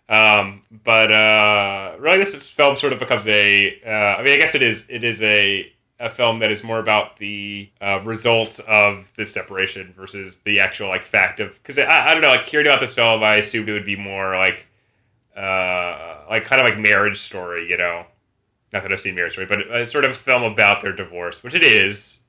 Um, 0.07 0.61
but 0.84 1.11
uh, 1.11 1.95
really, 1.99 2.20
this 2.20 2.47
film 2.49 2.76
sort 2.76 2.93
of 2.93 2.99
becomes 2.99 3.26
a. 3.28 3.80
Uh, 3.84 4.20
I 4.20 4.24
mean, 4.24 4.34
I 4.34 4.38
guess 4.38 4.53
it 4.53 4.61
is. 4.61 4.86
It 4.88 5.03
is 5.03 5.22
a 5.22 5.72
a 6.00 6.10
film 6.10 6.39
that 6.39 6.52
is 6.52 6.64
more 6.64 6.80
about 6.80 7.18
the 7.18 7.70
uh, 7.80 8.02
results 8.04 8.60
of 8.60 9.06
this 9.16 9.32
separation 9.34 9.93
versus 9.96 10.38
the 10.43 10.60
actual 10.60 10.89
like 10.89 11.04
fact 11.04 11.39
of 11.39 11.54
because 11.54 11.78
I, 11.78 12.10
I 12.10 12.14
don't 12.14 12.22
know 12.22 12.30
like 12.30 12.48
hearing 12.48 12.68
about 12.68 12.82
this 12.82 12.93
film 12.93 13.24
I 13.24 13.36
assumed 13.38 13.70
it 13.70 13.74
would 13.74 13.86
be 13.86 13.96
more 13.96 14.36
like 14.36 14.68
uh 15.38 16.24
like 16.30 16.43
kind 16.43 16.62
of 16.62 16.68
like 16.68 16.78
marriage 16.78 17.20
story 17.20 17.70
you 17.70 17.78
know? 17.78 18.06
Not 18.74 18.84
that 18.84 18.91
I've 18.91 19.00
seen 19.00 19.16
marriage 19.16 19.34
story 19.34 19.48
but 19.48 19.72
a 19.72 19.88
sort 19.88 20.04
of 20.04 20.18
film 20.18 20.43
about 20.43 20.82
their 20.82 20.93
divorce 20.93 21.43
which 21.43 21.56
it 21.56 21.64
is 21.64 22.20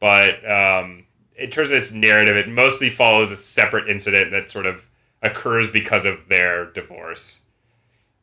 but 0.00 0.48
um 0.50 1.04
in 1.36 1.50
terms 1.50 1.70
of 1.70 1.76
its 1.76 1.92
narrative 1.92 2.36
it 2.36 2.48
mostly 2.48 2.90
follows 2.90 3.30
a 3.30 3.36
separate 3.36 3.88
incident 3.88 4.32
that 4.32 4.50
sort 4.50 4.66
of 4.66 4.84
occurs 5.22 5.70
because 5.70 6.04
of 6.04 6.28
their 6.28 6.66
divorce 6.72 7.40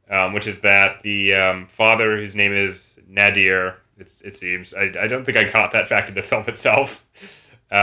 um, 0.09 0.33
which 0.33 0.45
is 0.45 0.59
that 0.59 1.01
the 1.03 1.33
um, 1.33 1.67
father 1.67 2.17
whose 2.17 2.35
name 2.35 2.51
is 2.51 2.99
Nadir 3.07 3.77
it's, 4.01 4.21
it 4.21 4.37
seems 4.37 4.73
I, 4.73 4.91
I 4.99 5.07
don't 5.07 5.23
think 5.25 5.37
I 5.37 5.49
caught 5.49 5.71
that 5.71 5.87
fact 5.87 6.09
in 6.09 6.15
the 6.15 6.21
film 6.21 6.43
itself 6.47 7.05
uh, 7.71 7.75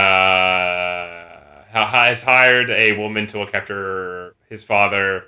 has 1.71 2.23
hired 2.23 2.71
a 2.71 2.93
woman 2.93 3.27
to 3.29 3.39
look 3.39 3.55
after 3.55 4.35
his 4.49 4.63
father. 4.65 5.25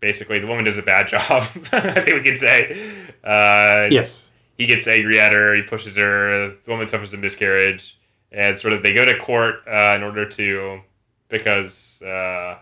Basically, 0.00 0.38
the 0.38 0.46
woman 0.46 0.64
does 0.64 0.76
a 0.76 0.82
bad 0.82 1.08
job. 1.08 1.44
I 1.72 2.00
think 2.00 2.14
we 2.14 2.22
can 2.22 2.36
say. 2.36 2.92
Uh, 3.22 3.88
Yes. 3.90 4.30
He 4.58 4.66
gets 4.66 4.86
angry 4.86 5.18
at 5.18 5.32
her. 5.32 5.54
He 5.54 5.62
pushes 5.62 5.96
her. 5.96 6.54
The 6.64 6.70
woman 6.70 6.86
suffers 6.86 7.12
a 7.12 7.16
miscarriage, 7.16 7.98
and 8.30 8.56
sort 8.56 8.72
of 8.72 8.82
they 8.82 8.94
go 8.94 9.04
to 9.04 9.18
court 9.18 9.66
uh, 9.66 9.94
in 9.96 10.02
order 10.04 10.28
to 10.28 10.80
because 11.28 12.00
uh, 12.02 12.58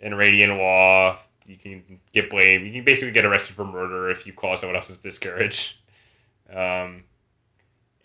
in 0.00 0.14
Iranian 0.14 0.56
law 0.56 1.18
you 1.46 1.56
can 1.56 2.00
get 2.12 2.30
blamed. 2.30 2.66
You 2.66 2.72
can 2.72 2.84
basically 2.84 3.12
get 3.12 3.26
arrested 3.26 3.56
for 3.56 3.64
murder 3.66 4.08
if 4.08 4.26
you 4.26 4.32
cause 4.32 4.60
someone 4.60 4.76
else's 4.76 4.98
miscarriage. 5.04 5.78
Um, 6.50 7.04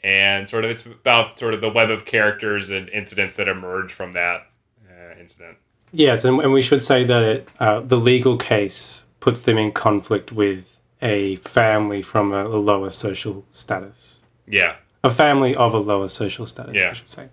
and 0.04 0.48
sort 0.48 0.66
of 0.66 0.72
it's 0.72 0.86
about 0.86 1.38
sort 1.38 1.54
of 1.54 1.62
the 1.62 1.70
web 1.70 1.90
of 1.90 2.06
characters 2.06 2.70
and 2.70 2.90
incidents 2.90 3.36
that 3.36 3.48
emerge 3.48 3.92
from 3.94 4.14
that 4.14 4.48
uh, 4.90 5.20
incident. 5.20 5.58
Yes, 5.92 6.24
and, 6.26 6.40
and 6.40 6.54
we 6.54 6.62
should 6.62 6.84
say 6.84 7.04
that 7.04 7.24
it, 7.24 7.50
uh, 7.60 7.80
the 7.82 7.98
legal 7.98 8.38
case 8.38 9.06
puts 9.20 9.42
them 9.42 9.58
in 9.58 9.72
conflict 9.72 10.32
with 10.32 10.80
a 11.02 11.36
family 11.38 12.02
from 12.02 12.32
a, 12.34 12.44
a 12.44 12.60
lower 12.60 12.90
social 12.90 13.46
status. 13.50 14.20
Yeah. 14.48 14.76
A 15.04 15.10
family 15.10 15.56
of 15.56 15.74
a 15.74 15.80
lower 15.80 16.10
social 16.10 16.46
status, 16.46 16.76
Yeah. 16.76 16.90
I 16.90 16.94
should 16.94 17.10
say. 17.10 17.30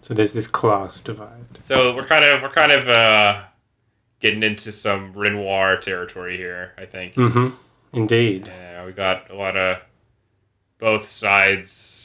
So 0.00 0.14
there's 0.14 0.32
this 0.32 0.46
class 0.46 1.00
divide. 1.00 1.58
So 1.62 1.94
we're 1.94 2.06
kind 2.06 2.24
of 2.24 2.40
we're 2.40 2.50
kind 2.52 2.72
of 2.72 2.88
uh, 2.88 3.42
getting 4.20 4.42
into 4.42 4.72
some 4.72 5.12
Renoir 5.12 5.76
territory 5.78 6.36
here. 6.36 6.72
I 6.78 6.86
think. 6.86 7.14
Mm-hmm. 7.14 7.48
Indeed. 7.92 8.46
Yeah, 8.46 8.86
we 8.86 8.92
got 8.92 9.30
a 9.30 9.34
lot 9.34 9.56
of 9.56 9.82
both 10.78 11.08
sides. 11.08 11.97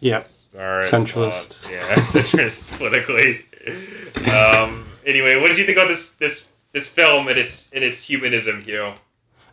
Yep. 0.00 0.28
Are 0.58 0.80
Centralist. 0.80 1.68
uh, 1.68 1.72
yeah, 1.72 1.80
centrist 1.96 2.76
politically. 2.76 3.44
Um, 4.34 4.86
anyway, 5.06 5.36
what 5.36 5.48
did 5.48 5.58
you 5.58 5.64
think 5.64 5.78
about 5.78 5.88
this 5.88 6.10
this 6.12 6.46
this 6.72 6.88
film 6.88 7.28
and 7.28 7.38
its 7.38 7.70
and 7.72 7.84
its 7.84 8.04
humanism, 8.04 8.62
Hugh? 8.62 8.94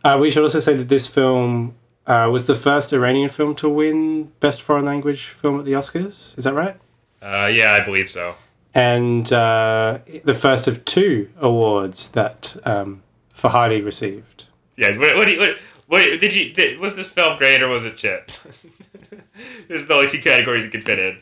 Uh, 0.04 0.16
we 0.20 0.30
should 0.30 0.42
also 0.42 0.58
say 0.58 0.74
that 0.74 0.88
this 0.88 1.06
film 1.06 1.74
uh, 2.06 2.28
was 2.30 2.46
the 2.46 2.54
first 2.54 2.92
Iranian 2.92 3.28
film 3.28 3.54
to 3.56 3.68
win 3.68 4.32
Best 4.40 4.62
Foreign 4.62 4.84
Language 4.84 5.26
Film 5.26 5.58
at 5.58 5.64
the 5.64 5.72
Oscars. 5.72 6.36
Is 6.38 6.44
that 6.44 6.54
right? 6.54 6.76
Uh, 7.20 7.46
yeah, 7.52 7.74
I 7.74 7.84
believe 7.84 8.10
so. 8.10 8.34
And 8.74 9.32
uh, 9.32 9.98
the 10.24 10.34
first 10.34 10.68
of 10.68 10.84
two 10.84 11.30
awards 11.40 12.10
that 12.12 12.56
um, 12.64 13.02
Farhadi 13.34 13.84
received. 13.84 14.44
Yeah. 14.76 14.96
What, 14.96 15.16
what, 15.16 15.24
do 15.24 15.32
you, 15.32 15.38
what, 15.40 15.56
what 15.88 16.20
did 16.20 16.34
you? 16.34 16.52
Did, 16.52 16.78
was 16.78 16.96
this 16.96 17.10
film 17.10 17.38
great 17.38 17.62
or 17.62 17.68
was 17.68 17.84
it 17.84 17.98
shit? 17.98 18.38
There's 19.68 19.86
the 19.86 19.94
only 19.94 20.08
two 20.08 20.20
categories 20.20 20.64
it 20.64 20.70
could 20.70 20.84
fit 20.84 20.98
in. 20.98 21.18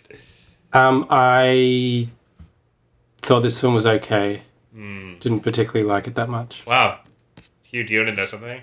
Um, 0.72 1.06
I 1.08 2.08
thought 3.22 3.40
this 3.40 3.60
film 3.60 3.74
was 3.74 3.86
okay. 3.86 4.42
Hmm. 4.74 5.14
Didn't 5.20 5.40
particularly 5.40 5.88
like 5.88 6.08
it 6.08 6.16
that 6.16 6.28
much. 6.28 6.66
Wow. 6.66 6.98
Hugh, 7.62 7.84
do 7.84 7.92
you 7.92 8.00
want 8.00 8.10
to 8.10 8.16
know 8.16 8.24
something? 8.24 8.60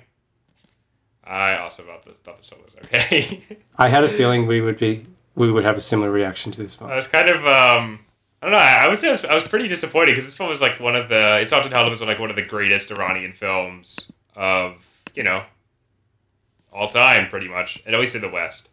I 1.24 1.58
also 1.58 1.84
thought 1.84 2.06
this 2.06 2.18
thought 2.18 2.38
this 2.38 2.50
film 2.50 2.62
was 2.66 2.76
okay. 2.76 3.44
I 3.78 3.88
had 3.88 4.04
a 4.04 4.10
feeling 4.10 4.46
we 4.46 4.60
would 4.60 4.78
be 4.78 5.06
we 5.36 5.50
would 5.50 5.64
have 5.64 5.78
a 5.78 5.82
similar 5.82 6.12
reaction 6.12 6.52
to 6.52 6.62
this 6.62 6.76
film. 6.76 6.92
I 6.92 6.98
was 6.98 7.08
kind 7.08 7.30
of 7.30 7.48
um 7.48 8.00
I 8.42 8.48
don't 8.48 8.52
know. 8.52 8.58
I, 8.58 8.84
I 8.84 8.88
would 8.90 9.00
say 9.00 9.08
I 9.08 9.12
was, 9.12 9.24
I 9.24 9.34
was 9.34 9.46
pretty 9.46 9.70
disappointed 9.70 10.12
because 10.12 10.26
this 10.26 10.34
film 10.34 10.50
was 10.50 10.60
like 10.60 10.78
one 10.82 10.98
of 10.98 11.08
the. 11.08 11.40
It's 11.40 11.54
often 11.54 11.72
held 11.72 11.88
up 11.88 11.94
as 11.94 12.02
like 12.02 12.20
one 12.20 12.30
of 12.30 12.36
the 12.36 12.42
greatest 12.42 12.92
Iranian 12.92 13.32
films 13.32 14.12
of 14.36 14.76
you 15.16 15.24
know 15.24 15.44
all 16.74 16.88
time, 16.88 17.30
pretty 17.30 17.48
much, 17.48 17.82
and 17.86 17.94
at 17.96 18.02
least 18.02 18.16
in 18.16 18.22
the 18.22 18.30
West. 18.30 18.70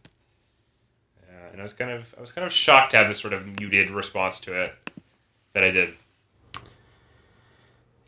Uh, 1.23 1.53
and 1.53 1.61
I 1.61 1.63
was 1.63 1.73
kind 1.73 1.91
of 1.91 2.15
I 2.17 2.21
was 2.21 2.33
kind 2.33 2.47
of 2.47 2.53
shocked 2.53 2.93
to 2.93 2.97
have 2.97 3.09
this 3.09 3.19
sort 3.19 3.33
of 3.33 3.47
muted 3.59 3.91
response 3.91 4.41
to 4.41 4.55
it 4.55 4.73
that 5.53 5.65
I 5.65 5.71
did. 5.71 5.95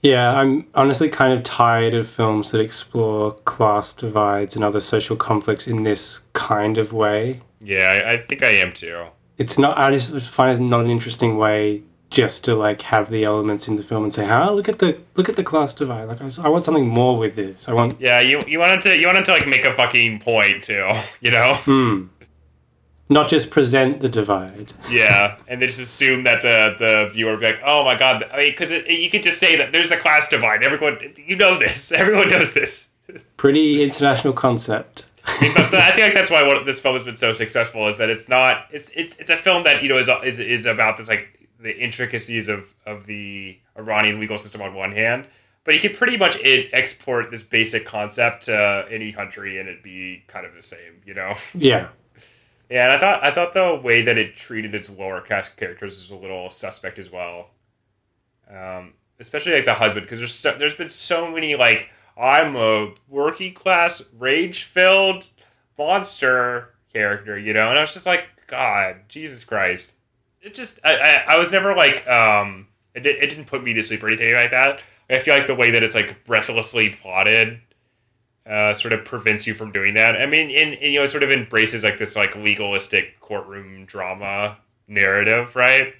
Yeah, 0.00 0.34
I'm 0.34 0.66
honestly 0.74 1.08
kind 1.08 1.32
of 1.32 1.44
tired 1.44 1.94
of 1.94 2.08
films 2.08 2.50
that 2.50 2.60
explore 2.60 3.32
class 3.32 3.92
divides 3.92 4.56
and 4.56 4.64
other 4.64 4.80
social 4.80 5.14
conflicts 5.14 5.68
in 5.68 5.84
this 5.84 6.22
kind 6.32 6.76
of 6.76 6.92
way. 6.92 7.40
Yeah, 7.60 8.02
I, 8.04 8.12
I 8.14 8.16
think 8.16 8.42
I 8.42 8.48
am 8.48 8.72
too. 8.72 9.04
It's 9.38 9.58
not. 9.58 9.78
I 9.78 9.90
just 9.92 10.30
find 10.30 10.50
it 10.50 10.60
not 10.60 10.84
an 10.84 10.90
interesting 10.90 11.36
way 11.36 11.82
just 12.12 12.44
to 12.44 12.54
like 12.54 12.82
have 12.82 13.10
the 13.10 13.24
elements 13.24 13.66
in 13.68 13.76
the 13.76 13.82
film 13.82 14.04
and 14.04 14.12
say, 14.14 14.30
"Oh, 14.30 14.54
look 14.54 14.68
at 14.68 14.78
the 14.78 14.98
look 15.16 15.28
at 15.28 15.36
the 15.36 15.42
class 15.42 15.74
divide." 15.74 16.04
Like, 16.04 16.20
I, 16.20 16.26
just- 16.26 16.38
I 16.38 16.48
want 16.48 16.64
something 16.64 16.86
more 16.86 17.16
with 17.18 17.34
this. 17.36 17.68
I 17.68 17.72
want. 17.72 18.00
Yeah, 18.00 18.20
you 18.20 18.40
you 18.46 18.58
wanted 18.60 18.80
to 18.82 18.98
you 18.98 19.06
wanted 19.06 19.24
to 19.24 19.32
like 19.32 19.46
make 19.46 19.64
a 19.64 19.74
fucking 19.74 20.20
point 20.20 20.62
too, 20.64 20.88
you 21.20 21.30
know? 21.30 21.54
Hmm. 21.64 22.04
Not 23.08 23.28
just 23.28 23.50
present 23.50 24.00
the 24.00 24.08
divide. 24.08 24.72
Yeah, 24.90 25.36
and 25.48 25.60
they 25.60 25.66
just 25.66 25.80
assume 25.80 26.22
that 26.24 26.42
the 26.42 26.76
the 26.78 27.10
viewer 27.12 27.36
be 27.36 27.46
like, 27.46 27.60
"Oh 27.64 27.84
my 27.84 27.94
god!" 27.96 28.24
I 28.32 28.36
mean, 28.38 28.52
because 28.52 28.70
you 28.70 29.10
could 29.10 29.22
just 29.22 29.38
say 29.38 29.56
that 29.56 29.72
there's 29.72 29.90
a 29.90 29.96
class 29.96 30.28
divide. 30.28 30.62
Everyone, 30.62 30.98
you 31.16 31.36
know 31.36 31.58
this. 31.58 31.90
Everyone 32.02 32.28
knows 32.30 32.52
this. 32.52 32.88
Pretty 33.36 33.82
international 33.82 34.32
concept. 34.32 35.06
I 35.24 35.52
I 35.72 35.90
think 35.92 35.98
like 36.06 36.14
that's 36.14 36.30
why 36.30 36.42
this 36.64 36.80
film 36.80 36.94
has 36.94 37.04
been 37.04 37.16
so 37.16 37.32
successful 37.32 37.86
is 37.88 37.96
that 37.98 38.08
it's 38.10 38.28
not. 38.28 38.66
It's 38.70 38.90
it's 38.94 39.14
it's 39.16 39.30
a 39.30 39.36
film 39.36 39.62
that 39.64 39.82
you 39.82 39.88
know 39.88 39.98
is 39.98 40.08
is 40.24 40.38
is 40.40 40.66
about 40.66 40.96
this 40.96 41.08
like 41.08 41.41
the 41.62 41.76
intricacies 41.78 42.48
of 42.48 42.74
of 42.86 43.06
the 43.06 43.58
Iranian 43.78 44.20
legal 44.20 44.38
system 44.38 44.60
on 44.60 44.74
one 44.74 44.92
hand, 44.92 45.26
but 45.64 45.74
you 45.74 45.80
could 45.80 45.96
pretty 45.96 46.16
much 46.16 46.36
it, 46.36 46.70
export 46.72 47.30
this 47.30 47.42
basic 47.42 47.86
concept 47.86 48.44
to 48.44 48.86
any 48.90 49.12
country 49.12 49.58
and 49.58 49.68
it'd 49.68 49.82
be 49.82 50.24
kind 50.26 50.44
of 50.44 50.54
the 50.54 50.62
same, 50.62 51.00
you 51.04 51.14
know. 51.14 51.34
Yeah. 51.54 51.88
Yeah, 52.70 52.84
and 52.84 52.92
I 52.92 52.98
thought 52.98 53.22
I 53.22 53.30
thought 53.30 53.52
the 53.52 53.80
way 53.82 54.00
that 54.00 54.16
it 54.16 54.34
treated 54.34 54.74
its 54.74 54.88
lower 54.88 55.20
caste 55.20 55.58
characters 55.58 55.98
was 55.98 56.10
a 56.10 56.14
little 56.14 56.48
suspect 56.48 56.98
as 56.98 57.12
well. 57.12 57.50
Um, 58.50 58.94
especially 59.20 59.52
like 59.52 59.66
the 59.66 59.74
husband, 59.74 60.06
because 60.06 60.18
there's 60.18 60.34
so, 60.34 60.56
there's 60.58 60.74
been 60.74 60.88
so 60.88 61.30
many 61.30 61.54
like 61.54 61.90
I'm 62.16 62.56
a 62.56 62.94
working 63.08 63.52
class 63.52 64.02
rage 64.18 64.64
filled 64.64 65.26
monster 65.78 66.74
character, 66.92 67.38
you 67.38 67.52
know, 67.52 67.68
and 67.68 67.78
I 67.78 67.82
was 67.82 67.92
just 67.92 68.06
like, 68.06 68.24
God, 68.46 69.00
Jesus 69.08 69.44
Christ! 69.44 69.92
It 70.42 70.54
just 70.54 70.78
I 70.84 70.96
I, 70.96 71.34
I 71.34 71.36
was 71.36 71.50
never 71.50 71.74
like 71.74 72.06
um 72.08 72.68
it, 72.94 73.06
it 73.06 73.30
didn't 73.30 73.46
put 73.46 73.62
me 73.64 73.72
to 73.74 73.82
sleep 73.82 74.02
or 74.02 74.08
anything 74.08 74.34
like 74.34 74.50
that. 74.50 74.80
I 75.10 75.18
feel 75.18 75.36
like 75.36 75.46
the 75.46 75.54
way 75.54 75.70
that 75.70 75.82
it's 75.82 75.94
like 75.94 76.24
breathlessly 76.24 76.90
plotted 76.90 77.60
uh, 78.46 78.74
sort 78.74 78.92
of 78.92 79.04
prevents 79.04 79.46
you 79.46 79.54
from 79.54 79.72
doing 79.72 79.94
that. 79.94 80.20
I 80.20 80.26
mean, 80.26 80.50
and, 80.50 80.74
in 80.74 80.92
you 80.92 80.98
know, 80.98 81.04
it 81.04 81.10
sort 81.10 81.22
of 81.22 81.30
embraces 81.30 81.84
like 81.84 81.98
this 81.98 82.16
like 82.16 82.34
legalistic 82.34 83.20
courtroom 83.20 83.84
drama 83.86 84.58
narrative, 84.88 85.54
right? 85.54 85.94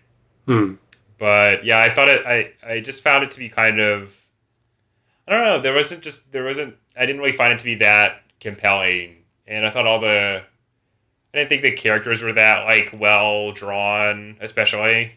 Hmm. 0.47 0.75
But 1.19 1.65
yeah, 1.65 1.79
I 1.79 1.95
thought 1.95 2.09
it. 2.09 2.27
I 2.27 2.53
I 2.67 2.81
just 2.81 3.03
found 3.03 3.25
it 3.25 3.31
to 3.33 3.39
be 3.39 3.49
kind 3.49 3.81
of. 3.81 4.15
I 5.29 5.33
don't 5.33 5.45
know. 5.45 5.61
There 5.61 5.75
wasn't 5.75 6.03
just 6.03 6.33
there 6.33 6.45
wasn't. 6.45 6.75
I 6.97 7.07
didn't 7.07 7.21
really 7.21 7.33
find 7.33 7.53
it 7.53 7.59
to 7.59 7.65
be 7.65 7.77
that 7.77 8.23
compelling, 8.41 9.19
and 9.47 9.65
I 9.65 9.71
thought 9.71 9.87
all 9.87 10.01
the. 10.01 10.43
I 11.35 11.39
didn't 11.39 11.49
think 11.49 11.63
the 11.63 11.73
characters 11.73 12.23
were 12.23 12.33
that 12.35 12.65
like 12.65 12.91
well 12.93 13.53
drawn, 13.53 14.37
especially. 14.41 15.13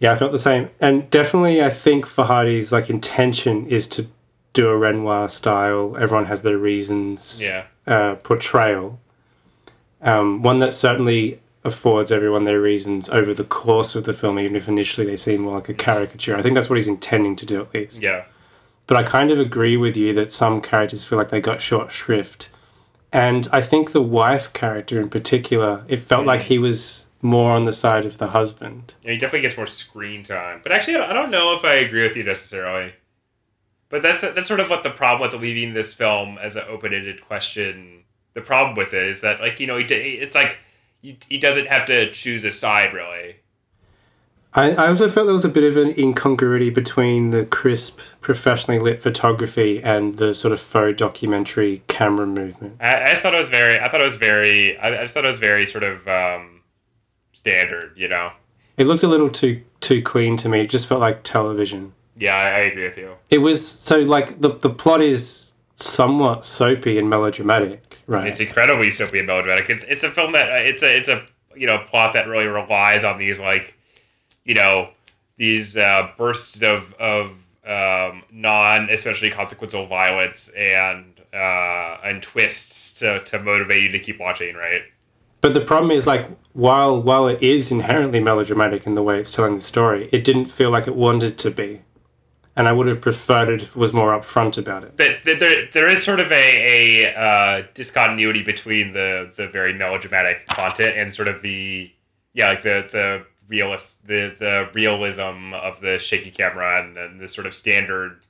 Yeah, 0.00 0.12
I 0.12 0.14
felt 0.16 0.32
the 0.32 0.38
same, 0.38 0.70
and 0.80 1.08
definitely, 1.10 1.62
I 1.62 1.70
think 1.70 2.06
Farhadi's 2.06 2.72
like 2.72 2.90
intention 2.90 3.66
is 3.66 3.86
to 3.88 4.06
do 4.52 4.68
a 4.68 4.76
Renoir 4.76 5.28
style. 5.28 5.96
Everyone 5.96 6.26
has 6.26 6.42
their 6.42 6.58
reasons. 6.58 7.40
Yeah. 7.42 7.66
Uh, 7.86 8.16
portrayal. 8.16 9.00
Um, 10.00 10.42
one 10.42 10.58
that 10.58 10.74
certainly 10.74 11.40
affords 11.64 12.10
everyone 12.10 12.44
their 12.44 12.60
reasons 12.60 13.08
over 13.08 13.32
the 13.32 13.44
course 13.44 13.94
of 13.94 14.04
the 14.04 14.12
film, 14.12 14.38
even 14.38 14.56
if 14.56 14.68
initially 14.68 15.06
they 15.06 15.16
seem 15.16 15.42
more 15.42 15.54
like 15.56 15.68
a 15.68 15.74
caricature. 15.74 16.36
I 16.36 16.42
think 16.42 16.54
that's 16.54 16.68
what 16.68 16.76
he's 16.76 16.88
intending 16.88 17.36
to 17.36 17.46
do 17.46 17.60
at 17.60 17.72
least. 17.72 18.02
Yeah. 18.02 18.24
But 18.86 18.96
I 18.96 19.04
kind 19.04 19.30
of 19.30 19.38
agree 19.38 19.76
with 19.76 19.96
you 19.96 20.12
that 20.14 20.32
some 20.32 20.60
characters 20.60 21.04
feel 21.04 21.18
like 21.18 21.28
they 21.28 21.40
got 21.40 21.62
short 21.62 21.92
shrift. 21.92 22.50
And 23.12 23.46
I 23.52 23.60
think 23.60 23.92
the 23.92 24.02
wife 24.02 24.52
character 24.52 25.00
in 25.00 25.10
particular, 25.10 25.84
it 25.86 26.00
felt 26.00 26.24
like 26.24 26.40
mm-hmm. 26.40 26.48
he 26.48 26.58
was 26.58 27.06
more 27.20 27.52
on 27.52 27.66
the 27.66 27.72
side 27.72 28.06
of 28.06 28.18
the 28.18 28.28
husband. 28.28 28.94
Yeah, 29.04 29.12
he 29.12 29.18
definitely 29.18 29.42
gets 29.42 29.56
more 29.56 29.66
screen 29.66 30.24
time. 30.24 30.60
But 30.62 30.72
actually, 30.72 30.96
I 30.96 31.12
don't 31.12 31.30
know 31.30 31.54
if 31.54 31.64
I 31.64 31.74
agree 31.74 32.02
with 32.02 32.16
you 32.16 32.24
necessarily. 32.24 32.94
But 33.90 34.02
that's 34.02 34.22
that's 34.22 34.48
sort 34.48 34.60
of 34.60 34.70
what 34.70 34.82
the 34.82 34.90
problem 34.90 35.30
with 35.30 35.40
leaving 35.40 35.74
this 35.74 35.92
film 35.92 36.38
as 36.38 36.56
an 36.56 36.64
open-ended 36.66 37.20
question. 37.26 38.04
The 38.32 38.40
problem 38.40 38.74
with 38.74 38.94
it 38.94 39.06
is 39.06 39.20
that, 39.20 39.40
like, 39.40 39.60
you 39.60 39.66
know, 39.66 39.76
he, 39.76 39.84
it's 39.84 40.34
like 40.34 40.58
he, 41.02 41.18
he 41.28 41.36
doesn't 41.36 41.66
have 41.66 41.84
to 41.86 42.10
choose 42.12 42.42
a 42.44 42.50
side 42.50 42.94
really. 42.94 43.36
I, 44.54 44.72
I 44.72 44.88
also 44.88 45.08
felt 45.08 45.26
there 45.26 45.32
was 45.32 45.44
a 45.44 45.48
bit 45.48 45.64
of 45.64 45.76
an 45.76 45.98
incongruity 45.98 46.68
between 46.68 47.30
the 47.30 47.44
crisp, 47.46 47.98
professionally 48.20 48.78
lit 48.78 49.00
photography 49.00 49.82
and 49.82 50.16
the 50.16 50.34
sort 50.34 50.52
of 50.52 50.60
faux 50.60 50.96
documentary 50.98 51.82
camera 51.88 52.26
movement. 52.26 52.76
I, 52.80 53.02
I 53.02 53.10
just 53.10 53.22
thought 53.22 53.34
it 53.34 53.38
was 53.38 53.48
very. 53.48 53.80
I 53.80 53.88
thought 53.88 54.00
it 54.02 54.04
was 54.04 54.16
very. 54.16 54.76
I, 54.78 54.88
I 55.00 55.02
just 55.02 55.14
thought 55.14 55.24
it 55.24 55.28
was 55.28 55.38
very 55.38 55.66
sort 55.66 55.84
of 55.84 56.06
um, 56.06 56.60
standard. 57.32 57.92
You 57.96 58.08
know. 58.08 58.32
It 58.76 58.86
looked 58.86 59.02
a 59.02 59.08
little 59.08 59.30
too 59.30 59.62
too 59.80 60.02
clean 60.02 60.36
to 60.38 60.48
me. 60.48 60.60
It 60.60 60.70
just 60.70 60.86
felt 60.86 61.00
like 61.00 61.22
television. 61.22 61.94
Yeah, 62.16 62.36
I, 62.36 62.48
I 62.48 62.58
agree 62.60 62.84
with 62.84 62.98
you. 62.98 63.14
It 63.30 63.38
was 63.38 63.66
so 63.66 64.00
like 64.00 64.40
the 64.40 64.50
the 64.50 64.70
plot 64.70 65.00
is 65.00 65.52
somewhat 65.76 66.44
soapy 66.44 66.98
and 66.98 67.08
melodramatic, 67.08 67.98
right? 68.06 68.28
It's 68.28 68.40
incredibly 68.40 68.90
soapy 68.90 69.18
and 69.18 69.26
melodramatic. 69.26 69.70
It's 69.70 69.84
it's 69.88 70.02
a 70.02 70.10
film 70.10 70.32
that 70.32 70.50
uh, 70.50 70.56
it's 70.56 70.82
a 70.82 70.94
it's 70.96 71.08
a 71.08 71.24
you 71.56 71.66
know 71.66 71.78
plot 71.78 72.12
that 72.12 72.26
really 72.26 72.46
relies 72.46 73.02
on 73.02 73.18
these 73.18 73.40
like 73.40 73.78
you 74.44 74.54
know 74.54 74.90
these 75.36 75.76
uh, 75.76 76.08
bursts 76.16 76.62
of 76.62 76.94
of 76.94 77.30
um, 77.66 78.22
non 78.30 78.90
especially 78.90 79.30
consequential 79.30 79.86
violence 79.86 80.48
and 80.50 81.04
uh, 81.32 81.98
and 82.04 82.22
twists 82.22 82.92
to, 82.94 83.22
to 83.24 83.38
motivate 83.38 83.82
you 83.82 83.88
to 83.90 83.98
keep 83.98 84.18
watching. 84.18 84.54
Right. 84.54 84.82
But 85.40 85.54
the 85.54 85.60
problem 85.60 85.90
is 85.90 86.06
like 86.06 86.28
while 86.52 87.00
while 87.00 87.26
it 87.26 87.42
is 87.42 87.70
inherently 87.70 88.20
melodramatic 88.20 88.86
in 88.86 88.94
the 88.94 89.02
way 89.02 89.18
it's 89.18 89.30
telling 89.30 89.54
the 89.54 89.60
story, 89.60 90.08
it 90.12 90.24
didn't 90.24 90.46
feel 90.46 90.70
like 90.70 90.86
it 90.86 90.94
wanted 90.94 91.38
to 91.38 91.50
be. 91.50 91.82
And 92.54 92.68
I 92.68 92.72
would 92.72 92.86
have 92.86 93.00
preferred 93.00 93.48
it 93.48 93.62
if 93.62 93.70
it 93.70 93.76
was 93.76 93.94
more 93.94 94.10
upfront 94.10 94.58
about 94.58 94.84
it. 94.84 94.94
But 94.98 95.20
there, 95.24 95.66
there 95.72 95.88
is 95.88 96.04
sort 96.04 96.20
of 96.20 96.30
a, 96.30 97.06
a 97.06 97.14
uh, 97.14 97.62
discontinuity 97.72 98.42
between 98.42 98.92
the, 98.92 99.32
the 99.38 99.48
very 99.48 99.72
melodramatic 99.72 100.46
content 100.48 100.98
and 100.98 101.14
sort 101.14 101.28
of 101.28 101.40
the 101.40 101.90
yeah 102.34 102.48
like 102.48 102.62
the 102.62 102.86
the 102.92 103.26
realist 103.56 104.06
the 104.06 104.34
the 104.38 104.68
realism 104.72 105.52
of 105.54 105.80
the 105.80 105.98
shaky 105.98 106.30
camera 106.30 106.80
and, 106.82 106.96
and 106.96 107.20
the 107.20 107.28
sort 107.28 107.46
of 107.46 107.54
standard 107.54 108.20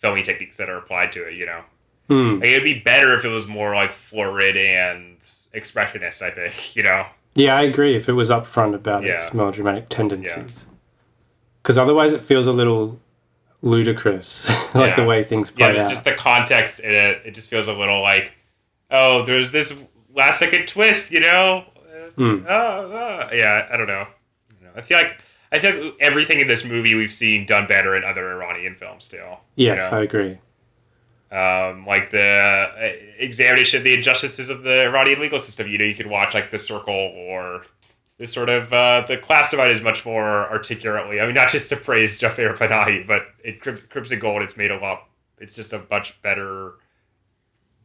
filming 0.00 0.22
techniques 0.24 0.56
that 0.58 0.68
are 0.68 0.76
applied 0.78 1.10
to 1.12 1.26
it. 1.28 1.34
You 1.34 1.46
know, 1.46 1.62
Hmm. 2.08 2.34
like, 2.40 2.50
it'd 2.50 2.62
be 2.62 2.78
better 2.80 3.16
if 3.18 3.24
it 3.24 3.28
was 3.38 3.46
more 3.46 3.74
like 3.74 3.92
florid 3.92 4.56
and 4.56 5.16
expressionist. 5.54 6.22
I 6.22 6.30
think 6.30 6.76
you 6.76 6.82
know. 6.82 7.06
Yeah, 7.34 7.56
I 7.56 7.62
agree 7.62 7.94
if 7.96 8.08
it 8.08 8.12
was 8.14 8.30
upfront 8.30 8.74
about 8.74 9.02
Yeah. 9.04 9.14
its 9.14 9.34
melodramatic 9.34 9.88
tendencies. 9.88 10.66
Because 11.62 11.76
otherwise 11.78 12.12
it 12.12 12.20
feels 12.20 12.46
a 12.46 12.52
little 12.52 12.98
ludicrous, 13.62 14.48
like 14.74 14.90
Yeah. 14.90 14.96
the 14.96 15.04
way 15.04 15.22
things 15.22 15.52
yeah, 15.56 15.72
play 15.72 15.80
out. 15.80 15.88
just 15.90 16.04
the 16.04 16.14
context 16.14 16.80
in 16.80 16.92
it, 16.94 17.22
it 17.26 17.34
just 17.34 17.50
feels 17.50 17.66
a 17.68 17.72
little 17.72 18.00
like, 18.00 18.32
oh, 18.90 19.24
there's 19.26 19.50
this 19.50 19.74
last 20.14 20.38
second 20.38 20.66
twist, 20.68 21.10
you 21.10 21.20
know? 21.20 21.64
Uh, 21.76 22.10
Hmm. 22.16 22.46
oh, 22.48 22.92
oh. 23.28 23.28
yeah, 23.34 23.68
I 23.70 23.76
don't 23.76 23.86
know. 23.88 24.06
You 24.76 24.82
I 24.82 24.82
feel 24.82 24.98
like 24.98 25.18
I 25.52 25.58
feel 25.58 25.84
like 25.84 25.94
everything 26.00 26.40
in 26.40 26.48
this 26.48 26.64
movie 26.64 26.94
we've 26.94 27.12
seen 27.12 27.46
done 27.46 27.66
better 27.66 27.96
in 27.96 28.04
other 28.04 28.32
Iranian 28.32 28.74
films 28.74 29.08
too. 29.08 29.16
you 29.54 29.66
yes, 29.66 29.90
know? 29.90 29.98
I 29.98 30.02
agree. 30.02 30.38
um, 31.30 31.86
like 31.86 32.10
the 32.10 32.20
uh, 32.20 32.92
examination 33.18 33.78
of 33.78 33.84
the 33.84 33.94
injustices 33.94 34.50
of 34.50 34.62
the 34.62 34.82
Iranian 34.82 35.20
legal 35.20 35.38
system. 35.38 35.68
You 35.68 35.78
know, 35.78 35.84
you 35.84 35.94
could 35.94 36.06
watch 36.06 36.34
like 36.34 36.50
The 36.50 36.58
Circle 36.58 36.94
or 36.94 37.64
this 38.18 38.32
sort 38.32 38.48
of 38.48 38.72
uh, 38.72 39.04
the 39.06 39.16
class 39.18 39.50
divide 39.50 39.70
is 39.70 39.80
much 39.80 40.04
more 40.04 40.48
articulately. 40.50 41.20
I 41.20 41.26
mean, 41.26 41.34
not 41.34 41.48
just 41.48 41.68
to 41.70 41.76
praise 41.76 42.18
Jafar 42.18 42.54
Panahi, 42.54 43.06
but 43.06 43.28
in 43.44 43.58
Crim- 43.58 43.82
Crimson 43.90 44.18
Gold, 44.18 44.42
it's 44.42 44.56
made 44.56 44.70
a 44.70 44.78
lot. 44.78 45.08
It's 45.38 45.54
just 45.54 45.72
a 45.72 45.82
much 45.90 46.20
better 46.22 46.74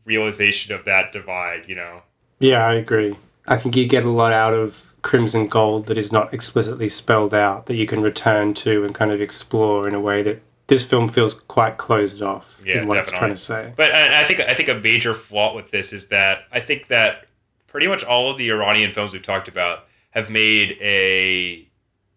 realization 0.06 0.74
of 0.74 0.86
that 0.86 1.12
divide. 1.12 1.68
You 1.68 1.76
know. 1.76 2.02
Yeah, 2.40 2.66
I 2.66 2.74
agree. 2.76 3.16
I 3.48 3.58
think 3.58 3.76
you 3.76 3.88
get 3.88 4.04
a 4.06 4.10
lot 4.10 4.34
out 4.34 4.54
of 4.54 4.94
Crimson 5.02 5.48
Gold 5.48 5.88
that 5.88 5.98
is 5.98 6.12
not 6.12 6.34
explicitly 6.34 6.88
spelled 6.90 7.34
out 7.34 7.66
that 7.66 7.76
you 7.76 7.88
can 7.88 8.02
return 8.02 8.54
to 8.56 8.84
and 8.86 8.94
kind 8.94 9.12
of 9.12 9.20
explore 9.20 9.88
in 9.88 9.96
a 9.96 10.00
way 10.00 10.22
that 10.24 10.42
this 10.68 10.86
film 10.86 11.10
feels 11.10 11.34
quite 11.34 11.78
closed 11.78 12.22
off 12.22 12.60
Yeah, 12.64 12.82
in 12.82 12.88
what 12.88 12.98
it's 12.98 13.10
definitely. 13.12 13.36
trying 13.36 13.36
to 13.36 13.42
say. 13.42 13.74
But 13.76 13.92
I, 13.94 14.22
I 14.22 14.24
think 14.26 14.40
I 14.42 14.54
think 14.54 14.70
a 14.70 14.76
major 14.76 15.14
flaw 15.14 15.56
with 15.56 15.72
this 15.72 15.92
is 15.92 16.08
that 16.10 16.44
I 16.52 16.60
think 16.60 16.88
that 16.88 17.26
pretty 17.68 17.88
much 17.88 18.04
all 18.04 18.30
of 18.32 18.38
the 18.38 18.50
Iranian 18.52 18.94
films 18.94 19.12
we've 19.12 19.24
talked 19.24 19.48
about 19.48 19.88
have 20.12 20.30
made 20.30 20.78
a. 20.82 21.68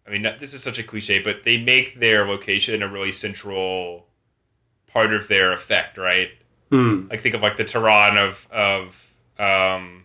I 0.07 0.11
mean, 0.11 0.23
this 0.39 0.53
is 0.53 0.63
such 0.63 0.79
a 0.79 0.83
cliche, 0.83 1.21
but 1.21 1.45
they 1.45 1.57
make 1.57 1.99
their 1.99 2.27
location 2.29 2.83
a 2.83 2.89
really 2.89 3.13
central 3.13 4.07
part 4.87 5.15
of 5.15 5.29
their 5.29 5.53
effect, 5.55 5.97
right? 5.97 6.29
Hmm. 6.71 7.07
Like 7.09 7.23
think 7.23 7.35
of 7.35 7.41
like 7.41 7.57
the 7.57 7.65
Tehran 7.65 8.19
of 8.19 8.47
of 8.53 9.11
um, 9.39 10.04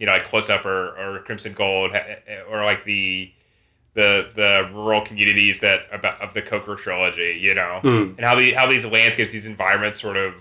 you 0.00 0.06
know, 0.06 0.12
like 0.12 0.24
Close 0.24 0.50
Up 0.50 0.64
or, 0.64 0.96
or 0.98 1.20
Crimson 1.20 1.52
Gold, 1.52 1.92
or 2.50 2.64
like 2.64 2.84
the 2.84 3.32
the 3.94 4.30
the 4.34 4.68
rural 4.72 5.02
communities 5.02 5.60
that 5.60 5.82
about 5.92 6.20
of 6.20 6.34
the 6.34 6.42
Koker 6.42 6.76
trilogy, 6.76 7.38
you 7.40 7.54
know 7.54 7.78
Hmm. 7.82 8.14
and 8.16 8.20
how 8.20 8.34
the 8.34 8.52
how 8.54 8.66
these 8.66 8.84
landscapes, 8.86 9.30
these 9.30 9.46
environments, 9.46 10.00
sort 10.00 10.16
of 10.16 10.34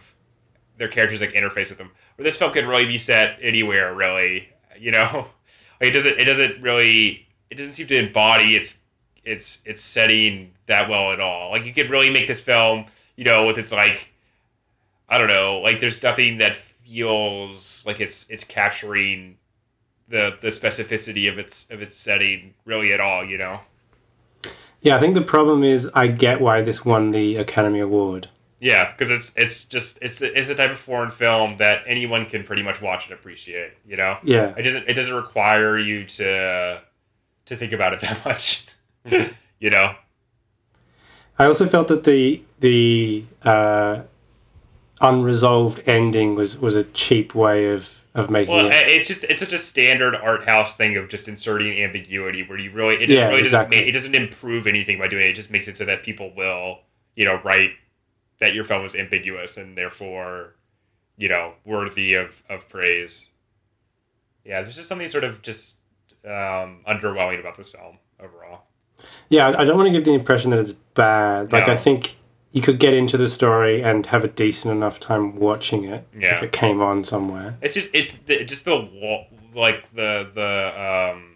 their 0.78 0.88
characters 0.88 1.20
like 1.22 1.34
interface 1.34 1.70
with 1.70 1.78
them. 1.78 1.92
Where 2.16 2.24
this 2.24 2.38
film 2.38 2.52
could 2.54 2.66
really 2.66 2.86
be 2.88 2.98
set 2.98 3.38
anywhere, 3.42 3.94
really. 3.94 4.50
You 4.80 4.92
know, 4.92 5.28
like 5.82 5.90
it 5.90 5.92
doesn't 5.92 6.18
it 6.20 6.26
doesn't 6.26 6.62
really 6.62 7.28
it 7.50 7.56
doesn't 7.56 7.74
seem 7.74 7.88
to 7.88 7.98
embody 7.98 8.56
its 8.56 8.80
its 9.26 9.62
its 9.66 9.82
setting 9.84 10.52
that 10.68 10.88
well 10.88 11.12
at 11.12 11.20
all. 11.20 11.52
Like 11.52 11.66
you 11.66 11.74
could 11.74 11.90
really 11.90 12.10
make 12.10 12.28
this 12.28 12.40
film, 12.40 12.86
you 13.18 13.26
know, 13.26 13.46
with 13.46 13.58
its 13.58 13.72
like 13.74 14.10
I 15.10 15.18
don't 15.18 15.28
know, 15.28 15.60
like 15.60 15.80
there's 15.82 16.02
nothing 16.02 16.38
that 16.38 16.56
feels 16.56 17.84
like 17.86 18.00
it's 18.00 18.30
it's 18.30 18.44
capturing 18.44 19.38
the 20.10 20.38
the 20.42 20.50
specificity 20.50 21.32
of 21.32 21.38
its 21.40 21.70
of 21.70 21.82
its 21.82 21.96
setting 21.96 22.54
really 22.66 22.92
at 22.94 23.00
all. 23.00 23.24
You 23.26 23.38
know. 23.38 23.60
Yeah, 24.82 24.96
I 24.96 25.00
think 25.00 25.14
the 25.14 25.22
problem 25.22 25.64
is 25.64 25.90
I 25.94 26.08
get 26.08 26.40
why 26.40 26.62
this 26.62 26.86
won 26.86 27.12
the 27.12 27.36
Academy 27.36 27.80
Award. 27.80 28.28
Yeah, 28.62 28.92
because 28.92 29.10
it's 29.10 29.34
it's 29.36 29.64
just 29.66 30.00
it's 30.02 30.22
it's 30.22 30.50
a 30.50 30.56
type 30.56 30.72
of 30.72 30.80
foreign 30.80 31.12
film 31.12 31.58
that 31.58 31.84
anyone 31.86 32.26
can 32.26 32.44
pretty 32.44 32.64
much 32.64 32.82
watch 32.82 33.06
and 33.06 33.14
appreciate. 33.14 33.72
You 33.88 33.98
know, 33.98 34.18
Yeah. 34.24 34.54
it 34.58 34.64
doesn't 34.64 34.88
it 34.90 34.94
doesn't 34.94 35.14
require 35.14 35.78
you 35.78 36.06
to 36.06 36.82
to 37.46 37.56
think 37.56 37.74
about 37.74 37.94
it 37.94 38.00
that 38.02 38.24
much. 38.26 38.66
you 39.60 39.70
know, 39.70 39.96
I 41.38 41.46
also 41.46 41.68
felt 41.68 41.88
that 41.90 42.04
the 42.04 42.42
the 42.60 43.24
uh, 43.44 44.02
unresolved 45.02 45.82
ending 45.88 46.36
was, 46.36 46.58
was 46.60 46.76
a 46.76 46.84
cheap 46.84 47.34
way 47.34 47.72
of, 47.72 47.99
of 48.20 48.30
making 48.30 48.56
well, 48.56 48.68
it. 48.68 48.74
it's 48.74 49.08
just 49.08 49.24
it's 49.26 49.40
such 49.40 49.54
a 49.54 49.58
standard 49.58 50.16
art 50.16 50.44
house 50.44 50.76
thing 50.76 50.98
of 50.98 51.10
just 51.10 51.28
inserting 51.28 51.80
ambiguity 51.82 52.44
where 52.44 52.60
you 52.60 52.72
really 52.72 52.96
it 52.96 53.08
just 53.08 53.12
Yeah, 53.12 53.28
really 53.28 53.40
exactly. 53.42 53.78
doesn't 53.78 53.86
make, 53.86 53.90
it 53.90 53.92
doesn't 53.98 54.16
improve 54.16 54.68
anything 54.68 55.00
by 55.00 55.08
doing 55.08 55.24
it. 55.26 55.30
It 55.30 55.36
just 55.36 55.52
makes 55.52 55.68
it 55.68 55.78
so 55.78 55.86
that 55.86 56.04
people 56.04 56.34
will 56.36 56.80
you 57.16 57.26
know 57.26 57.40
write 57.44 57.72
that 58.40 58.54
your 58.54 58.64
film 58.64 58.86
is 58.86 58.96
ambiguous 58.96 59.58
and 59.58 59.78
therefore 59.78 60.56
you 61.18 61.28
know 61.30 61.54
worthy 61.66 62.14
of 62.14 62.42
of 62.50 62.68
praise. 62.70 63.28
Yeah, 64.46 64.62
there's 64.62 64.76
just 64.76 64.88
something 64.88 65.08
sort 65.10 65.24
of 65.24 65.42
just 65.42 65.76
um, 66.26 66.82
underwhelming 66.88 67.40
about 67.40 67.58
this 67.58 67.72
film 67.72 67.98
overall. 68.20 68.64
Yeah, 69.30 69.48
I 69.50 69.62
I 69.62 69.66
don't 69.66 69.78
want 69.78 69.88
to 69.88 69.92
give 69.92 70.06
the 70.06 70.14
impression 70.14 70.52
that 70.52 70.60
it's 70.60 70.74
bad. 70.74 71.52
Like, 71.52 71.68
No. 71.68 71.74
I 71.74 71.76
think 71.78 72.18
you 72.52 72.62
could 72.62 72.80
get 72.80 72.94
into 72.94 73.18
the 73.18 73.28
story 73.28 73.84
and 73.84 74.06
have 74.08 74.24
a 74.24 74.28
decent 74.28 74.72
enough 74.72 75.00
time 75.00 75.36
watching 75.36 75.84
it 75.84 76.08
Yeah. 76.18 76.36
if 76.38 76.44
it 76.44 76.52
came 76.52 76.82
on 76.82 77.04
somewhere. 77.04 77.58
It's 77.62 77.74
just 77.76 77.94
it 77.94 78.16
the, 78.26 78.44
just 78.44 78.66
the 78.66 79.26
like 79.54 79.86
the 79.94 80.30
the 80.34 81.14
um 81.14 81.36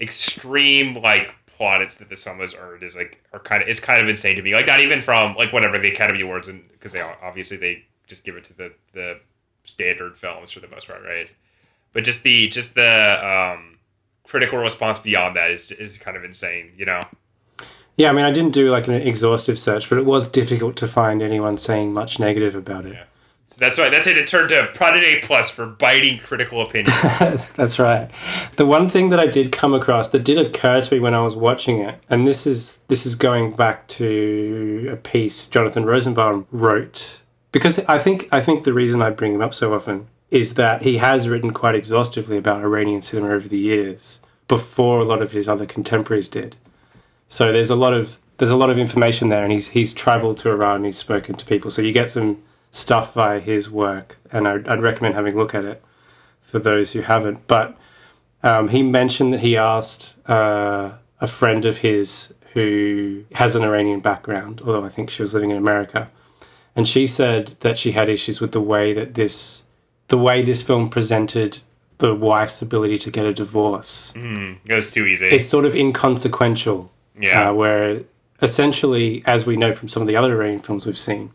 extreme 0.00 0.94
like 0.94 1.34
plaudits 1.46 1.96
that 1.96 2.08
the 2.08 2.16
film 2.16 2.40
has 2.40 2.54
earned 2.54 2.82
is 2.82 2.96
like 2.96 3.22
are 3.32 3.38
kind 3.38 3.62
of 3.62 3.68
is 3.68 3.80
kind 3.80 4.02
of 4.02 4.08
insane 4.08 4.36
to 4.36 4.42
me. 4.42 4.54
Like 4.54 4.66
not 4.66 4.80
even 4.80 5.00
from 5.02 5.34
like 5.36 5.52
whatever 5.52 5.78
the 5.78 5.88
Academy 5.88 6.20
Awards 6.20 6.48
and 6.48 6.68
because 6.72 6.92
they 6.92 7.00
obviously 7.00 7.56
they 7.56 7.84
just 8.06 8.24
give 8.24 8.36
it 8.36 8.44
to 8.44 8.54
the 8.56 8.72
the 8.92 9.20
standard 9.64 10.16
films 10.18 10.50
for 10.50 10.60
the 10.60 10.68
most 10.68 10.86
part, 10.88 11.02
right? 11.02 11.28
But 11.92 12.04
just 12.04 12.22
the 12.22 12.48
just 12.48 12.74
the 12.74 13.20
um, 13.54 13.78
critical 14.24 14.58
response 14.58 14.98
beyond 14.98 15.36
that 15.36 15.50
is 15.50 15.70
is 15.70 15.96
kind 15.96 16.16
of 16.16 16.24
insane. 16.24 16.72
You 16.76 16.86
know? 16.86 17.00
Yeah, 17.96 18.10
I 18.10 18.12
mean, 18.12 18.24
I 18.24 18.32
didn't 18.32 18.52
do 18.52 18.70
like 18.70 18.88
an 18.88 18.94
exhaustive 18.94 19.58
search, 19.58 19.88
but 19.88 19.98
it 19.98 20.04
was 20.04 20.28
difficult 20.28 20.76
to 20.76 20.88
find 20.88 21.22
anyone 21.22 21.56
saying 21.56 21.92
much 21.92 22.18
negative 22.18 22.54
about 22.56 22.86
it. 22.86 22.94
Yeah. 22.94 23.04
So 23.54 23.58
that's 23.60 23.78
right. 23.78 23.90
that's 23.90 24.08
it. 24.08 24.18
It 24.18 24.26
turned 24.26 24.48
to 24.48 24.68
Prodigy 24.74 25.06
A 25.06 25.20
plus 25.20 25.48
for 25.48 25.64
biting 25.64 26.18
critical 26.18 26.60
opinion. 26.60 26.92
That's 27.54 27.78
right. 27.78 28.10
The 28.56 28.66
one 28.66 28.88
thing 28.88 29.10
that 29.10 29.20
I 29.20 29.26
did 29.26 29.52
come 29.52 29.72
across 29.72 30.08
that 30.08 30.24
did 30.24 30.38
occur 30.38 30.80
to 30.80 30.94
me 30.94 30.98
when 30.98 31.14
I 31.14 31.20
was 31.20 31.36
watching 31.36 31.78
it, 31.78 32.02
and 32.10 32.26
this 32.26 32.48
is 32.48 32.80
this 32.88 33.06
is 33.06 33.14
going 33.14 33.54
back 33.54 33.86
to 33.88 34.88
a 34.90 34.96
piece 34.96 35.46
Jonathan 35.46 35.84
Rosenbaum 35.84 36.48
wrote, 36.50 37.20
because 37.52 37.78
I 37.80 37.98
think 38.00 38.28
I 38.32 38.40
think 38.40 38.64
the 38.64 38.72
reason 38.72 39.00
I 39.00 39.10
bring 39.10 39.34
him 39.34 39.42
up 39.42 39.54
so 39.54 39.72
often 39.72 40.08
is 40.32 40.54
that 40.54 40.82
he 40.82 40.96
has 40.96 41.28
written 41.28 41.52
quite 41.52 41.76
exhaustively 41.76 42.36
about 42.36 42.62
Iranian 42.62 43.02
cinema 43.02 43.34
over 43.34 43.46
the 43.46 43.58
years, 43.58 44.18
before 44.48 44.98
a 44.98 45.04
lot 45.04 45.22
of 45.22 45.30
his 45.30 45.48
other 45.48 45.66
contemporaries 45.66 46.28
did. 46.28 46.56
So 47.34 47.50
there's 47.50 47.70
a 47.70 47.74
lot 47.74 47.94
of 47.94 48.20
there's 48.36 48.52
a 48.52 48.56
lot 48.56 48.70
of 48.70 48.78
information 48.78 49.28
there, 49.28 49.42
and 49.42 49.50
he's 49.50 49.70
he's 49.70 49.92
travelled 49.92 50.36
to 50.38 50.50
Iran, 50.50 50.84
he's 50.84 50.96
spoken 50.96 51.34
to 51.34 51.44
people, 51.44 51.68
so 51.68 51.82
you 51.82 51.90
get 51.90 52.08
some 52.08 52.40
stuff 52.70 53.12
via 53.14 53.40
his 53.40 53.68
work, 53.68 54.18
and 54.30 54.46
I'd, 54.46 54.68
I'd 54.68 54.80
recommend 54.80 55.16
having 55.16 55.34
a 55.34 55.36
look 55.36 55.52
at 55.52 55.64
it 55.64 55.82
for 56.40 56.60
those 56.60 56.92
who 56.92 57.00
haven't. 57.00 57.44
But 57.48 57.76
um, 58.44 58.68
he 58.68 58.84
mentioned 58.84 59.32
that 59.32 59.40
he 59.40 59.56
asked 59.56 60.14
uh, 60.28 60.92
a 61.20 61.26
friend 61.26 61.64
of 61.64 61.78
his 61.78 62.32
who 62.52 63.24
has 63.32 63.56
an 63.56 63.64
Iranian 63.64 63.98
background, 63.98 64.62
although 64.64 64.84
I 64.84 64.88
think 64.88 65.10
she 65.10 65.20
was 65.20 65.34
living 65.34 65.50
in 65.50 65.56
America, 65.56 66.12
and 66.76 66.86
she 66.86 67.04
said 67.08 67.56
that 67.60 67.76
she 67.76 67.90
had 67.98 68.08
issues 68.08 68.40
with 68.40 68.52
the 68.52 68.60
way 68.60 68.92
that 68.92 69.14
this, 69.14 69.64
the 70.06 70.18
way 70.18 70.40
this 70.42 70.62
film 70.62 70.88
presented 70.88 71.62
the 71.98 72.14
wife's 72.14 72.62
ability 72.62 72.98
to 72.98 73.10
get 73.10 73.26
a 73.26 73.34
divorce. 73.34 74.12
mm, 74.14 74.56
goes 74.68 74.92
too 74.92 75.04
easy. 75.04 75.26
It's 75.26 75.46
sort 75.46 75.64
of 75.64 75.74
inconsequential, 75.74 76.92
yeah. 77.18 77.50
uh, 77.50 77.54
where 77.54 78.02
essentially, 78.42 79.22
as 79.26 79.46
we 79.46 79.56
know 79.56 79.72
from 79.72 79.88
some 79.88 80.02
of 80.02 80.08
the 80.08 80.16
other 80.16 80.32
Iranian 80.32 80.60
films 80.60 80.86
we've 80.86 80.98
seen, 80.98 81.30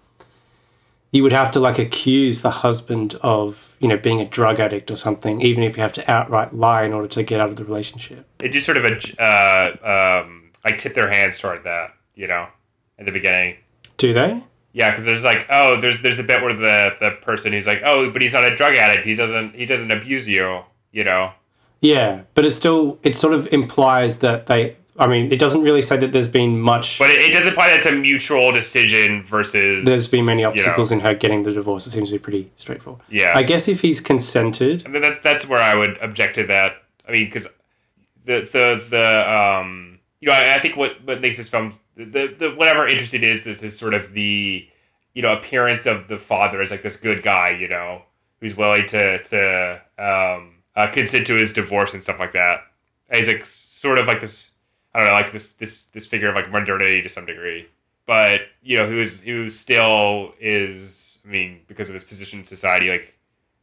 you 1.12 1.24
would 1.24 1.34
have 1.34 1.52
to 1.52 1.60
like 1.60 1.80
accuse 1.80 2.42
the 2.42 2.52
husband 2.52 3.16
of 3.22 3.76
you 3.80 3.88
know 3.88 3.98
being 3.98 4.22
a 4.22 4.26
drug 4.26 4.60
addict 4.60 4.92
or 4.92 4.96
something, 4.96 5.42
even 5.42 5.64
if 5.64 5.76
you 5.76 5.84
have 5.84 5.94
to 5.94 6.12
outright 6.12 6.54
lie 6.54 6.84
in 6.84 6.94
order 6.94 7.08
to 7.08 7.24
get 7.24 7.40
out 7.40 7.50
of 7.50 7.56
the 7.56 7.66
relationship. 7.66 8.26
they 8.38 8.50
do 8.50 8.62
sort 8.62 8.78
of 8.78 8.86
a 8.86 9.22
uh, 9.22 10.22
um, 10.24 10.52
like 10.64 10.78
tip 10.78 10.94
their 10.94 11.10
hands 11.10 11.40
toward 11.40 11.64
that, 11.64 11.94
you 12.16 12.28
know, 12.28 12.48
at 12.98 13.06
the 13.06 13.12
beginning. 13.12 13.56
Do 13.98 14.14
they? 14.14 14.44
Yeah, 14.72 14.92
because 14.92 15.06
there's 15.06 15.24
like, 15.24 15.48
oh, 15.50 15.82
there's 15.82 16.02
there's 16.02 16.18
the 16.18 16.24
bit 16.24 16.44
where 16.44 16.54
the 16.54 16.96
the 17.00 17.12
person 17.22 17.54
who's 17.54 17.66
like, 17.66 17.82
oh, 17.84 18.12
but 18.12 18.22
he's 18.22 18.34
not 18.34 18.44
a 18.44 18.56
drug 18.56 18.76
addict. 18.76 19.06
He 19.06 19.16
doesn't 19.16 19.56
he 19.56 19.66
doesn't 19.66 19.92
abuse 19.92 20.28
you, 20.28 20.62
you 20.92 21.04
know. 21.04 21.32
Yeah, 21.82 22.22
but 22.36 22.46
it 22.46 22.52
still 22.52 23.00
it 23.04 23.16
sort 23.16 23.34
of 23.34 23.48
implies 23.52 24.20
that 24.20 24.46
they. 24.48 24.76
I 25.00 25.08
mean, 25.08 25.32
it 25.32 25.40
doesn't 25.40 25.62
really 25.62 25.82
say 25.82 25.98
that 25.98 26.12
there's 26.12 26.28
been 26.28 26.60
much. 26.60 27.00
But 27.00 27.10
it, 27.10 27.22
it 27.22 27.32
does 27.32 27.46
imply 27.46 27.70
that 27.70 27.78
it's 27.78 27.86
a 27.86 27.92
mutual 27.92 28.52
decision 28.52 29.24
versus. 29.24 29.86
there's 29.86 30.10
been 30.10 30.26
many 30.26 30.42
you 30.42 30.48
know. 30.48 30.52
obstacles 30.52 30.92
in 30.92 31.00
her 31.00 31.14
getting 31.14 31.44
the 31.44 31.52
divorce. 31.52 31.88
It 31.88 31.92
seems 31.92 32.10
to 32.10 32.16
be 32.16 32.20
pretty 32.20 32.52
straightforward. 32.58 33.02
Yeah, 33.10 33.34
I 33.36 33.44
guess 33.44 33.68
if 33.68 33.82
he's 33.82 34.02
consented, 34.02 34.84
I 34.86 34.90
mean, 34.90 35.02
that's 35.02 35.20
that's 35.22 35.48
where 35.48 35.62
I 35.62 35.74
would 35.74 35.98
object 36.02 36.36
to 36.36 36.46
that. 36.48 36.84
I 37.08 37.12
mean, 37.14 37.26
because 37.26 37.48
the 38.26 38.42
the 38.52 38.84
the 38.90 39.34
um, 39.34 40.00
you 40.20 40.28
know, 40.28 40.34
I, 40.34 40.56
I 40.56 40.60
think 40.60 40.76
what 40.76 41.04
what 41.06 41.22
makes 41.22 41.38
this 41.38 41.48
film 41.50 41.80
the 41.96 42.36
the 42.38 42.54
whatever 42.56 42.88
interesting 42.88 43.24
is 43.24 43.44
this 43.44 43.64
is 43.64 43.78
sort 43.78 43.94
of 43.94 44.14
the 44.14 44.68
you 45.14 45.22
know 45.22 45.34
appearance 45.34 45.86
of 45.86 46.08
the 46.08 46.18
father 46.18 46.62
as 46.62 46.72
like 46.72 46.84
this 46.84 46.96
good 46.96 47.24
guy, 47.24 47.52
you 47.52 47.68
know, 47.68 48.04
who's 48.40 48.56
willing 48.56 48.86
to 48.88 49.24
to 49.24 49.82
um 49.98 50.56
uh, 50.76 50.88
consent 50.88 51.28
to 51.28 51.36
his 51.36 51.52
divorce 51.54 51.94
and 51.94 52.04
stuff 52.04 52.20
like 52.20 52.34
that. 52.34 52.62
And 53.10 53.18
he's 53.18 53.28
like 53.28 53.46
sort 53.46 53.98
of 53.98 54.08
like 54.08 54.22
this 54.22 54.52
I 54.94 55.00
don't 55.00 55.08
know 55.08 55.14
like 55.14 55.32
this 55.32 55.54
this 55.54 55.86
this 55.94 56.06
figure 56.06 56.30
of 56.30 56.36
like 56.36 56.52
modernity 56.52 57.02
to 57.02 57.10
some 57.10 57.26
degree, 57.26 57.68
but 58.06 58.42
you 58.64 58.78
know 58.78 58.88
who's 58.88 59.22
who 59.22 59.50
still 59.50 60.34
is 60.40 61.20
I 61.26 61.30
mean 61.30 61.62
because 61.68 61.90
of 61.90 61.94
his 61.94 62.04
position 62.04 62.40
in 62.40 62.46
society 62.46 62.90
like 62.90 63.14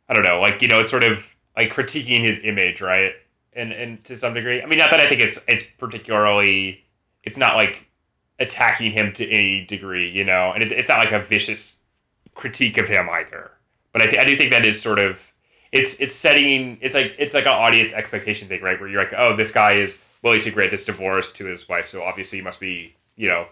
I 0.08 0.14
don't 0.14 0.22
know, 0.22 0.40
like 0.40 0.62
you 0.62 0.68
know, 0.68 0.80
it's 0.80 0.90
sort 0.90 1.02
of 1.02 1.24
like 1.56 1.72
critiquing 1.72 2.22
his 2.22 2.40
image, 2.42 2.80
right? 2.80 3.12
And 3.52 3.72
and 3.72 4.02
to 4.04 4.16
some 4.16 4.34
degree, 4.34 4.62
I 4.62 4.66
mean, 4.66 4.78
not 4.78 4.90
that 4.90 5.00
I 5.00 5.08
think 5.08 5.20
it's 5.20 5.38
it's 5.48 5.64
particularly, 5.78 6.84
it's 7.24 7.36
not 7.36 7.56
like 7.56 7.86
attacking 8.38 8.92
him 8.92 9.12
to 9.14 9.28
any 9.28 9.64
degree, 9.64 10.08
you 10.08 10.24
know, 10.24 10.52
and 10.52 10.62
it, 10.62 10.70
it's 10.72 10.88
not 10.88 10.98
like 10.98 11.12
a 11.12 11.20
vicious 11.20 11.76
critique 12.34 12.78
of 12.78 12.88
him 12.88 13.08
either. 13.10 13.50
But 13.92 14.02
I, 14.02 14.06
th- 14.06 14.18
I 14.18 14.24
do 14.24 14.36
think 14.36 14.50
that 14.50 14.64
is 14.64 14.80
sort 14.80 14.98
of 14.98 15.32
it's 15.72 15.96
it's 15.98 16.14
setting 16.14 16.78
it's 16.80 16.94
like 16.94 17.14
it's 17.18 17.34
like 17.34 17.46
an 17.46 17.52
audience 17.52 17.92
expectation 17.92 18.46
thing, 18.48 18.62
right? 18.62 18.78
Where 18.78 18.88
you're 18.88 19.02
like, 19.02 19.14
oh, 19.16 19.34
this 19.34 19.50
guy 19.50 19.72
is 19.72 20.00
willing 20.22 20.40
to 20.40 20.50
grant 20.50 20.70
this 20.70 20.84
divorce 20.84 21.32
to 21.32 21.46
his 21.46 21.68
wife, 21.68 21.88
so 21.88 22.02
obviously 22.02 22.38
he 22.38 22.44
must 22.44 22.60
be, 22.60 22.94
you 23.16 23.28
know, 23.28 23.46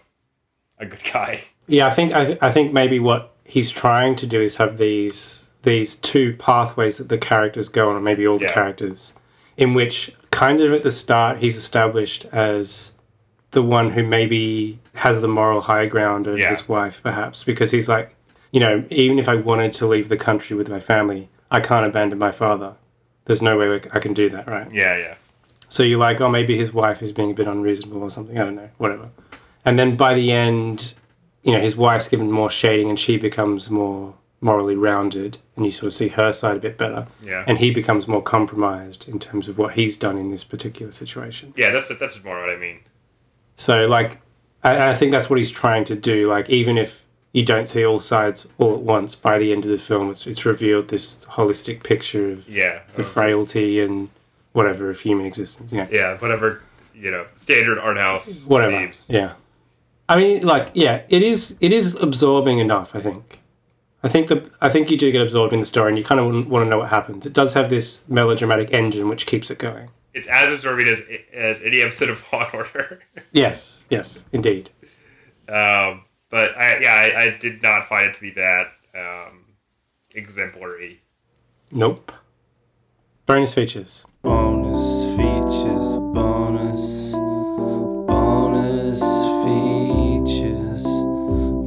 a 0.79 0.85
good 0.85 1.03
guy. 1.11 1.43
Yeah, 1.67 1.87
I 1.87 1.89
think 1.91 2.13
I, 2.13 2.37
I 2.41 2.51
think 2.51 2.73
maybe 2.73 2.99
what 2.99 3.33
he's 3.43 3.69
trying 3.71 4.15
to 4.17 4.27
do 4.27 4.41
is 4.41 4.57
have 4.57 4.77
these 4.77 5.49
these 5.63 5.95
two 5.95 6.35
pathways 6.35 6.97
that 6.99 7.09
the 7.09 7.17
characters 7.17 7.69
go 7.69 7.87
on, 7.89 7.95
or 7.95 8.01
maybe 8.01 8.27
all 8.27 8.37
the 8.37 8.45
Yeah. 8.45 8.53
characters, 8.53 9.13
in 9.57 9.73
which 9.73 10.11
kind 10.31 10.61
of 10.61 10.73
at 10.73 10.83
the 10.83 10.91
start 10.91 11.37
he's 11.39 11.57
established 11.57 12.25
as 12.25 12.93
the 13.51 13.63
one 13.63 13.91
who 13.91 14.03
maybe 14.03 14.79
has 14.95 15.21
the 15.21 15.27
moral 15.27 15.61
high 15.61 15.85
ground 15.87 16.27
over 16.27 16.37
Yeah. 16.37 16.49
his 16.49 16.67
wife, 16.69 16.99
perhaps, 17.01 17.43
because 17.43 17.71
he's 17.71 17.87
like, 17.89 18.15
you 18.51 18.59
know, 18.59 18.83
even 18.89 19.17
if 19.17 19.27
I 19.29 19.35
wanted 19.35 19.73
to 19.73 19.87
leave 19.87 20.07
the 20.09 20.17
country 20.17 20.55
with 20.55 20.69
my 20.69 20.79
family, 20.79 21.29
I 21.49 21.61
can't 21.61 21.85
abandon 21.85 22.19
my 22.19 22.31
father. 22.31 22.73
There's 23.25 23.41
no 23.41 23.57
way 23.57 23.81
I 23.91 23.99
can 23.99 24.13
do 24.13 24.29
that, 24.29 24.47
right? 24.47 24.71
Yeah, 24.71 24.97
yeah, 24.97 25.15
So 25.69 25.83
you're 25.83 25.99
like, 25.99 26.21
oh, 26.21 26.29
maybe 26.29 26.57
his 26.57 26.73
wife 26.73 27.01
is 27.01 27.11
being 27.11 27.31
a 27.31 27.33
bit 27.33 27.47
unreasonable 27.47 28.01
or 28.03 28.09
something. 28.09 28.37
I 28.37 28.43
don't 28.43 28.55
know, 28.55 28.69
whatever. 28.77 29.09
And 29.65 29.77
then 29.79 29.95
by 29.95 30.13
the 30.13 30.31
end, 30.31 30.93
you 31.43 31.51
know, 31.53 31.59
his 31.59 31.75
wife's 31.75 32.07
given 32.07 32.31
more 32.31 32.49
shading 32.49 32.89
and 32.89 32.99
she 32.99 33.17
becomes 33.17 33.69
more 33.69 34.13
morally 34.41 34.75
rounded 34.75 35.39
and 35.55 35.65
you 35.65 35.71
sort 35.71 35.87
of 35.87 35.93
see 35.93 36.09
her 36.09 36.31
side 36.31 36.55
a 36.57 36.59
bit 36.59 36.77
better. 36.77 37.07
yeah, 37.23 37.43
And 37.47 37.57
he 37.57 37.71
becomes 37.71 38.07
more 38.07 38.21
compromised 38.21 39.07
in 39.09 39.17
terms 39.17 39.47
of 39.47 39.57
what 39.57 39.73
he's 39.73 39.97
done 39.97 40.17
in 40.17 40.29
this 40.29 40.43
particular 40.43 40.91
situation. 40.91 41.53
yeah. 41.57 41.71
That's 41.71 41.89
that's 41.97 42.23
more 42.23 42.39
what 42.41 42.49
I 42.49 42.57
mean. 42.57 42.79
So, 43.55 43.87
like, 43.87 44.19
I, 44.63 44.89
I 44.91 44.93
think 44.93 45.11
that's 45.11 45.29
what 45.29 45.39
he's 45.39 45.49
trying 45.51 45.83
to 45.85 45.95
do. 45.95 46.29
Like, 46.29 46.49
even 46.49 46.77
if 46.77 47.03
you 47.31 47.43
don't 47.43 47.67
see 47.67 47.85
all 47.85 47.99
sides 47.99 48.47
all 48.57 48.73
at 48.73 48.81
once, 48.81 49.15
by 49.15 49.37
the 49.39 49.51
end 49.51 49.63
of 49.65 49.71
the 49.71 49.77
film, 49.77 50.11
it's, 50.11 50.27
it's 50.27 50.45
revealed 50.45 50.89
this 50.89 51.25
holistic 51.25 51.83
picture 51.83 52.29
of 52.31 52.47
Yeah, 52.49 52.81
the 52.95 53.01
uh, 53.01 53.05
frailty 53.05 53.79
and 53.79 54.09
whatever 54.55 54.89
of 54.89 54.99
human 54.99 55.25
existence. 55.25 55.71
You 55.71 55.79
know? 55.79 55.87
yeah, 55.91 56.17
whatever 56.17 56.61
you 56.93 57.11
know, 57.11 57.25
standard 57.35 57.77
art 57.77 57.97
house 57.97 58.45
whatever. 58.45 58.71
themes. 58.71 59.05
Yeah. 59.09 59.33
I 60.07 60.15
mean, 60.15 60.45
like, 60.45 60.69
yeah, 60.73 61.01
it 61.09 61.23
is. 61.23 61.57
It 61.61 61.71
is 61.73 61.95
absorbing 61.95 62.59
enough. 62.59 62.95
I 62.95 63.01
think. 63.01 63.41
I 64.03 64.07
think 64.07 64.27
the. 64.27 64.49
I 64.61 64.69
think 64.69 64.89
you 64.91 64.97
do 64.97 65.11
get 65.11 65.21
absorbed 65.21 65.51
in 65.53 65.59
the 65.59 65.65
story, 65.65 65.89
and 65.89 65.97
you 65.97 66.03
kind 66.03 66.21
of 66.21 66.47
want 66.47 66.63
to 66.65 66.69
know 66.69 66.77
what 66.77 66.89
happens. 66.89 67.25
It 67.25 67.33
does 67.33 67.53
have 67.55 67.69
this 67.69 68.07
melodramatic 68.07 68.71
engine 68.71 69.09
which 69.09 69.25
keeps 69.25 69.49
it 69.51 69.57
going. 69.57 69.89
It's 70.13 70.27
as 70.27 70.53
absorbing 70.53 70.87
as 70.87 71.01
as 71.33 71.61
any 71.63 71.81
episode 71.81 72.09
of 72.09 72.23
Law 72.31 72.49
Order. 72.53 73.01
Yes. 73.31 73.83
Yes. 73.89 74.25
Indeed. 74.31 74.69
um, 75.49 76.03
but 76.29 76.55
I 76.57 76.79
yeah, 76.79 76.93
I, 76.93 77.21
I 77.23 77.37
did 77.37 77.61
not 77.61 77.89
find 77.89 78.05
it 78.09 78.13
to 78.13 78.21
be 78.21 78.29
that 78.31 78.67
um, 78.95 79.43
exemplary. 80.13 81.01
Nope. 81.71 82.11
Bonus 83.25 83.53
features. 83.55 84.05
Bonus 84.25 85.05
features, 85.15 85.97
bonus, 85.97 87.11
bonus 88.07 89.03
features, 89.45 90.83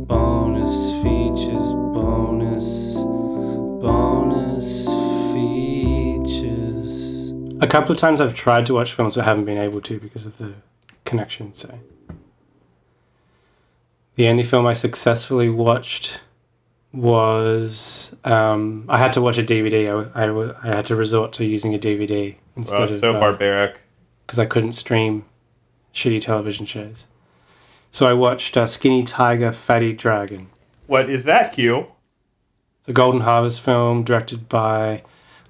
bonus 0.09 1.01
features, 1.01 1.73
bonus, 1.95 2.97
bonus 3.81 4.89
features. 5.33 7.33
A 7.61 7.69
couple 7.69 7.93
of 7.93 7.99
times 7.99 8.21
I've 8.21 8.35
tried 8.35 8.67
to 8.67 8.75
watch 8.75 8.93
films, 8.93 9.15
but 9.15 9.25
haven't 9.25 9.45
been 9.45 9.59
able 9.59 9.81
to 9.83 10.01
because 10.01 10.27
of 10.27 10.37
the 10.39 10.55
connection. 11.05 11.55
So, 11.55 11.79
the 14.17 14.29
only 14.29 14.43
film 14.43 14.67
I 14.67 14.73
successfully 14.73 15.49
watched 15.49 16.23
was 16.93 18.17
um, 18.25 18.85
I 18.89 18.99
had 18.99 19.13
to 19.13 19.21
watch 19.21 19.39
a 19.39 19.45
DVD. 19.45 20.11
I, 20.13 20.25
I, 20.25 20.55
I 20.65 20.75
had 20.75 20.87
to 20.87 20.97
resort 20.97 21.33
to 21.35 21.45
using 21.45 21.73
a 21.73 21.79
DVD 21.79 22.35
instead 22.59 22.83
of 22.83 22.91
so 22.91 23.17
uh, 23.17 23.21
barbaric. 23.21 23.79
because 24.27 24.39
I 24.39 24.45
couldn't 24.47 24.73
stream 24.73 25.25
shitty 25.95 26.21
television 26.21 26.67
shows. 26.67 27.07
So 27.91 28.07
I 28.07 28.13
watched 28.13 28.57
uh, 28.57 28.67
Skinny 28.67 29.03
Tiger, 29.03 29.51
Fatty 29.53 29.95
Dragon. 29.95 30.49
What 30.87 31.09
is 31.09 31.25
that, 31.25 31.55
Hugh? 31.55 31.87
It's 32.81 32.89
a 32.89 32.93
Golden 32.93 33.23
Harvest 33.23 33.61
film 33.63 34.05
directed 34.05 34.49
by 34.49 35.03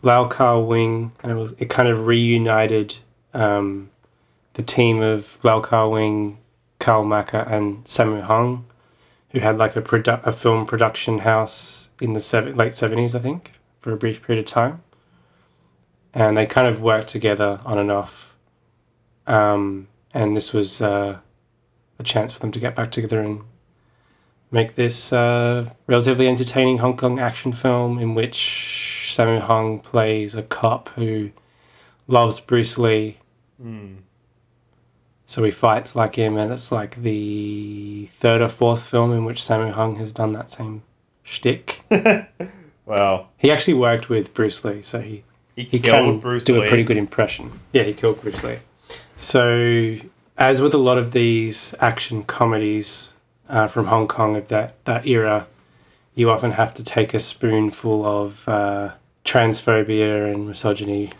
Lau 0.02 0.28
Kar 0.28 0.60
Wing, 0.62 1.12
and 1.22 1.32
it 1.32 1.34
was 1.34 1.54
it 1.58 1.68
kind 1.68 1.88
of 1.88 2.06
reunited 2.06 2.96
um, 3.34 3.90
the 4.54 4.62
team 4.62 5.00
of 5.00 5.38
Lau 5.42 5.60
Kar 5.60 5.88
Wing, 5.88 6.38
Karl 6.78 7.04
Maka, 7.04 7.44
and 7.48 7.84
Sammo 7.84 8.22
Hung, 8.22 8.64
who 9.30 9.40
had 9.40 9.58
like 9.58 9.74
a 9.76 9.82
produ- 9.82 10.24
a 10.24 10.30
film 10.32 10.66
production 10.66 11.18
house 11.20 11.90
in 12.00 12.12
the 12.12 12.20
seven- 12.20 12.56
late 12.56 12.74
seventies, 12.74 13.14
I 13.14 13.18
think, 13.18 13.52
for 13.80 13.92
a 13.92 13.96
brief 13.96 14.24
period 14.24 14.40
of 14.44 14.46
time, 14.46 14.82
and 16.14 16.36
they 16.36 16.46
kind 16.46 16.66
of 16.66 16.80
worked 16.80 17.08
together 17.08 17.60
on 17.64 17.78
and 17.78 17.90
off. 17.90 18.34
Um, 19.26 19.88
and 20.14 20.36
this 20.36 20.52
was 20.52 20.80
uh, 20.80 21.18
a 21.98 22.02
chance 22.02 22.32
for 22.32 22.40
them 22.40 22.50
to 22.52 22.58
get 22.60 22.74
back 22.74 22.90
together 22.90 23.20
and 23.20 23.42
make 24.50 24.74
this 24.74 25.12
uh, 25.12 25.68
relatively 25.86 26.26
entertaining 26.28 26.78
Hong 26.78 26.96
Kong 26.96 27.18
action 27.18 27.52
film 27.52 27.98
in 27.98 28.14
which 28.14 29.12
Sammo 29.14 29.40
Hung 29.40 29.80
plays 29.80 30.34
a 30.34 30.42
cop 30.42 30.88
who 30.90 31.30
loves 32.06 32.40
Bruce 32.40 32.78
Lee, 32.78 33.18
Hmm. 33.60 33.96
so 35.26 35.42
he 35.42 35.50
fights 35.50 35.94
like 35.96 36.14
him, 36.14 36.36
and 36.38 36.52
it's 36.52 36.70
like 36.72 37.02
the 37.02 38.08
third 38.12 38.40
or 38.40 38.48
fourth 38.48 38.82
film 38.82 39.12
in 39.12 39.24
which 39.24 39.40
Sammo 39.42 39.72
Hung 39.72 39.96
has 39.96 40.12
done 40.12 40.32
that 40.32 40.50
same 40.50 40.82
shtick. 41.22 41.82
Well, 42.86 43.28
He 43.36 43.50
actually 43.50 43.74
worked 43.74 44.08
with 44.08 44.32
Bruce 44.32 44.64
Lee, 44.64 44.80
so 44.80 45.00
he 45.02 45.22
he, 45.58 45.64
he 45.64 45.78
killed 45.78 46.04
can 46.06 46.18
Bruce 46.20 46.44
do 46.44 46.58
Lee. 46.60 46.66
a 46.66 46.68
pretty 46.68 46.82
good 46.84 46.96
impression. 46.96 47.60
Yeah, 47.72 47.82
he 47.82 47.92
killed 47.94 48.20
Bruce 48.22 48.42
Lee. 48.42 48.58
So, 49.16 49.96
as 50.36 50.60
with 50.60 50.74
a 50.74 50.78
lot 50.78 50.98
of 50.98 51.10
these 51.12 51.74
action 51.80 52.22
comedies 52.24 53.12
uh, 53.48 53.66
from 53.66 53.86
Hong 53.86 54.06
Kong 54.08 54.36
of 54.36 54.48
that, 54.48 54.82
that 54.84 55.06
era, 55.06 55.46
you 56.14 56.30
often 56.30 56.52
have 56.52 56.72
to 56.74 56.84
take 56.84 57.14
a 57.14 57.18
spoonful 57.18 58.04
of 58.06 58.48
uh, 58.48 58.92
transphobia 59.24 60.32
and 60.32 60.46
misogyny 60.48 61.10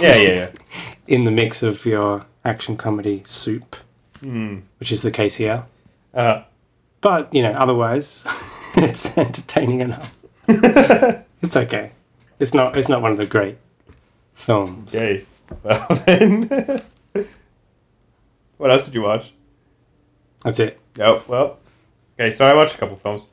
Yeah, 0.00 0.16
yeah, 0.16 0.32
yeah. 0.32 0.50
in 1.06 1.24
the 1.24 1.30
mix 1.30 1.62
of 1.62 1.84
your 1.84 2.26
action 2.44 2.76
comedy 2.76 3.22
soup, 3.26 3.76
Hmm. 4.20 4.58
which 4.78 4.92
is 4.92 5.02
the 5.02 5.10
case 5.10 5.36
here. 5.36 5.64
Uh, 6.14 6.42
But, 7.00 7.32
you 7.34 7.42
know, 7.42 7.52
otherwise, 7.52 8.24
it's 8.76 9.16
entertaining 9.16 9.80
enough. 9.80 10.14
it's 10.48 11.56
okay. 11.56 11.92
It's 12.40 12.52
not, 12.54 12.76
it's 12.76 12.88
not 12.88 13.02
one 13.02 13.12
of 13.12 13.16
the 13.18 13.26
great 13.26 13.58
films. 14.34 14.94
yay. 14.94 15.26
Well 15.64 15.86
then, 16.06 16.48
what 18.56 18.70
else 18.70 18.84
did 18.84 18.94
you 18.94 19.02
watch? 19.02 19.32
That's 20.44 20.60
it. 20.60 20.78
Oh 21.00 21.22
well. 21.26 21.58
Okay, 22.18 22.30
so 22.30 22.46
I 22.46 22.54
watched 22.54 22.76
a 22.76 22.78
couple 22.78 22.96
films. 22.96 23.26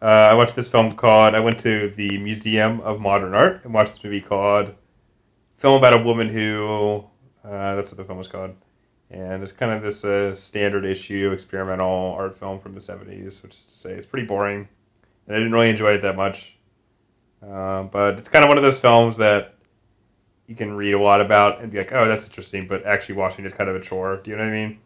Uh, 0.00 0.04
I 0.04 0.34
watched 0.34 0.54
this 0.54 0.68
film 0.68 0.92
called. 0.92 1.34
I 1.34 1.40
went 1.40 1.58
to 1.60 1.88
the 1.90 2.16
Museum 2.18 2.80
of 2.82 3.00
Modern 3.00 3.34
Art 3.34 3.62
and 3.64 3.74
watched 3.74 3.94
this 3.94 4.04
movie 4.04 4.20
called 4.20 4.74
"Film 5.56 5.76
About 5.78 5.94
a 5.94 6.02
Woman 6.02 6.28
Who." 6.28 7.04
Uh, 7.44 7.74
that's 7.74 7.90
what 7.90 7.96
the 7.96 8.04
film 8.04 8.18
was 8.18 8.28
called, 8.28 8.52
and 9.10 9.42
it's 9.42 9.50
kind 9.52 9.72
of 9.72 9.82
this 9.82 10.04
uh, 10.04 10.34
standard 10.34 10.84
issue 10.84 11.32
experimental 11.32 12.14
art 12.16 12.38
film 12.38 12.60
from 12.60 12.74
the 12.74 12.80
seventies, 12.80 13.42
which 13.42 13.56
is 13.56 13.66
to 13.66 13.72
say, 13.72 13.92
it's 13.94 14.06
pretty 14.06 14.26
boring, 14.26 14.68
and 15.26 15.34
I 15.34 15.38
didn't 15.38 15.52
really 15.52 15.70
enjoy 15.70 15.94
it 15.94 16.02
that 16.02 16.14
much. 16.16 16.53
Uh, 17.50 17.82
but 17.84 18.18
it's 18.18 18.28
kind 18.28 18.44
of 18.44 18.48
one 18.48 18.56
of 18.56 18.62
those 18.62 18.78
films 18.78 19.16
that 19.18 19.54
you 20.46 20.54
can 20.54 20.74
read 20.74 20.94
a 20.94 21.00
lot 21.00 21.20
about 21.20 21.60
and 21.60 21.70
be 21.70 21.78
like, 21.78 21.92
"Oh, 21.92 22.06
that's 22.06 22.24
interesting," 22.24 22.66
but 22.66 22.84
actually 22.86 23.16
watching 23.16 23.44
is 23.44 23.54
kind 23.54 23.68
of 23.68 23.76
a 23.76 23.80
chore. 23.80 24.16
Do 24.18 24.30
you 24.30 24.36
know 24.36 24.44
what 24.44 24.52
I 24.52 24.52
mean? 24.52 24.78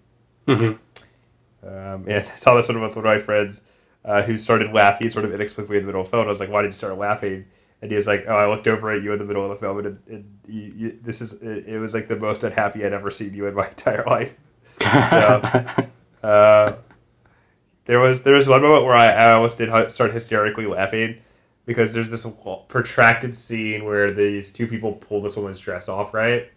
hmm 0.47 1.67
Um, 1.67 2.05
and 2.09 2.27
I 2.33 2.37
saw 2.37 2.55
this 2.55 2.69
one 2.69 2.81
with 2.81 2.97
one 2.97 3.05
of 3.07 3.11
my 3.11 3.19
friends 3.19 3.63
uh, 4.05 4.23
who 4.23 4.37
started 4.37 4.73
laughing 4.73 5.11
sort 5.11 5.25
of 5.25 5.35
inexplicably 5.35 5.79
in 5.79 5.83
the 5.83 5.87
middle 5.87 6.01
of 6.01 6.07
the 6.09 6.11
film. 6.11 6.27
I 6.27 6.31
was 6.31 6.41
like, 6.41 6.51
why 6.51 6.63
did 6.63 6.69
you 6.69 6.73
start 6.73 6.97
laughing? 6.99 7.47
And 7.81 7.91
he 7.91 7.97
was 7.97 8.07
like, 8.09 8.25
oh, 8.27 8.35
I 8.35 8.49
looked 8.49 8.67
over 8.67 8.91
at 8.91 9.03
you 9.03 9.13
in 9.13 9.21
the 9.21 9.25
middle 9.25 9.45
of 9.45 9.51
the 9.51 9.57
film, 9.57 9.79
and, 9.79 9.87
it, 9.87 10.13
it, 10.13 10.25
you, 10.49 10.73
you, 10.77 10.99
this 11.03 11.21
is 11.21 11.35
it, 11.35 11.67
it 11.67 11.79
was 11.79 11.95
like 11.95 12.09
the 12.09 12.17
most 12.17 12.43
unhappy 12.43 12.85
I'd 12.85 12.93
ever 12.93 13.11
seen 13.11 13.35
you 13.35 13.47
in 13.47 13.55
my 13.55 13.69
entire 13.77 14.05
life. 14.05 14.35
Uh, 16.21 16.73
there 17.85 18.01
was 18.01 18.25
there 18.25 18.35
was 18.35 18.49
one 18.49 18.61
moment 18.61 18.85
where 18.85 18.97
I, 18.97 19.07
I 19.07 19.33
almost 19.35 19.57
did 19.57 19.71
start 19.93 20.13
hysterically 20.13 20.67
laughing 20.67 21.19
because 21.69 21.93
there's 21.93 22.09
this 22.09 22.27
protracted 22.69 23.37
scene 23.37 23.85
where 23.85 24.11
these 24.11 24.53
two 24.55 24.67
people 24.67 24.93
pull 24.93 25.21
this 25.21 25.37
woman's 25.37 25.61
dress 25.61 25.87
off, 25.87 26.15
right, 26.15 26.51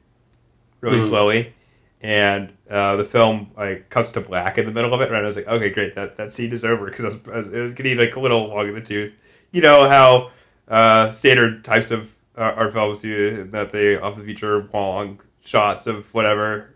really 0.80 1.00
Mhm. 1.00 1.10
slowly, 1.10 1.54
and 2.02 2.54
uh, 2.70 2.96
the 2.96 3.04
film 3.04 3.52
like 3.58 3.90
cuts 3.90 4.14
to 4.14 4.22
black 4.22 4.58
in 4.58 4.66
the 4.66 4.72
middle 4.72 4.94
of 4.94 5.02
it, 5.02 5.10
and 5.10 5.18
I 5.18 5.22
was 5.22 5.36
like, 5.36 5.48
okay, 5.48 5.70
great, 5.70 5.96
that 5.96 6.16
that 6.16 6.32
scene 6.32 6.54
is 6.54 6.64
over 6.64 6.86
because 6.86 7.04
I 7.04 7.08
was, 7.10 7.18
I 7.28 7.38
was, 7.38 7.48
it 7.50 7.60
was 7.60 7.74
getting 7.74 7.98
like 7.98 8.16
a 8.16 8.22
little 8.22 8.48
long 8.48 8.70
in 8.70 8.74
the 8.76 8.82
tooth. 8.82 9.14
You 9.52 9.62
know 9.62 9.90
how 9.90 10.32
uh, 10.70 11.12
standard 11.12 11.66
types 11.66 11.92
of 11.92 12.10
uh, 12.38 12.54
art 12.56 12.72
films 12.72 13.02
do 13.02 13.44
that 13.52 13.74
they 13.74 13.98
often 13.98 14.26
feature 14.26 14.68
long 14.74 15.20
shots 15.44 15.86
of 15.88 16.14
whatever 16.14 16.76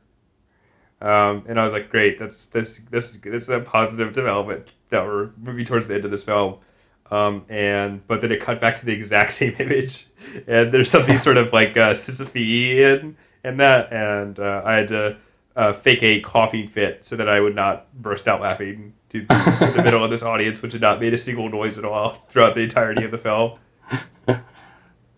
um, 1.01 1.43
and 1.47 1.59
I 1.59 1.63
was 1.63 1.71
like, 1.73 1.89
great, 1.89 2.19
that's 2.19 2.47
this 2.47 2.79
this 2.79 3.17
this 3.17 3.43
is 3.43 3.49
a 3.49 3.59
positive 3.61 4.11
development 4.13 4.69
that 4.89 5.05
we're 5.05 5.29
moving 5.37 5.65
towards 5.65 5.87
the 5.87 5.95
end 5.95 6.05
of 6.05 6.11
this 6.11 6.23
film. 6.23 6.57
Um, 7.11 7.45
and 7.49 8.05
but 8.07 8.21
then 8.21 8.31
it 8.31 8.41
cut 8.41 8.59
back 8.59 8.77
to 8.77 8.85
the 8.85 8.93
exact 8.93 9.33
same 9.41 9.55
image, 9.59 10.07
and 10.47 10.73
there's 10.73 10.89
something 10.89 11.19
sort 11.19 11.37
of 11.37 11.53
like 11.53 11.77
uh, 11.77 11.91
Sisyphean 11.91 12.77
in 13.01 13.17
in 13.43 13.57
that, 13.57 13.93
and 13.93 14.39
uh, 14.39 14.61
I 14.65 14.75
had 14.75 14.87
to 14.89 15.17
uh, 15.55 15.73
fake 15.73 16.01
a 16.03 16.19
coughing 16.21 16.67
fit 16.67 17.05
so 17.05 17.15
that 17.15 17.29
I 17.29 17.39
would 17.39 17.55
not 17.55 17.93
burst 17.93 18.27
out 18.27 18.41
laughing 18.41 18.93
to, 19.09 19.21
to 19.21 19.27
the 19.75 19.81
middle 19.83 20.03
of 20.03 20.09
this 20.11 20.23
audience, 20.23 20.61
which 20.61 20.73
had 20.73 20.81
not 20.81 20.99
made 20.99 21.13
a 21.13 21.17
single 21.17 21.47
noise 21.49 21.77
at 21.77 21.85
all 21.85 22.25
throughout 22.29 22.55
the 22.55 22.61
entirety 22.61 23.03
of 23.05 23.11
the 23.11 23.17
film. 23.17 23.59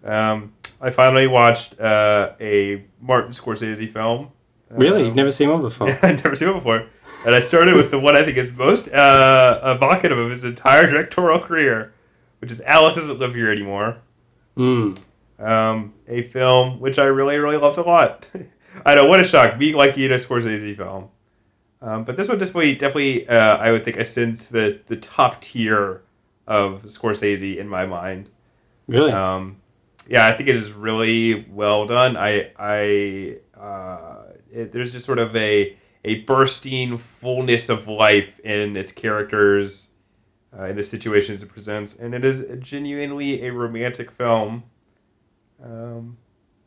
Um, 0.04 0.54
I 0.80 0.92
finally 0.92 1.28
watched 1.28 1.80
uh, 1.80 2.34
a 2.40 2.84
Martin 3.02 3.32
Scorsese 3.32 3.92
film. 3.92 4.32
really? 4.70 5.02
Um, 5.02 5.06
You've 5.08 5.16
never 5.16 5.32
seen 5.32 5.50
one 5.50 5.62
before? 5.62 5.90
yeah, 5.90 6.00
I've 6.04 6.24
never 6.24 6.36
seen 6.36 6.50
one 6.50 6.58
before. 6.58 6.88
And 7.26 7.36
I 7.36 7.40
started 7.40 7.76
with 7.76 7.92
the 7.92 8.00
one 8.00 8.16
I 8.16 8.24
think 8.24 8.38
is 8.38 8.52
most 8.52 8.88
uh, 8.90 9.60
evocative 9.64 10.18
of 10.18 10.32
his 10.32 10.44
entire 10.44 10.88
directorial 10.90 11.40
career, 11.40 11.94
which 12.40 12.52
is 12.52 12.62
Alice 12.62 12.96
Doesn't 12.96 13.20
Live 13.20 13.36
Here 13.36 13.52
Anymore. 13.52 13.98
Mm. 14.56 14.98
Um, 15.40 15.94
a 16.08 16.24
film 16.24 16.80
which 16.80 16.98
I 16.98 17.06
really, 17.06 17.38
really 17.38 17.58
loved 17.58 17.78
a 17.78 17.82
lot. 17.82 18.28
I 18.86 18.96
know, 18.96 19.06
what 19.06 19.20
a 19.20 19.24
shock. 19.24 19.58
Being 19.58 19.76
like 19.76 19.98
you, 19.98 20.12
a 20.12 20.16
Scorsese 20.16 20.76
film. 20.78 21.10
Um, 21.82 22.04
but 22.06 22.18
this 22.18 22.28
one 22.28 22.38
definitely, 22.38 22.74
definitely 22.74 23.28
uh, 23.28 23.58
I 23.58 23.72
would 23.72 23.84
think 23.84 23.98
ascends 23.98 24.48
to 24.48 24.54
the, 24.54 24.80
the 24.88 24.96
top 24.96 25.42
tier 25.42 26.02
of 26.48 26.84
Scorsese 26.84 27.58
in 27.58 27.68
my 27.68 27.86
mind. 27.86 28.30
Really? 28.88 29.12
Um, 29.12 29.58
yeah, 30.08 30.28
I 30.28 30.34
think 30.34 30.50
it 30.50 30.56
is 30.56 30.72
really 30.72 31.46
well 31.52 31.86
done. 31.86 32.16
I, 32.16 32.52
I, 32.58 33.38
uh, 33.60 34.32
it, 34.52 34.72
there's 34.72 34.94
just 34.94 35.06
sort 35.06 35.20
of 35.20 35.36
a 35.36 35.76
a 36.06 36.22
bursting 36.22 36.98
fullness 36.98 37.70
of 37.70 37.88
life 37.88 38.40
in 38.42 38.78
its 38.78 38.92
characters, 38.92 39.90
uh, 40.58 40.66
in 40.66 40.76
the 40.76 40.84
situations 40.84 41.44
it 41.44 41.50
presents, 41.50 41.96
and 41.98 42.14
it 42.14 42.24
is 42.24 42.46
genuinely 42.60 43.46
a 43.46 43.52
romantic 43.52 44.12
film. 44.12 44.64
Um, 45.64 46.18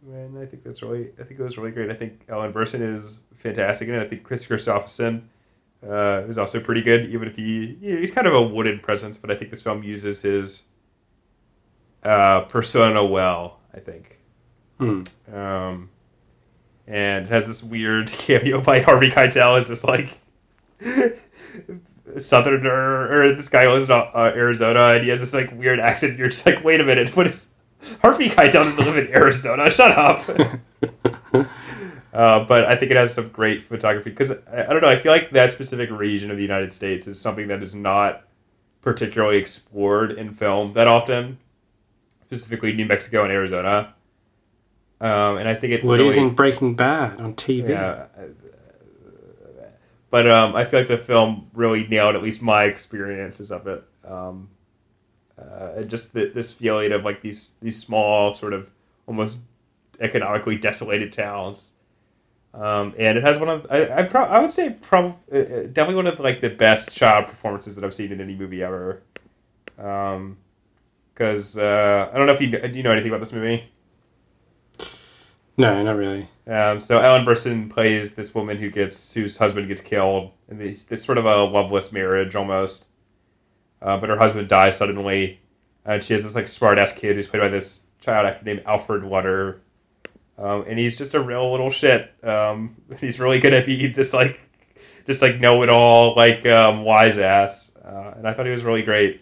and 0.07 0.39
I 0.39 0.47
think 0.47 0.65
that's 0.65 0.83
really, 0.83 1.11
I 1.19 1.25
think 1.25 1.41
it 1.41 1.43
was 1.43 1.57
really 1.59 1.71
great. 1.71 1.91
I 1.91 1.95
think 1.95 2.23
Ellen 2.29 2.53
Burstyn 2.53 2.97
is 2.97 3.21
fantastic 3.37 3.89
in 3.89 3.95
it. 3.95 4.03
I 4.03 4.09
think 4.09 4.23
Kris 4.23 4.47
Kristofferson 4.47 5.23
uh, 5.87 6.23
is 6.29 6.39
also 6.39 6.61
pretty 6.61 6.83
good, 6.83 7.07
even 7.11 7.29
if 7.29 7.37
he 7.37 7.79
you 7.81 7.95
know, 7.95 8.01
he's 8.01 8.11
kind 8.13 8.27
of 8.27 8.35
a 8.35 8.43
wooden 8.43 8.81
presence. 8.81 9.17
But 9.17 9.31
I 9.31 9.35
think 9.37 9.51
this 9.51 9.63
film 9.63 9.83
uses 9.83 10.23
his 10.23 10.65
uh, 12.03 12.43
persona 12.43 13.05
well. 13.05 13.61
I 13.73 13.79
think, 13.79 14.19
Hmm. 14.79 15.03
um, 15.33 15.91
and 16.91 17.27
it 17.27 17.29
has 17.31 17.47
this 17.47 17.63
weird 17.63 18.09
cameo 18.13 18.61
by 18.61 18.81
Harvey 18.81 19.11
Keitel 19.11 19.59
as 19.59 19.69
this 19.69 19.85
like 19.85 20.19
southerner, 22.19 23.09
or 23.11 23.33
this 23.35 23.49
guy 23.49 23.71
lives 23.73 23.87
in 23.87 23.93
uh, 23.93 24.11
Arizona, 24.35 24.95
and 24.95 25.05
he 25.05 25.11
has 25.11 25.21
this 25.21 25.33
like 25.33 25.53
weird 25.53 25.79
accent. 25.79 26.19
You're 26.19 26.29
just 26.29 26.45
like, 26.45 26.65
wait 26.65 26.81
a 26.81 26.85
minute, 26.85 27.17
what 27.17 27.29
is 27.29 27.49
Harvey 28.03 28.29
Keitel 28.29 28.53
doesn't 28.53 28.85
live 28.85 28.97
in 28.97 29.15
Arizona? 29.15 29.71
Shut 29.71 29.93
up. 29.93 31.49
Uh, 32.13 32.45
but 32.45 32.65
I 32.65 32.75
think 32.75 32.91
it 32.91 32.97
has 32.97 33.15
some 33.15 33.29
great 33.29 33.63
photography 33.63 34.11
because 34.11 34.33
I, 34.33 34.65
I 34.69 34.73
don't 34.73 34.83
know. 34.83 34.89
I 34.89 34.99
feel 34.99 35.13
like 35.13 35.31
that 35.31 35.53
specific 35.53 35.91
region 35.91 36.31
of 36.31 36.37
the 36.37 36.43
United 36.43 36.73
States 36.73 37.07
is 37.07 37.21
something 37.21 37.47
that 37.49 37.63
is 37.63 37.73
not 37.73 38.25
particularly 38.83 39.39
explored 39.39 40.11
in 40.11 40.33
film 40.33 40.73
that 40.73 40.89
often, 40.89 41.39
specifically 42.27 42.73
New 42.73 42.87
Mexico 42.87 43.23
and 43.23 43.33
Arizona. 43.33 43.95
Um, 45.01 45.39
and 45.39 45.49
I 45.49 45.55
think 45.55 45.73
it 45.73 45.83
Well, 45.85 45.95
it 45.95 45.99
really, 45.99 46.11
is 46.11 46.17
in 46.19 46.35
Breaking 46.35 46.75
Bad 46.75 47.21
on 47.21 47.35
TV. 47.35 47.71
yeah. 47.71 48.07
But 50.11 50.29
um, 50.29 50.57
I 50.57 50.65
feel 50.65 50.81
like 50.81 50.89
the 50.89 50.99
film 50.99 51.49
really 51.55 51.87
nailed 51.87 52.17
at 52.17 52.23
least 52.23 52.43
my 52.43 52.65
experiences 52.65 53.53
of 53.53 53.67
it. 53.69 53.85
Um, 54.05 54.49
uh, 55.39 55.75
and 55.77 55.89
just 55.89 56.13
the, 56.13 56.27
this 56.27 56.53
feeling 56.53 56.93
of 56.93 57.05
like 57.05 57.23
these 57.23 57.55
these 57.63 57.79
small 57.79 58.35
sort 58.35 58.53
of 58.53 58.69
almost 59.07 59.39
economically 60.01 60.57
desolated 60.57 61.13
towns. 61.13 61.71
Um, 62.53 62.95
and 62.99 63.17
it 63.17 63.23
has 63.23 63.39
one 63.39 63.49
of 63.49 63.67
I 63.71 64.01
I, 64.01 64.03
pro- 64.03 64.25
I 64.25 64.41
would 64.41 64.51
say 64.51 64.71
prob- 64.71 65.17
uh, 65.33 65.37
uh, 65.37 65.63
definitely 65.63 65.95
one 65.95 66.09
of 66.09 66.19
like 66.19 66.41
the 66.41 66.51
best 66.51 66.93
child 66.93 67.27
performances 67.29 67.77
that 67.77 67.85
I've 67.85 67.95
seen 67.95 68.11
in 68.11 68.21
any 68.21 68.35
movie 68.35 68.63
ever. 68.63 69.03
Because 69.77 71.57
uh, 71.57 72.11
I 72.13 72.19
don't 72.19 72.27
know 72.27 72.33
if 72.35 72.41
you 72.41 72.49
do 72.49 72.69
you 72.77 72.83
know 72.83 72.91
anything 72.91 73.11
about 73.11 73.21
this 73.21 73.33
movie. 73.33 73.71
No, 75.57 75.83
not 75.83 75.97
really. 75.97 76.29
Um, 76.47 76.81
so 76.81 77.01
Ellen 77.01 77.25
Burstyn 77.25 77.71
plays 77.71 78.15
this 78.15 78.35
woman 78.35 78.57
who 78.59 78.71
gets 78.71 79.13
whose 79.13 79.37
husband 79.37 79.69
gets 79.69 79.83
killed, 79.83 80.33
and 80.49 80.61
this 80.61 80.85
this 80.85 81.05
sort 81.05 81.19
of 81.19 81.27
a 81.27 81.45
loveless 81.45 81.93
marriage 81.93 82.35
almost. 82.35 82.87
Uh, 83.83 83.97
but 83.99 84.09
her 84.09 84.19
husband 84.19 84.49
dies 84.49 84.77
suddenly, 84.77 85.41
and 85.85 86.03
she 86.03 86.13
has 86.13 86.23
this 86.23 86.35
like 86.35 86.49
smart 86.49 86.79
ass 86.79 86.93
kid 86.93 87.17
who's 87.17 87.29
played 87.29 87.41
by 87.41 87.49
this 87.49 87.85
child 88.01 88.27
actor 88.27 88.45
named 88.45 88.63
Alfred 88.67 89.05
Lutter, 89.05 89.61
um, 90.39 90.65
and 90.67 90.79
he's 90.79 90.97
just 90.97 91.15
a 91.15 91.21
real 91.21 91.51
little 91.51 91.71
shit. 91.71 92.13
Um, 92.25 92.77
he's 92.99 93.21
really 93.21 93.41
gonna 93.41 93.65
be 93.65 93.87
this 93.87 94.13
like 94.13 94.41
just 95.07 95.23
like 95.23 95.41
know 95.41 95.63
it 95.63 95.69
all 95.69 96.15
like 96.15 96.47
um, 96.47 96.85
wise 96.85 97.19
ass, 97.19 97.73
uh, 97.85 98.15
and 98.17 98.27
I 98.27 98.33
thought 98.35 98.47
he 98.47 98.53
was 98.53 98.65
really 98.65 98.83
great. 98.83 99.21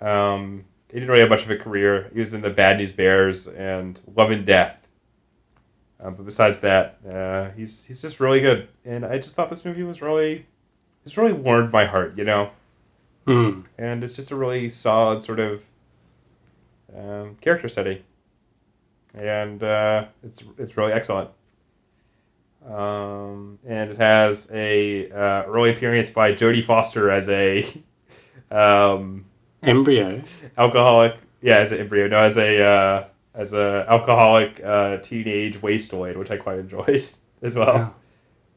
Um, 0.00 0.64
he 0.88 0.94
didn't 0.94 1.08
really 1.08 1.20
have 1.20 1.30
much 1.30 1.44
of 1.44 1.50
a 1.50 1.56
career. 1.56 2.10
He 2.12 2.20
was 2.20 2.32
in 2.34 2.40
the 2.42 2.50
Bad 2.50 2.76
News 2.76 2.92
Bears 2.92 3.48
and 3.48 4.00
Love 4.14 4.30
and 4.30 4.46
Death. 4.46 4.83
Uh, 6.04 6.10
but 6.10 6.26
besides 6.26 6.60
that, 6.60 6.98
uh, 7.10 7.48
he's 7.56 7.84
he's 7.86 8.02
just 8.02 8.20
really 8.20 8.40
good, 8.40 8.68
and 8.84 9.06
I 9.06 9.16
just 9.16 9.34
thought 9.34 9.48
this 9.48 9.64
movie 9.64 9.82
was 9.84 10.02
really, 10.02 10.44
it's 11.06 11.16
really 11.16 11.32
warmed 11.32 11.72
my 11.72 11.86
heart, 11.86 12.18
you 12.18 12.24
know, 12.24 12.50
Hmm. 13.26 13.60
and 13.78 14.04
it's 14.04 14.14
just 14.14 14.30
a 14.30 14.36
really 14.36 14.68
solid 14.68 15.22
sort 15.22 15.40
of 15.40 15.62
um, 16.94 17.36
character 17.40 17.68
study, 17.70 18.04
and 19.14 19.62
uh, 19.62 20.04
it's 20.22 20.44
it's 20.58 20.76
really 20.76 20.92
excellent. 20.92 21.30
Um, 22.66 23.58
and 23.66 23.90
it 23.90 23.98
has 23.98 24.48
a 24.52 25.10
uh, 25.10 25.44
early 25.46 25.70
appearance 25.70 26.10
by 26.10 26.32
Jodie 26.32 26.64
Foster 26.64 27.10
as 27.10 27.28
a 27.28 27.66
um, 28.50 29.24
Embryo. 29.62 30.22
alcoholic. 30.56 31.16
Yeah, 31.42 31.58
as 31.58 31.72
an 31.72 31.78
embryo. 31.80 32.08
No, 32.08 32.18
as 32.18 32.36
a 32.38 32.62
uh, 32.62 33.04
as 33.34 33.52
a 33.52 33.84
alcoholic 33.88 34.62
uh, 34.64 34.98
teenage 34.98 35.60
wasteoid, 35.60 36.16
which 36.16 36.30
I 36.30 36.36
quite 36.36 36.58
enjoyed 36.58 37.04
as 37.42 37.56
well. 37.56 37.94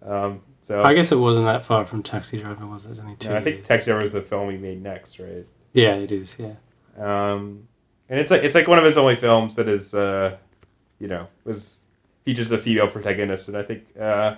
Um, 0.05 0.41
so 0.61 0.83
I 0.83 0.93
guess 0.93 1.11
it 1.11 1.17
wasn't 1.17 1.45
that 1.45 1.63
far 1.63 1.85
from 1.85 2.03
Taxi 2.03 2.39
Driver, 2.39 2.65
was 2.65 2.85
it? 2.85 2.99
Only 2.99 3.15
two. 3.15 3.29
yeah, 3.29 3.37
I 3.37 3.43
think. 3.43 3.63
Taxi 3.63 3.85
Driver 3.91 4.03
was 4.03 4.11
the 4.11 4.21
film 4.21 4.49
he 4.51 4.57
made 4.57 4.81
next, 4.81 5.19
right? 5.19 5.45
yeah, 5.73 5.95
it 5.95 6.11
is. 6.11 6.37
Yeah. 6.39 6.55
Um, 6.97 7.67
and 8.09 8.19
it's 8.19 8.31
like 8.31 8.43
it's 8.43 8.55
like 8.55 8.67
one 8.67 8.77
of 8.77 8.85
his 8.85 8.97
only 8.97 9.15
films 9.15 9.55
that 9.55 9.67
is, 9.67 9.93
uh, 9.93 10.37
you 10.99 11.07
know, 11.07 11.27
was 11.43 11.79
features 12.23 12.51
a 12.51 12.57
female 12.57 12.87
protagonist, 12.87 13.47
and 13.47 13.57
I 13.57 13.63
think 13.63 13.85
uh, 13.99 14.35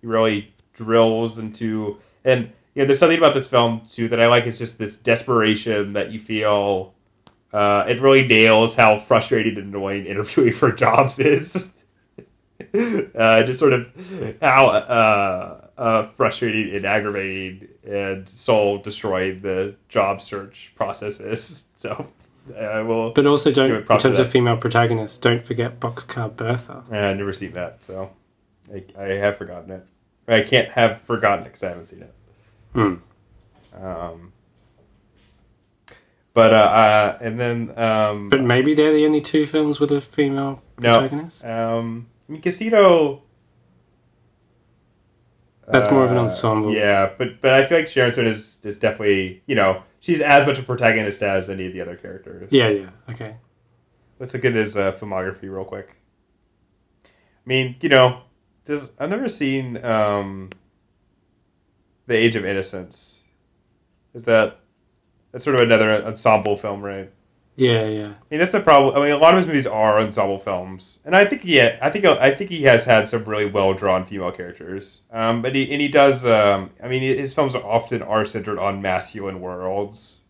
he 0.00 0.06
really 0.06 0.52
drills 0.74 1.38
into 1.38 1.98
and 2.24 2.52
you 2.74 2.82
know, 2.82 2.86
there's 2.86 2.98
something 2.98 3.18
about 3.18 3.34
this 3.34 3.46
film 3.46 3.82
too 3.88 4.08
that 4.08 4.20
I 4.20 4.26
like. 4.28 4.46
Is 4.46 4.58
just 4.58 4.78
this 4.78 4.96
desperation 4.96 5.92
that 5.94 6.12
you 6.12 6.20
feel. 6.20 6.94
Uh, 7.52 7.84
it 7.88 8.00
really 8.00 8.26
nails 8.26 8.76
how 8.76 8.96
frustrating 8.96 9.56
and 9.56 9.74
annoying 9.74 10.06
interviewing 10.06 10.52
for 10.52 10.72
jobs 10.72 11.18
is. 11.18 11.72
uh, 12.74 13.42
just 13.42 13.58
sort 13.58 13.72
of 13.72 14.36
how 14.40 14.66
uh, 14.66 15.66
uh, 15.76 16.06
frustrating 16.10 16.74
and 16.74 16.84
aggravating 16.84 17.68
and 17.84 18.28
soul 18.28 18.78
destroying 18.78 19.40
the 19.40 19.74
job 19.88 20.20
search 20.20 20.72
process 20.76 21.20
is. 21.20 21.66
So 21.80 22.12
I 22.58 22.82
will. 22.82 23.12
But 23.12 23.26
also, 23.26 23.50
don't 23.50 23.70
in 23.90 23.98
terms 23.98 24.18
of 24.18 24.28
female 24.28 24.58
protagonists, 24.58 25.16
don't 25.16 25.40
forget 25.40 25.80
Boxcar 25.80 26.36
Bertha. 26.36 26.84
I've 26.90 27.16
never 27.16 27.32
seen 27.32 27.52
that, 27.52 27.82
so 27.82 28.10
I, 28.70 28.84
I 28.98 29.04
have 29.14 29.38
forgotten 29.38 29.70
it. 29.70 29.86
I 30.28 30.42
can't 30.42 30.70
have 30.72 31.00
forgotten 31.00 31.46
it 31.46 31.48
because 31.48 31.62
I 31.62 31.68
haven't 31.70 31.86
seen 31.86 32.02
it. 32.02 32.14
Hmm. 32.74 32.94
Um, 33.82 34.32
but 36.34 36.52
uh, 36.54 36.56
uh, 36.56 37.18
and 37.20 37.38
then 37.40 37.78
um, 37.78 38.28
But 38.28 38.42
maybe 38.42 38.74
they're 38.74 38.92
the 38.92 39.04
only 39.06 39.20
two 39.20 39.46
films 39.46 39.80
with 39.80 39.90
a 39.92 40.00
female 40.00 40.62
No. 40.78 40.92
protagonist. 40.92 41.44
um, 41.44 42.06
I 42.28 42.32
mean, 42.32 42.42
Casino. 42.42 43.22
That's 45.68 45.90
more 45.90 46.02
of 46.02 46.10
an 46.10 46.18
uh, 46.18 46.22
ensemble. 46.22 46.72
Yeah, 46.74 47.12
but 47.16 47.40
but 47.40 47.52
I 47.52 47.64
feel 47.64 47.78
like 47.78 47.88
Sharon 47.88 48.10
Stone 48.12 48.26
is 48.26 48.58
is 48.64 48.78
definitely 48.78 49.42
you 49.46 49.54
know 49.54 49.82
she's 50.00 50.20
as 50.20 50.44
much 50.46 50.58
a 50.58 50.62
protagonist 50.64 51.22
as 51.22 51.48
any 51.48 51.66
of 51.66 51.72
the 51.72 51.80
other 51.80 51.94
characters. 51.96 52.48
Yeah, 52.50 52.68
yeah. 52.70 52.88
Okay. 53.08 53.36
Let's 54.18 54.34
look 54.34 54.44
at 54.44 54.52
his 54.52 54.76
uh, 54.76 54.92
filmography 54.92 55.42
real 55.44 55.64
quick. 55.64 55.94
I 57.04 57.08
mean, 57.46 57.76
you 57.80 57.88
know, 57.88 58.22
does 58.64 58.92
I've 58.98 59.10
never 59.10 59.28
seen 59.28 59.82
um, 59.84 60.50
the 62.06 62.16
Age 62.16 62.34
of 62.36 62.44
Innocence. 62.44 63.20
Is 64.12 64.24
that 64.24 64.58
that's 65.32 65.44
sort 65.44 65.56
of 65.56 65.62
another 65.62 65.92
ensemble 66.04 66.56
film, 66.56 66.82
right? 66.82 67.10
Yeah, 67.56 67.86
yeah. 67.88 68.06
I 68.06 68.24
mean, 68.30 68.40
that's 68.40 68.52
the 68.52 68.60
problem. 68.60 68.96
I 68.96 69.04
mean, 69.04 69.12
a 69.12 69.18
lot 69.18 69.34
of 69.34 69.38
his 69.38 69.46
movies 69.46 69.66
are 69.66 70.00
ensemble 70.00 70.38
films, 70.38 71.00
and 71.04 71.14
I 71.14 71.24
think 71.26 71.42
yeah, 71.44 71.78
I 71.82 71.90
think 71.90 72.04
I 72.04 72.30
think 72.30 72.48
he 72.48 72.62
has 72.62 72.84
had 72.84 73.08
some 73.08 73.24
really 73.24 73.50
well 73.50 73.74
drawn 73.74 74.06
female 74.06 74.32
characters. 74.32 75.02
Um, 75.12 75.42
but 75.42 75.54
he 75.54 75.70
and 75.70 75.80
he 75.80 75.88
does. 75.88 76.24
Um, 76.24 76.70
I 76.82 76.88
mean, 76.88 77.02
his 77.02 77.34
films 77.34 77.54
are 77.54 77.62
often 77.62 78.02
are 78.02 78.24
centered 78.24 78.58
on 78.58 78.80
masculine 78.80 79.40
worlds, 79.40 80.20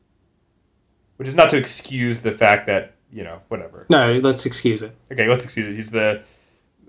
which 1.18 1.28
is 1.28 1.34
not 1.36 1.50
to 1.50 1.56
excuse 1.56 2.20
the 2.20 2.32
fact 2.32 2.66
that 2.66 2.94
you 3.12 3.22
know 3.22 3.40
whatever. 3.48 3.86
No, 3.88 4.18
let's 4.18 4.44
excuse 4.44 4.82
it. 4.82 4.96
Okay, 5.12 5.28
let's 5.28 5.44
excuse 5.44 5.66
it. 5.68 5.74
He's 5.76 5.90
the 5.92 6.22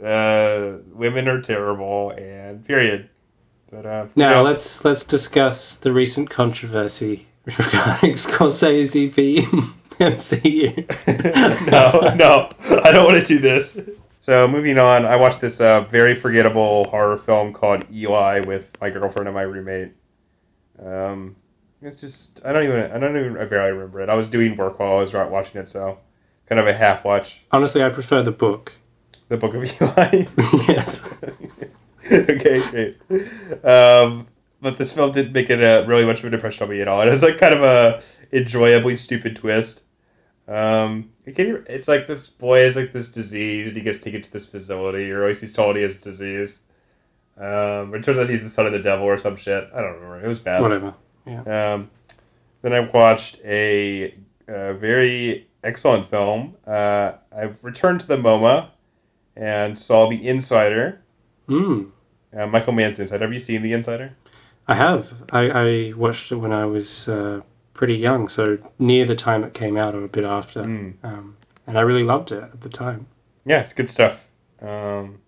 uh, 0.03 0.77
women 0.93 1.27
are 1.27 1.41
terrible 1.41 2.11
and 2.17 2.65
period. 2.65 3.09
But 3.69 3.85
uh, 3.85 4.07
Now 4.15 4.35
no. 4.35 4.43
let's 4.43 4.83
let's 4.83 5.03
discuss 5.03 5.77
the 5.77 5.93
recent 5.93 6.29
controversy 6.29 7.27
regarding 7.45 8.13
Scorsese 8.13 9.13
being 9.13 9.45
MCU. 9.99 11.71
no, 11.71 12.15
no, 12.15 12.49
I 12.83 12.91
don't 12.91 13.05
want 13.05 13.25
to 13.25 13.33
do 13.33 13.39
this. 13.39 13.79
So 14.19 14.47
moving 14.47 14.77
on, 14.77 15.05
I 15.05 15.15
watched 15.15 15.41
this 15.41 15.59
uh, 15.59 15.81
very 15.81 16.15
forgettable 16.15 16.85
horror 16.85 17.17
film 17.17 17.53
called 17.53 17.85
Eli 17.91 18.41
with 18.41 18.71
my 18.79 18.89
girlfriend 18.89 19.27
and 19.27 19.35
my 19.35 19.41
roommate. 19.41 19.93
Um, 20.83 21.35
it's 21.81 21.97
just 21.97 22.41
I 22.45 22.53
don't 22.53 22.63
even 22.63 22.91
I 22.91 22.99
don't 22.99 23.17
even 23.17 23.37
I 23.37 23.45
barely 23.45 23.71
remember 23.71 24.01
it. 24.01 24.09
I 24.09 24.15
was 24.15 24.29
doing 24.29 24.55
work 24.55 24.79
while 24.79 24.93
I 24.93 25.01
was 25.01 25.13
watching 25.13 25.59
it, 25.59 25.67
so 25.67 25.97
kind 26.45 26.59
of 26.59 26.67
a 26.67 26.73
half 26.73 27.03
watch. 27.03 27.41
Honestly, 27.51 27.83
I 27.83 27.89
prefer 27.89 28.21
the 28.21 28.31
book. 28.31 28.73
The 29.29 29.37
Book 29.37 29.53
of 29.53 29.63
Eli. 29.63 30.25
yes. 30.67 31.07
okay, 32.11 32.59
great. 32.69 33.63
Um, 33.63 34.27
but 34.61 34.77
this 34.77 34.91
film 34.91 35.11
didn't 35.11 35.33
make 35.33 35.49
it 35.49 35.63
uh, 35.63 35.85
really 35.87 36.05
much 36.05 36.19
of 36.19 36.25
an 36.25 36.33
impression 36.33 36.63
on 36.63 36.69
me 36.69 36.81
at 36.81 36.87
all. 36.87 37.01
It 37.01 37.09
was 37.09 37.23
like 37.23 37.37
kind 37.37 37.53
of 37.53 37.63
a 37.63 38.01
enjoyably 38.31 38.97
stupid 38.97 39.35
twist. 39.35 39.83
Um, 40.47 41.11
it 41.25 41.35
can, 41.35 41.63
it's 41.67 41.87
like 41.87 42.07
this 42.07 42.27
boy 42.27 42.61
has 42.63 42.75
like 42.75 42.93
this 42.93 43.11
disease 43.11 43.67
and 43.67 43.77
he 43.77 43.81
gets 43.83 43.99
taken 43.99 44.21
to 44.21 44.31
this 44.31 44.45
facility, 44.45 45.11
or 45.11 45.23
at 45.23 45.27
least 45.27 45.41
he's 45.41 45.53
told 45.53 45.75
he 45.75 45.83
has 45.83 45.95
a 45.95 46.01
disease. 46.01 46.59
Um, 47.37 47.93
it 47.95 48.03
turns 48.03 48.19
out 48.19 48.29
he's 48.29 48.43
the 48.43 48.49
son 48.49 48.65
of 48.65 48.73
the 48.73 48.79
devil 48.79 49.05
or 49.05 49.17
some 49.17 49.35
shit. 49.35 49.69
I 49.73 49.81
don't 49.81 49.93
remember. 49.95 50.23
It 50.23 50.27
was 50.27 50.39
bad. 50.39 50.61
Whatever. 50.61 50.93
Yeah. 51.25 51.73
Um, 51.73 51.89
then 52.61 52.73
I 52.73 52.81
watched 52.81 53.39
a, 53.43 54.15
uh 54.47 54.73
very 54.73 55.47
excellent 55.63 56.09
film. 56.09 56.55
Uh, 56.67 57.13
I 57.35 57.51
returned 57.61 58.01
to 58.01 58.07
the 58.07 58.17
MoMA 58.17 58.69
and 59.35 59.77
saw 59.77 60.09
The 60.09 60.27
Insider. 60.27 61.01
Hmm. 61.47 61.85
Uh, 62.35 62.47
Michael 62.47 62.73
Mann's 62.73 62.97
The 62.97 63.03
Insider. 63.03 63.25
Have 63.25 63.33
you 63.33 63.39
seen 63.39 63.61
The 63.61 63.73
Insider? 63.73 64.15
I 64.71 64.75
have. 64.75 65.13
I, 65.33 65.49
I 65.49 65.93
watched 65.97 66.31
it 66.31 66.37
when 66.37 66.53
I 66.53 66.65
was 66.65 67.09
uh, 67.09 67.41
pretty 67.73 67.95
young, 67.95 68.29
so 68.29 68.57
near 68.79 69.05
the 69.05 69.15
time 69.15 69.43
it 69.43 69.53
came 69.53 69.75
out 69.75 69.93
or 69.93 70.05
a 70.05 70.07
bit 70.07 70.23
after. 70.23 70.63
Mm. 70.63 70.93
Um, 71.03 71.35
and 71.67 71.77
I 71.77 71.81
really 71.81 72.05
loved 72.05 72.31
it 72.31 72.41
at 72.41 72.61
the 72.61 72.69
time. 72.69 73.07
Yeah, 73.45 73.59
it's 73.59 73.73
good 73.73 73.89
stuff. 73.89 74.29
Um, 74.61 75.19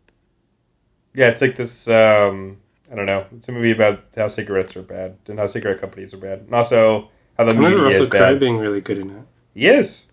yeah, 1.13 1.27
it's 1.27 1.41
like 1.41 1.57
this. 1.57 1.89
Um, 1.89 2.59
I 2.89 2.95
don't 2.95 3.05
know. 3.05 3.25
It's 3.35 3.49
a 3.49 3.51
movie 3.51 3.71
about 3.71 4.05
how 4.15 4.29
cigarettes 4.29 4.77
are 4.77 4.81
bad 4.81 5.17
and 5.27 5.37
how 5.37 5.47
cigarette 5.47 5.81
companies 5.81 6.13
are 6.13 6.17
bad, 6.17 6.39
and 6.39 6.55
also 6.55 7.09
how 7.37 7.43
the 7.43 7.51
I 7.51 7.57
media 7.57 7.77
Russell 7.79 8.03
is 8.03 8.07
Crowe 8.07 8.19
bad. 8.19 8.39
being 8.39 8.59
really 8.59 8.79
good 8.79 8.97
in 8.97 9.09
it. 9.09 9.25
He 9.53 9.67
is. 9.67 10.05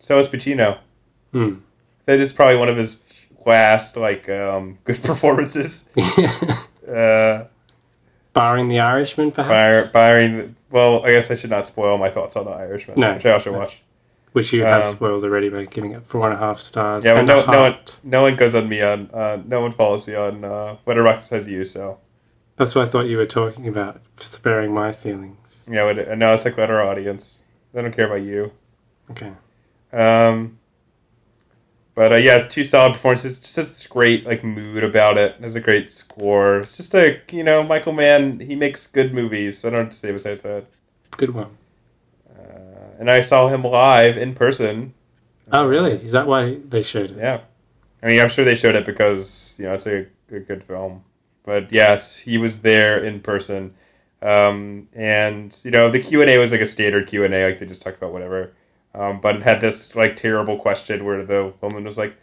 So 0.00 0.18
is 0.18 0.28
Pacino. 0.28 0.80
Hmm. 1.32 1.60
That 2.04 2.20
is 2.20 2.30
probably 2.30 2.56
one 2.56 2.68
of 2.68 2.76
his 2.76 3.00
last 3.46 3.96
like 3.96 4.28
um, 4.28 4.78
good 4.84 5.02
performances. 5.10 5.88
Uh, 6.86 7.48
Barring 8.36 8.68
The 8.68 8.80
Irishman, 8.80 9.32
perhaps? 9.32 9.90
firing. 9.90 10.36
The, 10.38 10.50
well, 10.70 11.04
I 11.04 11.10
guess 11.12 11.30
I 11.30 11.34
should 11.34 11.50
not 11.50 11.66
spoil 11.66 11.98
my 11.98 12.10
thoughts 12.10 12.36
on 12.36 12.44
the 12.44 12.50
Irishman, 12.52 13.00
No. 13.00 13.14
which 13.14 13.26
I 13.26 13.32
also 13.32 13.52
watched. 13.52 13.78
Which 14.32 14.52
you 14.52 14.64
have 14.64 14.84
Um, 14.84 14.94
spoiled 14.94 15.24
already 15.24 15.48
by 15.48 15.64
giving 15.64 15.92
it 15.92 16.04
four 16.04 16.26
and 16.26 16.34
a 16.34 16.36
half 16.36 16.58
stars. 16.58 17.04
Yeah, 17.06 17.14
but 17.14 17.24
no, 17.24 17.44
no 17.50 17.60
one, 17.62 17.76
no 18.04 18.22
one 18.22 18.36
goes 18.36 18.54
on 18.54 18.68
me 18.68 18.82
on. 18.82 19.10
Uh, 19.12 19.38
no 19.46 19.62
one 19.62 19.72
follows 19.72 20.06
me 20.06 20.14
on 20.14 20.44
uh, 20.44 20.76
Letterboxd 20.86 21.20
says 21.22 21.48
you. 21.48 21.64
So 21.64 21.98
That's 22.56 22.74
what 22.74 22.86
I 22.86 22.90
thought 22.90 23.06
you 23.06 23.16
were 23.16 23.24
talking 23.26 23.66
about, 23.66 24.02
sparing 24.20 24.74
my 24.74 24.92
feelings. 24.92 25.62
yeah, 25.70 25.90
no, 26.14 26.34
it's 26.34 26.44
like 26.44 26.58
let 26.58 26.70
our 26.70 26.82
audience. 26.82 27.42
They 27.72 27.80
don't 27.80 27.96
care 27.96 28.06
about 28.06 28.22
you. 28.22 28.52
Okay. 29.10 29.32
Um, 29.92 30.58
but 31.96 32.12
uh, 32.12 32.16
yeah, 32.16 32.36
it's 32.36 32.54
two 32.54 32.62
solid 32.62 32.92
performances. 32.92 33.40
Just 33.40 33.56
this 33.56 33.86
great 33.86 34.26
like 34.26 34.44
mood 34.44 34.84
about 34.84 35.16
it. 35.16 35.40
There's 35.40 35.56
a 35.56 35.60
great 35.60 35.90
score. 35.90 36.58
It's 36.58 36.76
just 36.76 36.94
a 36.94 37.20
you 37.32 37.42
know 37.42 37.62
Michael 37.62 37.94
Mann. 37.94 38.38
He 38.38 38.54
makes 38.54 38.86
good 38.86 39.14
movies. 39.14 39.58
So 39.58 39.68
I 39.68 39.72
don't 39.72 39.84
what 39.84 39.92
to 39.92 39.96
say 39.96 40.12
besides 40.12 40.42
that. 40.42 40.66
Good 41.12 41.30
one. 41.30 41.56
Uh, 42.30 43.00
and 43.00 43.10
I 43.10 43.22
saw 43.22 43.48
him 43.48 43.64
live 43.64 44.18
in 44.18 44.34
person. 44.34 44.92
Oh, 45.50 45.66
really? 45.66 45.92
Is 45.92 46.12
that 46.12 46.26
why 46.26 46.58
they 46.68 46.82
showed 46.82 47.12
it? 47.12 47.16
Yeah, 47.16 47.40
I 48.02 48.06
mean, 48.08 48.20
I'm 48.20 48.28
sure 48.28 48.44
they 48.44 48.54
showed 48.54 48.74
it 48.74 48.84
because 48.84 49.56
you 49.58 49.64
know 49.64 49.72
it's 49.72 49.86
a, 49.86 50.06
a 50.30 50.40
good 50.40 50.62
film. 50.62 51.02
But 51.44 51.72
yes, 51.72 52.18
he 52.18 52.36
was 52.36 52.60
there 52.60 53.02
in 53.02 53.20
person, 53.20 53.72
um, 54.20 54.88
and 54.92 55.58
you 55.64 55.70
know 55.70 55.90
the 55.90 56.02
Q 56.02 56.20
and 56.20 56.28
A 56.28 56.36
was 56.36 56.52
like 56.52 56.60
a 56.60 56.66
standard 56.66 57.06
Q 57.06 57.24
and 57.24 57.32
A, 57.32 57.46
like 57.46 57.58
they 57.58 57.64
just 57.64 57.80
talked 57.80 57.96
about 57.96 58.12
whatever. 58.12 58.52
Um, 58.96 59.20
but 59.20 59.36
it 59.36 59.42
had 59.42 59.60
this 59.60 59.94
like 59.94 60.16
terrible 60.16 60.56
question 60.56 61.04
where 61.04 61.24
the 61.24 61.52
woman 61.60 61.84
was 61.84 61.98
like, 61.98 62.16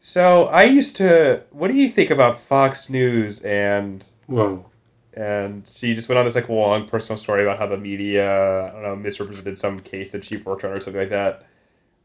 "So 0.00 0.46
I 0.46 0.64
used 0.64 0.96
to. 0.96 1.44
What 1.50 1.68
do 1.68 1.74
you 1.74 1.88
think 1.88 2.10
about 2.10 2.40
Fox 2.40 2.90
News 2.90 3.40
and 3.42 4.04
Whoa. 4.26 4.66
and 5.14 5.70
she 5.72 5.94
just 5.94 6.08
went 6.08 6.18
on 6.18 6.24
this 6.24 6.34
like 6.34 6.48
long 6.48 6.88
personal 6.88 7.16
story 7.16 7.42
about 7.42 7.58
how 7.58 7.66
the 7.66 7.78
media 7.78 8.68
I 8.68 8.72
don't 8.72 8.82
know 8.82 8.96
misrepresented 8.96 9.56
some 9.56 9.78
case 9.78 10.10
that 10.10 10.24
she 10.24 10.36
worked 10.38 10.64
on 10.64 10.72
or 10.72 10.80
something 10.80 11.00
like 11.00 11.10
that. 11.10 11.46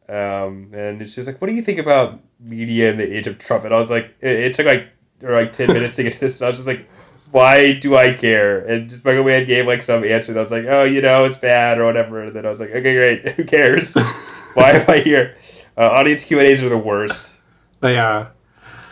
Um, 0.08 0.70
and 0.74 1.10
she's 1.10 1.26
like, 1.26 1.42
"What 1.42 1.48
do 1.48 1.56
you 1.56 1.64
think 1.64 1.80
about 1.80 2.20
media 2.40 2.92
in 2.92 2.98
the 2.98 3.12
age 3.12 3.26
of 3.26 3.40
Trump?" 3.40 3.66
And 3.66 3.74
I 3.74 3.78
was 3.78 3.90
like, 3.90 4.14
it, 4.22 4.32
it 4.32 4.54
took 4.54 4.68
like 4.68 4.90
or 5.24 5.32
like 5.32 5.52
ten 5.52 5.68
minutes 5.74 5.96
to 5.96 6.04
get 6.04 6.14
to 6.14 6.20
this, 6.20 6.40
and 6.42 6.46
I 6.46 6.50
was 6.52 6.60
just 6.60 6.68
like, 6.68 6.88
"Why 7.34 7.74
do 7.74 7.96
I 7.98 8.14
care?" 8.14 8.60
And 8.60 8.90
just 8.90 9.04
Michael 9.04 9.24
Mann 9.26 9.46
gave 9.46 9.66
like 9.68 9.82
some 9.82 10.04
answer, 10.04 10.38
I 10.38 10.42
was 10.42 10.52
like, 10.52 10.66
"Oh, 10.66 10.84
you 10.84 11.02
know, 11.02 11.26
it's 11.26 11.38
bad 11.38 11.80
or 11.80 11.86
whatever." 11.86 12.22
And 12.24 12.34
then 12.36 12.46
I 12.46 12.50
was 12.50 12.60
like, 12.60 12.70
"Okay, 12.70 12.94
great. 12.94 13.30
Who 13.36 13.44
cares? 13.44 13.96
Why 14.54 14.72
am 14.72 14.90
I 14.90 15.00
here?" 15.00 15.36
Uh, 15.78 15.90
audience 15.90 16.24
Q 16.24 16.38
and 16.40 16.48
A's 16.48 16.64
are 16.64 16.70
the 16.70 16.78
worst. 16.78 17.36
They 17.82 17.98
are. 17.98 18.32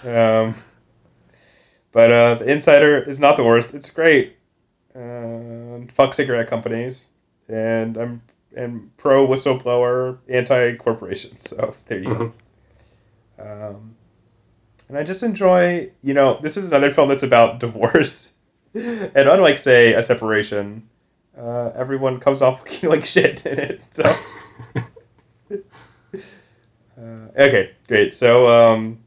Um, 0.03 0.55
but 1.91 2.11
uh, 2.11 2.35
the 2.35 2.51
Insider 2.51 2.97
is 3.03 3.19
not 3.19 3.37
the 3.37 3.43
worst. 3.43 3.73
It's 3.73 3.89
great. 3.89 4.35
Um 4.95 5.87
fuck 5.93 6.13
cigarette 6.13 6.47
companies, 6.49 7.07
and 7.47 7.95
I'm 7.97 8.21
and 8.57 8.95
pro 8.97 9.25
whistleblower, 9.25 10.17
anti 10.27 10.75
corporation. 10.75 11.37
So 11.37 11.73
there 11.87 11.99
you 11.99 12.09
Mhm. 12.09 12.17
go. 12.17 12.33
Um, 13.39 13.95
and 14.89 14.97
I 14.97 15.03
just 15.03 15.23
enjoy, 15.23 15.89
you 16.03 16.13
know, 16.13 16.37
this 16.41 16.57
is 16.57 16.67
another 16.67 16.91
film 16.91 17.07
that's 17.09 17.23
about 17.23 17.59
divorce, 17.59 18.30
and 19.15 19.29
unlike 19.29 19.57
say 19.57 19.93
a 19.93 20.03
separation, 20.03 20.87
uh, 21.37 21.71
everyone 21.75 22.19
comes 22.19 22.41
off 22.41 22.61
looking 22.61 22.89
like 22.89 23.05
shit 23.05 23.45
in 23.45 23.59
it. 23.59 23.81
So. 23.91 24.15
Uh, 27.01 27.27
okay, 27.35 27.71
great. 27.87 28.13
So, 28.13 28.47
um, 28.47 28.99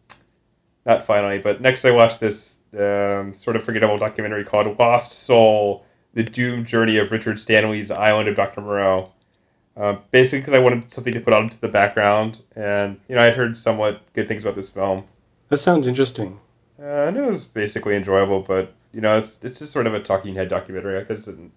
not 0.84 1.04
finally, 1.04 1.38
but 1.38 1.60
next 1.60 1.84
I 1.84 1.92
watched 1.92 2.20
this 2.20 2.60
um, 2.76 3.34
sort 3.34 3.56
of 3.56 3.62
forgettable 3.62 3.96
documentary 3.96 4.44
called 4.44 4.78
Lost 4.78 5.12
Soul 5.12 5.84
The 6.14 6.24
Doomed 6.24 6.66
Journey 6.66 6.98
of 6.98 7.12
Richard 7.12 7.38
Stanley's 7.38 7.90
Island 7.90 8.28
of 8.28 8.36
Dr. 8.36 8.62
Moreau. 8.62 9.12
Uh, 9.76 9.96
basically, 10.10 10.40
because 10.40 10.54
I 10.54 10.58
wanted 10.60 10.90
something 10.90 11.12
to 11.12 11.20
put 11.20 11.32
out 11.32 11.42
into 11.42 11.60
the 11.60 11.68
background, 11.68 12.40
and 12.54 13.00
you 13.08 13.16
know, 13.16 13.22
I'd 13.22 13.34
heard 13.34 13.56
somewhat 13.56 14.02
good 14.12 14.28
things 14.28 14.44
about 14.44 14.54
this 14.56 14.68
film. 14.68 15.04
That 15.48 15.58
sounds 15.58 15.86
interesting. 15.86 16.40
Uh, 16.80 17.06
and 17.06 17.16
it 17.16 17.26
was 17.26 17.44
basically 17.44 17.96
enjoyable, 17.96 18.40
but 18.40 18.72
you 18.94 19.00
know, 19.00 19.18
it's 19.18 19.42
it's 19.42 19.58
just 19.58 19.72
sort 19.72 19.86
of 19.86 19.94
a 19.94 20.00
talking 20.00 20.34
head 20.34 20.48
documentary. 20.48 20.96
Like, 20.98 21.08
this 21.08 21.26
isn't, 21.28 21.52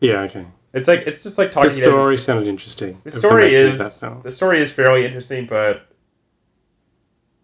Yeah, 0.00 0.20
okay. 0.22 0.46
it's 0.72 0.88
like 0.88 1.00
it's 1.06 1.22
just 1.22 1.38
like 1.38 1.48
The 1.48 1.54
talking 1.54 1.70
heads. 1.70 1.80
story 1.80 2.16
sounded 2.18 2.48
interesting. 2.48 3.00
The 3.04 3.10
story 3.12 3.54
is 3.54 4.00
the 4.00 4.30
story 4.30 4.60
is 4.60 4.72
fairly 4.72 5.04
interesting, 5.06 5.46
but 5.46 5.86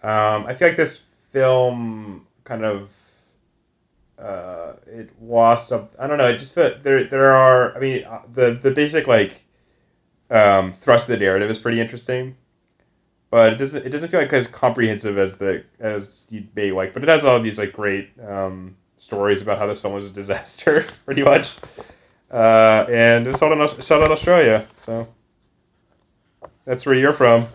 um, 0.03 0.47
I 0.47 0.55
feel 0.55 0.69
like 0.69 0.77
this 0.77 1.05
film 1.33 2.27
kind 2.45 2.65
of 2.65 2.91
uh, 4.19 4.73
it 4.87 5.11
lost 5.23 5.69
some. 5.69 5.89
I 5.99 6.07
don't 6.07 6.19
know. 6.19 6.29
It 6.29 6.39
just 6.39 6.53
felt 6.55 6.83
there. 6.83 7.05
There 7.05 7.31
are. 7.33 7.77
I 7.77 7.81
mean, 7.81 8.05
uh, 8.05 8.23
the 8.33 8.59
the 8.61 8.71
basic 8.73 9.07
like 9.07 9.43
um, 10.31 10.73
thrust 10.73 11.09
of 11.09 11.19
the 11.19 11.25
narrative 11.25 11.49
is 11.51 11.59
pretty 11.59 11.81
interesting, 11.81 12.37
but 13.31 13.53
it 13.53 13.57
doesn't. 13.57 13.87
It 13.87 13.91
doesn't 13.91 14.09
feel 14.09 14.21
like 14.21 14.33
as 14.33 14.49
comprehensive 14.49 15.19
as 15.19 15.39
the 15.39 15.65
as 15.79 16.27
you 16.31 16.49
may 16.57 16.73
like. 16.73 16.95
But 16.95 17.05
it 17.05 17.09
has 17.09 17.25
all 17.25 17.41
these 17.41 17.59
like 17.59 17.73
great 17.73 18.11
um, 18.27 18.77
stories 18.99 19.43
about 19.43 19.59
how 19.59 19.67
this 19.67 19.81
film 19.81 19.95
was 19.95 20.07
a 20.07 20.11
disaster, 20.11 20.85
pretty 21.05 21.23
much. 21.23 21.57
Uh, 22.31 22.85
and 22.91 23.27
it's 23.27 23.39
shot 23.39 23.53
in, 23.53 23.81
shot 23.81 24.03
in 24.03 24.13
Australia, 24.13 24.67
so 24.77 25.09
that's 26.65 26.85
where 26.85 26.95
you're 26.95 27.13
from. 27.13 27.47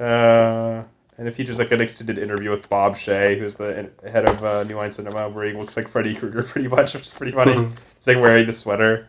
Uh, 0.00 0.82
and 1.18 1.26
it 1.26 1.34
features 1.34 1.58
like 1.58 1.72
an 1.72 1.80
extended 1.80 2.16
interview 2.18 2.50
with 2.50 2.68
Bob 2.68 2.94
Shaye, 2.94 3.38
who's 3.38 3.56
the 3.56 3.90
head 4.08 4.26
of 4.28 4.42
uh, 4.44 4.62
New 4.64 4.76
Line 4.76 4.92
Cinema, 4.92 5.28
where 5.28 5.44
he 5.44 5.52
looks 5.52 5.76
like 5.76 5.88
Freddy 5.88 6.14
Krueger 6.14 6.42
pretty 6.44 6.68
much, 6.68 6.94
which 6.94 7.06
is 7.06 7.12
pretty 7.12 7.32
funny. 7.32 7.54
Mhm. 7.54 7.76
He's 7.98 8.06
like 8.06 8.18
wearing 8.18 8.46
the 8.46 8.52
sweater. 8.52 9.08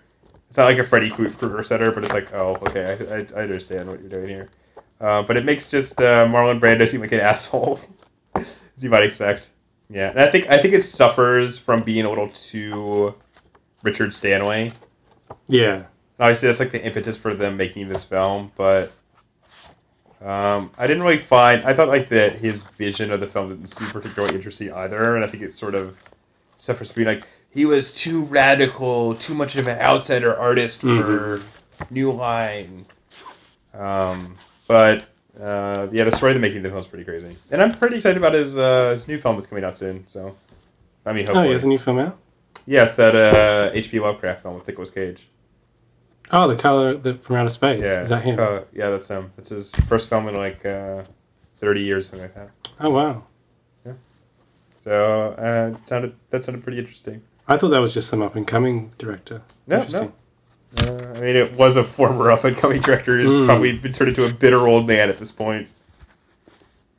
It's 0.49 0.57
not 0.57 0.65
like 0.65 0.79
a 0.79 0.83
Freddy 0.83 1.09
Krueger 1.11 1.61
sweater, 1.61 1.91
but 1.91 2.03
it's 2.03 2.13
like, 2.13 2.33
oh, 2.33 2.55
okay, 2.63 2.97
I, 3.11 3.15
I, 3.17 3.39
I 3.39 3.43
understand 3.43 3.87
what 3.87 3.99
you're 4.01 4.09
doing 4.09 4.27
here. 4.27 4.49
Uh, 4.99 5.21
but 5.21 5.37
it 5.37 5.45
makes 5.45 5.69
just 5.69 6.01
uh, 6.01 6.25
Marlon 6.25 6.59
Brando 6.59 6.87
seem 6.87 7.01
like 7.01 7.11
an 7.11 7.19
asshole, 7.21 7.79
as 8.35 8.83
you 8.83 8.89
might 8.89 9.03
expect. 9.03 9.51
Yeah, 9.89 10.09
and 10.09 10.19
I 10.19 10.29
think 10.29 10.47
I 10.47 10.61
think 10.61 10.73
it 10.73 10.81
suffers 10.81 11.57
from 11.57 11.81
being 11.81 12.05
a 12.05 12.09
little 12.09 12.29
too 12.29 13.15
Richard 13.83 14.13
Stanley. 14.13 14.71
Yeah. 15.47 15.83
Obviously, 16.19 16.47
that's 16.47 16.59
like 16.59 16.71
the 16.71 16.83
impetus 16.83 17.17
for 17.17 17.33
them 17.33 17.55
making 17.55 17.87
this 17.87 18.03
film, 18.03 18.51
but 18.57 18.91
um, 20.21 20.69
I 20.77 20.85
didn't 20.85 21.03
really 21.03 21.17
find. 21.17 21.63
I 21.63 21.73
thought 21.73 21.87
like 21.87 22.09
that 22.09 22.35
his 22.35 22.61
vision 22.61 23.11
of 23.11 23.21
the 23.21 23.27
film 23.27 23.49
didn't 23.49 23.69
seem 23.69 23.89
particularly 23.89 24.35
interesting 24.35 24.71
either, 24.73 25.15
and 25.15 25.23
I 25.23 25.27
think 25.27 25.43
it 25.43 25.53
sort 25.53 25.75
of 25.75 25.97
suffers 26.57 26.91
from 26.91 27.05
being 27.05 27.15
like 27.15 27.27
he 27.49 27.65
was 27.65 27.93
too 27.93 28.25
radical, 28.25 29.15
too 29.15 29.33
much 29.33 29.55
of 29.55 29.67
an 29.67 29.79
outsider 29.79 30.35
artist 30.35 30.81
for 30.81 31.41
New 31.89 32.11
Line. 32.11 32.85
Um, 33.73 34.35
but 34.67 35.05
uh, 35.41 35.87
yeah, 35.91 36.03
the 36.03 36.11
story 36.11 36.31
of 36.31 36.35
the 36.35 36.41
making 36.41 36.57
of 36.57 36.63
the 36.63 36.69
film 36.69 36.81
is 36.81 36.87
pretty 36.87 37.05
crazy, 37.05 37.35
and 37.51 37.61
I'm 37.61 37.71
pretty 37.73 37.97
excited 37.97 38.17
about 38.17 38.33
his 38.33 38.57
uh, 38.57 38.91
his 38.91 39.07
new 39.07 39.17
film 39.19 39.35
that's 39.35 39.47
coming 39.47 39.63
out 39.63 39.77
soon. 39.77 40.05
So, 40.07 40.35
I 41.05 41.13
mean, 41.13 41.25
Oh, 41.25 41.27
hopefully, 41.33 41.47
he 41.47 41.53
has 41.53 41.63
a 41.63 41.67
new 41.67 41.77
film 41.77 41.99
out? 41.99 42.17
yes, 42.65 42.95
that 42.95 43.15
uh, 43.15 43.71
H.P. 43.73 43.99
Lovecraft 43.99 44.41
film 44.43 44.55
with 44.55 44.67
Nicolas 44.67 44.89
Cage. 44.89 45.27
Oh, 46.31 46.47
The 46.47 46.55
Color 46.55 46.95
the, 46.95 47.13
from 47.15 47.37
Outer 47.37 47.49
Space. 47.49 47.81
Yeah, 47.81 48.01
Is 48.01 48.09
that 48.09 48.23
him? 48.23 48.39
Uh, 48.39 48.59
yeah, 48.71 48.89
that's 48.91 49.07
him. 49.07 49.31
It's 49.37 49.49
his 49.49 49.73
first 49.73 50.09
film 50.09 50.27
in 50.27 50.35
like 50.35 50.63
uh, 50.65 51.03
thirty 51.59 51.81
years, 51.81 52.07
something 52.09 52.23
like 52.27 52.35
that. 52.35 52.49
Oh, 52.79 52.89
wow. 52.89 53.23
So 54.77 55.33
uh, 55.37 55.75
sounded 55.85 56.15
that 56.29 56.43
sounded 56.43 56.63
pretty 56.63 56.79
interesting. 56.79 57.21
I 57.47 57.57
thought 57.57 57.69
that 57.69 57.79
was 57.81 57.93
just 57.93 58.07
some 58.07 58.21
up 58.21 58.35
and 58.35 58.47
coming 58.47 58.93
director. 58.97 59.41
No, 59.67 59.75
Interesting. 59.77 60.13
Uh, 60.77 61.13
I 61.15 61.21
mean, 61.21 61.35
it 61.35 61.53
was 61.53 61.77
a 61.77 61.83
former 61.83 62.29
up 62.31 62.43
and 62.43 62.55
coming 62.55 62.81
director 62.81 63.17
who's 63.19 63.29
Mm. 63.29 63.45
probably 63.45 63.77
been 63.77 63.93
turned 63.93 64.09
into 64.09 64.25
a 64.25 64.31
bitter 64.33 64.67
old 64.67 64.87
man 64.87 65.09
at 65.09 65.17
this 65.17 65.31
point. 65.31 65.67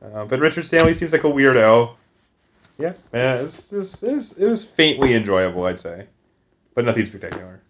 Uh, 0.02 0.24
but 0.24 0.40
Richard 0.40 0.66
Stanley 0.66 0.94
seems 0.94 1.12
like 1.12 1.24
a 1.24 1.28
weirdo. 1.28 1.94
Yeah, 2.78 2.94
yeah, 3.12 3.38
it 3.38 3.42
was, 3.42 3.72
it, 3.72 3.76
was, 3.76 4.02
it, 4.02 4.12
was, 4.14 4.38
it 4.38 4.48
was 4.48 4.64
faintly 4.64 5.12
enjoyable, 5.14 5.64
I'd 5.66 5.78
say, 5.78 6.06
but 6.74 6.86
nothing 6.86 7.04
spectacular. 7.04 7.60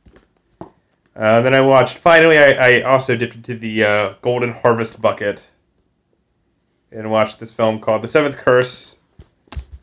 Uh, 1.16 1.42
then 1.42 1.52
I 1.52 1.60
watched. 1.60 1.98
Finally, 1.98 2.38
I, 2.38 2.78
I 2.78 2.82
also 2.82 3.16
dipped 3.16 3.34
into 3.34 3.56
the 3.56 3.82
uh, 3.84 4.14
Golden 4.22 4.52
Harvest 4.52 5.02
bucket 5.02 5.44
and 6.92 7.10
watched 7.10 7.40
this 7.40 7.50
film 7.52 7.80
called 7.80 8.02
The 8.02 8.08
Seventh 8.08 8.36
Curse, 8.36 8.98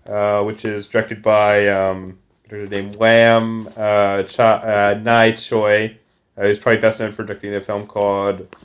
uh, 0.08 0.42
which 0.44 0.64
is 0.64 0.88
directed 0.88 1.22
by 1.22 1.68
um, 1.68 2.18
named 2.50 2.96
Lam 2.96 3.68
uh, 3.76 4.24
Cha- 4.24 4.62
uh, 4.64 5.00
Nai 5.04 5.32
Choi. 5.34 5.98
Uh, 6.38 6.46
he's 6.46 6.60
probably 6.60 6.80
best 6.80 7.00
known 7.00 7.12
for 7.12 7.24
directing 7.24 7.54
a 7.56 7.62
film 7.62 7.88
called 7.88 8.56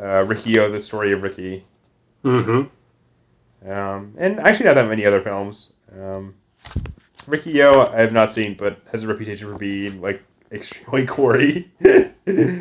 uh, 0.00 0.24
Riki-Oh: 0.24 0.70
The 0.70 0.80
Story 0.80 1.12
of 1.12 1.22
Ricky. 1.22 1.64
Mm-hmm. 2.24 3.70
Um, 3.70 4.14
and 4.16 4.40
actually, 4.40 4.66
not 4.66 4.74
that 4.74 4.88
many 4.88 5.04
other 5.04 5.20
films. 5.20 5.72
Um, 5.92 6.34
Riki-Oh, 7.26 7.90
I 7.92 8.00
have 8.00 8.12
not 8.12 8.32
seen, 8.32 8.54
but 8.54 8.80
has 8.92 9.02
a 9.02 9.06
reputation 9.06 9.50
for 9.50 9.58
being 9.58 10.00
like 10.00 10.22
extremely 10.52 11.04
gory. 11.04 11.70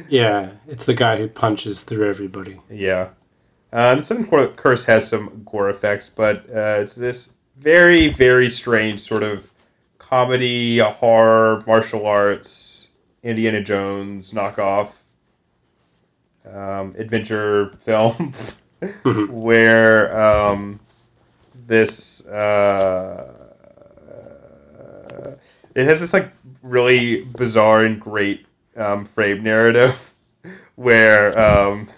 Yeah, 0.09 0.51
it's 0.67 0.85
the 0.85 0.93
guy 0.93 1.17
who 1.17 1.27
punches 1.27 1.81
through 1.81 2.09
everybody. 2.09 2.59
yeah. 2.69 3.09
Uh, 3.71 3.95
the 3.95 4.03
Seventh 4.03 4.55
Curse 4.55 4.85
has 4.85 5.09
some 5.09 5.43
gore 5.45 5.69
effects, 5.69 6.07
but 6.07 6.49
uh, 6.49 6.79
it's 6.79 6.95
this 6.95 7.33
very, 7.57 8.07
very 8.07 8.49
strange 8.49 9.01
sort 9.01 9.23
of 9.23 9.51
comedy, 9.97 10.77
horror, 10.77 11.63
martial 11.67 12.05
arts, 12.05 12.76
Indiana 13.27 13.61
Jones 13.61 14.31
knockoff 14.31 14.89
um, 16.45 16.95
adventure 16.97 17.75
film 17.79 18.33
Mhm. 18.81 19.29
where 19.29 20.15
um, 20.19 20.79
this 21.67 22.27
uh, 22.27 23.33
it 25.75 25.85
has 25.87 25.99
this 25.99 26.13
like 26.13 26.31
really 26.61 27.23
bizarre 27.37 27.83
and 27.83 27.99
great 27.99 28.45
um, 28.75 29.03
frame 29.03 29.41
narrative 29.43 30.13
where 30.75 31.37
um, 31.39 31.89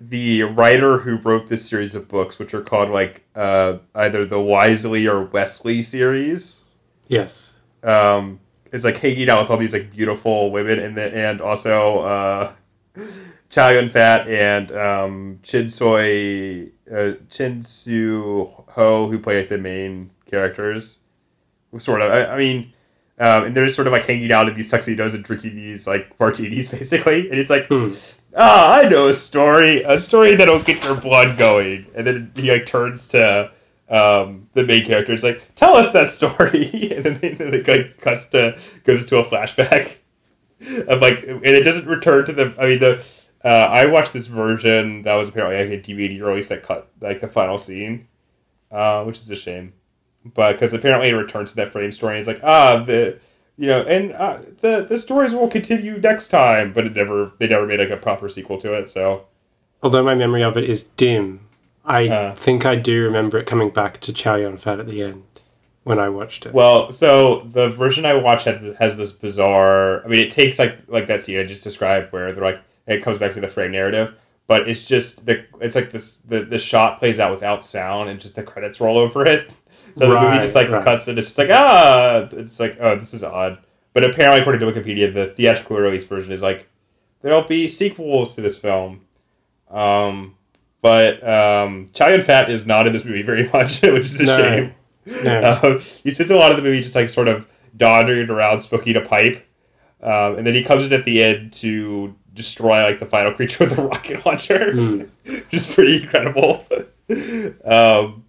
the 0.00 0.44
writer 0.44 0.98
who 0.98 1.16
wrote 1.16 1.48
this 1.48 1.68
series 1.68 1.94
of 1.94 2.08
books, 2.08 2.38
which 2.38 2.54
are 2.54 2.62
called 2.62 2.88
like 2.90 3.22
uh, 3.34 3.78
either 3.94 4.24
the 4.24 4.40
Wisely 4.40 5.06
or 5.06 5.24
Wesley 5.24 5.82
series, 5.82 6.62
Yes. 7.06 7.60
um, 7.82 8.40
is 8.74 8.84
like 8.84 8.98
hanging 8.98 9.30
out 9.30 9.42
with 9.42 9.50
all 9.50 9.56
these 9.56 9.72
like 9.72 9.92
beautiful 9.92 10.50
women 10.50 10.80
and 10.80 10.96
the, 10.96 11.02
and 11.16 11.40
also 11.40 12.00
uh, 12.00 12.52
Chow 13.48 13.68
Yun 13.68 13.88
Fat 13.88 14.26
and 14.28 14.72
um, 14.72 15.38
Chin 15.44 15.70
Soy, 15.70 16.70
uh, 16.92 17.12
Chin 17.30 17.62
Siu 17.62 18.50
Ho, 18.72 19.08
who 19.08 19.18
play 19.20 19.38
like, 19.38 19.48
the 19.48 19.58
main 19.58 20.10
characters. 20.28 20.98
Sort 21.78 22.00
of. 22.02 22.10
I, 22.10 22.34
I 22.34 22.38
mean, 22.38 22.72
um, 23.18 23.44
and 23.44 23.56
they're 23.56 23.64
just 23.64 23.76
sort 23.76 23.86
of 23.86 23.92
like 23.92 24.06
hanging 24.06 24.32
out 24.32 24.48
in 24.48 24.56
these 24.56 24.70
tuxedos 24.70 25.14
and 25.14 25.22
drinking 25.22 25.54
these 25.54 25.86
like 25.86 26.18
martinis, 26.18 26.68
basically. 26.78 27.30
And 27.30 27.38
it's 27.38 27.50
like, 27.50 27.68
Hmm. 27.68 27.94
ah, 28.36 28.74
I 28.74 28.88
know 28.88 29.06
a 29.06 29.14
story, 29.14 29.82
a 29.82 29.98
story 29.98 30.34
that'll 30.34 30.62
get 30.62 30.84
your 30.84 30.96
blood 30.96 31.38
going. 31.38 31.86
And 31.94 32.06
then 32.06 32.32
he 32.34 32.50
like 32.50 32.66
turns 32.66 33.06
to 33.08 33.52
um, 33.88 34.48
the 34.54 34.64
main 34.64 34.84
character. 34.84 35.12
It's 35.12 35.22
like, 35.22 35.54
tell 35.54 35.76
us 35.76 35.92
that 35.92 36.10
story. 36.10 36.92
and 36.96 37.04
then 37.04 37.18
it 37.22 37.40
like, 37.40 37.68
like 37.68 38.00
cuts 38.00 38.26
to 38.26 38.58
goes 38.84 39.02
into 39.02 39.18
a 39.18 39.24
flashback 39.24 39.96
of 40.88 41.00
like, 41.00 41.22
and 41.24 41.44
it 41.44 41.64
doesn't 41.64 41.86
return 41.86 42.24
to 42.26 42.32
the. 42.32 42.54
I 42.58 42.66
mean, 42.66 42.80
the 42.80 43.04
uh, 43.44 43.48
I 43.48 43.86
watched 43.86 44.12
this 44.12 44.26
version 44.26 45.02
that 45.02 45.14
was 45.14 45.28
apparently 45.28 45.56
like 45.56 45.78
a 45.78 45.82
DVD 45.82 46.20
release 46.22 46.48
that 46.48 46.62
cut 46.62 46.88
like 47.00 47.20
the 47.20 47.28
final 47.28 47.58
scene, 47.58 48.08
uh, 48.70 49.04
which 49.04 49.16
is 49.16 49.30
a 49.30 49.36
shame. 49.36 49.74
But 50.24 50.52
because 50.52 50.72
apparently 50.72 51.10
it 51.10 51.14
returns 51.14 51.50
to 51.50 51.56
that 51.56 51.72
frame 51.72 51.92
story, 51.92 52.14
and 52.14 52.18
it's 52.20 52.26
like 52.26 52.42
ah 52.42 52.82
the 52.82 53.18
you 53.56 53.68
know, 53.68 53.82
and 53.82 54.12
uh, 54.12 54.38
the 54.62 54.86
the 54.88 54.98
stories 54.98 55.34
will 55.34 55.48
continue 55.48 55.98
next 55.98 56.28
time, 56.28 56.72
but 56.72 56.86
it 56.86 56.94
never 56.96 57.32
they 57.38 57.46
never 57.46 57.66
made 57.66 57.80
like 57.80 57.90
a 57.90 57.96
proper 57.96 58.28
sequel 58.28 58.58
to 58.60 58.72
it. 58.72 58.88
So 58.88 59.26
Although 59.82 60.02
my 60.02 60.14
memory 60.14 60.42
of 60.42 60.56
it 60.56 60.64
is 60.64 60.84
dim, 60.84 61.43
I 61.84 62.08
Uh. 62.08 62.34
think 62.34 62.64
I 62.64 62.76
do 62.76 63.02
remember 63.04 63.38
it 63.38 63.46
coming 63.46 63.70
back 63.70 64.00
to 64.02 64.12
Chow 64.12 64.36
Yun 64.36 64.56
Fat 64.56 64.80
at 64.80 64.88
the 64.88 65.02
end 65.02 65.22
when 65.82 65.98
I 65.98 66.08
watched 66.08 66.46
it. 66.46 66.54
well, 66.54 66.90
so 66.92 67.40
the 67.52 67.68
version 67.68 68.06
I 68.06 68.14
watched 68.14 68.46
has, 68.46 68.76
has 68.78 68.96
this 68.96 69.12
bizarre. 69.12 70.04
I 70.04 70.08
mean, 70.08 70.20
it 70.20 70.30
takes 70.30 70.58
like 70.58 70.78
like 70.88 71.06
that 71.08 71.22
scene 71.22 71.38
I 71.38 71.44
just 71.44 71.62
described 71.64 72.12
where 72.12 72.32
they're 72.32 72.42
like 72.44 72.60
it 72.86 73.02
comes 73.02 73.18
back 73.18 73.34
to 73.34 73.40
the 73.40 73.48
frame 73.48 73.72
narrative, 73.72 74.14
but 74.46 74.68
it's 74.68 74.86
just 74.86 75.26
the 75.26 75.44
it's 75.60 75.74
like 75.74 75.90
this 75.90 76.16
the 76.18 76.40
the 76.44 76.58
shot 76.58 76.98
plays 76.98 77.18
out 77.18 77.32
without 77.32 77.64
sound 77.64 78.08
and 78.08 78.20
just 78.20 78.34
the 78.36 78.42
credits 78.42 78.80
roll 78.80 78.96
over 78.98 79.26
it. 79.26 79.50
So 79.96 80.08
the 80.08 80.20
movie 80.20 80.38
just 80.38 80.54
like 80.56 80.70
right. 80.70 80.82
cuts 80.82 81.06
and 81.06 81.18
it's 81.18 81.28
just 81.28 81.38
like 81.38 81.50
ah, 81.50 82.28
it's 82.32 82.58
like 82.58 82.76
oh 82.80 82.96
this 82.96 83.12
is 83.14 83.22
odd. 83.22 83.58
But 83.92 84.02
apparently, 84.04 84.40
according 84.40 84.60
to 84.60 84.80
Wikipedia, 84.80 85.12
the 85.14 85.28
theatrical 85.36 85.76
release 85.76 86.04
version 86.04 86.32
is 86.32 86.42
like 86.42 86.66
there'll 87.22 87.44
be 87.44 87.68
sequels 87.68 88.34
to 88.34 88.40
this 88.40 88.58
film. 88.58 89.02
Um, 89.70 90.34
but 90.84 91.26
um, 91.26 91.88
Chow 91.94 92.08
Yun 92.08 92.20
Fat 92.20 92.50
is 92.50 92.66
not 92.66 92.86
in 92.86 92.92
this 92.92 93.06
movie 93.06 93.22
very 93.22 93.48
much, 93.54 93.80
which 93.80 94.02
is 94.02 94.20
a 94.20 94.24
No. 94.26 94.36
shame. 94.36 94.74
No. 95.24 95.58
Um, 95.62 95.78
he 96.04 96.10
spends 96.12 96.30
a 96.30 96.36
lot 96.36 96.50
of 96.50 96.56
the 96.58 96.62
movie 96.62 96.80
just 96.82 96.94
like 96.94 97.08
sort 97.08 97.28
of 97.28 97.46
dodging 97.76 98.28
around, 98.30 98.60
smoking 98.60 98.94
a 98.96 99.00
pipe, 99.00 99.44
um, 100.02 100.36
and 100.36 100.46
then 100.46 100.54
he 100.54 100.62
comes 100.62 100.84
in 100.84 100.92
at 100.92 101.04
the 101.06 101.22
end 101.22 101.52
to 101.54 102.14
destroy 102.34 102.82
like 102.84 103.00
the 103.00 103.06
final 103.06 103.32
creature 103.36 103.64
with 103.64 103.78
a 103.78 103.82
rocket 103.82 104.24
launcher, 104.26 104.72
Hmm. 104.72 104.98
which 105.24 105.44
is 105.52 105.66
pretty 105.74 106.02
incredible. 106.02 106.66
um, 107.64 108.23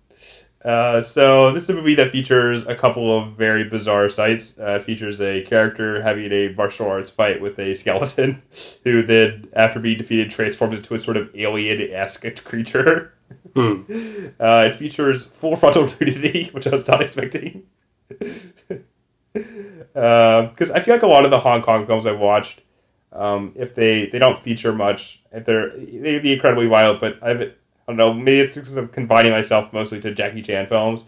uh, 0.66 1.00
so 1.00 1.52
this 1.52 1.66
is 1.66 1.70
a 1.70 1.74
movie 1.74 1.94
that 1.94 2.12
features 2.12 2.66
a 2.66 2.74
couple 2.74 3.16
of 3.16 3.34
very 3.34 3.64
bizarre 3.64 4.10
sights. 4.10 4.58
Uh, 4.58 4.80
features 4.80 5.22
a 5.22 5.44
character 5.44 6.02
having 6.02 6.32
a 6.32 6.50
martial 6.54 6.88
arts 6.88 7.12
fight 7.12 7.40
with 7.40 7.60
a 7.60 7.76
skeleton, 7.76 8.42
who 8.84 9.04
then, 9.04 9.48
after 9.54 9.80
being 9.80 9.98
defeated, 9.98 10.32
transforms 10.32 10.76
into 10.76 10.96
a 10.96 11.00
sort 11.00 11.18
of 11.18 11.30
alien-esque 11.36 12.44
creature. 12.44 13.14
Hmm. 13.56 13.84
Uh, 14.38 14.70
it 14.70 14.76
features 14.76 15.28
full 15.28 15.56
frontal 15.56 15.90
nudity, 16.00 16.50
which 16.52 16.68
I 16.68 16.72
was 16.72 16.86
not 16.88 17.02
expecting. 17.02 17.64
Because 18.10 18.82
I 20.72 20.82
feel 20.82 20.94
like 20.94 21.04
a 21.04 21.08
lot 21.08 21.24
of 21.24 21.32
the 21.32 21.40
Hong 21.40 21.62
Kong 21.62 21.86
films 21.86 22.06
I've 22.06 22.20
watched, 22.20 22.62
um, 23.14 23.54
if 23.56 23.76
they, 23.76 24.08
they 24.08 24.20
don't 24.20 24.42
feature 24.42 24.74
much, 24.74 25.22
if 25.32 25.46
they're 25.46 25.70
they 25.78 26.14
would 26.14 26.24
be 26.24 26.34
incredibly 26.34 26.68
violent, 26.68 27.00
but 27.00 27.18
I've 27.24 27.54
I 27.88 27.92
don't 27.92 27.98
know 27.98 28.14
maybe 28.14 28.40
it's 28.40 28.56
because 28.56 28.76
I'm 28.78 28.88
confining 28.88 29.32
myself 29.32 29.72
mostly 29.74 30.02
to 30.02 30.14
Jackie 30.14 30.42
Chan 30.42 30.68
films. 30.68 31.04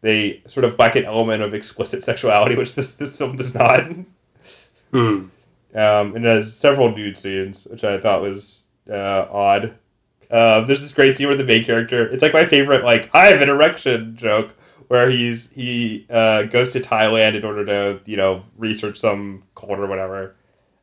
They 0.00 0.42
sort 0.46 0.64
of 0.64 0.78
lack 0.78 0.96
an 0.96 1.04
element 1.04 1.42
of 1.42 1.54
explicit 1.54 2.04
sexuality, 2.04 2.56
which 2.56 2.74
this 2.74 2.96
this 2.96 3.18
film 3.18 3.36
does 3.36 3.54
not. 3.54 3.84
Hmm. 4.92 5.28
Um, 5.74 6.16
and 6.16 6.24
it 6.24 6.28
has 6.28 6.56
several 6.56 6.94
nude 6.94 7.16
scenes, 7.16 7.66
which 7.66 7.84
I 7.84 8.00
thought 8.00 8.22
was 8.22 8.64
uh, 8.90 9.26
odd. 9.30 9.76
Uh, 10.30 10.62
there's 10.62 10.80
this 10.80 10.92
great 10.92 11.16
scene 11.16 11.26
where 11.26 11.36
the 11.36 11.44
main 11.44 11.64
character, 11.64 12.06
it's 12.08 12.22
like 12.22 12.32
my 12.32 12.46
favorite, 12.46 12.84
like, 12.84 13.10
I 13.14 13.28
have 13.28 13.42
an 13.42 13.50
erection 13.50 14.16
joke, 14.16 14.54
where 14.88 15.10
he's, 15.10 15.52
he 15.52 16.06
uh, 16.08 16.44
goes 16.44 16.72
to 16.72 16.80
Thailand 16.80 17.34
in 17.34 17.44
order 17.44 17.64
to, 17.66 18.00
you 18.10 18.16
know, 18.16 18.44
research 18.56 18.98
some 18.98 19.42
cult 19.54 19.78
or 19.78 19.86
whatever. 19.86 20.36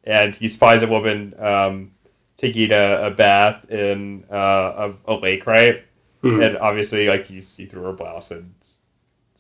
And 0.04 0.36
he 0.36 0.50
spies 0.50 0.84
a 0.84 0.88
woman 0.88 1.34
um, 1.40 1.92
taking 2.38 2.72
a, 2.72 3.08
a 3.08 3.12
bath 3.12 3.70
in 3.72 4.24
uh, 4.32 4.92
a, 5.08 5.14
a 5.14 5.16
lake, 5.16 5.46
right? 5.48 5.84
Hmm. 6.22 6.42
And 6.42 6.58
obviously, 6.58 7.08
like, 7.08 7.30
you 7.30 7.42
see 7.42 7.66
through 7.66 7.84
her 7.84 7.94
blouse 7.94 8.32
and 8.32 8.54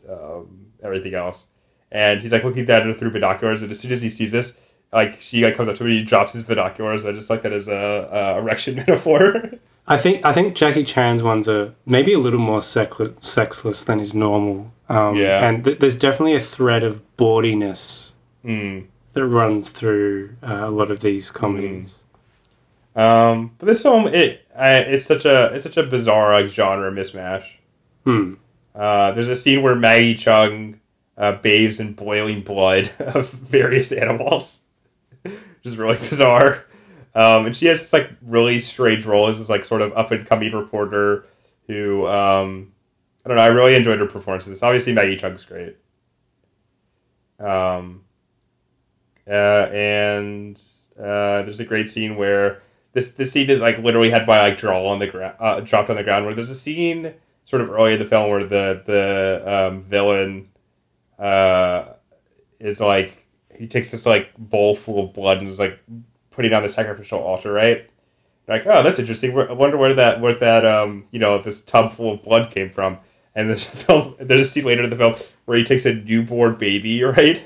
um, 0.09 0.67
everything 0.83 1.13
else. 1.13 1.47
And 1.91 2.19
he's 2.21 2.31
like 2.31 2.43
looking 2.43 2.69
at 2.69 2.83
her 2.83 2.93
through 2.93 3.11
binoculars, 3.11 3.61
and 3.61 3.71
as 3.71 3.79
soon 3.79 3.91
as 3.91 4.01
he 4.01 4.09
sees 4.09 4.31
this, 4.31 4.57
like 4.91 5.19
she 5.21 5.43
like 5.43 5.55
comes 5.55 5.67
up 5.67 5.75
to 5.77 5.83
him 5.83 5.89
and 5.89 5.99
he 5.99 6.03
drops 6.03 6.33
his 6.33 6.43
binoculars. 6.43 7.05
I 7.05 7.11
just 7.11 7.29
like 7.29 7.41
that 7.43 7.53
as 7.53 7.67
a, 7.67 8.09
a 8.11 8.39
erection 8.39 8.75
metaphor. 8.87 9.51
I 9.87 9.97
think 9.97 10.25
I 10.25 10.31
think 10.33 10.55
Jackie 10.55 10.83
Chan's 10.83 11.21
ones 11.23 11.47
are 11.47 11.73
maybe 11.85 12.13
a 12.13 12.19
little 12.19 12.39
more 12.39 12.61
sexless, 12.61 13.11
sexless 13.23 13.83
than 13.83 13.99
is 13.99 14.13
normal. 14.13 14.73
Um, 14.89 15.15
Yeah. 15.15 15.47
And 15.47 15.63
th- 15.63 15.79
there's 15.79 15.95
definitely 15.97 16.35
a 16.35 16.39
thread 16.39 16.83
of 16.83 17.01
bawdiness 17.17 18.15
Hmm. 18.43 18.79
that 19.13 19.25
runs 19.25 19.71
through 19.71 20.35
uh, 20.43 20.63
a 20.65 20.71
lot 20.71 20.91
of 20.91 20.99
these 21.01 21.29
comedies. 21.31 22.03
Um, 22.95 23.51
but 23.57 23.65
this 23.65 23.81
film, 23.81 24.07
it 24.07 24.45
I, 24.57 24.77
it's 24.77 25.05
such 25.05 25.25
a 25.25 25.53
it's 25.53 25.63
such 25.63 25.77
a 25.77 25.83
bizarre 25.83 26.31
like 26.31 26.51
genre 26.51 26.91
mismatch. 26.91 27.45
Hmm. 28.05 28.35
Uh, 28.73 29.11
there's 29.11 29.29
a 29.29 29.35
scene 29.35 29.61
where 29.61 29.75
Maggie 29.75 30.15
Cheung 30.15 30.79
uh, 31.17 31.33
bathes 31.33 31.79
in 31.79 31.93
boiling 31.93 32.41
blood 32.41 32.89
of 32.99 33.29
various 33.29 33.91
animals, 33.91 34.61
which 35.23 35.35
is 35.63 35.77
really 35.77 35.97
bizarre. 35.97 36.65
Um, 37.13 37.45
and 37.45 37.55
she 37.55 37.67
has 37.67 37.79
this 37.79 37.93
like 37.93 38.09
really 38.21 38.59
strange 38.59 39.05
role 39.05 39.27
as 39.27 39.39
this 39.39 39.49
like 39.49 39.65
sort 39.65 39.81
of 39.81 39.93
up 39.93 40.11
and 40.11 40.25
coming 40.25 40.53
reporter 40.53 41.25
who 41.67 42.05
um, 42.07 42.73
I 43.25 43.29
don't 43.29 43.37
know. 43.37 43.43
I 43.43 43.47
really 43.47 43.75
enjoyed 43.75 43.99
her 43.99 44.05
performances. 44.05 44.61
Obviously, 44.61 44.93
Maggie 44.93 45.17
Cheung's 45.17 45.43
great. 45.43 45.77
Um, 47.39 48.03
uh, 49.27 49.69
and 49.71 50.61
uh, 50.97 51.41
there's 51.41 51.59
a 51.59 51.65
great 51.65 51.89
scene 51.89 52.15
where 52.15 52.61
this 52.95 53.11
this 53.11 53.33
scene 53.33 53.49
is 53.49 53.59
like 53.59 53.77
literally 53.79 54.09
had 54.09 54.25
by 54.25 54.39
like 54.39 54.57
draw 54.57 54.87
on 54.87 54.99
the 54.99 55.07
ground, 55.07 55.35
uh, 55.39 55.59
dropped 55.59 55.89
on 55.89 55.97
the 55.97 56.03
ground. 56.03 56.25
Where 56.25 56.33
there's 56.33 56.49
a 56.49 56.55
scene 56.55 57.13
sort 57.43 57.61
of 57.61 57.69
early 57.69 57.93
in 57.93 57.99
the 57.99 58.05
film 58.05 58.29
where 58.29 58.43
the 58.45 58.81
the 58.85 59.43
um, 59.45 59.83
villain 59.83 60.47
uh, 61.19 61.89
is 62.57 62.79
like 62.79 63.25
he 63.53 63.67
takes 63.67 63.91
this 63.91 64.05
like 64.05 64.35
bowl 64.37 64.77
full 64.77 65.03
of 65.03 65.13
blood 65.13 65.39
and 65.39 65.49
is 65.49 65.59
like 65.59 65.77
putting 66.31 66.53
on 66.53 66.63
the 66.63 66.69
sacrificial 66.69 67.19
altar, 67.19 67.51
right? 67.51 67.89
Like, 68.47 68.65
oh, 68.65 68.81
that's 68.81 68.97
interesting. 68.97 69.37
I 69.37 69.51
wonder 69.51 69.75
where 69.75 69.93
that 69.93 70.21
where 70.21 70.35
that 70.35 70.65
um 70.65 71.05
you 71.11 71.19
know 71.19 71.37
this 71.41 71.65
tub 71.65 71.91
full 71.91 72.13
of 72.13 72.23
blood 72.23 72.49
came 72.49 72.69
from. 72.69 72.97
And 73.37 73.49
there's 73.49 73.73
a 73.73 73.75
film, 73.75 74.15
there's 74.19 74.43
a 74.43 74.45
scene 74.45 74.63
later 74.63 74.83
in 74.83 74.89
the 74.89 74.95
film 74.95 75.15
where 75.43 75.57
he 75.57 75.65
takes 75.65 75.85
a 75.85 75.93
newborn 75.93 76.55
baby, 76.55 77.03
right? 77.03 77.41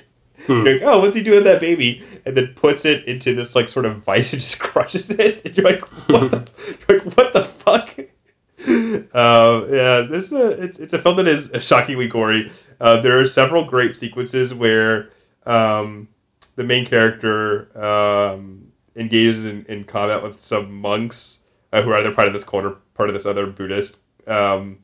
You're 0.50 0.74
like, 0.74 0.82
oh, 0.84 1.00
what's 1.00 1.16
he 1.16 1.22
doing 1.22 1.38
with 1.38 1.46
that 1.46 1.60
baby? 1.60 2.04
And 2.26 2.36
then 2.36 2.54
puts 2.56 2.86
it 2.86 3.06
into 3.06 3.34
this 3.36 3.56
like 3.56 3.70
sort 3.70 3.86
of 3.86 4.04
vice 4.04 4.34
and 4.34 4.42
just 4.42 4.60
crushes 4.60 5.10
it. 5.10 5.46
And 5.46 5.56
you're 5.58 5.66
like, 5.66 5.82
what 6.10 6.32
the, 6.32 6.52
you're 6.90 7.00
like, 7.00 7.18
what 7.18 7.34
the 7.34 7.44
fuck? 7.44 7.98
Uh, 9.14 9.66
yeah, 9.70 10.02
this 10.02 10.34
uh, 10.34 10.58
it's 10.60 10.80
it's 10.80 10.92
a 10.94 11.00
film 11.00 11.16
that 11.16 11.28
is 11.28 11.50
shockingly 11.62 12.08
gory. 12.08 12.52
Uh, 12.82 13.00
there 13.02 13.20
are 13.20 13.26
several 13.26 13.64
great 13.64 13.96
sequences 13.96 14.54
where 14.54 15.12
um, 15.46 16.08
the 16.56 16.64
main 16.64 16.86
character 16.86 17.76
um, 17.82 18.70
engages 18.96 19.46
in, 19.46 19.66
in 19.66 19.86
combat 19.86 20.22
with 20.22 20.40
some 20.40 20.74
monks 20.74 21.46
uh, 21.72 21.82
who 21.82 21.90
are 21.90 21.96
either 22.00 22.14
part 22.14 22.28
of 22.28 22.34
this 22.34 22.44
cult 22.44 22.66
or 22.66 22.78
part 22.96 23.10
of 23.10 23.14
this 23.14 23.26
other 23.26 23.48
Buddhist 23.48 23.98
um, 24.28 24.80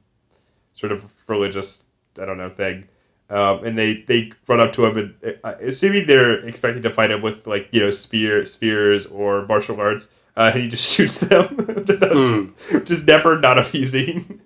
sort 0.73 0.91
of 0.91 1.05
religious 1.27 1.83
I 2.19 2.25
don't 2.25 2.37
know 2.37 2.49
thing. 2.49 2.87
Um, 3.29 3.65
and 3.65 3.75
they, 3.77 4.03
they 4.03 4.31
run 4.47 4.59
up 4.59 4.71
to 4.73 4.85
him 4.85 4.97
and 5.23 5.37
uh, 5.43 5.55
assuming 5.59 6.05
they're 6.05 6.45
expecting 6.47 6.83
to 6.83 6.91
fight 6.91 7.09
him 7.09 7.21
with 7.23 7.47
like 7.47 7.67
you 7.71 7.79
know 7.81 7.89
spear 7.89 8.45
spears 8.45 9.07
or 9.07 9.45
martial 9.47 9.81
arts, 9.81 10.09
uh, 10.37 10.51
and 10.53 10.63
he 10.63 10.69
just 10.69 10.93
shoots 10.95 11.17
them, 11.17 11.55
That's- 11.57 12.49
which 12.71 12.91
is 12.91 13.05
never 13.07 13.39
not 13.39 13.57
amusing. 13.57 14.41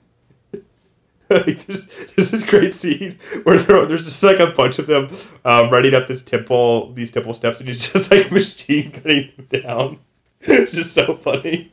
like 1.30 1.66
there's 1.68 1.88
there's 2.16 2.32
this 2.32 2.44
great 2.44 2.74
scene 2.74 3.20
where 3.44 3.60
there, 3.60 3.86
there's 3.86 4.06
just 4.06 4.24
like 4.24 4.40
a 4.40 4.48
bunch 4.48 4.80
of 4.80 4.88
them 4.88 5.10
um, 5.46 5.70
running 5.70 5.94
up 5.94 6.08
this 6.08 6.24
temple 6.24 6.92
these 6.94 7.12
temple 7.12 7.34
steps, 7.34 7.60
and 7.60 7.68
he's 7.68 7.92
just 7.92 8.10
like 8.10 8.32
machine 8.32 8.92
cutting 8.92 9.32
them 9.38 9.62
down. 9.62 10.00
it's 10.42 10.72
just 10.72 10.94
so 10.94 11.18
funny. 11.18 11.72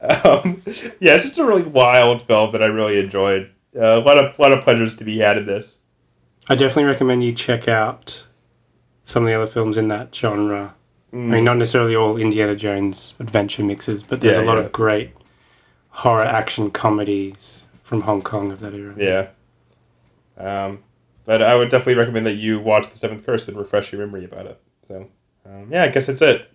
Um, 0.00 0.62
yeah, 1.00 1.14
it's 1.16 1.24
just 1.24 1.38
a 1.38 1.44
really 1.44 1.64
wild 1.64 2.22
film 2.22 2.52
that 2.52 2.62
I 2.62 2.66
really 2.66 2.98
enjoyed. 2.98 3.50
Uh, 3.76 3.98
a 3.98 4.00
lot 4.00 4.16
of 4.16 4.38
lot 4.38 4.52
of 4.52 4.62
pleasures 4.64 4.96
to 4.96 5.04
be 5.04 5.18
had 5.18 5.36
in 5.36 5.44
this. 5.46 5.79
I 6.48 6.54
definitely 6.54 6.84
recommend 6.84 7.24
you 7.24 7.32
check 7.32 7.68
out 7.68 8.26
some 9.04 9.24
of 9.24 9.28
the 9.28 9.34
other 9.34 9.46
films 9.46 9.76
in 9.76 9.88
that 9.88 10.14
genre. 10.14 10.74
I 11.12 11.16
mean, 11.16 11.44
not 11.44 11.56
necessarily 11.56 11.96
all 11.96 12.16
Indiana 12.16 12.54
Jones 12.54 13.14
adventure 13.18 13.64
mixes, 13.64 14.02
but 14.04 14.20
there's 14.20 14.36
Yeah, 14.36 14.42
a 14.42 14.46
lot 14.46 14.58
yeah. 14.58 14.64
of 14.64 14.72
great 14.72 15.10
horror 15.90 16.24
action 16.24 16.70
comedies 16.70 17.66
from 17.82 18.02
Hong 18.02 18.22
Kong 18.22 18.52
of 18.52 18.60
that 18.60 18.74
era. 18.74 18.94
Yeah. 18.96 19.26
Um, 20.36 20.84
but 21.24 21.42
I 21.42 21.56
would 21.56 21.68
definitely 21.68 21.96
recommend 21.96 22.26
that 22.26 22.34
you 22.34 22.60
watch 22.60 22.88
The 22.90 22.96
Seventh 22.96 23.26
Curse 23.26 23.48
and 23.48 23.56
refresh 23.56 23.92
your 23.92 24.00
memory 24.06 24.24
about 24.24 24.46
it. 24.46 24.60
So, 24.84 25.08
um, 25.44 25.66
yeah, 25.70 25.82
I 25.84 25.88
guess 25.88 26.06
that's 26.06 26.22
it. 26.22 26.48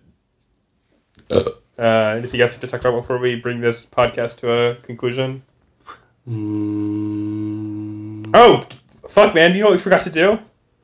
Uh, 1.30 2.14
anything 2.16 2.40
else 2.40 2.52
you 2.54 2.54
have 2.54 2.60
to 2.62 2.66
talk 2.66 2.80
about 2.80 2.98
before 3.02 3.18
we 3.18 3.36
bring 3.36 3.60
this 3.60 3.84
podcast 3.84 4.38
to 4.40 4.50
a 4.50 4.74
conclusion? 4.76 5.42
Mm, 6.28 8.30
Oh, 8.34 8.62
fuck, 9.16 9.34
man! 9.34 9.54
You 9.54 9.60
know 9.62 9.68
what 9.68 9.76
we 9.76 9.80
forgot 9.80 10.04
to 10.04 10.10
do? 10.10 10.38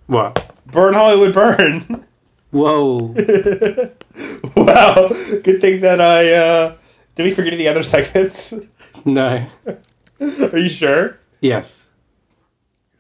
what? 0.07 0.51
Burn 0.65 0.95
Hollywood 0.95 1.35
Burn. 1.35 2.07
Whoa! 2.51 3.15
wow, 4.57 5.09
good 5.43 5.61
thing 5.61 5.83
that 5.83 6.01
I. 6.01 6.33
Uh, 6.33 6.77
did 7.15 7.25
we 7.25 7.31
forget 7.31 7.53
any 7.53 7.69
other 7.69 7.83
segments? 7.83 8.55
no. 9.05 9.47
Are 10.19 10.59
you 10.59 10.69
sure? 10.71 11.19
Yes. 11.43 11.91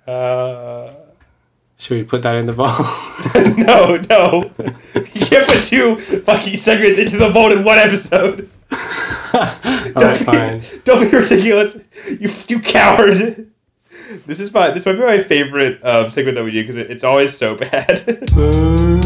Uh, 0.06 0.92
Should 1.78 1.96
we 1.96 2.02
put 2.04 2.22
that 2.22 2.34
in 2.36 2.44
the 2.46 2.52
vault? 2.52 2.86
no, 3.56 3.96
no. 4.10 4.50
You 5.14 5.26
can't 5.26 5.46
put 5.48 5.62
two 5.64 5.98
fucking 5.98 6.58
segments 6.58 6.98
into 6.98 7.16
the 7.16 7.30
vault 7.30 7.52
in 7.52 7.64
one 7.64 7.78
episode. 7.78 8.50
Alright, 9.34 10.20
fine. 10.24 10.62
Don't 10.84 11.10
be 11.10 11.16
ridiculous. 11.16 11.78
You 12.06 12.30
you 12.48 12.60
coward. 12.60 13.51
This 14.26 14.40
is 14.40 14.52
my 14.52 14.70
this 14.70 14.84
might 14.84 14.92
be 14.92 15.00
my 15.00 15.22
favorite 15.22 15.80
um, 15.84 16.10
segment 16.10 16.36
that 16.36 16.44
we 16.44 16.50
do 16.50 16.62
because 16.62 16.76
it, 16.76 16.90
it's 16.90 17.04
always 17.04 17.36
so 17.36 17.54
bad. 17.56 18.04
Burn. 18.34 19.00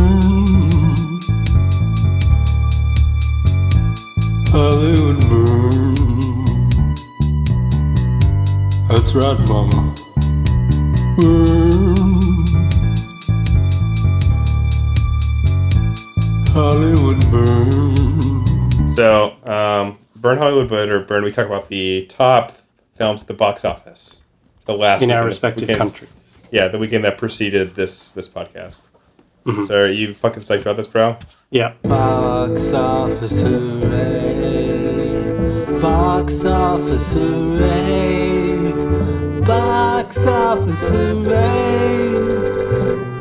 Hollywood 4.48 5.20
burn. 5.28 5.94
That's 8.88 9.14
right, 9.14 9.38
mama. 9.48 9.94
Burn. 11.16 11.96
Hollywood 16.48 17.20
burn. 17.30 18.88
so, 18.88 19.36
um, 19.44 19.98
Burn 20.16 20.38
Hollywood 20.38 20.68
Burn 20.68 20.90
or 20.90 21.00
Burn. 21.00 21.22
We 21.22 21.30
talk 21.30 21.46
about 21.46 21.68
the 21.68 22.06
top 22.06 22.56
films 22.96 23.22
at 23.22 23.28
the 23.28 23.34
box 23.34 23.64
office. 23.64 24.20
The 24.66 24.74
last 24.74 25.02
in 25.02 25.10
our 25.10 25.24
respective 25.24 25.62
weekend- 25.68 25.78
countries. 25.78 26.38
Yeah, 26.50 26.68
the 26.68 26.78
weekend 26.78 27.04
that 27.04 27.18
preceded 27.18 27.74
this 27.74 28.10
this 28.12 28.28
podcast. 28.28 28.82
Mhm. 29.46 29.66
So, 29.66 29.80
are 29.80 29.86
you 29.88 30.12
fucking 30.12 30.42
psyched 30.42 30.62
about 30.62 30.76
this, 30.76 30.86
bro? 30.88 31.16
Yeah. 31.50 31.72
Box 31.82 32.72
office 32.72 33.40
hooray. 33.42 35.80
Box 35.80 36.44
office 36.44 37.12
hooray. 37.12 38.72
Box 39.44 40.26
office 40.26 40.90
hooray. 40.90 42.10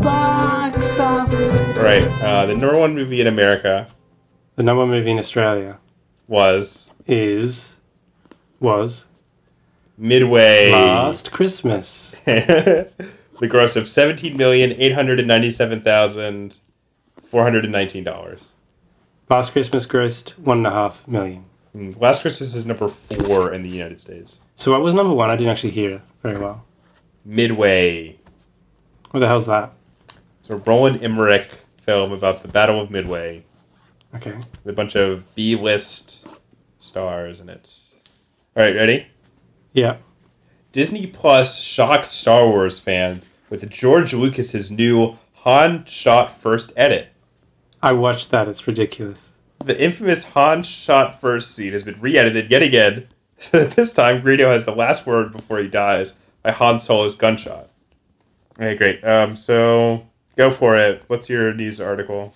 Box 0.02 1.00
office. 1.00 1.62
All 1.78 1.84
right. 1.84 2.08
Uh, 2.24 2.46
the 2.48 2.56
number 2.56 2.78
one 2.78 2.96
movie 2.96 3.22
in 3.22 3.28
America 3.28 3.88
The 4.56 4.64
number 4.64 4.82
one 4.84 4.90
movie 4.92 5.12
in 5.12 5.20
Australia 5.20 5.78
was 6.28 6.90
is 7.08 7.78
was 8.60 9.06
Midway. 9.98 10.72
Last 10.72 11.32
Christmas. 11.32 12.16
the 12.26 12.92
gross 13.42 13.76
of 13.76 13.88
seventeen 13.90 14.38
million 14.38 14.74
eight 14.74 14.94
hundred 14.94 15.20
and 15.20 15.28
ninety-seven 15.28 15.82
thousand 15.82 16.56
four 17.26 17.44
hundred 17.44 17.64
and 17.64 17.72
nineteen 17.72 18.04
dollars. 18.04 18.52
Last 19.30 19.52
Christmas 19.54 19.86
grossed 19.86 20.38
one 20.38 20.58
and 20.60 20.68
a 20.68 20.72
half 20.72 21.08
million. 21.08 21.46
Hmm, 21.72 21.92
last 22.00 22.22
Christmas 22.22 22.56
is 22.56 22.66
number 22.66 22.88
four 22.88 23.54
in 23.54 23.64
the 23.64 23.70
United 23.70 24.00
States. 24.00 24.40
So 24.56 24.72
what 24.72 24.82
was 24.82 24.94
number 24.94 25.14
one? 25.14 25.30
I 25.30 25.36
didn't 25.36 25.52
actually 25.52 25.72
hear 25.72 26.02
very 26.22 26.38
well. 26.38 26.66
Midway. 27.24 28.18
What 29.12 29.20
the 29.20 29.28
hell's 29.28 29.48
that? 29.48 29.74
It's 30.42 30.50
a 30.50 30.58
Roland 30.58 31.04
Emmerich 31.04 31.50
film 31.82 32.12
about 32.12 32.42
the 32.42 32.48
Battle 32.48 32.80
of 32.80 32.92
Midway. 32.92 33.44
Okay. 34.16 34.36
With 34.64 34.74
a 34.74 34.74
bunch 34.74 34.96
of 34.96 35.34
B-list 35.36 36.26
stars 36.80 37.40
in 37.40 37.50
it. 37.50 37.74
All 38.56 38.64
right, 38.64 38.76
ready? 38.76 39.08
Yeah. 39.76 39.98
Disney 40.72 41.06
Plus 41.06 41.60
shocks 41.60 42.08
Star 42.08 42.48
Wars 42.48 42.80
fans 42.80 43.26
with 43.50 43.70
George 43.70 44.14
Lucas's 44.14 44.72
new 44.72 45.18
Han 45.44 45.84
shot 45.84 46.40
first 46.40 46.72
edit. 46.78 47.10
I 47.84 47.92
watched 47.92 48.32
that. 48.32 48.48
It's 48.48 48.66
ridiculous. 48.66 49.34
The 49.64 49.80
infamous 49.80 50.24
Han 50.24 50.64
shot 50.64 51.20
first 51.20 51.54
scene 51.54 51.74
has 51.74 51.84
been 51.84 52.00
re-edited 52.00 52.50
yet 52.50 52.64
again. 52.64 53.08
So 53.38 53.60
that 53.66 53.76
this 53.76 53.92
time, 53.92 54.22
Greedo 54.22 54.48
has 54.48 54.64
the 54.64 54.74
last 54.74 55.06
word 55.06 55.34
before 55.34 55.60
he 55.60 55.68
dies 55.68 56.14
by 56.42 56.52
Han 56.52 56.80
Solo's 56.80 57.16
gunshot. 57.16 57.70
Okay, 58.58 58.78
great. 58.78 59.04
Um, 59.04 59.36
so 59.36 60.08
go 60.38 60.52
for 60.52 60.78
it. 60.78 61.04
What's 61.08 61.30
your 61.30 61.54
news 61.54 61.82
article? 61.82 62.34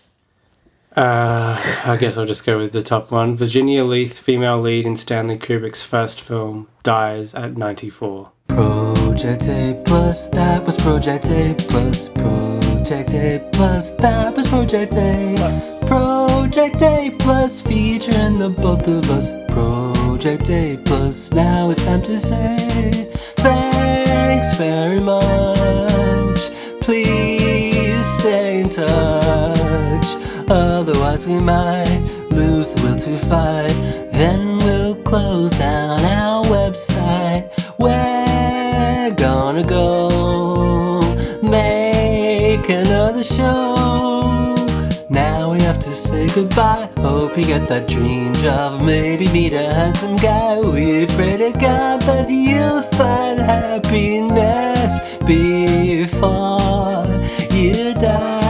Uh, 0.99 1.57
I 1.85 1.95
guess 1.95 2.17
I'll 2.17 2.25
just 2.25 2.45
go 2.45 2.57
with 2.57 2.73
the 2.73 2.81
top 2.81 3.09
one. 3.09 3.33
Virginia 3.33 3.85
Leith, 3.85 4.19
female 4.19 4.59
lead 4.59 4.85
in 4.85 4.97
Stanley 4.97 5.37
Kubrick's 5.37 5.81
first 5.81 6.19
film, 6.19 6.67
dies 6.83 7.33
at 7.33 7.55
94. 7.55 8.31
Project 8.49 9.47
A 9.47 9.81
plus, 9.85 10.27
that 10.27 10.65
was 10.65 10.75
Project 10.75 11.29
A 11.29 11.55
plus. 11.69 12.09
Project 12.09 13.13
A 13.13 13.47
plus, 13.53 13.93
that 13.93 14.35
was 14.35 14.49
Project 14.49 14.91
A. 14.91 15.35
Plus. 15.37 15.79
Project 15.85 16.81
A 16.81 17.15
plus, 17.17 17.61
featuring 17.61 18.37
the 18.37 18.49
both 18.49 18.85
of 18.85 19.09
us. 19.09 19.31
Project 19.47 20.49
A 20.49 20.75
plus, 20.83 21.31
now 21.31 21.69
it's 21.69 21.85
time 21.85 22.01
to 22.01 22.19
say 22.19 23.09
thanks 23.37 24.57
very 24.57 24.99
much. 24.99 26.49
Please 26.81 28.05
stay 28.19 28.61
in 28.61 28.69
touch, 28.69 30.07
otherwise 30.49 31.27
we 31.27 31.39
might 31.39 32.01
lose 32.31 32.71
the 32.71 32.81
will 32.83 32.95
to 32.95 33.17
fight. 33.17 33.75
Then 34.11 34.57
we'll 34.59 34.95
close 35.03 35.51
down 35.51 35.99
our 36.03 36.43
website. 36.45 37.51
We're 37.77 39.13
gonna 39.15 39.63
go 39.63 40.99
make 41.41 42.67
another 42.69 43.23
show. 43.23 44.55
Now 45.09 45.51
we 45.51 45.61
have 45.61 45.79
to 45.79 45.95
say 45.95 46.27
goodbye. 46.33 46.89
Hope 46.97 47.37
you 47.37 47.45
get 47.45 47.67
that 47.67 47.87
dream 47.87 48.33
job. 48.33 48.81
Maybe 48.81 49.27
meet 49.31 49.53
a 49.53 49.73
handsome 49.73 50.15
guy. 50.17 50.59
We 50.59 51.05
pray 51.07 51.37
to 51.37 51.51
God 51.59 52.01
that 52.03 52.29
you'll 52.29 52.83
find 52.97 53.39
happiness 53.39 54.99
before 55.25 57.05
you 57.51 57.93
die. 57.93 58.48